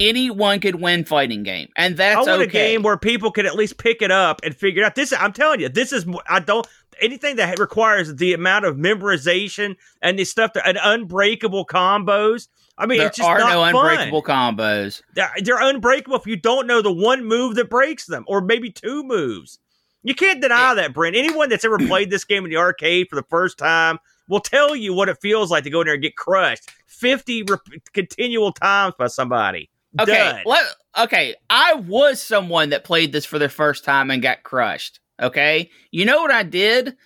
anyone 0.00 0.60
could 0.60 0.76
win 0.76 1.04
fighting 1.04 1.42
game, 1.42 1.68
and 1.76 1.96
that's 1.96 2.16
I 2.16 2.30
want 2.30 2.42
okay. 2.42 2.44
a 2.44 2.46
game 2.46 2.82
where 2.82 2.96
people 2.96 3.30
can 3.30 3.46
at 3.46 3.54
least 3.54 3.78
pick 3.78 4.02
it 4.02 4.10
up 4.10 4.40
and 4.44 4.54
figure 4.54 4.82
it 4.82 4.86
out. 4.86 4.94
This, 4.94 5.12
I'm 5.12 5.32
telling 5.32 5.60
you, 5.60 5.68
this 5.68 5.92
is. 5.92 6.06
I 6.28 6.40
don't 6.40 6.66
anything 7.00 7.36
that 7.36 7.58
requires 7.58 8.14
the 8.16 8.32
amount 8.32 8.64
of 8.64 8.76
memorization 8.76 9.76
and 10.02 10.18
the 10.18 10.24
stuff 10.24 10.52
that 10.54 10.66
and 10.66 10.78
unbreakable 10.82 11.66
combos. 11.66 12.48
I 12.76 12.86
mean, 12.86 12.98
there 12.98 13.08
it's 13.08 13.16
just 13.16 13.28
are 13.28 13.38
no 13.38 13.72
fun. 13.72 13.74
unbreakable 13.74 14.22
combos. 14.22 15.02
They're, 15.14 15.30
they're 15.42 15.60
unbreakable 15.60 16.16
if 16.16 16.26
you 16.26 16.36
don't 16.36 16.66
know 16.66 16.80
the 16.80 16.92
one 16.92 17.24
move 17.24 17.56
that 17.56 17.70
breaks 17.70 18.06
them, 18.06 18.24
or 18.28 18.40
maybe 18.40 18.70
two 18.70 19.02
moves. 19.02 19.58
You 20.02 20.14
can't 20.14 20.40
deny 20.40 20.74
that, 20.74 20.94
Brent. 20.94 21.16
Anyone 21.16 21.48
that's 21.48 21.64
ever 21.64 21.78
played 21.78 22.10
this 22.10 22.24
game 22.24 22.44
in 22.44 22.50
the 22.50 22.56
arcade 22.56 23.08
for 23.10 23.16
the 23.16 23.26
first 23.28 23.58
time 23.58 23.98
will 24.28 24.40
tell 24.40 24.76
you 24.76 24.94
what 24.94 25.08
it 25.08 25.18
feels 25.20 25.50
like 25.50 25.64
to 25.64 25.70
go 25.70 25.80
in 25.80 25.86
there 25.86 25.94
and 25.94 26.02
get 26.02 26.16
crushed 26.16 26.70
50 26.86 27.42
rep- 27.44 27.60
continual 27.92 28.52
times 28.52 28.94
by 28.96 29.08
somebody. 29.08 29.70
Okay, 29.98 30.42
let, 30.44 30.64
okay. 30.98 31.34
I 31.48 31.74
was 31.74 32.20
someone 32.20 32.70
that 32.70 32.84
played 32.84 33.12
this 33.12 33.24
for 33.24 33.38
the 33.38 33.48
first 33.48 33.84
time 33.84 34.10
and 34.10 34.22
got 34.22 34.42
crushed. 34.42 35.00
Okay, 35.20 35.70
you 35.90 36.04
know 36.04 36.20
what 36.20 36.30
I 36.30 36.42
did? 36.42 36.96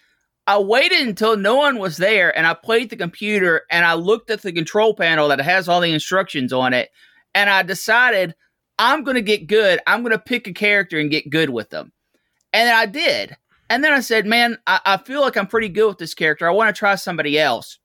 I 0.47 0.59
waited 0.59 1.07
until 1.07 1.37
no 1.37 1.55
one 1.55 1.79
was 1.79 1.97
there, 1.97 2.37
and 2.37 2.47
I 2.47 2.55
played 2.55 2.91
the 2.91 2.97
computer, 2.97 3.63
and 3.71 3.87
I 3.87 3.95
looked 3.95 4.31
at 4.31 4.43
the 4.43 4.53
control 4.53 4.95
panel 4.95 5.29
that 5.29 5.41
has 5.41 5.69
all 5.69 5.81
the 5.81 5.93
instructions 5.93 6.53
on 6.53 6.75
it, 6.75 6.91
and 7.35 7.49
I 7.49 7.63
decided 7.63 8.35
I'm 8.79 9.05
going 9.05 9.15
to 9.15 9.23
get 9.23 9.47
good. 9.47 9.81
I'm 9.87 10.03
going 10.03 10.13
to 10.13 10.19
pick 10.19 10.47
a 10.49 10.53
character 10.53 10.99
and 10.99 11.11
get 11.11 11.31
good 11.31 11.51
with 11.51 11.71
them, 11.71 11.93
and 12.53 12.69
I 12.69 12.87
did. 12.87 13.37
And 13.71 13.83
then 13.83 13.93
I 13.93 14.01
said, 14.01 14.27
"Man, 14.27 14.59
I, 14.67 14.81
I 14.85 14.97
feel 14.99 15.21
like 15.23 15.37
I'm 15.37 15.47
pretty 15.47 15.69
good 15.69 15.89
with 15.89 15.99
this 15.99 16.15
character. 16.15 16.49
I 16.49 16.53
want 16.53 16.75
to 16.75 16.79
try 16.79 16.97
somebody 16.97 17.39
else." 17.39 17.79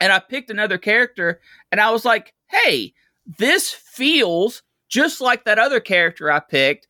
And 0.00 0.12
I 0.12 0.18
picked 0.18 0.50
another 0.50 0.76
character, 0.76 1.40
and 1.72 1.80
I 1.80 1.90
was 1.90 2.04
like, 2.04 2.34
"Hey." 2.46 2.94
this 3.38 3.72
feels 3.94 4.62
just 4.88 5.20
like 5.20 5.44
that 5.44 5.58
other 5.58 5.80
character 5.80 6.30
I 6.30 6.40
picked. 6.40 6.86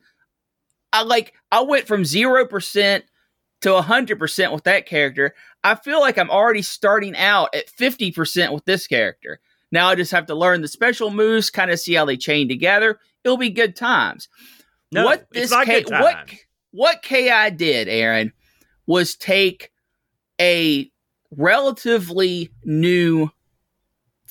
I 0.93 1.03
like 1.03 1.35
I 1.51 1.63
went 1.63 1.87
from 1.87 2.03
0% 2.03 3.03
to 3.63 3.69
100% 3.69 4.53
with 4.53 4.65
that 4.65 4.87
character. 4.87 5.35
I 5.63 5.75
feel 5.75 6.01
like 6.01 6.19
I'm 6.19 6.31
already 6.31 6.63
starting 6.63 7.17
out 7.17 7.55
at 7.55 7.69
50% 7.69 8.53
with 8.53 8.65
this 8.65 8.87
character. 8.87 9.41
Now 9.73 9.89
I 9.89 9.95
just 9.95 10.13
have 10.13 10.27
to 10.27 10.35
learn 10.35 10.61
the 10.61 10.69
special 10.69 11.11
moves, 11.11 11.51
kind 11.51 11.71
of 11.71 11.81
see 11.81 11.95
how 11.95 12.05
they 12.05 12.17
chain 12.17 12.49
together. 12.49 12.99
It'll 13.25 13.37
be 13.37 13.51
good 13.51 13.75
times. 13.75 14.29
No, 14.93 15.05
what 15.05 15.27
it's 15.33 15.33
this 15.33 15.51
not 15.51 15.67
K- 15.67 15.83
good 15.83 15.93
what 15.93 16.31
what 16.71 17.03
KI 17.03 17.51
did, 17.57 17.89
Aaron, 17.89 18.33
was 18.87 19.17
take 19.17 19.73
a 20.41 20.91
relatively 21.31 22.51
new 22.65 23.31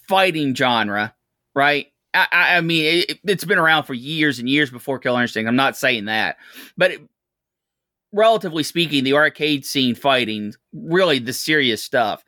fighting 0.08 0.54
genre, 0.56 1.14
right? 1.56 1.88
I, 2.14 2.58
I 2.58 2.62
mean, 2.62 3.04
it, 3.10 3.20
it's 3.24 3.46
been 3.46 3.58
around 3.58 3.84
for 3.84 3.94
years 3.94 4.40
and 4.40 4.48
years 4.48 4.70
before 4.70 5.00
Killer 5.00 5.22
Instinct. 5.22 5.48
I'm 5.48 5.56
not 5.56 5.78
saying 5.78 6.06
that, 6.06 6.38
but 6.78 6.92
it, 6.92 7.02
relatively 8.12 8.64
speaking, 8.64 9.04
the 9.04 9.14
arcade 9.14 9.66
scene 9.66 9.96
fighting, 9.96 10.54
really 10.74 11.20
the 11.20 11.34
serious 11.34 11.84
stuff, 11.84 12.24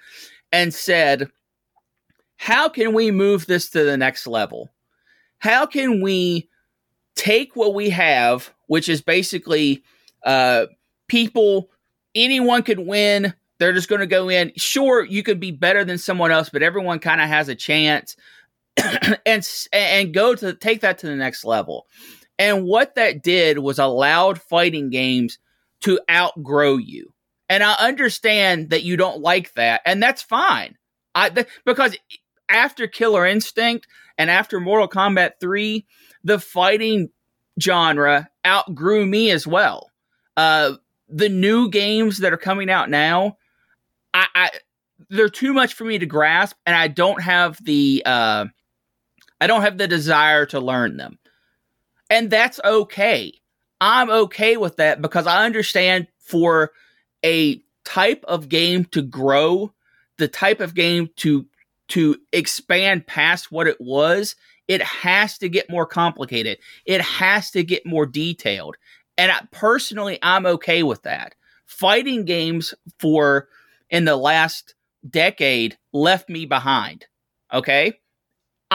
and 0.51 0.73
said, 0.73 1.29
how 2.37 2.67
can 2.67 2.93
we 2.93 3.11
move 3.11 3.45
this 3.45 3.69
to 3.71 3.83
the 3.83 3.97
next 3.97 4.27
level? 4.27 4.69
How 5.39 5.65
can 5.65 6.01
we 6.01 6.49
take 7.15 7.55
what 7.55 7.73
we 7.73 7.89
have, 7.89 8.53
which 8.67 8.89
is 8.89 9.01
basically 9.01 9.83
uh, 10.25 10.65
people, 11.07 11.69
anyone 12.13 12.63
could 12.63 12.79
win. 12.79 13.33
They're 13.57 13.73
just 13.73 13.89
going 13.89 14.01
to 14.01 14.07
go 14.07 14.29
in. 14.29 14.51
Sure, 14.57 15.03
you 15.03 15.23
could 15.23 15.39
be 15.39 15.51
better 15.51 15.85
than 15.85 15.97
someone 15.97 16.31
else, 16.31 16.49
but 16.49 16.61
everyone 16.61 16.99
kind 16.99 17.21
of 17.21 17.27
has 17.29 17.47
a 17.47 17.55
chance, 17.55 18.17
and 19.25 19.47
and 19.71 20.13
go 20.13 20.35
to 20.35 20.53
take 20.53 20.81
that 20.81 20.97
to 20.99 21.07
the 21.07 21.15
next 21.15 21.45
level. 21.45 21.87
And 22.37 22.65
what 22.65 22.95
that 22.95 23.23
did 23.23 23.59
was 23.59 23.79
allowed 23.79 24.41
fighting 24.41 24.89
games 24.89 25.39
to 25.81 25.99
outgrow 26.09 26.77
you. 26.77 27.13
And 27.47 27.63
I 27.63 27.73
understand 27.73 28.71
that 28.71 28.83
you 28.83 28.97
don't 28.97 29.21
like 29.21 29.53
that, 29.53 29.81
and 29.85 30.01
that's 30.01 30.21
fine. 30.21 30.75
I 31.13 31.29
th- 31.29 31.47
because 31.63 31.95
after 32.49 32.87
Killer 32.87 33.25
Instinct 33.25 33.87
and 34.17 34.29
after 34.29 34.59
Mortal 34.59 34.87
Kombat 34.87 35.33
3, 35.39 35.85
the 36.23 36.39
fighting 36.39 37.09
genre 37.61 38.29
outgrew 38.45 39.05
me 39.05 39.31
as 39.31 39.47
well. 39.47 39.91
Uh, 40.35 40.73
the 41.07 41.29
new 41.29 41.69
games 41.69 42.19
that 42.19 42.33
are 42.33 42.37
coming 42.37 42.69
out 42.69 42.89
now, 42.89 43.37
I, 44.13 44.27
I 44.35 44.49
they're 45.09 45.29
too 45.29 45.53
much 45.53 45.73
for 45.73 45.85
me 45.85 45.99
to 45.99 46.05
grasp, 46.05 46.55
and 46.65 46.75
I 46.75 46.87
don't 46.87 47.21
have 47.21 47.63
the 47.63 48.01
uh, 48.05 48.45
I 49.41 49.47
don't 49.47 49.61
have 49.61 49.77
the 49.77 49.87
desire 49.87 50.45
to 50.47 50.59
learn 50.59 50.97
them, 50.97 51.19
and 52.09 52.29
that's 52.29 52.59
okay. 52.63 53.33
I'm 53.81 54.09
okay 54.09 54.57
with 54.57 54.77
that 54.77 55.01
because 55.01 55.27
I 55.27 55.45
understand 55.45 56.07
for 56.19 56.71
a 57.23 57.61
type 57.83 58.23
of 58.27 58.49
game 58.49 58.85
to 58.85 59.01
grow, 59.01 59.73
the 60.17 60.27
type 60.27 60.59
of 60.59 60.73
game 60.73 61.09
to 61.17 61.45
to 61.89 62.15
expand 62.33 63.05
past 63.05 63.51
what 63.51 63.67
it 63.67 63.79
was, 63.79 64.35
it 64.67 64.81
has 64.81 65.37
to 65.37 65.49
get 65.49 65.69
more 65.69 65.85
complicated. 65.85 66.57
It 66.85 67.01
has 67.01 67.51
to 67.51 67.63
get 67.63 67.85
more 67.85 68.05
detailed. 68.05 68.75
And 69.17 69.31
I, 69.31 69.41
personally, 69.51 70.17
I'm 70.23 70.45
okay 70.45 70.83
with 70.83 71.03
that. 71.03 71.35
Fighting 71.65 72.25
games 72.25 72.73
for 72.99 73.47
in 73.89 74.05
the 74.05 74.15
last 74.15 74.73
decade 75.07 75.77
left 75.93 76.29
me 76.29 76.45
behind. 76.45 77.05
Okay? 77.53 77.99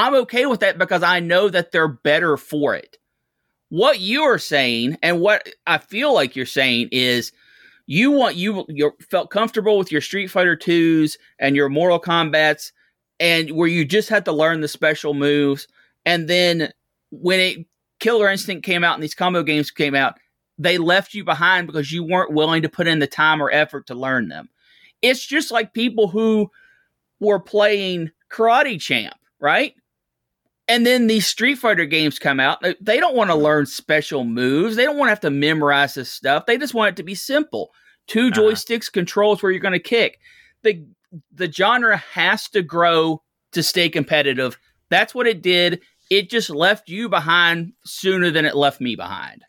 I'm 0.00 0.14
okay 0.14 0.46
with 0.46 0.60
that 0.60 0.78
because 0.78 1.02
I 1.02 1.20
know 1.20 1.50
that 1.50 1.72
they're 1.72 1.86
better 1.86 2.38
for 2.38 2.74
it. 2.74 2.96
What 3.68 4.00
you 4.00 4.22
are 4.22 4.38
saying 4.38 4.96
and 5.02 5.20
what 5.20 5.46
I 5.66 5.76
feel 5.76 6.14
like 6.14 6.34
you're 6.34 6.46
saying 6.46 6.88
is 6.90 7.32
you 7.84 8.10
want 8.10 8.34
you 8.34 8.64
you 8.70 8.92
felt 9.10 9.28
comfortable 9.28 9.76
with 9.76 9.92
your 9.92 10.00
Street 10.00 10.28
Fighter 10.28 10.56
2s 10.56 11.18
and 11.38 11.54
your 11.54 11.68
Mortal 11.68 12.00
Kombats 12.00 12.72
and 13.20 13.50
where 13.50 13.68
you 13.68 13.84
just 13.84 14.08
had 14.08 14.24
to 14.24 14.32
learn 14.32 14.62
the 14.62 14.68
special 14.68 15.12
moves 15.12 15.68
and 16.06 16.28
then 16.28 16.72
when 17.10 17.38
it 17.38 17.66
Killer 17.98 18.30
Instinct 18.30 18.64
came 18.64 18.82
out 18.82 18.94
and 18.94 19.02
these 19.02 19.14
combo 19.14 19.42
games 19.42 19.70
came 19.70 19.94
out, 19.94 20.14
they 20.56 20.78
left 20.78 21.12
you 21.12 21.24
behind 21.24 21.66
because 21.66 21.92
you 21.92 22.02
weren't 22.04 22.32
willing 22.32 22.62
to 22.62 22.70
put 22.70 22.86
in 22.86 23.00
the 23.00 23.06
time 23.06 23.42
or 23.42 23.50
effort 23.50 23.86
to 23.88 23.94
learn 23.94 24.28
them. 24.28 24.48
It's 25.02 25.26
just 25.26 25.50
like 25.50 25.74
people 25.74 26.08
who 26.08 26.50
were 27.20 27.38
playing 27.38 28.12
Karate 28.30 28.80
Champ, 28.80 29.14
right? 29.40 29.74
And 30.70 30.86
then 30.86 31.06
these 31.08 31.26
Street 31.26 31.56
Fighter 31.56 31.84
games 31.84 32.18
come 32.18 32.38
out. 32.40 32.62
They- 32.80 33.00
don't 33.00 33.16
want 33.16 33.30
to 33.30 33.34
learn 33.34 33.66
special 33.66 34.24
moves. 34.24 34.76
They 34.76 34.84
don't 34.84 34.96
want 34.96 35.08
to 35.08 35.12
have 35.12 35.20
to 35.20 35.30
memorize 35.30 35.94
this 35.94 36.10
stuff. 36.10 36.46
They 36.46 36.56
just 36.56 36.74
want 36.74 36.90
it 36.90 36.96
to 36.96 37.02
be 37.02 37.14
simple. 37.14 37.72
2 38.06 38.28
Uh-huh. 38.28 38.40
joysticks 38.40 38.90
controls 38.90 39.42
where 39.42 39.50
you're 39.52 39.60
going 39.60 39.72
to 39.72 39.78
kick. 39.80 40.18
The 40.62 40.84
the 41.32 41.50
genre 41.50 41.96
has 41.96 42.48
to 42.50 42.62
grow 42.62 43.20
to 43.50 43.64
stay 43.64 43.88
competitive. 43.88 44.56
That's 44.90 45.12
what 45.12 45.26
it 45.26 45.42
did. 45.42 45.80
It 46.08 46.30
just 46.30 46.50
left 46.50 46.88
you 46.88 47.08
behind 47.08 47.72
sooner 47.84 48.30
than 48.30 48.44
it 48.44 48.54
left 48.54 48.80
me 48.80 48.94
behind. 48.94 49.42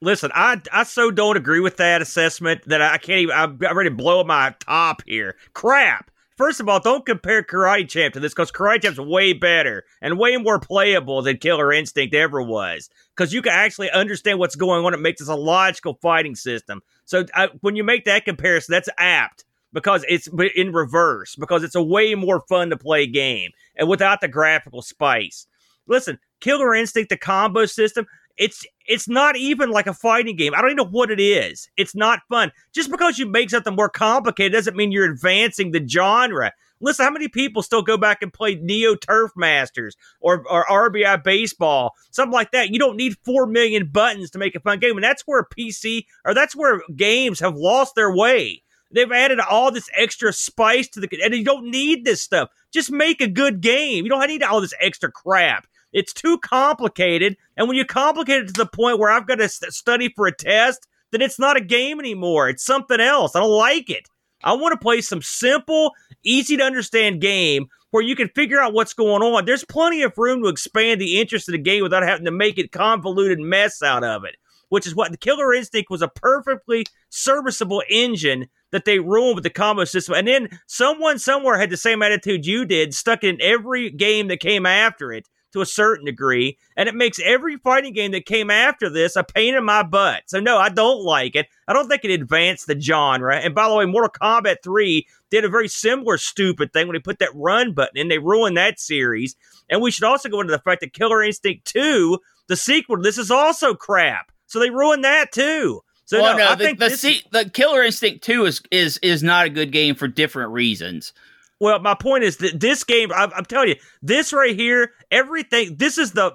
Listen, 0.00 0.30
I 0.32 0.60
I 0.72 0.84
so 0.84 1.10
don't 1.10 1.36
agree 1.36 1.58
with 1.58 1.76
that 1.78 2.00
assessment 2.02 2.62
that 2.66 2.80
I 2.80 2.98
can't 2.98 3.18
even. 3.22 3.34
I'm 3.36 3.56
ready 3.58 3.90
to 3.90 3.96
blow 3.96 4.22
my 4.22 4.54
top 4.60 5.02
here. 5.06 5.34
Crap. 5.54 6.08
First 6.38 6.60
of 6.60 6.68
all, 6.68 6.78
don't 6.78 7.04
compare 7.04 7.42
Karate 7.42 7.88
Champ 7.88 8.14
to 8.14 8.20
this 8.20 8.32
because 8.32 8.52
Karate 8.52 8.82
Champ's 8.82 9.00
way 9.00 9.32
better 9.32 9.84
and 10.00 10.20
way 10.20 10.36
more 10.36 10.60
playable 10.60 11.20
than 11.20 11.36
Killer 11.38 11.72
Instinct 11.72 12.14
ever 12.14 12.40
was. 12.40 12.88
Because 13.14 13.32
you 13.32 13.42
can 13.42 13.52
actually 13.52 13.90
understand 13.90 14.38
what's 14.38 14.54
going 14.54 14.84
on. 14.84 14.94
It 14.94 15.00
makes 15.00 15.18
this 15.18 15.28
a 15.28 15.34
logical 15.34 15.98
fighting 16.00 16.36
system. 16.36 16.80
So 17.06 17.24
I, 17.34 17.48
when 17.60 17.74
you 17.74 17.82
make 17.82 18.04
that 18.04 18.24
comparison, 18.24 18.72
that's 18.72 18.88
apt 18.98 19.44
because 19.72 20.04
it's 20.08 20.28
in 20.54 20.72
reverse 20.72 21.34
because 21.34 21.64
it's 21.64 21.74
a 21.74 21.82
way 21.82 22.14
more 22.14 22.40
fun 22.48 22.70
to 22.70 22.76
play 22.76 23.08
game 23.08 23.50
and 23.74 23.88
without 23.88 24.20
the 24.20 24.28
graphical 24.28 24.80
spice. 24.80 25.48
Listen, 25.88 26.20
Killer 26.38 26.72
Instinct, 26.72 27.08
the 27.08 27.16
combo 27.16 27.66
system, 27.66 28.06
it's 28.38 28.64
it's 28.86 29.08
not 29.08 29.36
even 29.36 29.70
like 29.70 29.86
a 29.86 29.94
fighting 29.94 30.36
game. 30.36 30.54
I 30.54 30.62
don't 30.62 30.70
even 30.70 30.76
know 30.78 30.90
what 30.90 31.10
it 31.10 31.20
is. 31.20 31.68
It's 31.76 31.94
not 31.94 32.20
fun. 32.30 32.52
Just 32.72 32.90
because 32.90 33.18
you 33.18 33.26
make 33.26 33.50
something 33.50 33.74
more 33.74 33.90
complicated 33.90 34.52
doesn't 34.52 34.76
mean 34.76 34.92
you're 34.92 35.10
advancing 35.10 35.72
the 35.72 35.86
genre. 35.86 36.52
Listen, 36.80 37.04
how 37.04 37.10
many 37.10 37.28
people 37.28 37.62
still 37.62 37.82
go 37.82 37.96
back 37.96 38.22
and 38.22 38.32
play 38.32 38.54
Neo 38.54 38.94
Turf 38.94 39.32
Masters 39.36 39.96
or, 40.20 40.44
or 40.48 40.64
RBI 40.66 41.24
Baseball, 41.24 41.92
something 42.12 42.32
like 42.32 42.52
that? 42.52 42.70
You 42.70 42.78
don't 42.78 42.96
need 42.96 43.16
four 43.24 43.46
million 43.46 43.88
buttons 43.88 44.30
to 44.30 44.38
make 44.38 44.54
a 44.54 44.60
fun 44.60 44.78
game, 44.78 44.96
and 44.96 45.02
that's 45.02 45.22
where 45.26 45.42
PC 45.42 46.04
or 46.24 46.34
that's 46.34 46.54
where 46.54 46.80
games 46.94 47.40
have 47.40 47.56
lost 47.56 47.94
their 47.96 48.14
way. 48.14 48.62
They've 48.90 49.10
added 49.10 49.40
all 49.40 49.70
this 49.70 49.90
extra 49.94 50.32
spice 50.32 50.88
to 50.90 51.00
the, 51.00 51.08
and 51.22 51.34
you 51.34 51.44
don't 51.44 51.70
need 51.70 52.04
this 52.04 52.22
stuff. 52.22 52.48
Just 52.72 52.90
make 52.90 53.20
a 53.20 53.28
good 53.28 53.60
game. 53.60 54.04
You 54.04 54.10
don't 54.10 54.26
need 54.26 54.42
all 54.42 54.60
this 54.60 54.72
extra 54.80 55.10
crap. 55.12 55.66
It's 55.92 56.12
too 56.12 56.38
complicated, 56.38 57.36
and 57.56 57.68
when 57.68 57.76
you 57.76 57.84
complicate 57.84 58.42
it 58.42 58.46
to 58.48 58.52
the 58.52 58.66
point 58.66 58.98
where 58.98 59.10
I've 59.10 59.26
got 59.26 59.36
to 59.36 59.48
st- 59.48 59.72
study 59.72 60.12
for 60.14 60.26
a 60.26 60.34
test 60.34 60.86
then 61.10 61.22
it's 61.22 61.38
not 61.38 61.56
a 61.56 61.60
game 61.60 62.00
anymore. 62.00 62.48
It's 62.48 62.64
something 62.64 63.00
else. 63.00 63.34
I 63.34 63.40
don't 63.40 63.50
like 63.50 63.90
it. 63.90 64.08
I 64.44 64.52
want 64.52 64.72
to 64.72 64.78
play 64.78 65.00
some 65.00 65.22
simple, 65.22 65.92
easy 66.24 66.56
to 66.56 66.62
understand 66.62 67.20
game 67.20 67.66
where 67.90 68.02
you 68.02 68.14
can 68.14 68.28
figure 68.28 68.60
out 68.60 68.74
what's 68.74 68.92
going 68.92 69.22
on. 69.22 69.44
There's 69.44 69.64
plenty 69.64 70.02
of 70.02 70.16
room 70.16 70.42
to 70.42 70.48
expand 70.48 71.00
the 71.00 71.18
interest 71.18 71.48
of 71.48 71.52
the 71.52 71.58
game 71.58 71.82
without 71.82 72.02
having 72.02 72.26
to 72.26 72.30
make 72.30 72.58
it 72.58 72.70
convoluted 72.70 73.40
mess 73.40 73.82
out 73.82 74.04
of 74.04 74.24
it. 74.24 74.36
Which 74.68 74.86
is 74.86 74.94
what 74.94 75.10
the 75.10 75.16
Killer 75.16 75.54
Instinct 75.54 75.88
was 75.88 76.02
a 76.02 76.08
perfectly 76.08 76.84
serviceable 77.08 77.82
engine 77.88 78.48
that 78.70 78.84
they 78.84 78.98
ruined 78.98 79.36
with 79.36 79.44
the 79.44 79.50
combo 79.50 79.86
system. 79.86 80.14
And 80.14 80.28
then 80.28 80.60
someone 80.66 81.18
somewhere 81.18 81.58
had 81.58 81.70
the 81.70 81.78
same 81.78 82.02
attitude 82.02 82.44
you 82.44 82.66
did, 82.66 82.92
stuck 82.92 83.24
in 83.24 83.38
every 83.40 83.88
game 83.88 84.28
that 84.28 84.40
came 84.40 84.66
after 84.66 85.10
it 85.10 85.26
to 85.52 85.60
a 85.60 85.66
certain 85.66 86.04
degree, 86.04 86.58
and 86.76 86.88
it 86.88 86.94
makes 86.94 87.18
every 87.24 87.56
fighting 87.56 87.92
game 87.92 88.12
that 88.12 88.26
came 88.26 88.50
after 88.50 88.90
this 88.90 89.16
a 89.16 89.24
pain 89.24 89.54
in 89.54 89.64
my 89.64 89.82
butt. 89.82 90.22
So 90.26 90.40
no, 90.40 90.58
I 90.58 90.68
don't 90.68 91.02
like 91.02 91.34
it. 91.36 91.46
I 91.66 91.72
don't 91.72 91.88
think 91.88 92.04
it 92.04 92.10
advanced 92.10 92.66
the 92.66 92.78
genre. 92.78 93.36
And 93.36 93.54
by 93.54 93.68
the 93.68 93.74
way, 93.74 93.86
Mortal 93.86 94.10
Kombat 94.10 94.56
3 94.62 95.06
did 95.30 95.44
a 95.44 95.48
very 95.48 95.68
similar 95.68 96.18
stupid 96.18 96.72
thing 96.72 96.86
when 96.86 96.94
they 96.94 97.00
put 97.00 97.18
that 97.20 97.34
run 97.34 97.72
button 97.72 97.96
in. 97.96 98.08
They 98.08 98.18
ruined 98.18 98.56
that 98.56 98.78
series. 98.78 99.36
And 99.70 99.82
we 99.82 99.90
should 99.90 100.04
also 100.04 100.28
go 100.28 100.40
into 100.40 100.52
the 100.52 100.58
fact 100.58 100.80
that 100.80 100.92
Killer 100.92 101.22
Instinct 101.22 101.64
2, 101.66 102.18
the 102.48 102.56
sequel, 102.56 103.00
this 103.00 103.18
is 103.18 103.30
also 103.30 103.74
crap. 103.74 104.32
So 104.46 104.58
they 104.58 104.70
ruined 104.70 105.04
that 105.04 105.32
too. 105.32 105.82
So 106.08 106.22
well, 106.22 106.38
no, 106.38 106.44
no 106.44 106.50
I 106.52 106.54
the, 106.54 106.64
think 106.64 106.78
the, 106.78 106.88
this, 106.88 107.22
the 107.30 107.50
Killer 107.50 107.82
Instinct 107.82 108.24
Two 108.24 108.46
is 108.46 108.62
is 108.70 108.96
is 109.02 109.22
not 109.22 109.44
a 109.44 109.50
good 109.50 109.70
game 109.70 109.94
for 109.94 110.08
different 110.08 110.52
reasons. 110.52 111.12
Well, 111.60 111.80
my 111.80 111.94
point 111.94 112.22
is 112.22 112.36
that 112.38 112.60
this 112.60 112.84
game, 112.84 113.10
I'm, 113.12 113.32
I'm, 113.34 113.44
telling 113.44 113.70
you, 113.70 113.76
this 114.00 114.32
right 114.32 114.54
here, 114.54 114.92
everything, 115.10 115.76
this 115.76 115.98
is 115.98 116.12
the, 116.12 116.32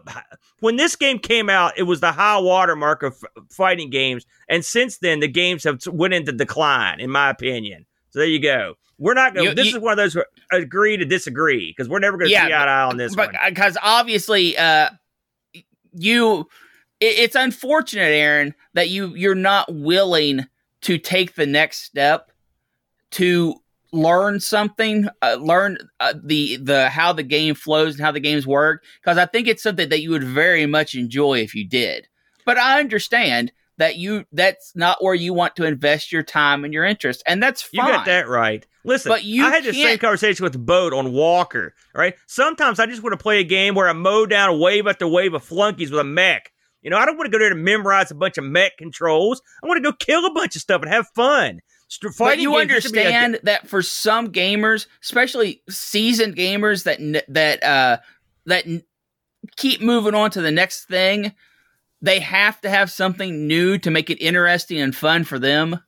when 0.59 0.75
this 0.75 0.95
game 0.95 1.17
came 1.17 1.49
out, 1.49 1.77
it 1.77 1.83
was 1.83 2.01
the 2.01 2.11
high 2.11 2.39
watermark 2.39 3.03
of 3.03 3.23
fighting 3.49 3.89
games. 3.89 4.25
And 4.49 4.65
since 4.65 4.97
then, 4.97 5.21
the 5.21 5.29
games 5.29 5.63
have 5.63 5.85
went 5.87 6.13
into 6.13 6.33
decline, 6.33 6.99
in 6.99 7.09
my 7.09 7.29
opinion. 7.29 7.85
So 8.09 8.19
there 8.19 8.27
you 8.27 8.41
go. 8.41 8.75
We're 8.97 9.13
not 9.13 9.33
going 9.33 9.49
to, 9.49 9.55
this 9.55 9.71
you, 9.71 9.77
is 9.77 9.81
one 9.81 9.93
of 9.93 9.97
those 9.97 10.17
agree 10.51 10.97
to 10.97 11.05
disagree 11.05 11.71
because 11.71 11.89
we're 11.89 11.99
never 11.99 12.17
going 12.17 12.27
to 12.27 12.33
yeah, 12.33 12.47
see 12.47 12.53
eye 12.53 12.65
to 12.65 12.71
eye 12.71 12.83
on 12.83 12.97
this 12.97 13.15
but, 13.15 13.31
Because 13.47 13.77
obviously, 13.81 14.57
uh, 14.57 14.89
you, 15.93 16.47
it, 16.99 17.17
it's 17.17 17.35
unfortunate, 17.35 18.11
Aaron, 18.11 18.53
that 18.73 18.89
you, 18.89 19.15
you're 19.15 19.35
not 19.35 19.73
willing 19.73 20.45
to 20.81 20.97
take 20.97 21.35
the 21.35 21.45
next 21.45 21.83
step 21.83 22.31
to 23.11 23.55
learn 23.93 24.39
something, 24.39 25.07
uh, 25.21 25.37
learn 25.39 25.77
uh, 25.99 26.13
the 26.21 26.57
the 26.57 26.89
how 26.89 27.13
the 27.13 27.23
game 27.23 27.55
flows 27.55 27.95
and 27.95 28.03
how 28.03 28.11
the 28.11 28.19
games 28.19 28.45
work 28.45 28.83
because 29.01 29.17
I 29.17 29.25
think 29.25 29.47
it's 29.47 29.63
something 29.63 29.87
that 29.89 30.01
you 30.01 30.09
would 30.09 30.23
very 30.23 30.65
much 30.65 30.95
enjoy 30.95 31.39
if 31.39 31.55
you 31.55 31.65
did. 31.65 32.07
But 32.45 32.57
I 32.57 32.79
understand 32.79 33.53
that 33.77 33.95
you 33.95 34.25
that's 34.31 34.75
not 34.75 35.01
where 35.01 35.13
you 35.13 35.33
want 35.33 35.55
to 35.55 35.65
invest 35.65 36.11
your 36.11 36.23
time 36.23 36.65
and 36.65 36.73
your 36.73 36.83
interest, 36.83 37.23
and 37.25 37.41
that's 37.41 37.61
fine. 37.61 37.85
You 37.85 37.93
got 37.93 38.05
that 38.05 38.27
right. 38.27 38.65
Listen, 38.83 39.11
but 39.11 39.23
you 39.23 39.45
I 39.45 39.51
had 39.51 39.63
the 39.63 39.71
same 39.71 39.97
conversation 39.99 40.43
with 40.43 40.65
Boat 40.65 40.91
on 40.91 41.13
Walker. 41.13 41.73
Right? 41.93 42.15
Sometimes 42.27 42.79
I 42.79 42.87
just 42.87 43.03
want 43.03 43.13
to 43.13 43.23
play 43.23 43.39
a 43.39 43.45
game 43.45 43.75
where 43.75 43.87
I 43.87 43.93
mow 43.93 44.25
down 44.25 44.59
wave 44.59 44.87
after 44.87 45.07
wave 45.07 45.33
of 45.33 45.43
flunkies 45.43 45.91
with 45.91 46.01
a 46.01 46.03
mech. 46.03 46.51
You 46.81 46.89
know, 46.89 46.97
I 46.97 47.05
don't 47.05 47.15
want 47.15 47.27
to 47.27 47.31
go 47.31 47.39
there 47.39 47.49
to 47.49 47.55
memorize 47.55 48.11
a 48.11 48.15
bunch 48.15 48.37
of 48.37 48.43
mech 48.43 48.75
controls. 48.77 49.41
I 49.63 49.67
want 49.67 49.81
to 49.81 49.89
go 49.89 49.95
kill 49.95 50.25
a 50.25 50.33
bunch 50.33 50.57
of 50.57 50.61
stuff 50.61 50.81
and 50.81 50.91
have 50.91 51.07
fun. 51.15 51.61
But 52.17 52.39
you 52.39 52.57
understand 52.57 53.39
that 53.43 53.67
for 53.67 53.81
some 53.81 54.31
gamers, 54.31 54.87
especially 55.01 55.61
seasoned 55.69 56.35
gamers 56.35 56.83
that 56.83 57.25
that 57.29 57.63
uh, 57.63 57.97
that 58.45 58.65
keep 59.55 59.81
moving 59.81 60.15
on 60.15 60.31
to 60.31 60.41
the 60.41 60.51
next 60.51 60.85
thing, 60.85 61.33
they 62.01 62.19
have 62.19 62.59
to 62.61 62.69
have 62.69 62.91
something 62.91 63.47
new 63.47 63.77
to 63.79 63.91
make 63.91 64.09
it 64.09 64.21
interesting 64.21 64.79
and 64.79 64.95
fun 64.95 65.23
for 65.23 65.39
them. 65.39 65.79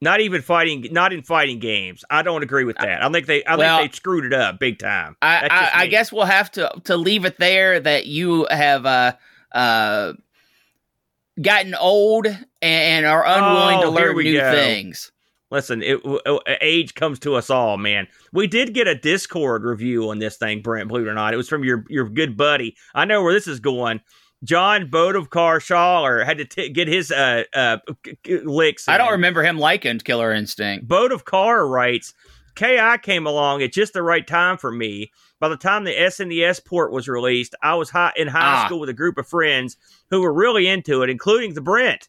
Not 0.00 0.20
even 0.20 0.42
fighting, 0.42 0.86
not 0.92 1.12
in 1.12 1.22
fighting 1.22 1.58
games. 1.58 2.04
I 2.08 2.22
don't 2.22 2.44
agree 2.44 2.64
with 2.64 2.76
that. 2.78 3.02
I 3.02 3.10
think 3.10 3.26
they, 3.26 3.42
I 3.44 3.56
well, 3.56 3.78
think 3.78 3.90
they 3.90 3.96
screwed 3.96 4.24
it 4.26 4.32
up 4.32 4.60
big 4.60 4.78
time. 4.78 5.16
I, 5.20 5.48
I, 5.50 5.70
I, 5.82 5.86
guess 5.88 6.12
we'll 6.12 6.24
have 6.24 6.52
to 6.52 6.70
to 6.84 6.96
leave 6.96 7.24
it 7.24 7.38
there. 7.38 7.80
That 7.80 8.06
you 8.06 8.46
have 8.48 8.86
uh, 8.86 9.14
uh, 9.50 10.12
gotten 11.40 11.74
old 11.74 12.28
and 12.62 13.06
are 13.06 13.26
unwilling 13.26 13.78
oh, 13.78 13.82
to 13.82 13.90
learn 13.90 14.16
new 14.16 14.38
go. 14.38 14.52
things. 14.52 15.10
Listen, 15.50 15.82
it, 15.82 16.00
age 16.60 16.94
comes 16.94 17.18
to 17.20 17.34
us 17.34 17.48
all, 17.48 17.78
man. 17.78 18.06
We 18.32 18.46
did 18.46 18.74
get 18.74 18.86
a 18.86 18.94
Discord 18.94 19.64
review 19.64 20.10
on 20.10 20.18
this 20.18 20.36
thing, 20.36 20.60
Brent. 20.60 20.88
Believe 20.88 21.06
it 21.06 21.10
or 21.10 21.14
not, 21.14 21.32
it 21.32 21.38
was 21.38 21.48
from 21.48 21.64
your 21.64 21.84
your 21.88 22.08
good 22.08 22.36
buddy. 22.36 22.76
I 22.94 23.06
know 23.06 23.22
where 23.22 23.32
this 23.32 23.46
is 23.46 23.60
going. 23.60 24.00
John 24.44 24.88
Bodovkar 24.88 25.58
Schaller 25.58 26.24
had 26.24 26.38
to 26.38 26.44
t- 26.44 26.68
get 26.68 26.86
his 26.86 27.10
uh, 27.10 27.44
uh, 27.54 27.78
licks. 28.26 28.86
In. 28.86 28.94
I 28.94 28.98
don't 28.98 29.12
remember 29.12 29.42
him 29.42 29.58
liking 29.58 29.98
Killer 29.98 30.32
Instinct. 30.32 30.86
Bodovkar 30.86 31.68
writes, 31.68 32.12
"Ki 32.54 32.78
came 33.02 33.26
along 33.26 33.62
at 33.62 33.72
just 33.72 33.94
the 33.94 34.02
right 34.02 34.26
time 34.26 34.58
for 34.58 34.70
me. 34.70 35.10
By 35.40 35.48
the 35.48 35.56
time 35.56 35.84
the 35.84 35.94
SNES 35.94 36.64
port 36.64 36.92
was 36.92 37.08
released, 37.08 37.54
I 37.62 37.74
was 37.74 37.90
high, 37.90 38.12
in 38.16 38.28
high 38.28 38.62
ah. 38.62 38.66
school 38.66 38.80
with 38.80 38.88
a 38.88 38.94
group 38.94 39.18
of 39.18 39.26
friends 39.26 39.76
who 40.10 40.20
were 40.20 40.32
really 40.32 40.66
into 40.66 41.02
it, 41.02 41.08
including 41.08 41.54
the 41.54 41.62
Brent." 41.62 42.08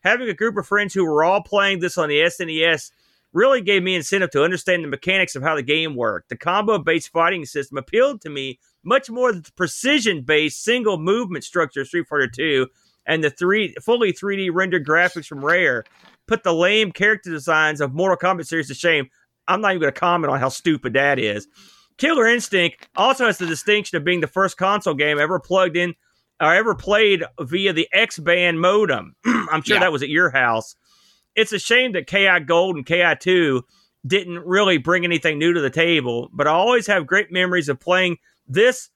Having 0.00 0.28
a 0.28 0.34
group 0.34 0.56
of 0.56 0.66
friends 0.66 0.94
who 0.94 1.04
were 1.04 1.24
all 1.24 1.42
playing 1.42 1.80
this 1.80 1.98
on 1.98 2.08
the 2.08 2.20
SNES 2.20 2.90
really 3.32 3.60
gave 3.60 3.82
me 3.82 3.94
incentive 3.94 4.30
to 4.30 4.42
understand 4.42 4.82
the 4.82 4.88
mechanics 4.88 5.36
of 5.36 5.42
how 5.42 5.54
the 5.54 5.62
game 5.62 5.94
worked. 5.94 6.28
The 6.28 6.36
combo 6.36 6.78
based 6.78 7.10
fighting 7.10 7.44
system 7.44 7.78
appealed 7.78 8.20
to 8.22 8.30
me 8.30 8.58
much 8.82 9.10
more 9.10 9.32
than 9.32 9.42
the 9.42 9.52
precision 9.52 10.22
based 10.22 10.62
single 10.62 10.98
movement 10.98 11.44
structure 11.44 11.82
of 11.82 11.88
Street 11.88 12.06
Fighter 12.08 12.28
2 12.28 12.66
and 13.06 13.22
the 13.22 13.30
three 13.30 13.74
fully 13.82 14.12
3D 14.12 14.50
rendered 14.52 14.86
graphics 14.86 15.26
from 15.26 15.44
Rare 15.44 15.84
put 16.26 16.42
the 16.42 16.54
lame 16.54 16.92
character 16.92 17.30
designs 17.30 17.80
of 17.80 17.94
Mortal 17.94 18.16
Kombat 18.16 18.46
series 18.46 18.68
to 18.68 18.74
shame. 18.74 19.08
I'm 19.46 19.60
not 19.60 19.72
even 19.72 19.80
going 19.80 19.92
to 19.92 19.98
comment 20.00 20.30
on 20.30 20.40
how 20.40 20.50
stupid 20.50 20.92
that 20.92 21.18
is. 21.18 21.48
Killer 21.96 22.26
Instinct 22.26 22.88
also 22.96 23.26
has 23.26 23.38
the 23.38 23.46
distinction 23.46 23.96
of 23.96 24.04
being 24.04 24.20
the 24.20 24.26
first 24.26 24.56
console 24.56 24.94
game 24.94 25.18
ever 25.18 25.40
plugged 25.40 25.76
in 25.76 25.94
or 26.40 26.54
ever 26.54 26.74
played 26.74 27.24
via 27.40 27.72
the 27.72 27.88
XBAND 27.94 28.58
modem. 28.58 29.14
I'm 29.24 29.62
sure 29.62 29.76
yeah. 29.76 29.80
that 29.80 29.92
was 29.92 30.02
at 30.02 30.08
your 30.08 30.30
house. 30.30 30.76
It's 31.34 31.52
a 31.52 31.58
shame 31.58 31.92
that 31.92 32.06
KI 32.06 32.40
Gold 32.44 32.76
and 32.76 32.86
KI2 32.86 33.62
didn't 34.06 34.38
really 34.40 34.78
bring 34.78 35.04
anything 35.04 35.38
new 35.38 35.52
to 35.52 35.60
the 35.60 35.70
table, 35.70 36.30
but 36.32 36.46
I 36.46 36.50
always 36.50 36.86
have 36.86 37.06
great 37.06 37.32
memories 37.32 37.68
of 37.68 37.80
playing 37.80 38.16
this 38.46 38.90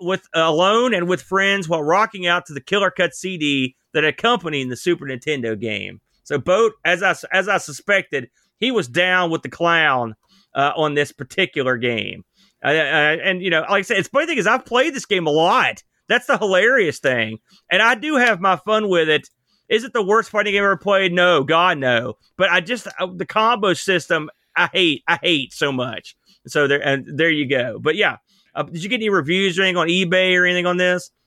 with 0.00 0.28
alone 0.34 0.94
and 0.94 1.08
with 1.08 1.22
friends 1.22 1.68
while 1.68 1.82
rocking 1.82 2.26
out 2.26 2.46
to 2.46 2.54
the 2.54 2.60
Killer 2.60 2.90
Cut 2.90 3.14
CD 3.14 3.76
that 3.94 4.04
accompanied 4.04 4.68
the 4.68 4.76
Super 4.76 5.06
Nintendo 5.06 5.58
game. 5.58 6.00
So, 6.24 6.38
Boat, 6.38 6.74
as 6.84 7.02
I 7.02 7.14
as 7.32 7.48
I 7.48 7.58
suspected, 7.58 8.28
he 8.58 8.70
was 8.70 8.86
down 8.86 9.30
with 9.30 9.42
the 9.42 9.48
clown 9.48 10.14
uh, 10.54 10.72
on 10.76 10.94
this 10.94 11.12
particular 11.12 11.76
game. 11.76 12.24
Uh, 12.62 12.68
uh, 12.68 13.16
and 13.22 13.42
you 13.42 13.50
know, 13.50 13.60
like 13.62 13.70
I 13.70 13.82
said, 13.82 13.98
it's 13.98 14.08
funny 14.08 14.26
thing 14.26 14.38
is 14.38 14.46
I've 14.46 14.66
played 14.66 14.94
this 14.94 15.06
game 15.06 15.26
a 15.26 15.30
lot. 15.30 15.82
That's 16.08 16.26
the 16.26 16.38
hilarious 16.38 16.98
thing. 16.98 17.38
And 17.70 17.82
I 17.82 17.94
do 17.94 18.16
have 18.16 18.40
my 18.40 18.56
fun 18.56 18.88
with 18.88 19.08
it. 19.08 19.28
Is 19.68 19.84
it 19.84 19.92
the 19.92 20.02
worst 20.02 20.30
fighting 20.30 20.54
game 20.54 20.64
ever 20.64 20.76
played? 20.76 21.12
No, 21.12 21.44
God, 21.44 21.78
no. 21.78 22.14
But 22.36 22.50
I 22.50 22.60
just 22.60 22.88
uh, 22.98 23.08
the 23.14 23.26
combo 23.26 23.74
system 23.74 24.30
I 24.56 24.68
hate. 24.72 25.04
I 25.06 25.18
hate 25.22 25.52
so 25.52 25.70
much. 25.70 26.16
So 26.46 26.66
there 26.66 26.84
and 26.84 27.06
there 27.18 27.30
you 27.30 27.46
go. 27.46 27.78
But 27.78 27.96
yeah, 27.96 28.16
uh, 28.54 28.64
did 28.64 28.82
you 28.82 28.88
get 28.88 28.96
any 28.96 29.10
reviews 29.10 29.58
or 29.58 29.62
anything 29.62 29.76
on 29.76 29.88
eBay 29.88 30.36
or 30.36 30.44
anything 30.44 30.66
on 30.66 30.76
this? 30.76 31.10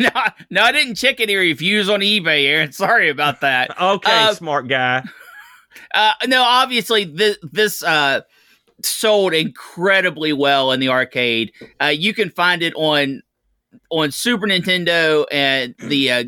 No, 0.00 0.10
no, 0.50 0.62
I 0.62 0.72
didn't 0.72 0.96
check 0.96 1.20
any 1.20 1.36
reviews 1.36 1.88
on 1.88 2.00
eBay, 2.00 2.46
Aaron. 2.46 2.72
Sorry 2.72 3.10
about 3.10 3.42
that. 3.42 3.80
okay, 3.80 4.24
uh, 4.24 4.34
smart 4.34 4.66
guy. 4.66 5.04
Uh, 5.94 6.14
no, 6.26 6.42
obviously 6.42 7.04
this 7.04 7.38
this 7.42 7.84
uh, 7.84 8.22
sold 8.82 9.34
incredibly 9.34 10.32
well 10.32 10.72
in 10.72 10.80
the 10.80 10.88
arcade. 10.88 11.52
Uh, 11.80 11.86
you 11.86 12.12
can 12.12 12.30
find 12.30 12.62
it 12.62 12.72
on 12.74 13.22
on 13.90 14.10
Super 14.10 14.46
Nintendo 14.46 15.24
and 15.30 15.74
the 15.78 16.10
uh, 16.10 16.24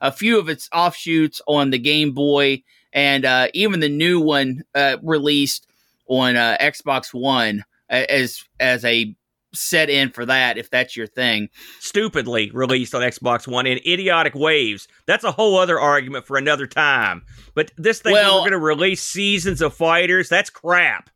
a 0.00 0.12
few 0.12 0.38
of 0.38 0.48
its 0.48 0.68
offshoots 0.72 1.40
on 1.46 1.70
the 1.70 1.78
Game 1.78 2.12
Boy 2.12 2.62
and 2.92 3.24
uh, 3.24 3.48
even 3.54 3.80
the 3.80 3.88
new 3.88 4.20
one 4.20 4.62
uh, 4.74 4.96
released 5.02 5.66
on 6.08 6.36
uh, 6.36 6.56
Xbox 6.60 7.14
One 7.14 7.64
as 7.88 8.44
as 8.58 8.84
a 8.84 9.14
set 9.52 9.90
in 9.90 10.10
for 10.10 10.24
that 10.26 10.58
if 10.58 10.70
that's 10.70 10.96
your 10.96 11.06
thing. 11.06 11.48
Stupidly 11.80 12.50
released 12.52 12.94
on 12.94 13.02
Xbox 13.02 13.48
One 13.48 13.66
in 13.66 13.78
idiotic 13.78 14.34
waves. 14.34 14.88
That's 15.06 15.24
a 15.24 15.32
whole 15.32 15.58
other 15.58 15.78
argument 15.78 16.26
for 16.26 16.36
another 16.36 16.66
time. 16.66 17.22
But 17.54 17.72
this 17.76 18.00
thing 18.00 18.12
well, 18.12 18.36
we're 18.36 18.50
going 18.50 18.52
to 18.52 18.58
release 18.58 19.02
seasons 19.02 19.60
of 19.60 19.74
fighters. 19.74 20.28
That's 20.28 20.50
crap. 20.50 21.10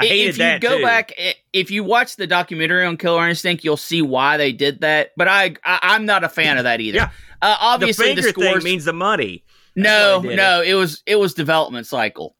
I 0.00 0.06
hated 0.06 0.40
if 0.40 0.62
you 0.62 0.68
go 0.68 0.78
too. 0.78 0.84
back, 0.84 1.12
if 1.52 1.70
you 1.70 1.84
watch 1.84 2.16
the 2.16 2.26
documentary 2.26 2.84
on 2.84 2.96
Killer 2.96 3.28
Instinct, 3.28 3.64
you'll 3.64 3.76
see 3.76 4.02
why 4.02 4.36
they 4.36 4.52
did 4.52 4.80
that. 4.80 5.10
But 5.16 5.28
I, 5.28 5.54
I 5.64 5.94
am 5.96 6.06
not 6.06 6.24
a 6.24 6.28
fan 6.28 6.58
of 6.58 6.64
that 6.64 6.80
either. 6.80 6.96
Yeah. 6.96 7.10
Uh, 7.42 7.56
obviously, 7.60 8.14
the, 8.14 8.22
the 8.22 8.28
scores 8.28 8.64
means 8.64 8.84
the 8.84 8.92
money. 8.92 9.44
That's 9.76 9.84
no, 9.84 10.20
no, 10.20 10.62
it. 10.62 10.68
it. 10.68 10.74
was 10.74 11.02
it 11.06 11.16
was 11.16 11.34
development 11.34 11.86
cycle. 11.86 12.36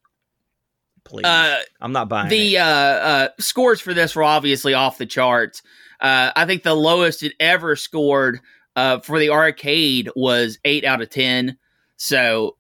Please, 1.05 1.25
uh, 1.25 1.61
I'm 1.81 1.93
not 1.93 2.09
buying 2.09 2.29
the 2.29 2.59
uh, 2.59 2.65
uh, 2.65 3.29
scores 3.39 3.81
for 3.81 3.95
this 3.95 4.15
were 4.15 4.25
obviously 4.25 4.75
off 4.75 4.99
the 4.99 5.07
charts. 5.07 5.63
Uh, 6.01 6.31
I 6.35 6.47
think 6.47 6.63
the 6.63 6.75
lowest 6.75 7.23
it 7.23 7.33
ever 7.41 7.77
scored 7.77 8.41
uh, 8.77 9.01
for 9.01 9.19
the 9.19 9.31
arcade 9.31 10.11
was 10.15 10.59
eight 10.65 10.85
out 10.85 11.03
of 11.03 11.11
ten. 11.11 11.57
So 11.97 12.57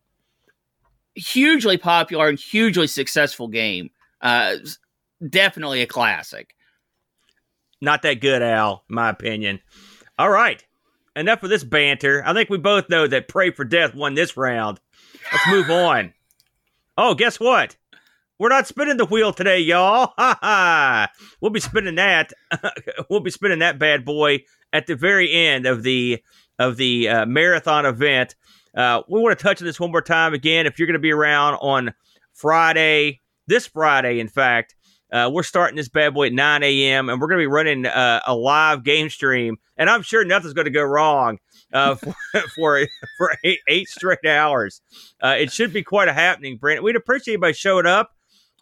hugely 1.14 1.76
popular 1.76 2.28
and 2.28 2.38
hugely 2.38 2.86
successful 2.86 3.48
game. 3.48 3.90
Uh, 4.20 4.56
definitely 5.26 5.82
a 5.82 5.86
classic. 5.86 6.54
Not 7.80 8.02
that 8.02 8.20
good, 8.20 8.42
Al, 8.42 8.84
my 8.88 9.10
opinion. 9.10 9.60
All 10.18 10.30
right. 10.30 10.62
Enough 11.16 11.42
of 11.42 11.50
this 11.50 11.64
banter. 11.64 12.22
I 12.24 12.32
think 12.34 12.50
we 12.50 12.58
both 12.58 12.88
know 12.88 13.06
that 13.06 13.28
Pray 13.28 13.50
for 13.50 13.64
Death 13.64 13.94
won 13.94 14.14
this 14.14 14.36
round. 14.36 14.80
Let's 15.32 15.48
move 15.48 15.70
on. 15.70 16.12
Oh, 16.96 17.14
guess 17.14 17.40
what? 17.40 17.76
We're 18.38 18.48
not 18.48 18.66
spinning 18.66 18.96
the 18.96 19.06
wheel 19.06 19.32
today, 19.32 19.60
y'all. 19.60 20.14
Ha 20.18 20.38
ha. 20.40 21.08
We'll 21.40 21.50
be 21.50 21.60
spinning 21.60 21.96
that. 21.96 22.32
we'll 23.10 23.20
be 23.20 23.30
spinning 23.30 23.58
that 23.58 23.78
bad 23.78 24.04
boy 24.04 24.44
at 24.72 24.86
the 24.86 24.96
very 24.96 25.32
end 25.32 25.66
of 25.66 25.82
the 25.82 26.22
of 26.58 26.76
the 26.76 27.08
uh, 27.08 27.26
marathon 27.26 27.86
event. 27.86 28.34
Uh, 28.74 29.02
we 29.08 29.20
want 29.20 29.38
to 29.38 29.42
touch 29.42 29.60
on 29.60 29.66
this 29.66 29.80
one 29.80 29.90
more 29.90 30.02
time 30.02 30.34
again. 30.34 30.66
If 30.66 30.78
you're 30.78 30.86
going 30.86 30.94
to 30.94 31.00
be 31.00 31.12
around 31.12 31.54
on 31.54 31.92
Friday, 32.32 33.20
this 33.46 33.66
Friday, 33.66 34.20
in 34.20 34.28
fact, 34.28 34.74
uh, 35.12 35.30
we're 35.32 35.42
starting 35.42 35.76
this 35.76 35.88
bad 35.88 36.14
boy 36.14 36.26
at 36.26 36.32
9 36.32 36.62
a.m. 36.62 37.08
and 37.08 37.20
we're 37.20 37.26
going 37.26 37.38
to 37.38 37.42
be 37.42 37.46
running 37.46 37.86
uh, 37.86 38.20
a 38.26 38.34
live 38.34 38.84
game 38.84 39.10
stream. 39.10 39.58
And 39.76 39.90
I'm 39.90 40.02
sure 40.02 40.24
nothing's 40.24 40.54
going 40.54 40.66
to 40.66 40.70
go 40.70 40.82
wrong 40.82 41.38
uh, 41.72 41.94
for 41.96 42.14
for, 42.54 42.86
for 43.18 43.36
eight, 43.44 43.60
eight 43.68 43.88
straight 43.88 44.24
hours. 44.26 44.82
Uh, 45.20 45.36
it 45.38 45.52
should 45.52 45.72
be 45.72 45.82
quite 45.82 46.08
a 46.08 46.12
happening, 46.12 46.56
Brent. 46.56 46.82
We'd 46.82 46.96
appreciate 46.96 47.34
anybody 47.34 47.54
showing 47.54 47.86
up. 47.86 48.14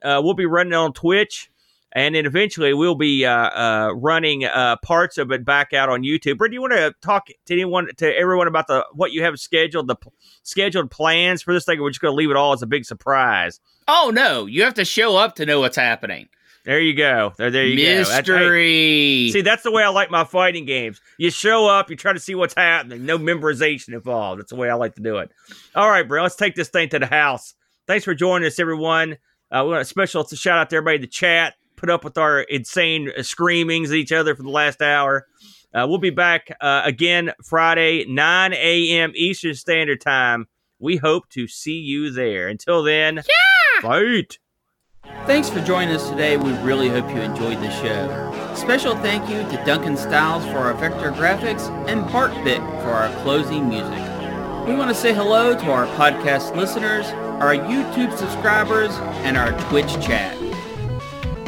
Uh, 0.02 0.20
we'll 0.24 0.34
be 0.34 0.46
running 0.46 0.74
on 0.74 0.92
Twitch. 0.92 1.50
And 1.92 2.14
then 2.14 2.26
eventually 2.26 2.74
we'll 2.74 2.94
be 2.94 3.24
uh, 3.24 3.92
running 3.94 4.46
parts 4.82 5.16
of 5.16 5.32
it 5.32 5.44
back 5.44 5.72
out 5.72 5.88
on 5.88 6.02
YouTube. 6.02 6.36
Brent, 6.36 6.52
do 6.52 6.54
you 6.54 6.60
want 6.60 6.74
to 6.74 6.94
talk 7.00 7.28
to 7.46 7.54
anyone, 7.54 7.88
to 7.96 8.14
everyone 8.14 8.46
about 8.46 8.66
the 8.66 8.84
what 8.92 9.12
you 9.12 9.22
have 9.24 9.40
scheduled, 9.40 9.86
the 9.88 9.96
p- 9.96 10.10
scheduled 10.42 10.90
plans 10.90 11.40
for 11.40 11.54
this 11.54 11.64
thing? 11.64 11.80
We're 11.80 11.88
just 11.88 12.02
going 12.02 12.12
to 12.12 12.16
leave 12.16 12.30
it 12.30 12.36
all 12.36 12.52
as 12.52 12.60
a 12.60 12.66
big 12.66 12.84
surprise. 12.84 13.58
Oh 13.88 14.12
no, 14.14 14.44
you 14.44 14.64
have 14.64 14.74
to 14.74 14.84
show 14.84 15.16
up 15.16 15.36
to 15.36 15.46
know 15.46 15.60
what's 15.60 15.78
happening. 15.78 16.28
There 16.68 16.80
you 16.80 16.92
go. 16.92 17.32
There, 17.38 17.50
there 17.50 17.64
you 17.64 17.76
Mystery. 17.76 18.04
go. 18.04 18.12
That's, 18.12 18.28
hey, 18.28 19.30
see, 19.30 19.40
that's 19.40 19.62
the 19.62 19.72
way 19.72 19.82
I 19.82 19.88
like 19.88 20.10
my 20.10 20.24
fighting 20.24 20.66
games. 20.66 21.00
You 21.16 21.30
show 21.30 21.66
up, 21.66 21.88
you 21.88 21.96
try 21.96 22.12
to 22.12 22.20
see 22.20 22.34
what's 22.34 22.52
happening. 22.52 23.06
No 23.06 23.16
memorization 23.16 23.94
involved. 23.94 24.38
That's 24.38 24.50
the 24.50 24.56
way 24.56 24.68
I 24.68 24.74
like 24.74 24.94
to 24.96 25.00
do 25.00 25.16
it. 25.16 25.30
All 25.74 25.88
right, 25.88 26.06
bro. 26.06 26.22
Let's 26.22 26.36
take 26.36 26.56
this 26.56 26.68
thing 26.68 26.90
to 26.90 26.98
the 26.98 27.06
house. 27.06 27.54
Thanks 27.86 28.04
for 28.04 28.14
joining 28.14 28.46
us, 28.46 28.58
everyone. 28.58 29.16
Uh, 29.50 29.62
we 29.64 29.70
want 29.70 29.80
a 29.80 29.86
special 29.86 30.26
shout 30.26 30.58
out 30.58 30.68
to 30.68 30.76
everybody 30.76 30.96
in 30.96 31.00
the 31.00 31.06
chat. 31.06 31.54
Put 31.76 31.88
up 31.88 32.04
with 32.04 32.18
our 32.18 32.42
insane 32.42 33.12
screamings 33.22 33.90
at 33.90 33.96
each 33.96 34.12
other 34.12 34.36
for 34.36 34.42
the 34.42 34.50
last 34.50 34.82
hour. 34.82 35.26
Uh, 35.72 35.86
we'll 35.88 35.96
be 35.96 36.10
back 36.10 36.54
uh, 36.60 36.82
again 36.84 37.32
Friday, 37.42 38.04
9 38.06 38.52
a.m. 38.52 39.12
Eastern 39.14 39.54
Standard 39.54 40.02
Time. 40.02 40.48
We 40.78 40.96
hope 40.96 41.30
to 41.30 41.48
see 41.48 41.78
you 41.78 42.10
there. 42.10 42.48
Until 42.48 42.82
then, 42.82 43.16
yeah! 43.16 43.80
fight. 43.80 44.38
Thanks 45.04 45.48
for 45.48 45.60
joining 45.60 45.94
us 45.94 46.08
today. 46.08 46.36
We 46.36 46.52
really 46.58 46.88
hope 46.88 47.08
you 47.10 47.20
enjoyed 47.20 47.58
the 47.58 47.70
show. 47.70 48.54
Special 48.54 48.96
thank 48.96 49.28
you 49.28 49.42
to 49.50 49.62
Duncan 49.64 49.96
Styles 49.96 50.44
for 50.46 50.58
our 50.58 50.74
vector 50.74 51.12
graphics 51.12 51.68
and 51.88 52.10
Bart 52.10 52.32
for 52.32 52.90
our 52.90 53.14
closing 53.22 53.68
music. 53.68 53.98
We 54.66 54.74
want 54.74 54.88
to 54.88 54.94
say 54.94 55.14
hello 55.14 55.54
to 55.54 55.70
our 55.70 55.86
podcast 55.98 56.56
listeners, 56.56 57.06
our 57.40 57.54
YouTube 57.54 58.16
subscribers, 58.16 58.90
and 59.22 59.36
our 59.36 59.52
Twitch 59.68 59.92
chat. 60.04 60.36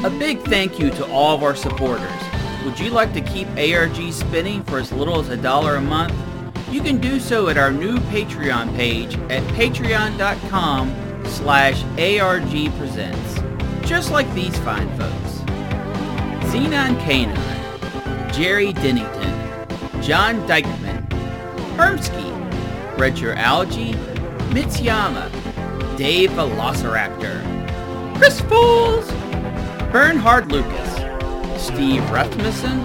A 0.05 0.11
big 0.11 0.41
thank 0.43 0.79
you 0.79 0.91
to 0.91 1.07
all 1.11 1.35
of 1.35 1.43
our 1.43 1.57
supporters. 1.57 2.11
Would 2.65 2.79
you 2.79 2.91
like 2.91 3.13
to 3.15 3.21
keep 3.21 3.49
ARG 3.57 4.13
spinning 4.13 4.63
for 4.65 4.79
as 4.79 4.93
little 4.93 5.19
as 5.19 5.29
a 5.31 5.37
dollar 5.37 5.77
a 5.77 5.81
month? 5.81 6.15
You 6.71 6.83
can 6.83 6.99
do 6.99 7.19
so 7.19 7.49
at 7.49 7.59
our 7.59 7.73
new 7.73 7.99
Patreon 7.99 8.77
page 8.77 9.15
at 9.31 9.43
patreon.com 9.55 11.25
slash 11.25 11.83
ARG 11.99 12.79
Presents 12.79 13.40
just 13.91 14.13
like 14.13 14.33
these 14.35 14.57
fine 14.61 14.89
folks. 14.91 15.41
Xenon 16.53 16.97
Canine, 17.01 17.35
Jerry 18.33 18.73
Dennington, 18.73 19.35
John 20.01 20.47
Dykman, 20.47 21.09
Hermsky, 21.75 22.31
Redger 22.95 23.35
Algae, 23.35 23.95
Mitsuyama, 24.55 25.29
Dave 25.99 26.31
Velociraptor, 26.31 27.43
Chris 28.17 28.41
Fools, 28.43 29.11
Bernhard 29.91 30.53
Lucas, 30.53 31.61
Steve 31.61 32.09
Rasmussen, 32.13 32.85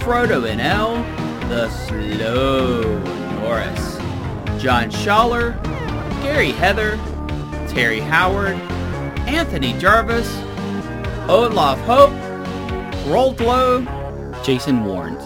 Frodo 0.00 0.42
NL, 0.52 1.48
The 1.48 1.70
Slow 1.70 2.98
Norris, 3.40 3.98
John 4.60 4.90
Schaller, 4.90 5.62
Gary 6.24 6.50
Heather, 6.50 6.96
Terry 7.68 8.00
Howard, 8.00 8.60
Anthony 9.26 9.72
Jarvis, 9.78 10.28
Olaf 11.28 11.78
Hope, 11.80 12.12
Roldlow, 13.06 13.84
Jason 14.44 14.84
Warren, 14.84 15.16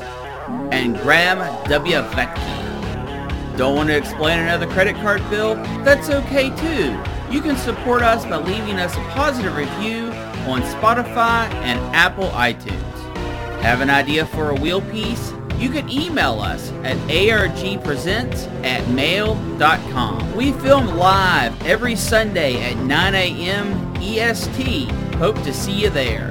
and 0.72 0.96
Graham 0.98 1.38
W. 1.68 1.96
Vecchi. 1.96 3.56
Don't 3.56 3.74
want 3.74 3.88
to 3.88 3.96
explain 3.96 4.38
another 4.38 4.68
credit 4.68 4.94
card 4.96 5.20
bill? 5.28 5.56
That's 5.82 6.10
okay 6.10 6.50
too. 6.56 6.96
You 7.30 7.40
can 7.42 7.56
support 7.56 8.02
us 8.02 8.24
by 8.24 8.36
leaving 8.36 8.78
us 8.78 8.94
a 8.94 9.00
positive 9.10 9.56
review 9.56 10.06
on 10.46 10.62
Spotify 10.62 11.52
and 11.64 11.78
Apple 11.94 12.28
iTunes. 12.30 12.82
Have 13.62 13.80
an 13.80 13.90
idea 13.90 14.26
for 14.26 14.50
a 14.50 14.54
wheel 14.54 14.80
piece? 14.80 15.32
You 15.58 15.70
can 15.70 15.90
email 15.90 16.40
us 16.40 16.70
at 16.84 16.96
argpresents 17.08 18.46
at 18.64 18.88
mail.com. 18.90 20.36
We 20.36 20.52
film 20.52 20.86
live 20.96 21.60
every 21.66 21.96
Sunday 21.96 22.62
at 22.62 22.76
9 22.76 23.14
a.m. 23.14 23.94
EST. 23.96 24.88
Hope 25.16 25.42
to 25.42 25.52
see 25.52 25.72
you 25.72 25.90
there. 25.90 26.30